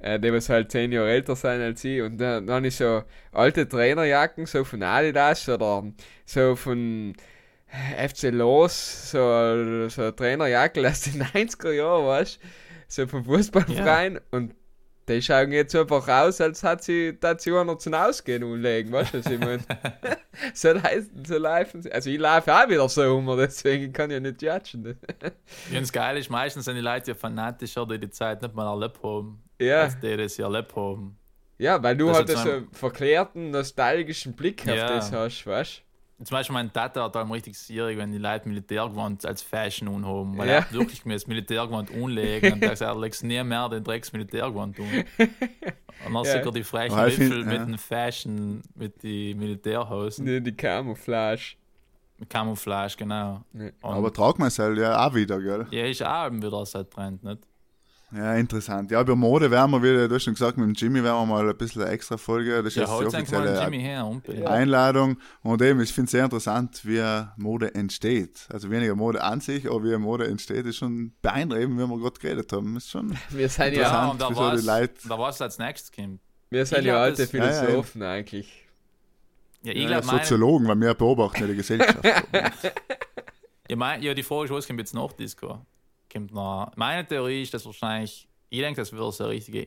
Äh, 0.01 0.19
die 0.19 0.33
was 0.33 0.49
halt 0.49 0.71
zehn 0.71 0.91
Jahre 0.91 1.11
älter 1.11 1.35
sind 1.35 1.61
als 1.61 1.83
ich. 1.83 2.01
Und 2.01 2.17
dann, 2.17 2.47
dann 2.47 2.57
habe 2.57 2.67
ich 2.67 2.75
so 2.75 3.03
alte 3.31 3.67
Trainerjacken, 3.67 4.45
so 4.45 4.63
von 4.63 4.81
Adidas 4.81 5.47
oder 5.47 5.83
so 6.25 6.55
von 6.55 7.13
FC 7.97 8.31
Los, 8.31 9.11
so, 9.11 9.87
so 9.89 10.11
Trainerjacke 10.11 10.87
aus 10.87 11.01
den 11.01 11.23
90er 11.23 11.71
Jahren, 11.71 12.05
weißt? 12.05 12.39
So 12.87 13.07
vom 13.07 13.23
Fußballverein. 13.23 14.19
Und 14.31 14.53
die 15.07 15.21
schauen 15.21 15.51
jetzt 15.51 15.75
einfach 15.75 16.07
aus, 16.07 16.41
als 16.41 16.63
hat 16.63 16.83
sie, 16.83 17.17
sie 17.37 17.51
einer 17.51 17.77
zum 17.77 17.93
Ausgehen 17.93 18.43
umlegen, 18.43 18.91
weißt 18.91 19.13
du, 19.13 19.19
was 19.19 19.31
ich 19.31 19.39
meine? 19.39 19.63
so, 20.53 20.71
leisten, 20.71 21.25
so 21.25 21.37
laufen 21.37 21.81
sie. 21.81 21.91
Also 21.91 22.09
ich 22.09 22.19
laufe 22.19 22.53
auch 22.53 22.67
wieder 22.67 22.87
so 22.89 23.15
um, 23.15 23.25
deswegen 23.37 23.93
kann 23.93 24.09
ich 24.09 24.15
ja 24.15 24.19
nicht 24.19 24.41
judgen. 24.41 24.99
Ganz 25.71 25.91
geil 25.91 26.17
ist, 26.17 26.29
meistens 26.29 26.65
sind 26.65 26.75
die 26.75 26.81
Leute 26.81 27.11
ja 27.11 27.15
fanatischer, 27.15 27.85
die 27.85 27.99
die 27.99 28.09
Zeit 28.09 28.41
nicht 28.41 28.53
mal 28.53 28.69
erlebt 28.69 29.01
haben, 29.03 29.41
ja, 29.61 29.81
als 29.83 29.99
die 29.99 30.17
das 30.17 30.37
ja 30.37 30.45
erlebt 30.45 30.75
haben. 30.75 31.17
ja, 31.57 31.81
weil 31.81 31.95
du 31.97 32.07
Das 32.07 32.17
halt 32.17 32.29
ist 32.29 32.43
so 32.43 32.49
verklärten, 32.71 33.51
nostalgischen 33.51 34.33
Blick 34.33 34.61
auf 34.67 34.75
Ja. 34.75 34.87
das 34.95 35.11
hast, 35.11 35.45
weißt 35.45 35.83
Zum 36.23 36.35
Beispiel 36.35 36.53
mein 36.53 36.71
Tata 36.71 37.03
hat 37.05 37.15
allem 37.15 37.31
richtig 37.31 37.57
sierig, 37.57 37.97
wenn 37.97 38.11
die 38.11 38.19
Leute 38.19 38.47
Militärgewand 38.47 39.25
als 39.25 39.41
Fashion 39.41 39.87
unhaben. 39.87 40.37
Weil 40.37 40.47
Ja. 40.49 40.53
er 40.55 40.61
hat 40.61 40.71
wirklich 40.73 41.03
mir 41.03 41.15
das 41.15 41.25
Militärgewand 41.25 41.89
unlegen 41.89 42.53
und 42.53 42.61
er 42.63 42.79
er 42.79 42.95
legst 42.99 43.23
nie 43.23 43.43
mehr 43.43 43.67
den 43.69 43.83
Drecks 43.83 44.13
Militärgewand 44.13 44.77
um. 44.79 44.85
Und 46.05 46.13
dann 46.15 46.25
Ja. 46.25 46.31
sicher 46.39 46.51
die 46.51 46.63
frechen 46.63 46.95
find- 46.97 47.19
Wiffel 47.19 47.43
mit 47.45 47.53
ja. 47.59 47.65
den 47.65 47.77
Fashion, 47.77 48.61
mit 48.75 49.01
den 49.03 49.37
Militärhosen. 49.37 50.25
du? 50.25 50.41
Die 50.41 50.51
Camouflage. 50.55 51.55
Mit 52.17 52.29
Camouflage, 52.29 52.95
genau. 52.97 53.43
Und 53.53 53.73
Aber 53.81 54.11
trag 54.13 54.37
man 54.39 54.49
ja 54.77 55.07
auch 55.07 55.13
wieder, 55.15 55.39
gell? 55.39 55.65
ja, 55.71 55.85
ist 55.85 56.03
auch 56.03 56.27
eben 56.27 56.41
wieder 56.41 56.63
so 56.65 56.79
ein 56.79 56.89
Trend, 56.89 57.23
nicht? 57.23 57.39
Ja, 58.13 58.35
interessant. 58.35 58.91
Ja, 58.91 58.99
über 59.01 59.15
Mode 59.15 59.49
werden 59.51 59.71
wir 59.71 59.81
wieder, 59.81 60.07
du 60.09 60.15
hast 60.15 60.23
schon 60.23 60.33
gesagt, 60.33 60.57
mit 60.57 60.67
dem 60.67 60.73
Jimmy 60.73 61.01
werden 61.01 61.15
wir 61.21 61.25
mal 61.25 61.49
ein 61.49 61.55
bisschen 61.55 61.81
eine 61.83 61.91
extra 61.91 62.17
Folge. 62.17 62.57
Das 62.61 62.67
ist 62.67 62.75
Ja, 62.75 62.81
jetzt 62.83 63.13
die 63.13 63.17
offizielle 63.17 63.63
Jimmy 63.63 63.79
her. 63.81 64.21
Einladung. 64.47 65.17
Und 65.43 65.61
eben, 65.61 65.79
ich 65.79 65.93
finde 65.93 66.05
es 66.07 66.11
sehr 66.11 66.25
interessant, 66.25 66.81
wie 66.83 67.01
Mode 67.37 67.73
entsteht. 67.73 68.47
Also 68.51 68.69
weniger 68.69 68.95
Mode 68.95 69.23
an 69.23 69.39
sich, 69.39 69.65
aber 69.69 69.83
wie 69.85 69.97
Mode 69.97 70.27
entsteht, 70.27 70.65
ist 70.65 70.75
schon 70.77 71.13
beeindruckend, 71.21 71.77
wie 71.79 71.87
wir 71.87 71.97
gerade 71.99 72.19
geredet 72.19 72.51
haben. 72.51 72.75
Ist 72.75 72.89
schon 72.89 73.17
Wir 73.29 73.47
sind 73.47 73.75
ja, 73.75 74.09
und 74.09 74.19
da 74.19 74.35
war 74.35 74.53
es, 75.29 75.41
als 75.41 75.57
nächstes 75.57 75.91
kommt. 75.93 76.19
wir 76.49 76.65
sind 76.65 76.83
ja 76.83 77.01
alte 77.01 77.21
das- 77.23 77.31
Ja, 77.31 77.45
ja, 77.45 77.51
Philosophen 77.61 78.03
eigentlich. 78.03 78.67
Ja, 79.63 79.71
ich 79.73 79.83
ja, 79.83 79.87
glaube, 79.87 80.07
meine, 80.07 80.19
Soziologen, 80.19 80.67
weil 80.67 80.75
wir 80.81 80.93
beobachten 80.95 81.41
ja 81.41 81.47
die 81.47 81.55
Gesellschaft. 81.55 82.03
ja, 83.69 83.75
mein, 83.75 84.01
ja, 84.01 84.13
die 84.13 84.23
Frage 84.23 84.45
ist, 84.45 84.51
was 84.51 84.67
kommt 84.67 84.79
jetzt 84.79 84.93
nach 84.93 85.13
Disco? 85.13 85.65
Kommt 86.11 86.33
noch, 86.33 86.71
meine 86.75 87.07
Theorie 87.07 87.43
ist, 87.43 87.53
dass 87.53 87.65
wahrscheinlich, 87.65 88.27
ich 88.49 88.59
denke, 88.59 88.81
das 88.81 88.91
wird 88.91 89.13
so 89.13 89.23
eine 89.23 89.33
richtige 89.33 89.61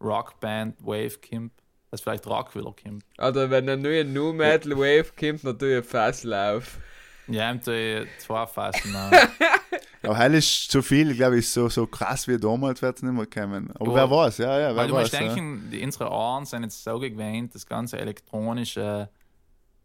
Indie-Rockband-Wave 0.00 1.18
kommt. 1.28 1.52
Dass 1.90 2.00
vielleicht 2.02 2.24
Rock 2.28 2.54
wieder 2.54 2.72
kommt. 2.80 3.04
Oder 3.18 3.50
wenn 3.50 3.68
eine 3.68 3.76
neue 3.82 4.04
New 4.04 4.32
Metal 4.32 4.76
Wave 4.78 5.06
kommt, 5.18 5.42
natürlich 5.42 5.78
ein 5.78 5.82
Fasslauf. 5.84 6.78
Ja, 7.26 7.48
haben 7.48 7.60
die 7.66 8.06
zwei 8.18 8.46
Fassen. 8.46 8.94
aber 8.94 10.16
hell 10.18 10.34
ist 10.34 10.70
zu 10.70 10.82
viel, 10.82 11.14
glaube 11.14 11.38
ich, 11.38 11.48
so, 11.48 11.68
so 11.68 11.86
krass 11.88 12.26
wie 12.28 12.38
damals 12.38 12.80
wird 12.80 12.96
es 12.96 13.02
nicht 13.02 13.12
mehr 13.12 13.26
kommen. 13.26 13.70
Aber 13.74 13.86
Ja. 13.88 13.94
wer 13.94 14.10
weiß, 14.10 14.38
ja, 14.38 14.58
ja, 14.60 14.68
wer 14.68 14.76
Weil 14.76 14.88
du 14.88 14.94
weiß. 14.94 15.02
musst 15.02 15.12
ja. 15.14 15.20
denken, 15.34 15.68
die, 15.72 15.82
unsere 15.82 16.10
Ohren 16.10 16.44
sind 16.46 16.62
jetzt 16.62 16.82
so 16.84 16.98
gewöhnt, 16.98 17.54
das 17.54 17.66
ganze 17.66 17.98
elektronische, 17.98 19.08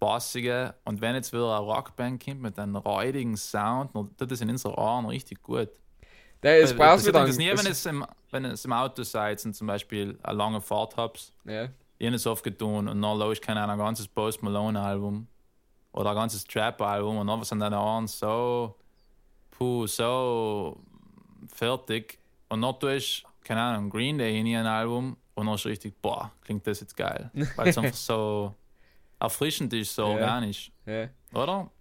bassige. 0.06 0.76
Und 0.84 1.02
wenn 1.02 1.16
jetzt 1.16 1.34
wieder 1.34 1.58
eine 1.58 1.66
Rockband 1.66 2.24
kommt 2.24 2.42
mit 2.42 2.60
einem 2.60 2.76
räudigen 2.76 3.36
Sound, 3.36 3.96
dann 3.96 4.16
tut 4.16 4.32
das 4.32 4.42
in 4.42 4.50
unseren 4.50 4.76
Ohren 4.76 5.06
richtig 5.08 5.42
gut. 5.42 5.70
Der, 6.44 6.62
passiert 6.76 7.08
wieder 7.08 7.24
euch 7.24 7.30
das 7.30 7.38
nie, 7.38 7.50
wenn 7.50 7.66
es, 7.66 7.86
im, 7.88 8.06
wenn 8.30 8.46
es 8.46 8.66
im 8.66 8.74
Auto 8.74 9.02
seid 9.02 9.44
und 9.46 9.56
zum 9.56 9.66
Beispiel 9.66 10.18
eine 10.22 10.38
lange 10.38 10.62
Fahrt 10.62 10.96
habt. 10.98 11.34
ja. 11.46 11.70
Ich 11.98 12.06
habe 12.06 12.18
es 12.18 12.28
oft 12.28 12.44
getan 12.44 12.90
und 12.90 13.02
dann 13.02 13.18
lauscht 13.18 13.42
keine 13.42 13.62
Ahnung, 13.62 13.80
ein 13.80 13.86
ganzes 13.86 14.06
Post 14.06 14.44
Malone 14.44 14.80
Album 14.82 15.28
oder 15.94 16.10
ein 16.10 16.16
ganzes 16.18 16.44
Trap 16.44 16.82
Album 16.82 17.20
und 17.20 17.28
dann 17.28 17.42
sind 17.46 17.62
deine 17.62 17.80
Ohren 17.80 18.06
so, 18.06 18.76
puh, 19.52 19.88
so 19.88 20.78
fertig 21.48 22.20
und 22.50 22.62
dann 22.62 22.78
tust 22.80 23.24
keine 23.46 23.62
Ahnung, 23.62 23.90
Green 23.90 24.18
Day 24.18 24.38
in 24.38 24.58
ein 24.58 24.66
Album 24.66 25.16
und 25.36 25.46
dann 25.46 25.56
ist 25.56 25.66
richtig, 25.66 26.02
boah, 26.02 26.32
klingt 26.42 26.68
das 26.68 26.82
jetzt 26.82 26.98
geil. 26.98 27.32
Weil 27.56 27.70
es 27.70 27.78
einfach 27.78 27.96
so 27.96 28.54
erfrischend 29.20 29.74
ist, 29.74 29.96
so 29.96 30.04
Ja. 30.04 30.10
organisch, 30.10 30.72
ja. 30.86 31.08
oder? 31.34 31.72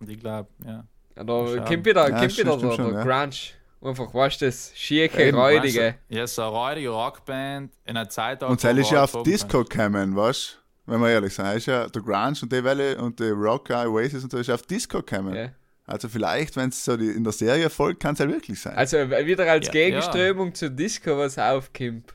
Und 0.00 0.10
ich 0.10 0.18
glaube, 0.18 0.48
ja. 0.64 0.84
Oder 1.16 1.64
kommt 1.64 1.84
wieder, 1.86 2.08
Ja, 2.08 2.18
kommt 2.18 2.22
wieder 2.22 2.30
stimmt 2.58 2.62
der, 2.62 2.72
schon, 2.72 2.90
der 2.94 3.04
ja. 3.04 3.20
Grunge. 3.20 3.36
Einfach, 3.82 4.14
weißt 4.14 4.40
du, 4.40 4.46
das 4.46 4.72
schieke, 4.74 5.22
Eben, 5.22 5.36
räudige. 5.38 5.96
Ja, 6.08 6.26
so 6.26 6.42
eine 6.42 6.50
räudige 6.50 6.88
Rockband 6.88 7.70
in 7.84 7.96
einer 7.96 8.08
Zeit, 8.08 8.42
Und 8.42 8.62
es 8.64 8.78
ist 8.78 8.90
ja 8.90 9.04
auf 9.04 9.22
Disco 9.22 9.62
gekommen, 9.62 10.16
weißt 10.16 10.58
du? 10.86 10.90
Wenn 10.92 11.00
wir 11.00 11.10
ehrlich 11.10 11.34
sind, 11.34 11.46
ist 11.46 11.66
ja 11.66 11.86
der 11.88 12.02
Grunge 12.02 12.34
und 12.42 12.52
die 12.52 12.64
Welle 12.64 12.98
und 12.98 13.18
die 13.20 13.28
Rock, 13.30 13.70
Oasis 13.70 14.24
und 14.24 14.30
so 14.32 14.38
ist 14.38 14.50
auf 14.50 14.62
Disco 14.62 14.98
gekommen. 15.02 15.34
Ja. 15.34 15.48
Also 15.86 16.08
vielleicht, 16.08 16.56
wenn 16.56 16.70
es 16.70 16.82
so 16.84 16.96
die, 16.96 17.10
in 17.10 17.24
der 17.24 17.32
Serie 17.32 17.68
folgt, 17.68 18.00
kann 18.02 18.14
es 18.14 18.18
ja 18.20 18.28
wirklich 18.28 18.60
sein. 18.60 18.74
Also 18.74 18.96
wieder 18.98 19.50
als 19.50 19.66
Ja, 19.66 19.72
Gegenströmung 19.72 20.54
zur 20.54 20.70
Disco, 20.70 21.16
was 21.18 21.38
aufkommt. 21.38 22.14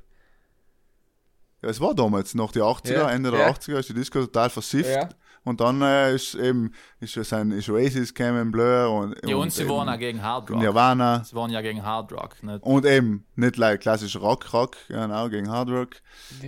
Ja, 1.62 1.70
es 1.70 1.82
war 1.82 1.93
damals, 1.93 2.36
nach 2.36 2.51
die 2.51 2.62
80er, 2.62 2.93
Ja, 2.93 3.10
Ende 3.12 3.32
der 3.32 3.41
ja. 3.41 3.49
80er 3.49 3.80
ist 3.80 3.89
die 3.89 3.93
Disco 3.93 4.20
total 4.22 4.49
versifft. 4.49 4.89
Ja. 4.95 5.10
Und 5.45 5.62
dann 5.62 5.82
äh, 5.82 6.14
ist 6.14 6.36
eben, 6.36 6.74
ist, 6.99 7.16
es 7.18 7.32
ein, 7.34 7.51
ist 7.51 7.70
Oasis 7.70 8.14
gekommen, 8.14 8.51
Blur 8.51 8.89
und, 8.91 9.16
Ja, 9.28 9.36
und 9.38 9.43
und 9.43 9.51
sie 9.53 9.62
eben 9.64 9.72
waren 9.72 9.88
auch 9.89 9.97
gegen 9.97 10.22
Hard 10.22 10.51
Rock. 10.51 10.60
Nirvana. 10.60 11.24
Sie 11.24 11.34
waren 11.36 11.49
ja 11.49 11.62
gegen 11.62 11.82
Hard 11.84 12.12
Rock. 12.12 12.43
Nicht? 12.43 12.62
Und 12.64 12.86
eben, 12.86 13.26
nicht 13.36 13.55
like 13.57 13.80
klassisch 13.80 14.18
Rock, 14.18 14.51
Rock, 14.53 14.76
genau, 14.89 15.30
gegen 15.30 15.49
Hard 15.49 15.70
Rock. 15.70 15.89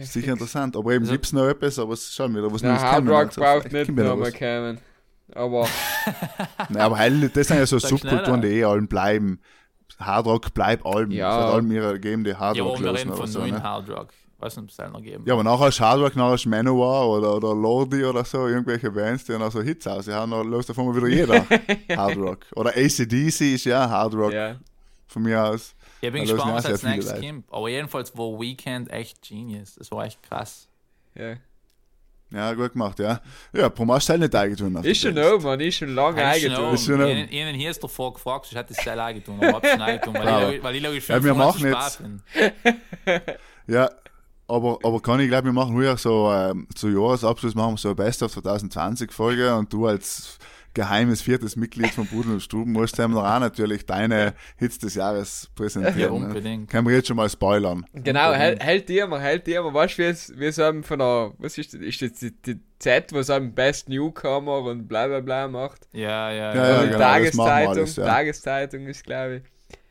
Sicher 0.01 0.33
interessant. 0.33 0.75
Aber 0.75 0.91
eben 0.91 1.03
Also- 1.03 1.13
gibt's 1.13 1.31
noch 1.33 1.47
etwas, 1.47 1.79
aber 1.79 1.93
es 1.93 2.13
schauen 2.13 2.35
wir, 2.35 2.43
was 2.51 2.61
Der 2.61 2.71
Neues 2.71 2.83
Hard. 2.83 3.07
Rock 3.07 3.13
Also, 3.27 3.41
braucht 3.41 3.71
nicht 3.71 3.87
ja 3.87 4.03
nochmal 4.03 4.19
was. 4.19 4.33
kommen. 4.39 4.79
Aber 5.33 5.67
Nein, 6.69 6.81
aber 6.81 6.97
heil, 6.97 7.29
das 7.33 7.47
sind 7.47 7.57
ja 7.57 7.65
so 7.65 7.79
Subkulturen, 7.79 8.41
die 8.41 8.47
eh 8.49 8.63
allen 8.65 8.87
bleiben. 8.89 9.39
Hard 9.99 10.25
Rock 10.25 10.53
bleibt 10.53 10.85
allem. 10.85 11.11
Ja. 11.11 11.29
Es 11.39 11.45
hat 11.45 11.53
allem 11.53 11.71
ihre 11.71 11.93
gegeben, 11.93 12.23
die 12.25 12.35
Hard 12.35 12.57
Ja, 12.57 12.63
aber 12.65 12.77
wir 12.79 12.93
reden 12.93 13.13
von 13.13 13.27
so, 13.27 13.39
neuen 13.39 13.53
ne? 13.53 13.63
Hard 13.63 13.89
Rock. 13.89 14.09
Weiß 14.41 14.55
nicht, 14.57 14.63
ob 14.63 14.69
es 14.69 14.75
da 14.75 14.89
noch 14.89 15.01
geben. 15.01 15.23
Ja, 15.25 15.33
aber 15.35 15.43
nachher 15.43 15.67
ist 15.67 15.79
Hard 15.79 16.01
Rock, 16.01 16.15
nachher 16.15 16.33
ist 16.35 16.45
Manowar 16.47 17.07
oder, 17.09 17.35
oder 17.35 17.53
Lordi 17.55 18.03
oder 18.03 18.25
so, 18.25 18.47
irgendwelche 18.47 18.89
Bands, 18.91 19.23
die 19.25 19.33
haben 19.33 19.41
auch 19.43 19.51
so 19.51 19.61
Hits 19.61 19.85
aus. 19.87 20.07
Haben 20.07 20.31
noch, 20.31 20.43
löst 20.43 20.69
davon 20.69 20.87
mal 20.87 20.95
wieder 20.95 21.07
jeder 21.07 21.45
Hard 21.97 22.17
Rock. 22.17 22.45
Oder 22.55 22.71
ACDC 22.71 23.41
ist 23.53 23.65
ja 23.65 23.87
Hard 23.89 24.13
Rock, 24.15 24.33
ja. 24.33 24.55
von 25.07 25.21
mir 25.23 25.43
aus. 25.43 25.75
Ich 26.01 26.11
bin 26.11 26.25
Da 26.25 26.33
gespannt, 26.33 26.55
was 26.55 26.63
sehr 26.63 26.71
als 26.71 26.83
nächstes 26.83 27.19
kommt. 27.21 27.45
Aber 27.51 27.69
jedenfalls 27.69 28.17
war 28.17 28.39
Weekend 28.39 28.91
echt 28.91 29.21
genius. 29.21 29.75
Das 29.75 29.91
war 29.91 30.05
echt 30.05 30.21
krass. 30.23 30.67
ja. 31.15 31.35
Ja, 32.33 32.53
gut 32.53 32.71
gemacht, 32.71 32.97
ja. 32.99 33.19
Ja, 33.51 33.67
Promasch 33.67 34.07
halt 34.07 34.21
nicht 34.21 34.33
eingetun. 34.33 34.73
Ist 34.85 35.01
schon 35.01 35.17
oben, 35.17 35.43
man. 35.43 35.59
Ist 35.59 35.75
schon 35.75 35.89
lange 35.93 36.21
oben. 36.23 36.73
Ist 36.75 36.85
schon 36.85 37.01
oben. 37.01 37.27
Ihnen, 37.29 37.53
hier 37.55 37.69
ist 37.71 37.83
davor 37.83 38.13
gefragt, 38.13 38.47
ich 38.49 38.55
hätte 38.57 38.71
es 38.71 38.81
selber 38.81 39.03
eingetan, 39.03 39.35
aber 39.37 39.51
hab's 39.55 39.69
schon 39.69 39.81
eingetan, 39.81 40.13
weil, 40.13 40.53
ich, 40.53 40.63
weil 40.63 40.75
ich 40.77 40.81
logisch 40.81 41.09
Ja, 41.09 41.21
wir 41.21 41.35
500 41.35 41.53
zu 41.59 41.67
machen 41.69 42.23
jetzt- 42.33 42.63
bin. 43.03 43.21
Ja, 43.67 43.89
aber, 44.51 44.79
aber 44.83 45.01
kann 45.01 45.19
ich 45.19 45.29
glaube, 45.29 45.45
wir 45.45 45.53
machen 45.53 45.75
heuer 45.75 45.97
so 45.97 46.31
ähm, 46.31 46.67
zu 46.75 46.89
Jahresabschluss 46.89 47.55
machen 47.55 47.73
wir 47.73 47.77
so 47.77 47.89
eine 47.89 47.95
Best 47.95 48.21
of 48.23 48.31
2020 48.31 49.11
Folge 49.11 49.55
und 49.55 49.71
du 49.71 49.87
als 49.87 50.37
geheimes 50.73 51.21
viertes 51.21 51.55
Mitglied 51.55 51.91
von 51.91 52.07
Pudel 52.07 52.33
und 52.33 52.41
Stuben 52.41 52.71
musst 52.71 52.97
du 52.97 53.03
auch 53.03 53.39
natürlich 53.39 53.85
deine 53.85 54.33
Hits 54.57 54.77
des 54.77 54.95
Jahres 54.95 55.49
präsentieren. 55.55 55.99
Ja, 55.99 56.07
ne? 56.07 56.27
unbedingt. 56.27 56.69
Können 56.69 56.87
wir 56.87 56.95
jetzt 56.95 57.07
schon 57.07 57.17
mal 57.17 57.29
spoilern. 57.29 57.85
Genau, 57.93 58.31
hält, 58.33 58.63
hält 58.63 58.89
dir 58.89 59.07
mal, 59.07 59.19
hält 59.19 59.47
dir 59.47 59.61
mal, 59.63 59.73
weißt 59.73 59.97
du, 59.97 60.03
wie 60.03 60.07
es, 60.07 60.33
wie 60.37 60.45
es 60.45 60.59
einem 60.59 60.83
von 60.83 60.99
der, 60.99 61.33
was 61.37 61.57
ist 61.57 61.73
das, 61.73 61.81
ist 61.81 62.01
jetzt 62.01 62.21
die, 62.21 62.31
die 62.31 62.59
Z, 62.79 63.13
was 63.13 63.29
einem 63.29 63.53
Best 63.53 63.89
Newcomer 63.89 64.59
und 64.59 64.87
bla 64.87 65.07
bla 65.07 65.19
bla 65.19 65.47
macht? 65.47 65.87
Ja, 65.91 66.31
ja, 66.31 66.55
Ja, 66.55 66.55
ja. 66.55 66.55
ja, 66.55 66.81
genau, 66.81 66.81
das 66.81 66.89
wir 66.89 66.97
Tageszeitung, 66.97 67.69
alles, 67.69 67.95
ja. 67.97 68.05
Tageszeitung 68.05 68.87
ist, 68.87 69.03
glaube 69.03 69.35
ich. 69.35 69.43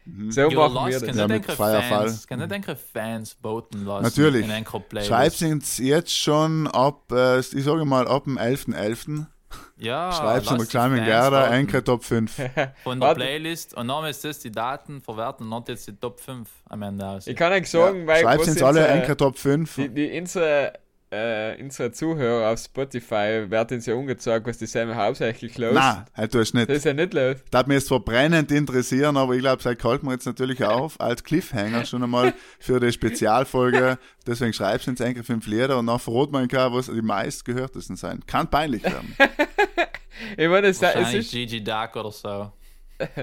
Mhm. 0.05 0.33
So 0.33 0.41
You're 0.43 0.55
machen 0.57 0.75
lost, 0.75 1.01
wir 1.03 1.07
kann 1.07 1.09
das. 1.09 1.17
Ja, 1.17 1.27
nicht 1.27 1.39
mit 1.41 1.49
denken 1.49 1.53
freier 1.57 1.83
Fall. 1.83 2.09
Fans, 2.09 2.27
kann 2.27 2.39
nicht 2.39 2.51
denken 2.51 2.77
Fans 2.93 3.37
voten 3.41 3.85
lassen. 3.85 4.03
Natürlich. 4.05 4.45
In 4.45 4.51
Anchor 4.51 4.81
Playlist. 4.81 5.09
Schreibt 5.09 5.43
uns 5.43 5.79
jetzt 5.79 6.17
schon 6.17 6.67
ab, 6.69 7.11
äh, 7.13 7.39
ich 7.41 7.65
sage 7.65 7.85
mal, 7.85 8.09
ab 8.09 8.25
dem 8.25 8.39
11.11. 8.39 9.27
Ja, 9.79 10.13
Schreibt 10.13 10.45
lass 10.47 10.53
in 10.53 10.59
der 10.59 10.67
die 10.67 10.71
kleinen 10.71 11.05
Gerda, 11.05 11.43
voten 11.43 11.53
Enke 11.55 11.83
Top 11.85 12.05
5. 12.05 12.33
Von 12.85 13.01
der. 13.01 13.15
Playlist 13.15 13.75
und 13.75 13.89
dann 13.89 14.05
ist 14.05 14.25
das 14.25 14.39
die 14.39 14.53
Daten 14.53 15.01
verwerten 15.01 15.51
und 15.51 15.59
nicht 15.59 15.69
jetzt 15.71 15.89
die 15.89 15.97
Top 15.97 16.21
5 16.21 16.49
am 16.69 16.83
Ende 16.83 17.05
aus. 17.07 17.27
Ich 17.27 17.35
kann 17.37 17.53
euch 17.53 17.69
sagen, 17.69 18.07
weil 18.07 18.23
Schreibt 18.23 18.43
was 18.43 18.49
uns 18.49 18.63
alle 18.63 18.81
unsere- 18.81 18.89
Enke 19.01 19.17
Top 19.17 19.39
5. 19.39 19.75
Die, 19.75 19.89
die 19.89 20.19
unsere, 20.21 20.73
äh, 21.11 21.61
unsere 21.61 21.91
Zuhörer 21.91 22.53
auf 22.53 22.61
Spotify 22.61 23.45
werden 23.49 23.79
uns 23.79 23.87
ja 23.87 23.95
angezeigt, 23.95 24.47
was 24.47 24.59
die 24.59 24.67
Sam 24.67 24.95
hauptsächlich 24.95 25.59
los. 25.59 25.75
Nein, 25.75 26.05
halt 26.15 26.35
du 26.35 26.39
hast 26.39 26.55
nicht. 26.55 26.69
Das 26.69 26.79
ist 26.79 26.85
ja 26.85 26.93
nicht 26.93 27.13
los. 27.15 27.37
Das 27.51 27.61
hat 27.61 27.69
mich 27.69 27.77
jetzt 27.77 27.89
zwar 27.89 28.01
brennend 28.01 28.53
interessieren, 28.53 29.17
aber 29.17 29.35
ich 29.35 29.41
glaube, 29.41 29.63
seit 29.63 29.83
halten 29.83 30.07
wir 30.07 30.13
jetzt 30.13 30.27
natürlich 30.27 30.63
auf 30.63 31.01
als 31.01 31.25
Cliffhanger 31.25 31.85
schon 31.85 32.03
einmal 32.05 32.33
für 32.61 32.79
die 32.79 32.93
Spezialfolge. 32.93 33.99
Deswegen 34.27 34.53
schreibst 34.53 34.87
du 34.87 34.93
uns 34.93 35.01
eigentlich 35.01 35.27
fünf 35.27 35.47
Lieder 35.47 35.79
und 35.79 35.87
dann 35.87 35.99
verrät 35.99 36.31
man 36.31 36.47
gar, 36.47 36.73
was 36.73 36.87
die 36.87 37.03
meistgehörtesten 37.03 37.97
sein. 37.97 38.21
Kann 38.27 38.49
peinlich 38.49 38.85
werden. 38.85 39.17
Ich 40.37 40.49
meine, 40.49 40.67
es, 40.67 40.83
es 40.83 41.15
ist. 41.15 41.31
Gigi 41.31 41.65
Duck 41.65 41.97
oder 41.97 42.11
so. 42.11 42.53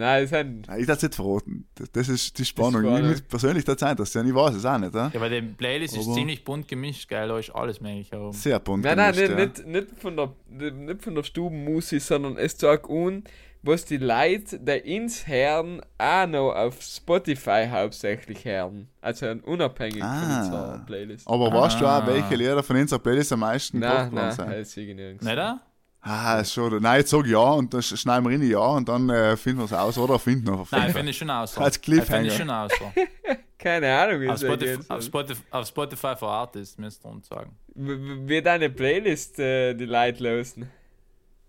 Nein, 0.00 0.24
es 0.24 0.30
sind. 0.30 0.66
Nein, 0.66 0.80
ich 0.80 0.86
darf 0.86 0.96
es 0.96 1.02
nicht 1.02 1.14
verraten. 1.14 1.68
Das, 1.74 1.92
das 1.92 2.08
ist 2.08 2.38
die 2.38 2.44
Spannung. 2.44 2.82
spannend. 2.82 3.04
Ich 3.06 3.20
mich 3.20 3.28
persönlich 3.28 3.64
das 3.64 3.80
ja, 4.14 4.22
ich 4.24 4.34
weiß 4.34 4.54
es 4.56 4.64
auch 4.64 4.78
nicht. 4.78 4.94
Ja? 4.94 5.10
Ja, 5.12 5.20
weil 5.20 5.30
die 5.40 5.46
Playlist 5.46 5.96
ist 5.96 6.06
Aber- 6.06 6.14
ziemlich 6.14 6.44
bunt 6.44 6.66
gemischt, 6.68 7.08
geil, 7.08 7.28
da 7.28 7.38
ist 7.38 7.50
alles 7.50 7.80
mögliche 7.80 8.18
oben. 8.18 8.32
Sehr 8.32 8.58
bunt. 8.58 8.84
Nein, 8.84 8.96
nein, 8.96 9.12
gemischt, 9.14 9.36
nicht, 9.36 9.58
ja. 9.58 9.64
nicht, 9.66 9.88
nicht, 9.90 10.00
von 10.00 10.16
der, 10.16 10.32
nicht 10.72 11.02
von 11.02 11.14
der 11.14 11.22
Stubenmusik, 11.22 12.00
sondern 12.02 12.36
es 12.38 12.56
zeigt 12.56 12.88
an, 12.88 13.24
was 13.62 13.84
die 13.84 13.98
Leute, 13.98 14.58
die 14.58 14.94
ins 14.96 15.26
hören, 15.28 15.82
auch 15.98 16.26
noch 16.26 16.52
auf 16.54 16.80
Spotify 16.80 17.66
hauptsächlich 17.70 18.46
hören. 18.46 18.88
Also 19.02 19.26
unabhängig 19.44 20.02
Ah. 20.02 20.14
von 20.22 20.40
unserer 20.40 20.78
Playlist. 20.86 21.28
Aber 21.28 21.52
weißt 21.52 21.78
du 21.78 21.84
auch, 21.84 21.90
Ah. 21.90 22.06
welche 22.06 22.36
Lieder 22.36 22.62
von 22.62 22.76
unserer 22.76 23.00
Playlist 23.00 23.32
am 23.34 23.40
meisten 23.40 23.80
Nein, 23.80 24.10
nein, 24.14 24.32
sind? 24.32 24.50
das 24.50 24.72
sehe 24.72 24.86
ich 24.88 24.96
nirgends. 24.96 25.22
Nicht 25.24 25.36
da? 25.36 25.60
Ah, 26.02 26.42
schon. 26.44 26.80
Nein, 26.82 27.00
jetzt 27.00 27.10
sag 27.10 27.24
ich 27.26 27.32
ja 27.32 27.38
und 27.38 27.74
dann 27.74 27.80
sch- 27.82 27.96
schneiden 27.96 28.24
wir 28.24 28.32
rein 28.32 28.42
ja 28.48 28.58
und 28.58 28.88
dann 28.88 29.10
äh, 29.10 29.36
finden 29.36 29.58
wir 29.60 29.64
es 29.66 29.72
aus 29.72 29.98
oder 29.98 30.18
finden 30.18 30.46
wir 30.46 30.54
auf 30.54 30.70
jeden 30.70 30.80
Nein, 30.82 30.90
Fall. 30.92 30.98
finde 31.00 31.10
ich 31.10 31.18
schon 31.18 31.30
aus. 31.30 31.58
Als 31.58 31.80
Cliffhanger. 31.80 32.30
Finde 32.30 32.32
ich 32.32 32.36
schon 32.38 32.50
aus. 32.50 32.72
Keine 33.58 33.94
Ahnung, 33.94 34.22
wie 34.22 34.28
Auf 34.28 34.36
es 34.36 34.40
Spotify, 34.42 34.76
geht. 34.78 34.90
auf, 34.90 35.02
Spotify, 35.04 35.42
auf 35.50 35.66
Spotify 35.68 36.16
for 36.16 36.30
Artists, 36.30 36.78
müsst 36.78 37.04
ihr 37.04 37.10
uns 37.10 37.26
sagen. 37.28 37.54
W- 37.74 38.26
Wie 38.26 38.40
deine 38.40 38.70
Playlist 38.70 39.38
äh, 39.38 39.74
die 39.74 39.84
Leute 39.84 40.22
losen. 40.24 40.70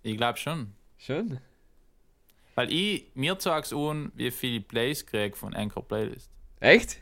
Ich 0.04 0.18
glaube 0.18 0.38
schon. 0.38 0.74
Schon? 0.98 1.40
Weil 2.56 2.70
ich, 2.74 3.06
mir 3.14 3.40
zeigt 3.40 3.72
an, 3.72 4.12
wie 4.16 4.30
viele 4.32 4.60
Plays 4.60 5.06
krieg 5.06 5.38
von 5.38 5.54
Anchor 5.54 5.88
Playlist. 5.88 6.30
Echt? 6.60 6.98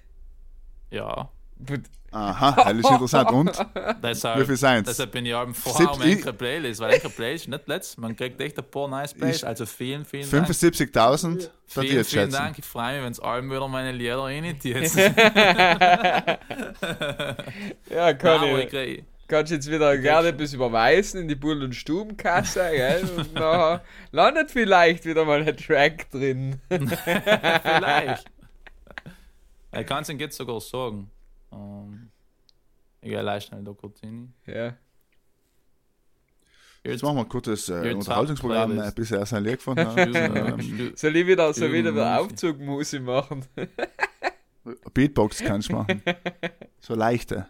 Ja. 0.92 1.30
Aha, 2.12 2.52
das 2.64 2.74
ist 2.74 2.90
interessant. 2.90 3.32
Und? 3.32 3.66
Deshalb, 4.02 4.40
Wie 4.42 4.46
viel 4.46 4.58
sind's? 4.58 4.90
Deshalb 4.90 5.12
bin 5.12 5.26
ich 5.28 5.34
eben 5.34 5.54
vorher 5.54 5.92
um 5.94 6.02
Sieb- 6.02 6.18
Anchor 6.18 6.34
Playlist, 6.34 6.80
weil 6.82 6.96
Anchor 6.96 7.12
Playlist 7.12 7.44
ist 7.46 7.50
nicht 7.50 7.68
letzt. 7.68 7.98
Man 8.00 8.16
kriegt 8.16 8.42
echt 8.42 8.58
ein 8.58 8.64
paar 8.66 8.88
nice 8.88 9.14
Plays. 9.14 9.44
Also 9.44 9.66
vielen, 9.68 10.06
vielen 10.06 10.30
Dank. 10.30 10.48
75.000, 10.48 11.36
das 11.38 11.44
ich 11.46 11.52
Vielen, 11.68 11.86
jetzt 11.98 12.10
vielen 12.10 12.24
schätzen. 12.24 12.32
Dank. 12.32 12.58
Ich 12.58 12.66
freue 12.66 12.96
mich, 12.96 13.04
wenn 13.06 13.12
es 13.12 13.20
allem 13.20 13.52
wieder 13.52 13.68
meine 13.68 13.92
Lieder 13.92 14.18
reinitiert. 14.24 14.92
Ja, 17.90 18.14
kann 18.14 18.42
Nein, 18.42 18.68
ich 18.68 18.74
ich. 18.74 19.04
Kannst 19.28 19.52
jetzt 19.52 19.70
wieder 19.70 19.96
gerne 20.00 20.30
etwas 20.30 20.54
überweisen 20.54 21.22
in 21.22 21.28
die 21.28 21.36
Bull- 21.36 21.62
und 21.64 21.74
Stubenkasse, 21.76 22.68
gell? 22.72 23.08
Und 23.16 23.34
nachher 23.36 23.84
landet 24.12 24.50
vielleicht 24.50 25.06
wieder 25.06 25.24
mal 25.26 25.44
ein 25.48 25.56
Track 25.58 26.10
drin. 26.10 26.60
vielleicht. 26.68 28.26
Ich 29.78 29.86
kann 29.86 30.02
es 30.02 30.10
Ihnen 30.10 30.20
jetzt 30.20 30.36
sogar 30.36 30.60
sagen. 30.62 31.12
Ähm, 31.52 32.10
ich 33.02 33.10
gehe 33.10 33.22
leicht 33.22 33.48
schnell 33.48 33.64
da 33.64 33.72
kurz 33.74 34.00
hin. 34.02 34.34
Ja. 34.46 34.76
Jetzt 36.84 37.04
machen 37.04 37.18
wir 37.18 37.22
ein 37.24 37.30
kurzes 37.30 37.68
äh, 37.70 37.94
Unterhaltungsprogramm, 37.94 38.80
äh, 38.80 38.92
bis 38.96 39.12
er 39.12 39.26
sein 39.26 39.44
Lied 39.44 39.58
gefunden 39.58 39.86
hat. 39.86 39.98
ähm, 40.14 40.94
Soll 40.96 41.16
ich 41.18 41.28
wieder, 41.28 41.54
soll 41.54 41.68
ich 41.68 41.74
wieder 41.74 41.90
Stubenmusik. 41.92 42.32
Aufzugmusik 42.32 43.02
machen? 43.04 43.46
Beatbox 44.94 45.40
kannst 45.40 45.70
du 45.70 45.74
machen. 45.74 46.02
So 46.82 46.96
leichte. 46.96 47.46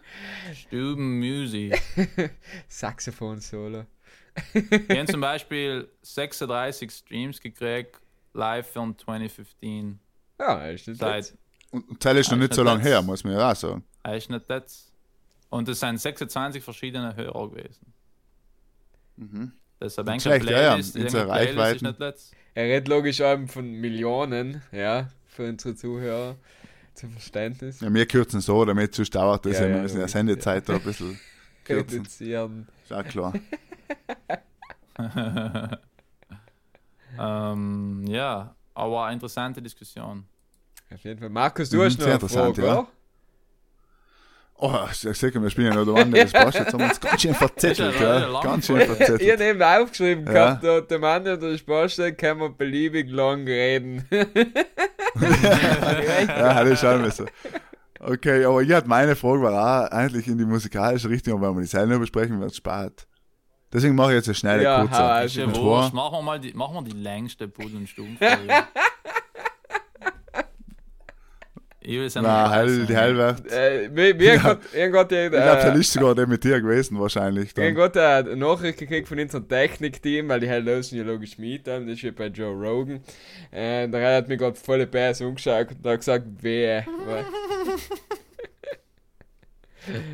Stubenmusik. 0.52 1.80
Saxophon-Solo. 2.68 3.84
Wir 4.52 4.98
haben 4.98 5.06
zum 5.06 5.20
Beispiel 5.20 5.88
36 6.02 6.90
Streams 6.90 7.40
gekriegt, 7.40 8.00
live 8.34 8.66
von 8.72 8.98
2015. 8.98 10.00
Ja, 10.40 10.66
ist 10.66 10.88
nicht 10.88 10.98
Seit. 10.98 11.32
Und 11.70 12.02
Zell 12.02 12.16
ist 12.16 12.28
noch 12.32 12.38
Ah, 12.38 12.40
nicht 12.40 12.54
so 12.54 12.64
lange 12.64 12.82
her, 12.82 13.00
muss 13.02 13.22
man 13.22 13.34
ja 13.34 13.52
auch 13.52 13.54
sagen. 13.54 13.84
Er 14.02 14.16
ist 14.16 14.30
nicht 14.30 14.48
das. 14.48 14.92
Und 15.50 15.68
es 15.68 15.80
sind 15.80 15.98
26 15.98 16.62
verschiedene 16.62 17.14
Hörer 17.16 17.50
gewesen. 17.50 17.92
Deshalb 19.80 20.06
Nicht 20.06 20.26
Anchor 20.26 20.40
schlecht, 20.40 20.50
ja, 20.50 20.60
ja. 20.62 20.68
Playlist, 20.70 20.92
so 20.92 20.98
Playlist 21.26 21.82
ist. 21.82 22.32
Er 22.54 22.64
redet 22.64 22.88
logisch 22.88 23.20
eben 23.20 23.48
von 23.48 23.70
Millionen, 23.72 24.62
ja, 24.72 25.08
für 25.26 25.48
unsere 25.48 25.74
Zuhörer. 25.74 26.36
Zum 26.94 27.12
Verständnis. 27.12 27.80
Ja, 27.80 27.92
wir 27.92 28.06
kürzen 28.06 28.40
so, 28.40 28.64
damit 28.64 28.94
sonst 28.94 29.14
dauert 29.14 29.46
das 29.46 29.58
Ja, 29.58 29.62
ja, 29.62 29.68
wir 29.68 29.76
ja, 29.76 29.82
müssen 29.82 30.00
ja 30.00 30.08
Sendezeit 30.08 30.68
da 30.68 30.74
ein 30.74 30.82
bisschen 30.82 31.18
kürzen. 31.64 32.00
Reduzieren. 32.00 32.68
Ist 32.84 32.92
auch 32.92 33.04
klar. 33.04 33.32
Ähm, 37.18 38.04
ja, 38.06 38.54
aber 38.74 39.04
eine 39.04 39.14
interessante 39.14 39.60
Diskussion. 39.60 40.24
Auf 40.92 41.02
jeden 41.04 41.20
Fall. 41.20 41.28
Markus, 41.30 41.70
du 41.70 41.78
Mhm, 41.78 41.82
hast 41.82 41.98
noch 41.98 42.04
sehr 42.04 42.14
eine 42.14 42.14
interessant, 42.14 42.56
Frage, 42.56 42.66
ja. 42.66 42.78
oder? 42.80 42.88
Oh, 44.62 44.74
ich 44.90 44.98
sag, 45.18 45.34
wir 45.34 45.50
spielen 45.50 45.72
ja 45.72 45.74
noch 45.82 45.92
der 45.94 46.02
andere 46.04 46.28
Spaß. 46.28 46.54
Jetzt 46.54 46.72
haben 46.74 46.80
wir 46.80 46.88
uns 46.88 47.00
ganz 47.00 47.22
schön 47.22 47.34
verzettelt, 47.34 47.94
ja 48.00 48.18
ja. 48.30 48.40
Ganz 48.42 48.66
schön 48.66 48.76
Folge. 48.76 48.92
Ich 48.92 48.96
verzettelt. 49.06 49.32
habe 49.32 49.44
eben 49.44 49.62
aufgeschrieben 49.62 50.26
Ja. 50.26 50.32
gehabt, 50.32 50.64
da, 50.64 50.80
der 50.82 50.98
Mann 50.98 51.26
und 51.28 51.42
der 51.42 51.56
Spaß 51.58 52.00
kann 52.18 52.38
man 52.38 52.56
beliebig 52.56 53.10
lang 53.10 53.44
reden. 53.46 54.06
Ja, 55.20 56.62
das 56.64 56.72
ist 56.72 56.80
schon 56.80 57.02
besser. 57.02 57.26
Okay, 57.98 58.44
aber 58.44 58.62
ich 58.62 58.72
hatte 58.72 58.88
meine 58.88 59.14
Frage 59.16 59.42
war 59.42 59.86
auch 59.86 59.90
eigentlich 59.90 60.26
in 60.28 60.38
die 60.38 60.44
musikalische 60.44 61.08
Richtung, 61.08 61.34
aber 61.34 61.48
wenn 61.48 61.56
wir 61.56 61.62
die 61.62 61.66
Seile 61.68 61.98
besprechen, 61.98 62.40
wird 62.40 62.50
es 62.52 62.56
spät. 62.56 63.06
Deswegen 63.72 63.94
mache 63.94 64.10
ich 64.12 64.16
jetzt 64.16 64.28
eine 64.28 64.34
schnelle 64.34 64.62
Ja, 64.62 64.80
kurze. 64.80 65.40
ja 65.40 65.52
zwar, 65.52 65.92
Machen 65.92 66.12
wir 66.18 66.22
mal 66.22 66.40
die, 66.40 66.52
machen 66.54 66.74
wir 66.74 66.82
die 66.82 66.96
längste 66.98 67.48
Pudel- 67.48 67.76
und 67.76 67.88
Stubenfolge. 67.88 68.36
Ich 71.82 71.92
will 71.96 72.04
es 72.04 72.12
ja 72.14 72.20
Na, 72.20 72.44
noch 72.44 72.52
hell, 72.54 72.84
die 72.86 72.94
hell 72.94 73.16
wird. 73.16 73.50
Äh, 73.50 73.88
mir, 73.88 74.14
mir 74.14 74.34
Ja. 74.34 74.42
hat 74.42 74.60
irgendwann 74.74 75.04
Ich 75.04 75.30
glaube, 75.30 75.40
der 75.40 75.74
äh, 75.74 75.78
ist 75.80 75.92
sogar 75.94 76.14
der 76.14 76.26
mit 76.26 76.44
dir 76.44 76.60
gewesen, 76.60 77.00
wahrscheinlich. 77.00 77.54
Dann. 77.54 77.64
irgendwann 77.64 77.98
eine 77.98 78.36
Nachricht 78.36 78.78
gekriegt 78.78 79.08
von 79.08 79.18
unserem 79.18 79.48
Technikteam, 79.48 80.28
weil 80.28 80.40
die 80.40 80.50
halt 80.50 80.66
lösen 80.66 80.98
ja 80.98 81.04
logisch 81.04 81.38
mit 81.38 81.66
haben, 81.68 81.86
das 81.86 81.96
ist 81.96 82.02
ja 82.02 82.10
bei 82.10 82.26
Joe 82.26 82.52
Rogan. 82.52 83.00
Äh, 83.50 83.88
der 83.88 84.16
hat 84.18 84.28
mich 84.28 84.38
gerade 84.38 84.56
volle 84.56 84.86
Bass 84.86 85.22
umgeschaut 85.22 85.68
und 85.70 85.86
hat 85.90 86.00
gesagt, 86.00 86.26
wehe. 86.42 86.84
Weil, 87.06 87.24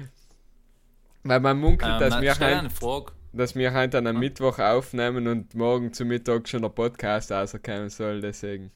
weil 1.24 1.40
man 1.40 1.58
munkelt, 1.58 1.92
Ähm, 1.94 2.00
dass, 2.00 2.10
nein, 2.10 2.22
wir 2.22 2.38
heim, 2.38 2.58
eine 2.60 2.70
Frage. 2.70 3.06
dass 3.32 3.56
wir 3.56 3.74
heute 3.74 3.98
an 3.98 4.06
einem 4.06 4.20
Mittwoch 4.20 4.60
aufnehmen 4.60 5.26
und 5.26 5.54
morgen 5.54 5.92
zum 5.92 6.06
Mittag 6.08 6.48
schon 6.48 6.62
der 6.62 6.68
Podcast 6.68 7.32
rauskommen 7.32 7.88
soll, 7.90 8.20
deswegen. 8.20 8.70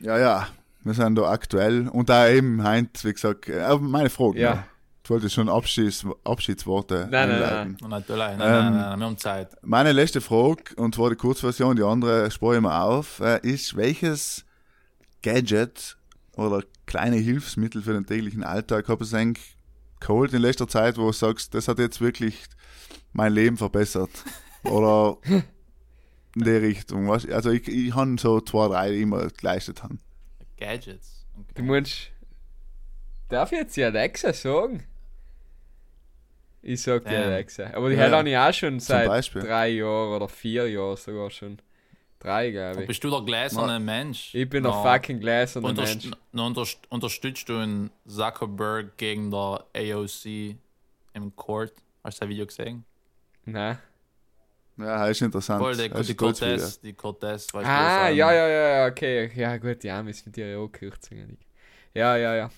Ja, 0.00 0.16
ja, 0.18 0.48
wir 0.84 0.94
sind 0.94 1.16
da 1.16 1.30
aktuell. 1.30 1.88
Und 1.88 2.08
da 2.08 2.28
eben, 2.28 2.62
Heinz, 2.62 3.04
wie 3.04 3.12
gesagt, 3.12 3.48
äh, 3.48 3.76
meine 3.78 4.10
Frage. 4.10 4.40
Ja. 4.40 4.54
noch. 4.54 4.62
Du 5.08 5.14
wolltest 5.14 5.34
schon 5.36 5.48
Abschieds 5.48 6.04
Nein, 6.04 6.12
Abschiedsworte 6.24 7.08
nein, 7.10 7.30
einleiten. 7.30 7.76
Na, 7.80 7.88
Natürlich, 7.88 8.18
nein, 8.18 8.32
Ähm, 8.32 8.38
nein, 8.38 8.64
nein, 8.64 8.74
nein, 8.74 8.98
wir 8.98 9.06
haben 9.06 9.16
Zeit. 9.16 9.56
Meine 9.62 9.92
letzte 9.92 10.20
Frage, 10.20 10.74
und 10.76 10.94
zwar 10.94 11.08
die 11.08 11.16
Kurzversion, 11.16 11.76
die 11.76 11.82
andere 11.82 12.30
spare 12.30 12.56
ich 12.56 12.60
mir 12.60 12.82
auf, 12.82 13.20
äh, 13.20 13.40
ist, 13.42 13.74
welches 13.74 14.44
Gadget 15.22 15.96
oder 16.36 16.62
kleine 16.84 17.16
Hilfsmittel 17.16 17.80
für 17.82 17.94
den 17.94 18.04
täglichen 18.04 18.44
Alltag 18.44 18.88
habe 18.88 19.02
ich 19.02 19.14
eigentlich 19.14 19.56
geholt 19.98 20.34
in 20.34 20.42
letzter 20.42 20.68
Zeit, 20.68 20.98
wo 20.98 21.06
du 21.06 21.12
sagst, 21.12 21.54
das 21.54 21.68
hat 21.68 21.78
jetzt 21.78 22.02
wirklich 22.02 22.44
mein 23.12 23.32
Leben 23.32 23.56
verbessert? 23.56 24.10
Oder 24.64 25.16
in 26.34 26.44
die 26.44 26.50
Richtung. 26.50 27.08
Was? 27.08 27.26
Also 27.26 27.50
ich, 27.50 27.66
ich 27.66 27.94
habe 27.94 28.16
so 28.18 28.40
zwei, 28.42 28.68
drei, 28.68 28.90
die 28.90 29.02
immer 29.02 29.28
geleistet 29.28 29.82
haben. 29.82 30.00
Gadgets. 30.58 31.26
Du 31.34 31.40
Okay. 31.52 31.62
musst. 31.62 32.10
Darf 33.28 33.52
ich 33.52 33.58
jetzt 33.58 33.76
die 33.76 33.84
Alexa 33.84 34.32
sagen? 34.32 34.84
Ich 36.62 36.82
sag 36.82 37.04
die 37.04 37.14
Ja. 37.14 37.22
Alexa. 37.22 37.70
Aber 37.74 37.88
die 37.88 37.96
Ja, 37.96 38.02
hätte 38.02 38.28
ja. 38.28 38.48
ich 38.48 38.54
auch 38.54 38.58
schon 38.58 38.80
seit 38.80 39.06
drei 39.34 39.68
Jahren 39.68 40.12
oder 40.16 40.28
vier 40.28 40.68
Jahren 40.68 40.96
sogar 40.96 41.30
schon. 41.30 41.58
Drei, 42.20 42.50
glaube 42.50 42.80
ich. 42.82 42.88
Bist 42.88 43.04
du 43.04 43.10
der 43.10 43.20
gläserne 43.22 43.78
Mensch? 43.78 44.34
Ich 44.34 44.48
bin 44.50 44.64
der 44.64 44.72
Na, 44.72 44.82
fucking 44.82 45.20
gläserne 45.20 45.68
unterst 45.68 46.02
Mensch. 46.04 46.16
na, 46.32 46.46
unterst 46.46 46.80
unterstützt 46.90 47.48
du 47.48 47.58
einen 47.58 47.90
Zuckerberg 48.08 48.96
gegen 48.96 49.30
der 49.30 49.64
AOC 49.76 50.56
im 51.14 51.36
Court? 51.36 51.72
Hast 52.02 52.18
du 52.18 52.24
das 52.24 52.28
Video 52.28 52.46
gesehen? 52.46 52.84
Nein. 53.44 53.78
Ja, 54.78 55.00
das 55.00 55.10
ist 55.10 55.22
interessant. 55.22 55.60
Voll, 55.60 55.72
ist 55.72 56.08
die. 56.08 56.14
Cortez, 56.14 56.80
die 56.80 56.92
Cortez, 56.92 57.52
weißt 57.52 57.68
Ah, 57.68 58.08
ja, 58.08 58.32
ja, 58.32 58.48
ja, 58.48 58.68
ja, 58.78 58.86
okay. 58.86 59.30
Ja, 59.34 59.56
gut, 59.56 59.82
ja, 59.82 60.04
wir 60.06 60.14
sind 60.14 60.36
ja 60.36 60.56
auch 60.56 60.68
Kürzungen. 60.68 61.36
Ja, 61.94 62.16
ja, 62.16 62.34
ja. 62.36 62.50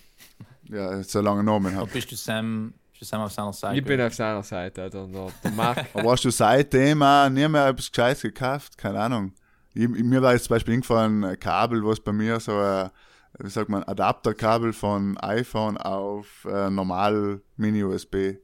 Ja, 0.69 1.03
so 1.03 1.19
lange 1.21 1.43
Namen 1.43 1.75
hat. 1.75 1.91
bist 1.91 2.11
du 2.11 2.15
Sam, 2.15 2.73
bist 2.91 3.01
du 3.01 3.05
Sam 3.05 3.21
auf 3.21 3.31
seiner 3.31 3.53
Seite? 3.53 3.79
Ich 3.79 3.83
bin 3.83 3.99
auf 3.99 4.13
seiner 4.13 4.43
Seite, 4.43 4.89
der, 4.89 5.07
der, 5.07 5.31
der 5.43 5.51
Mark. 5.51 5.87
Aber 5.93 6.11
hast 6.11 6.23
du 6.23 6.29
seitdem 6.29 7.01
auch 7.01 7.27
nie 7.29 7.47
mehr 7.47 7.67
etwas 7.67 7.91
Gescheites 7.91 8.21
gekauft? 8.21 8.77
Keine 8.77 8.99
Ahnung. 8.99 9.33
Ich, 9.73 9.87
mir 9.87 10.21
war 10.21 10.33
jetzt 10.33 10.45
zum 10.45 10.55
Beispiel 10.55 10.75
ein 10.75 11.39
Kabel, 11.39 11.83
was 11.83 11.99
bei 11.99 12.11
mir 12.11 12.39
so 12.39 12.55
ein, 12.55 12.91
wie 13.39 13.49
sagt 13.49 13.69
man, 13.69 13.83
Adapterkabel 13.83 14.73
von 14.73 15.17
iPhone 15.17 15.77
auf 15.77 16.45
äh, 16.45 16.69
normal 16.69 17.41
Mini-USB 17.57 18.37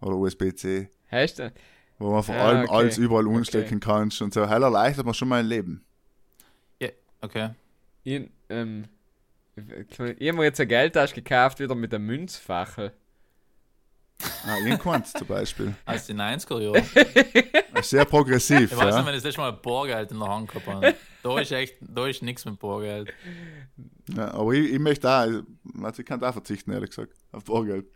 oder 0.00 0.16
USB-C, 0.16 0.88
Hast 1.08 1.38
du? 1.38 1.52
Wo 2.00 2.10
man 2.12 2.22
vor 2.22 2.34
Ja, 2.34 2.46
allem 2.46 2.62
okay. 2.64 2.72
alles 2.72 2.98
überall 2.98 3.26
Okay. 3.26 3.36
umstecken 3.36 3.78
kannst 3.78 4.20
und 4.22 4.34
so. 4.34 4.48
Hell 4.48 4.62
erleichtert 4.62 5.04
man 5.04 5.14
schon 5.14 5.28
mein 5.28 5.46
Leben. 5.46 5.84
Ja, 6.80 6.88
okay. 7.20 7.50
Ich, 8.02 8.28
ähm, 8.48 8.86
ich 9.54 9.98
habe 10.00 10.32
mir 10.32 10.44
jetzt 10.44 10.58
eine 10.58 10.66
Geldtasche 10.66 11.14
gekauft, 11.14 11.60
wieder 11.60 11.74
mit 11.74 11.94
einem 11.94 12.06
Münzfachel. 12.06 12.92
Ah, 14.46 14.56
irgendwanns 14.64 15.12
zum 15.12 15.26
Beispiel. 15.26 15.74
Aus 15.86 16.06
den 16.06 16.20
90er 16.20 16.60
Jahren. 16.60 16.82
Das 17.72 17.86
ist 17.86 17.90
sehr 17.90 18.04
progressiv. 18.04 18.70
Ich 18.72 18.76
weiß 18.76 18.86
nicht, 18.86 18.94
ja. 18.94 19.06
wenn 19.06 19.14
ich 19.14 19.22
das 19.22 19.24
letzte 19.24 19.40
Mal 19.40 19.52
Bargeld 19.52 20.10
in 20.10 20.18
der 20.18 20.28
Hand 20.28 20.48
gehabt 20.48 20.66
habe. 20.66 20.94
Da 21.22 21.40
ist 21.40 21.52
echt, 21.52 21.76
da 21.80 22.06
ist 22.06 22.22
nichts 22.22 22.44
mit 22.44 22.58
Bargeld. 22.58 23.12
Ja, 24.14 24.32
aber 24.32 24.52
ich, 24.52 24.72
ich 24.72 24.78
möchte 24.78 25.08
auch, 25.08 25.42
also 25.82 26.00
ich 26.00 26.06
kann 26.06 26.20
da 26.20 26.32
verzichten, 26.32 26.72
ehrlich 26.72 26.90
gesagt, 26.90 27.12
auf 27.32 27.44
Bargeld. 27.44 27.86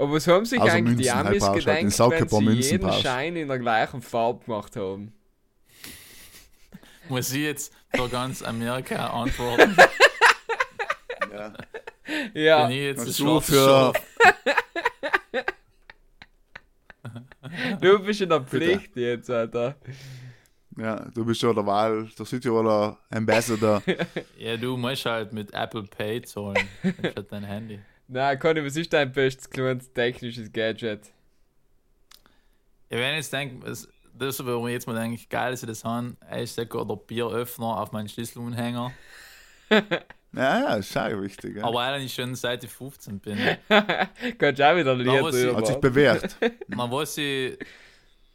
Aber 0.00 0.12
was 0.14 0.26
haben 0.26 0.46
sich 0.46 0.58
Also 0.58 0.76
eigentlich 0.78 0.96
die 0.96 1.02
Münzen, 1.04 1.14
halt 1.14 1.26
Amis 1.26 1.42
halt 1.42 1.58
gedacht, 1.58 1.76
wenn 1.76 1.90
sie 1.90 2.40
Münzen 2.40 2.70
jeden 2.72 2.86
brauchst. 2.86 3.02
Schein 3.02 3.36
in 3.36 3.48
der 3.48 3.58
gleichen 3.58 4.00
Farbe 4.00 4.44
gemacht 4.46 4.74
haben? 4.76 5.12
Muss 7.10 7.30
ich 7.32 7.42
jetzt 7.42 7.74
für 7.94 8.08
ganz 8.08 8.40
Amerika 8.42 9.08
antworten? 9.08 9.76
Ja. 11.32 11.52
Ja, 12.34 12.66
Bin 12.66 12.76
ich 12.76 12.82
jetzt 12.82 13.16
schwarze 13.16 13.52
für, 13.52 13.92
du 17.80 17.98
bist 18.00 18.20
in 18.20 18.28
der 18.30 18.40
Pflicht 18.40 18.96
jetzt, 18.96 19.30
Alter. 19.30 19.76
ja, 20.76 20.96
du 21.14 21.24
bist 21.24 21.40
schon 21.40 21.54
der 21.54 21.64
Wahl, 21.64 22.08
der 22.18 22.26
Südtiroler 22.26 22.98
Ambassador. 23.10 23.80
Ja, 24.38 24.56
du 24.56 24.76
musst 24.76 25.04
halt 25.06 25.32
mit 25.32 25.54
Apple 25.54 25.84
Pay 25.84 26.22
zahlen. 26.22 26.68
anstatt 26.82 27.30
dein 27.30 27.44
Handy. 27.44 27.78
Na, 28.12 28.34
Conny, 28.34 28.64
was 28.64 28.74
ist 28.74 28.92
dein 28.92 29.12
bestes 29.12 29.48
kleines 29.48 29.92
technisches 29.92 30.52
Gadget? 30.52 31.12
Ja, 32.90 32.98
wenn 32.98 33.10
ich 33.10 33.18
jetzt 33.18 33.32
denke, 33.32 33.64
das, 33.64 33.88
das, 34.18 34.44
wo 34.44 34.66
ich 34.66 34.72
jetzt 34.72 34.88
mal 34.88 34.96
denke, 34.96 35.24
geil, 35.28 35.52
dass 35.52 35.62
ich 35.62 35.68
das 35.68 35.84
habe, 35.84 36.16
ist 36.36 36.58
der 36.58 36.64
Bieröffner 36.64 37.80
auf 37.80 37.92
meinen 37.92 38.08
Schlüsselanhänger. 38.08 38.92
Ja, 40.32 40.60
ja, 40.60 40.74
ist 40.76 40.92
schon 40.92 41.22
wichtig. 41.22 41.56
Ja. 41.56 41.64
Aber 41.64 41.80
eigentlich 41.80 42.14
schon 42.14 42.36
seit 42.36 42.62
ich 42.62 42.70
15 42.70 43.18
bin. 43.18 43.36
Kannst 44.38 44.60
du 44.60 44.70
auch 44.70 44.76
wieder 44.76 44.92
ein 44.92 45.56
Hat 45.56 45.66
sich 45.66 45.76
bewährt. 45.78 46.36
Man 46.68 46.88
was 46.88 47.18
ich 47.18 47.58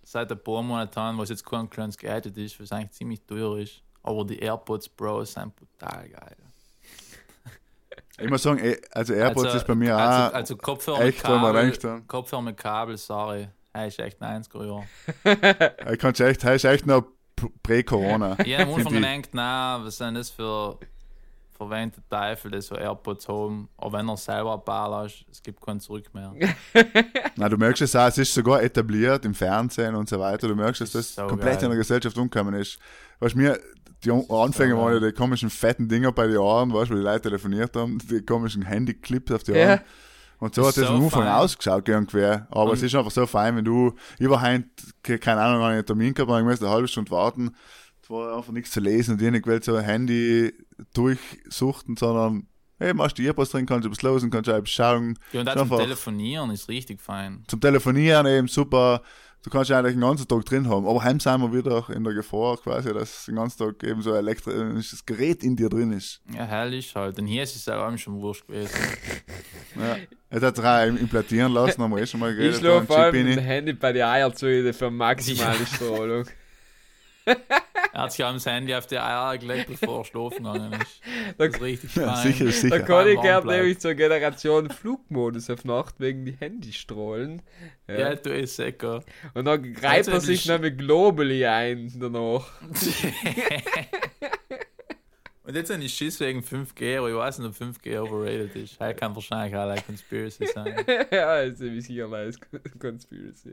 seit 0.04 0.30
ein 0.30 0.44
paar 0.44 0.62
Monaten 0.62 1.18
was 1.18 1.30
jetzt 1.30 1.46
kein 1.46 1.70
kleines 1.70 1.98
Gadget 1.98 2.38
ist, 2.38 2.60
was 2.60 2.74
eigentlich 2.74 2.92
ziemlich 2.92 3.22
teuer 3.22 3.60
ist. 3.60 3.82
Aber 4.04 4.26
die 4.26 4.38
AirPods 4.40 4.90
Pro 4.90 5.24
sind 5.24 5.56
brutal 5.56 6.10
geil. 6.10 6.36
Ich 8.20 8.30
muss 8.30 8.44
sagen, 8.44 8.60
eh, 8.60 8.78
also 8.92 9.14
AirPods 9.14 9.56
ist 9.56 9.68
bei 9.68 9.76
mir 9.76 9.96
also, 9.98 10.30
auch 10.30 10.34
also 10.34 10.58
Kopfhörer 10.58 11.02
echt, 11.02 11.18
mit 11.18 11.24
Kabel, 11.24 11.74
ja. 11.84 12.00
Kopfhörer 12.08 12.42
mit 12.42 12.58
Kabel, 12.58 12.98
sorry. 12.98 13.50
Er 13.74 13.88
ist 13.88 14.00
echt 14.00 14.22
90er 14.22 14.66
Jahre. 14.66 15.76
Ich 15.92 16.00
kann's 16.00 16.20
echt, 16.22 16.44
das 16.44 16.56
ist 16.56 16.66
echt 16.66 16.86
noch 16.86 17.04
prä-Corona. 17.64 18.38
Ich 18.46 18.58
habe 18.58 18.72
am 18.72 18.76
Anfang 18.76 18.94
gedacht, 18.94 19.30
na, 19.34 19.82
was 19.84 19.98
sind 19.98 20.16
das 20.16 20.30
für 20.30 20.80
verwendete 21.58 22.02
Teufel, 22.10 22.52
die 22.52 22.62
so 22.62 22.76
AirPods 22.76 23.28
haben. 23.28 23.70
Aber 23.78 23.98
wenn 23.98 24.10
er 24.10 24.18
selber 24.18 24.56
ein 24.56 24.64
paar 24.64 24.92
hast, 24.92 25.26
es 25.32 25.42
gibt 25.42 25.62
kein 25.62 25.80
Zurück 25.80 26.14
mehr. 26.14 26.34
Na, 27.36 27.50
du 27.50 27.58
merkst 27.58 27.82
es 27.82 27.96
auch, 27.96 28.08
es 28.08 28.18
ist 28.18 28.34
sogar 28.34 28.62
etabliert 28.62 29.26
im 29.26 29.34
Fernsehen 29.34 29.96
und 29.96 30.10
so 30.10 30.20
weiter. 30.20 30.48
Du 30.48 30.56
merkst, 30.56 30.82
dass 30.82 30.92
Das 30.92 31.16
so 31.16 31.28
komplett 31.28 31.56
geil. 31.56 31.64
in 31.64 31.70
der 31.70 31.78
Gesellschaft 31.78 32.18
umgekommen 32.18 32.56
ist. 32.56 32.78
Du, 33.20 33.38
mir, 33.38 33.60
die 34.06 34.12
Anfänge 34.12 34.78
waren 34.78 34.94
ja 34.94 35.00
die 35.10 35.12
komischen 35.14 35.50
fetten 35.50 35.88
Dinger 35.90 36.12
bei 36.12 36.28
den 36.28 36.38
Ohren, 36.38 36.74
weißt 36.74 36.90
du, 36.90 36.94
wo 36.94 36.98
die 36.98 37.04
Leute 37.04 37.22
telefoniert 37.24 37.76
haben, 37.76 37.98
die 38.10 38.22
komischen 38.22 38.62
Handyclips 38.64 39.32
auf 39.32 39.44
die. 39.44 39.52
Ohren. 39.54 39.80
Und 40.38 40.54
so 40.54 40.64
Das 40.64 40.76
hat 40.78 40.84
das 40.84 40.90
am 40.92 40.98
so 41.00 41.06
Anfang 41.06 41.28
ausgeschaut, 41.28 41.88
irgendwer. 41.88 42.46
Aber 42.52 42.66
Und- 42.72 42.74
es 42.74 42.84
ist 42.84 42.94
einfach 42.94 43.12
so 43.12 43.26
fein, 43.26 43.56
wenn 43.56 43.66
du 43.66 43.94
über 44.20 44.42
heint, 44.42 44.68
ke- 45.02 45.18
keine 45.18 45.42
Ahnung, 45.42 45.64
einen 45.64 45.86
Termin 45.86 46.14
gehabt 46.14 46.32
ich 46.40 46.44
musste 46.46 46.66
eine 46.66 46.74
halbe 46.76 46.88
Stunde 46.90 47.10
warten. 47.12 47.52
Es 48.04 48.10
war 48.10 48.38
einfach 48.38 48.52
nichts 48.52 48.72
zu 48.72 48.80
lesen 48.82 49.14
und 49.14 49.22
ich 49.22 49.32
nicht 49.32 49.48
will 49.48 49.64
so 49.64 49.76
ein 49.76 49.84
Handy 49.84 50.54
durchsuchten, 50.94 51.96
sondern 51.98 52.48
hey, 52.78 52.94
machst 52.94 53.18
du 53.18 53.24
Earpods 53.24 53.52
drin, 53.52 53.66
kannst 53.66 53.86
du 53.86 53.90
etwas 53.90 54.02
losen, 54.02 54.30
kannst 54.30 54.48
du 54.48 54.52
etwas 54.52 54.70
schauen. 54.70 55.18
Ja, 55.32 55.40
und 55.42 55.50
auch 55.50 55.56
zum 55.56 55.70
Telefonieren 55.78 56.52
ist 56.52 56.68
richtig 56.68 57.00
fein. 57.02 57.44
zum 57.48 57.62
Telefonieren 57.62 58.26
eben 58.28 58.48
super. 58.48 59.02
Du 59.46 59.52
kannst 59.52 59.70
ja 59.70 59.78
eigentlich 59.78 59.94
den 59.94 60.02
ganzen 60.02 60.28
Tag 60.28 60.44
drin 60.46 60.68
haben. 60.68 60.88
Aber 60.88 61.04
heim 61.04 61.20
sind 61.20 61.40
wir 61.40 61.54
wieder 61.54 61.86
in 61.96 62.04
der 62.04 62.16
Gefahr 62.16 62.58
quasi, 62.58 62.92
dass 62.92 63.26
den 63.26 63.36
ganzen 63.36 63.60
Tag 63.60 63.84
eben 63.84 64.02
so 64.02 64.12
ein 64.12 64.18
elektrisches 64.18 65.06
Gerät 65.06 65.44
in 65.44 65.56
dir 65.56 65.70
drin 65.70 65.92
ist. 65.92 66.20
Ja, 66.34 66.46
herrlich 66.46 66.96
halt. 66.96 67.20
Und 67.20 67.28
hier 67.28 67.44
ist 67.44 67.56
es 67.56 67.70
auch 67.70 67.96
schon 67.98 68.20
wurscht 68.22 68.48
gewesen. 68.48 68.74
Ja. 69.78 69.98
Es 70.30 70.42
hat 70.42 70.56
sich 70.56 70.64
auch 70.66 70.86
implantieren 70.86 71.52
lassen, 71.52 71.82
haben 71.84 71.94
wir 71.94 72.02
eh 72.02 72.08
schon 72.08 72.22
mal 72.22 72.32
Ich 72.32 72.38
geredet. 72.38 72.60
schlafe 72.60 72.78
beim 72.80 72.88
vor 72.88 72.98
allem 72.98 73.26
mit 73.28 73.38
dem. 73.38 73.44
Handy 73.44 73.74
bei 73.74 73.92
den 73.92 74.04
Eierzähnen 74.04 74.74
für 74.74 74.90
maximale 74.90 75.66
Strahlung. 75.66 76.26
Er 77.26 78.02
hat 78.02 78.12
sich 78.12 78.26
das 78.26 78.46
Handy 78.46 78.76
auf 78.76 78.88
die 78.88 78.98
Eier 79.00 79.38
gelegt, 79.38 79.68
bevor 79.68 80.00
er 80.00 80.06
schlafen 80.06 80.44
gegangen 80.44 80.74
ist. 80.74 81.02
Das 81.38 81.48
ist 81.48 81.62
richtig 81.62 81.92
fein. 81.92 82.04
Ja, 82.04 82.16
sicher, 82.18 82.46
Da 82.46 82.52
sicher. 82.52 82.80
kann 82.82 83.08
ich 83.08 83.16
warm 83.16 83.24
gerne 83.26 83.42
bleibt. 83.42 83.58
nämlich 83.62 83.80
zur 83.80 83.94
Generation 83.94 84.70
Flugmodus 84.70 85.50
auf 85.50 85.64
Nacht 85.64 85.96
wegen 86.00 86.26
die 86.26 86.34
Handystrahlen. 86.34 87.42
Ja. 87.88 87.98
Ja, 88.00 88.16
du 88.16 88.32
ist 88.36 88.58
sicher. 88.58 89.02
Und 89.34 89.46
dann 89.46 89.74
greift 89.74 90.10
er 90.10 90.20
sich 90.20 90.46
mit 90.60 90.78
Globally 90.78 91.46
ein 91.46 91.92
danach. 91.98 92.48
Und 95.48 95.56
jetzt 95.56 95.72
habe 95.72 95.84
ich 95.84 95.94
Schiss 95.94 96.20
wegen 96.20 96.40
5G, 96.42 96.98
aber 96.98 97.10
ich 97.10 97.16
weiß 97.16 97.38
nicht, 97.38 97.48
ob 97.50 97.56
5G 97.56 98.00
overrated 98.02 98.56
ist. 98.56 98.82
Er 98.82 98.96
kann 98.96 99.14
wahrscheinlich 99.14 99.56
auch 99.56 99.68
like 99.68 99.86
Conspiracy 99.86 100.48
sein. 100.48 100.76
ja, 101.12 101.28
also 101.28 101.66
wie 101.66 101.82
sicher 101.82 102.10
weiß 102.10 102.40
Conspiracy. 102.80 103.52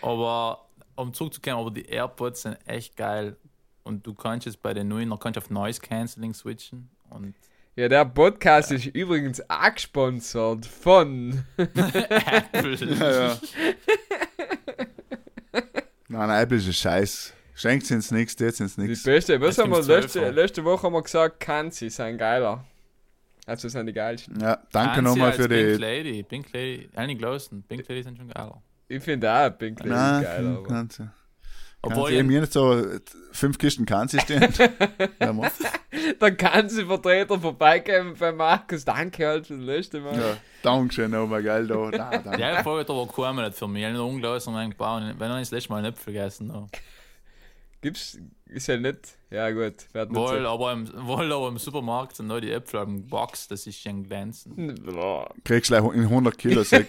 Aber 0.00 0.66
um 0.96 1.12
zurückzukommen, 1.14 1.58
aber 1.58 1.70
die 1.70 1.84
AirPods 1.86 2.42
sind 2.42 2.58
echt 2.66 2.96
geil. 2.96 3.36
Und 3.82 4.06
du 4.06 4.14
kannst 4.14 4.46
jetzt 4.46 4.62
bei 4.62 4.72
den 4.74 4.88
neuen, 4.88 5.10
da 5.10 5.16
kannst 5.16 5.36
du 5.36 5.40
auf 5.40 5.50
Noise 5.50 5.80
Cancelling 5.80 6.32
switchen. 6.34 6.88
Und 7.10 7.34
Ja, 7.76 7.88
der 7.88 8.04
Podcast 8.06 8.70
ist 8.72 8.86
übrigens 8.86 9.42
auch 9.50 9.74
gesponsert 9.74 10.64
von. 10.66 11.44
Apple. 11.56 12.74
Ja, 12.98 13.28
ja. 13.28 13.38
Nein, 16.08 16.28
nein, 16.28 16.42
Apple 16.42 16.58
ist 16.58 16.66
ein 16.66 16.72
Scheiß. 16.72 17.32
Schenkt 17.54 17.90
ins 17.90 18.10
nichts, 18.10 18.36
jetzt 18.40 18.60
ins 18.60 18.74
Die 18.76 18.82
nichts. 18.82 19.04
beste, 19.04 19.40
was 19.40 19.58
haben 19.58 19.70
wir 19.70 19.82
letzte, 19.82 20.30
letzte 20.30 20.64
Woche 20.64 20.82
haben 20.84 20.92
wir 20.92 21.02
gesagt, 21.02 21.38
Kanzi 21.40 21.88
sind 21.90 22.18
geiler. 22.18 22.64
Also 23.46 23.68
sind 23.68 23.86
die 23.86 23.92
geilsten. 23.92 24.40
Ja, 24.40 24.58
danke 24.72 25.02
nochmal 25.02 25.32
für 25.32 25.48
Pink 25.48 25.74
die. 25.76 25.82
Lady. 25.82 26.22
Pink 26.22 26.52
Lady. 26.52 26.88
Annie 26.94 27.14
Glowson. 27.16 27.62
Pink 27.62 27.86
Lady 27.88 28.02
sind 28.02 28.16
schon 28.16 28.28
geiler. 28.28 28.60
Ich 28.88 29.02
finde 29.02 29.32
auch 29.32 29.50
Pink 29.56 29.80
Lady 29.80 29.90
Nein, 29.90 30.22
geiler. 30.22 30.58
Aber. 30.58 30.68
kannst 30.68 30.98
du. 30.98 31.10
Obwohl, 31.82 32.10
Kannst 32.10 32.20
du 32.20 32.24
mir 32.24 32.40
nicht 32.40 32.52
so 32.52 32.86
fünf 33.32 33.58
Kisten 33.58 33.84
Kanzi 33.84 34.18
stehen? 34.20 34.40
ja. 35.20 35.34
Dann 36.18 36.36
kann 36.36 36.68
sie 36.68 36.86
Vertreter 36.86 37.38
vorbeikommen 37.38 38.14
bei 38.18 38.32
Markus. 38.32 38.86
Danke 38.86 39.26
halt 39.26 39.46
für 39.46 39.56
das 39.56 39.64
letzte 39.64 40.00
Mal. 40.00 40.18
ja, 40.18 40.36
Dankeschön 40.62 41.10
nochmal, 41.10 41.42
gell? 41.42 41.66
Da. 41.66 41.90
Nein, 41.90 42.20
danke. 42.24 42.40
Ja, 42.40 42.52
ich 42.56 42.58
frage 42.60 42.90
aber 42.90 43.06
kaum 43.06 43.36
nicht 43.36 43.54
für 43.54 43.68
mich. 43.68 43.82
Ich 43.82 43.86
habe 43.86 43.98
nicht 43.98 44.02
unglaublich. 44.02 44.46
Wenn 44.46 45.30
er 45.30 45.38
das 45.38 45.50
letzte 45.50 45.70
Mal 45.70 45.84
Äpfel 45.84 46.14
gegessen 46.14 46.52
hat. 46.54 46.70
Gibt's, 47.82 48.18
ist 48.46 48.66
ja 48.66 48.78
nicht. 48.78 49.18
Ja, 49.34 49.50
gut. 49.50 49.86
Wohl, 49.92 50.46
aber 50.46 50.72
im, 50.72 50.88
wohl, 51.06 51.32
aber 51.32 51.48
im 51.48 51.58
Supermarkt 51.58 52.14
sind 52.14 52.28
noch 52.28 52.38
die 52.38 52.52
Äpfel 52.52 52.78
am 52.78 53.04
Box, 53.08 53.48
das 53.48 53.66
ist 53.66 53.80
schon 53.80 54.04
glänzend. 54.04 54.56
Kriegst 55.44 55.70
gleich 55.70 55.82
in 55.92 56.02
100 56.02 56.38
Kilo 56.38 56.62
Säck. 56.64 56.86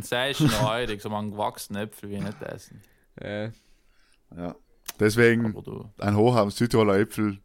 Sei 0.00 0.34
noch 0.38 0.62
heute, 0.62 1.00
so 1.00 1.10
einen 1.10 1.32
gewachsenen 1.32 1.82
Äpfel 1.82 2.10
wie 2.10 2.14
ich 2.14 2.22
nicht 2.22 2.40
essen. 2.42 2.80
Ja. 3.20 3.50
ja. 4.36 4.54
Deswegen 5.00 5.52
du. 5.52 5.90
ein 5.98 6.16
Hoch 6.16 6.36
am 6.36 6.50
Südtiroler 6.50 7.00
Äpfel. 7.00 7.38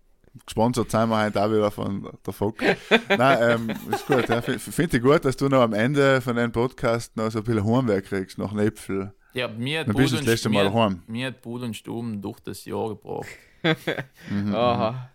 Gesponsert 0.46 0.92
sind 0.92 1.10
wir 1.10 1.24
heute 1.24 1.44
auch 1.44 1.50
wieder 1.50 1.72
von 1.72 2.08
der 2.24 2.34
Fock. 2.34 2.58
Nein, 3.10 3.38
ähm, 3.42 3.70
ist 3.92 4.06
gut. 4.06 4.30
Ja. 4.30 4.42
Finde 4.42 4.98
ich 4.98 5.04
gut, 5.04 5.26
dass 5.26 5.38
du 5.38 5.48
noch 5.48 5.62
am 5.62 5.74
Ende 5.74 6.22
von 6.22 6.36
deinem 6.36 6.52
Podcast 6.52 7.18
noch 7.18 7.32
so 7.32 7.40
ein 7.40 7.46
bisschen 7.46 7.66
Heimwerk 7.66 8.06
kriegst, 8.06 8.38
noch 8.38 8.52
einen 8.52 8.68
Äpfel. 8.68 9.14
Ja, 9.34 9.48
mir 9.48 9.80
hat 9.82 9.88
Dann 9.88 9.96
bist 9.96 10.12
du 10.14 10.18
Bud 10.18 10.20
das 10.20 10.20
und- 10.22 10.26
letzte 10.32 10.50
mir 10.50 10.56
Mal 10.64 10.66
hat- 10.66 10.74
heim. 10.92 11.04
Mir 11.08 11.28
hat 11.28 11.42
Bud 11.42 11.62
und 11.64 11.76
Stuben 11.76 12.22
durch 12.22 12.40
das 12.42 12.66
Jahr 12.66 12.90
gebracht. 12.90 13.28
Aha. 13.64 15.10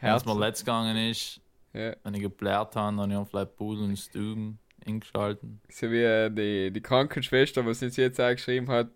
Wenn 0.00 0.10
es 0.10 0.24
mir 0.24 0.32
Herzlich. 0.32 0.36
letzt 0.36 0.60
gegangen 0.64 0.96
ist, 1.10 1.40
Ja. 1.72 1.94
wenn 2.02 2.14
ich 2.14 2.20
geblärt 2.20 2.76
habe, 2.76 2.96
dann 2.96 3.12
habe 3.12 3.22
ich 3.24 3.28
vielleicht 3.30 3.56
Bud 3.56 3.78
und 3.78 3.98
Stuben 3.98 4.58
eingeschalten. 4.86 5.60
So 5.70 5.90
wie 5.90 6.02
äh, 6.02 6.30
die, 6.30 6.70
die 6.72 6.80
Krankenschwester, 6.80 7.64
was 7.64 7.82
uns 7.82 7.96
jetzt 7.96 8.20
auch 8.20 8.30
geschrieben 8.32 8.68
hat, 8.68 8.90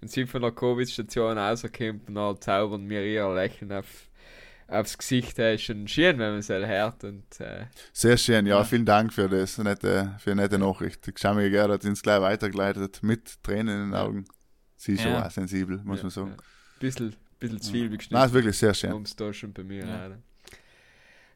wenn 0.00 0.08
sie 0.08 0.26
von 0.26 0.42
der 0.42 0.52
Covid-Station 0.52 1.38
rauskommt, 1.38 2.02
dann 2.08 2.40
zaubern 2.40 2.84
mir 2.84 3.04
ihr 3.06 3.28
Lächeln 3.34 3.72
auf, 3.72 4.08
aufs 4.70 4.96
Gesicht. 4.98 5.38
Ist 5.38 5.62
schon 5.62 5.86
schön, 5.88 6.18
wenn 6.18 6.30
man 6.30 6.38
es 6.38 6.48
hört. 6.48 7.04
Und, 7.04 7.40
äh, 7.40 7.66
Sehr 7.92 8.16
schön, 8.16 8.46
ja, 8.46 8.62
vielen 8.64 8.86
Dank 8.86 9.12
für 9.12 9.28
das 9.28 9.58
nette, 9.58 10.14
für 10.18 10.32
eine 10.32 10.42
nette 10.42 10.58
Nachricht. 10.58 11.06
Ich 11.08 11.18
schaue 11.18 11.34
mir 11.34 11.50
gerne, 11.50 11.74
hat 11.74 11.84
uns 11.84 12.02
gleich 12.02 12.20
weitergeleitet, 12.20 13.02
mit 13.02 13.42
Tränen 13.42 13.84
in 13.84 13.90
den 13.90 13.94
Augen. 14.00 14.24
Sie 14.76 14.94
ist 14.94 15.02
schon 15.02 15.12
Ja. 15.12 15.26
auch 15.26 15.30
sensibel, 15.30 15.80
muss 15.84 15.98
ja, 15.98 16.04
man 16.04 16.10
sagen. 16.10 16.30
Ja. 16.38 16.44
Bisschen, 16.78 17.14
bisschen 17.38 17.60
zu 17.60 17.72
viel 17.72 17.88
Nein, 17.88 17.98
geschnitten. 17.98 18.24
ist 18.24 18.32
wirklich 18.32 18.58
sehr 18.58 18.74
schön. 18.74 18.92
Um 18.92 19.02
es 19.02 19.14
da 19.16 19.32
schon 19.32 19.52
bei 19.52 19.62
mir 19.64 19.84
Ja. 19.84 20.10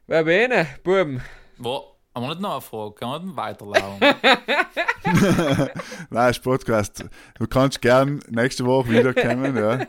Wer 0.07 0.23
bene, 0.23 0.67
Buben? 0.83 1.21
Wo, 1.57 1.83
aber 2.13 2.27
nicht 2.29 2.39
noch 2.41 2.53
eine 2.53 2.61
Frage, 2.61 2.95
kann 2.95 3.09
man 3.25 3.35
weiterlaufen? 3.35 3.99
Nein, 6.09 6.31
ist 6.31 6.41
Podcast. 6.43 7.05
Du 7.37 7.47
kannst 7.47 7.81
gern 7.81 8.21
nächste 8.29 8.65
Woche 8.65 8.89
wiederkommen, 8.91 9.55
ja. 9.55 9.85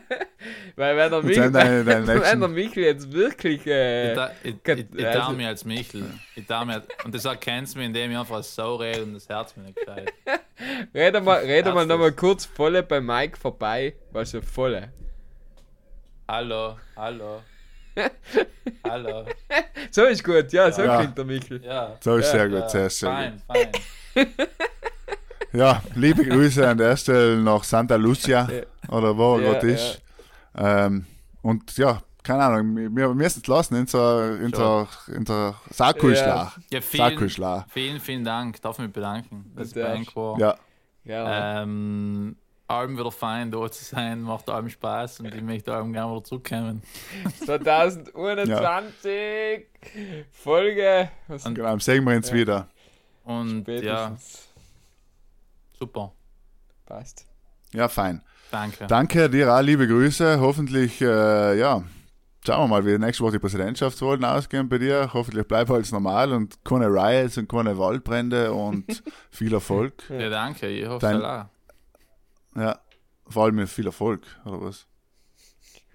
Weil 0.75 0.95
wenn 0.97 1.11
der, 1.11 1.23
Michel, 1.23 1.51
deine- 1.51 1.83
deine 1.83 2.07
wenn 2.23 2.39
der 2.39 2.49
Michel 2.49 2.83
jetzt 2.83 3.11
wirklich. 3.11 3.61
ich 3.61 3.67
Äh, 3.67 4.13
da- 4.13 4.31
ich, 4.43 4.55
ich, 4.63 4.85
ich, 4.95 5.05
Also- 5.07 5.19
darf 5.19 5.31
mich 5.33 5.47
als 5.47 5.65
Michel. 5.65 6.05
Ich 6.35 6.45
darf 6.45 6.65
mich, 6.65 6.77
und 7.03 7.13
das 7.15 7.25
erkennst 7.25 7.75
du 7.75 7.79
mich, 7.79 7.87
indem 7.87 8.11
ich 8.11 8.17
einfach 8.17 8.43
so 8.43 8.75
rede 8.75 9.03
und 9.03 9.13
das 9.15 9.27
Herz 9.29 9.55
mir 9.55 9.63
nicht 9.63 9.77
gescheit. 9.77 10.13
rede 10.93 11.21
mal, 11.21 11.39
rede 11.39 11.71
mal 11.73 11.85
nochmal 11.85 12.11
kurz 12.11 12.45
volle 12.45 12.83
bei 12.83 13.01
Mike 13.01 13.37
vorbei. 13.37 13.93
Also 14.13 14.41
volle. 14.41 14.91
Hallo, 16.27 16.77
hallo. 16.95 17.41
Hallo. 18.87 19.25
So 19.89 20.03
ist 20.03 20.23
gut, 20.23 20.53
ja, 20.53 20.71
so 20.71 20.83
Ja. 20.83 20.97
klingt 20.99 21.17
der 21.17 21.25
Michel. 21.25 21.63
Ja. 21.63 21.97
So 21.99 22.17
ist 22.17 22.25
Ja, 22.27 22.31
sehr 22.31 22.49
gut, 22.49 22.59
ja, 22.59 22.69
sehr, 22.69 22.89
sehr 22.91 23.09
gut. 23.09 23.17
fein, 23.17 23.41
fein. 24.13 24.27
Ja, 25.53 25.81
liebe 25.95 26.23
Grüße 26.25 26.67
an 26.67 26.77
der 26.77 26.95
Stelle 26.97 27.37
nach 27.37 27.63
Santa 27.63 27.95
Lucia 27.95 28.47
oder 28.89 29.17
wo 29.17 29.37
er 29.37 29.41
Ja, 29.41 29.51
gerade 29.53 29.71
ist. 29.71 30.01
Ähm, 30.57 31.05
und 31.41 31.77
ja, 31.77 32.01
keine 32.23 32.43
Ahnung, 32.43 32.75
wir, 32.75 32.89
wir 32.93 33.13
müssen 33.13 33.39
es 33.41 33.47
lassen 33.47 33.75
in 33.75 33.85
der, 33.85 34.39
in 34.41 34.51
der, 34.51 34.87
in 35.15 35.23
der 35.23 35.55
Sakuschlag. 35.69 36.59
Ja, 36.71 36.81
vielen, 36.81 37.29
vielen, 37.69 37.99
vielen 38.01 38.23
Dank. 38.25 38.61
Darf 38.61 38.79
mich 38.79 38.91
bedanken, 38.91 39.45
ich 39.57 39.69
Du 39.69 39.75
bei 39.75 39.81
darfst. 39.81 39.95
Enk 39.97 40.15
war. 40.15 40.37
Ja, 40.39 40.55
Ja, 41.05 41.61
Ähm, 41.63 42.35
allem 42.67 42.97
wieder 42.97 43.11
fein, 43.11 43.49
da 43.49 43.71
zu 43.71 43.85
sein, 43.85 44.21
macht 44.23 44.49
allem 44.49 44.67
Spaß 44.69 45.21
und 45.21 45.33
ich 45.33 45.41
möchte 45.41 45.73
allem 45.73 45.93
gerne 45.93 46.11
wieder 46.11 46.23
zurückkommen. 46.25 46.81
2021 47.45 49.67
Folge. 50.31 51.09
Was 51.27 51.45
Und- 51.45 51.55
genau, 51.55 51.77
sehen 51.79 52.03
wir 52.03 52.15
uns 52.15 52.29
Ja. 52.29 52.35
wieder. 52.35 52.67
Und 53.23 53.67
ja, 53.67 54.07
spätestens. 54.11 54.47
super. 55.79 56.11
Passt. 56.85 57.25
Ja, 57.73 57.87
fein. 57.87 58.21
Danke. 58.51 58.87
Danke 58.87 59.29
dir 59.29 59.53
auch, 59.53 59.61
liebe 59.61 59.87
Grüße. 59.87 60.39
Hoffentlich, 60.39 61.01
äh, 61.01 61.57
ja, 61.59 61.83
schauen 62.45 62.63
wir 62.63 62.67
mal, 62.67 62.85
wie 62.85 62.97
nächste 62.97 63.23
Woche 63.23 63.33
die 63.33 63.39
Präsidentschaftswahlen 63.39 64.23
ausgehen 64.23 64.69
bei 64.69 64.77
dir. 64.77 65.09
Hoffentlich 65.13 65.47
bleibt 65.47 65.69
alles 65.69 65.91
normal 65.91 66.31
und 66.31 66.63
keine 66.63 66.87
Riots 66.87 67.37
und 67.37 67.49
keine 67.49 67.77
Waldbrände 67.77 68.53
und 68.53 69.03
viel 69.31 69.53
Erfolg. 69.53 70.03
Ja, 70.09 70.29
danke. 70.29 70.67
Ich 70.67 70.87
hoffe, 70.87 71.05
Dein- 71.05 71.21
auch. 71.23 71.45
Ja, 72.55 72.79
vor 73.27 73.45
allem 73.45 73.55
mit 73.55 73.69
viel 73.69 73.85
Erfolg, 73.85 74.21
oder 74.45 74.61
was? 74.61 74.87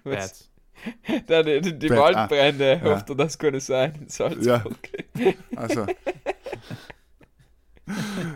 Was? 0.03 0.49
Da, 1.27 1.43
die, 1.43 1.61
die, 1.61 1.79
die 1.79 1.87
Bett, 1.87 1.97
Waldbrände, 1.97 2.81
ah, 2.81 2.85
ja. 2.85 2.95
hofft 2.95 3.09
ihr, 3.09 3.15
das 3.15 3.37
könnte 3.37 3.61
sein 3.61 3.93
in 4.01 4.09
Salzburg. 4.09 4.75
Also. 5.55 5.85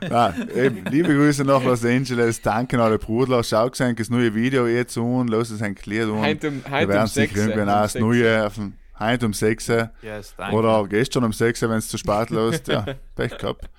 ja, 0.10 0.34
eben, 0.56 0.86
liebe 0.86 1.14
Grüße 1.14 1.44
nach 1.44 1.64
Los 1.64 1.86
Angeles. 1.86 2.42
Danke 2.42 2.78
an 2.78 2.84
alle 2.84 3.00
Brudler. 3.00 3.44
Schau 3.44 3.70
gesehen, 3.70 3.96
das 3.96 4.10
neue 4.10 4.34
Video 4.36 4.68
jetzt 4.68 4.98
an. 4.98 5.28
Lass 5.28 5.50
es 5.50 5.62
ein 5.62 5.76
Glied 5.76 6.04
an. 6.04 6.22
Heint 6.22 6.44
um, 6.44 6.64
Wir 6.64 6.72
heint 6.72 6.90
werden 6.90 7.02
um 7.02 7.08
sicher 7.08 7.34
6. 7.34 7.36
irgendwann 7.36 7.70
auch 7.70 7.82
das 7.84 7.96
Neue 7.96 8.46
auf 8.46 8.56
dem 8.56 8.74
Heint 9.00 9.24
um 9.24 9.34
6 9.34 9.68
Yes, 10.02 10.36
oder 10.52 10.88
gestern 10.88 11.24
um 11.24 11.34
6 11.34 11.62
wenn 11.64 11.72
es 11.74 11.88
zu 11.88 11.98
spät 11.98 12.30
lässt. 12.30 12.68
Ja, 12.68 12.86
Pech 13.16 13.38
gehabt. 13.38 13.70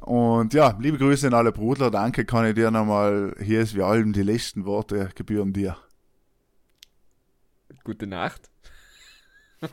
Und 0.00 0.52
ja, 0.54 0.76
liebe 0.80 0.98
Grüße 0.98 1.26
an 1.26 1.34
alle 1.34 1.50
Brudler. 1.52 1.90
Danke, 1.90 2.24
kann 2.24 2.46
ich 2.46 2.54
dir 2.54 2.70
nochmal, 2.70 3.34
hier 3.40 3.60
ist 3.60 3.74
wie 3.74 3.82
allem 3.82 4.12
die 4.12 4.22
letzten 4.22 4.64
Worte 4.64 5.10
gebühren 5.14 5.52
dir. 5.52 5.76
Gute 7.84 8.06
Nacht. 8.06 8.50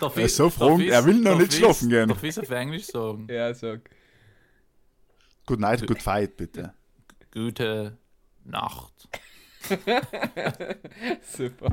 Darf 0.00 0.16
Er 0.16 0.24
ist 0.24 0.36
so 0.36 0.50
froh, 0.50 0.78
er 0.78 1.04
will 1.04 1.20
noch 1.20 1.38
nicht 1.38 1.54
schlafen 1.54 1.88
gehen. 1.88 2.08
Darf 2.08 2.22
ich 2.22 2.30
es 2.30 2.38
auf 2.38 2.50
Englisch 2.50 2.86
sagen? 2.86 3.26
Ja, 3.30 3.52
sag. 3.54 3.90
Good 5.46 5.60
night, 5.60 5.86
good 5.86 6.02
fight, 6.02 6.36
bitte. 6.36 6.72
Gute 7.32 7.98
Nacht. 8.44 9.08
Super. 11.36 11.70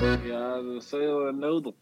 Ja, 0.00 0.62
dat 0.62 0.82
is 0.82 0.90
heel 0.90 1.32
nodig, 1.32 1.74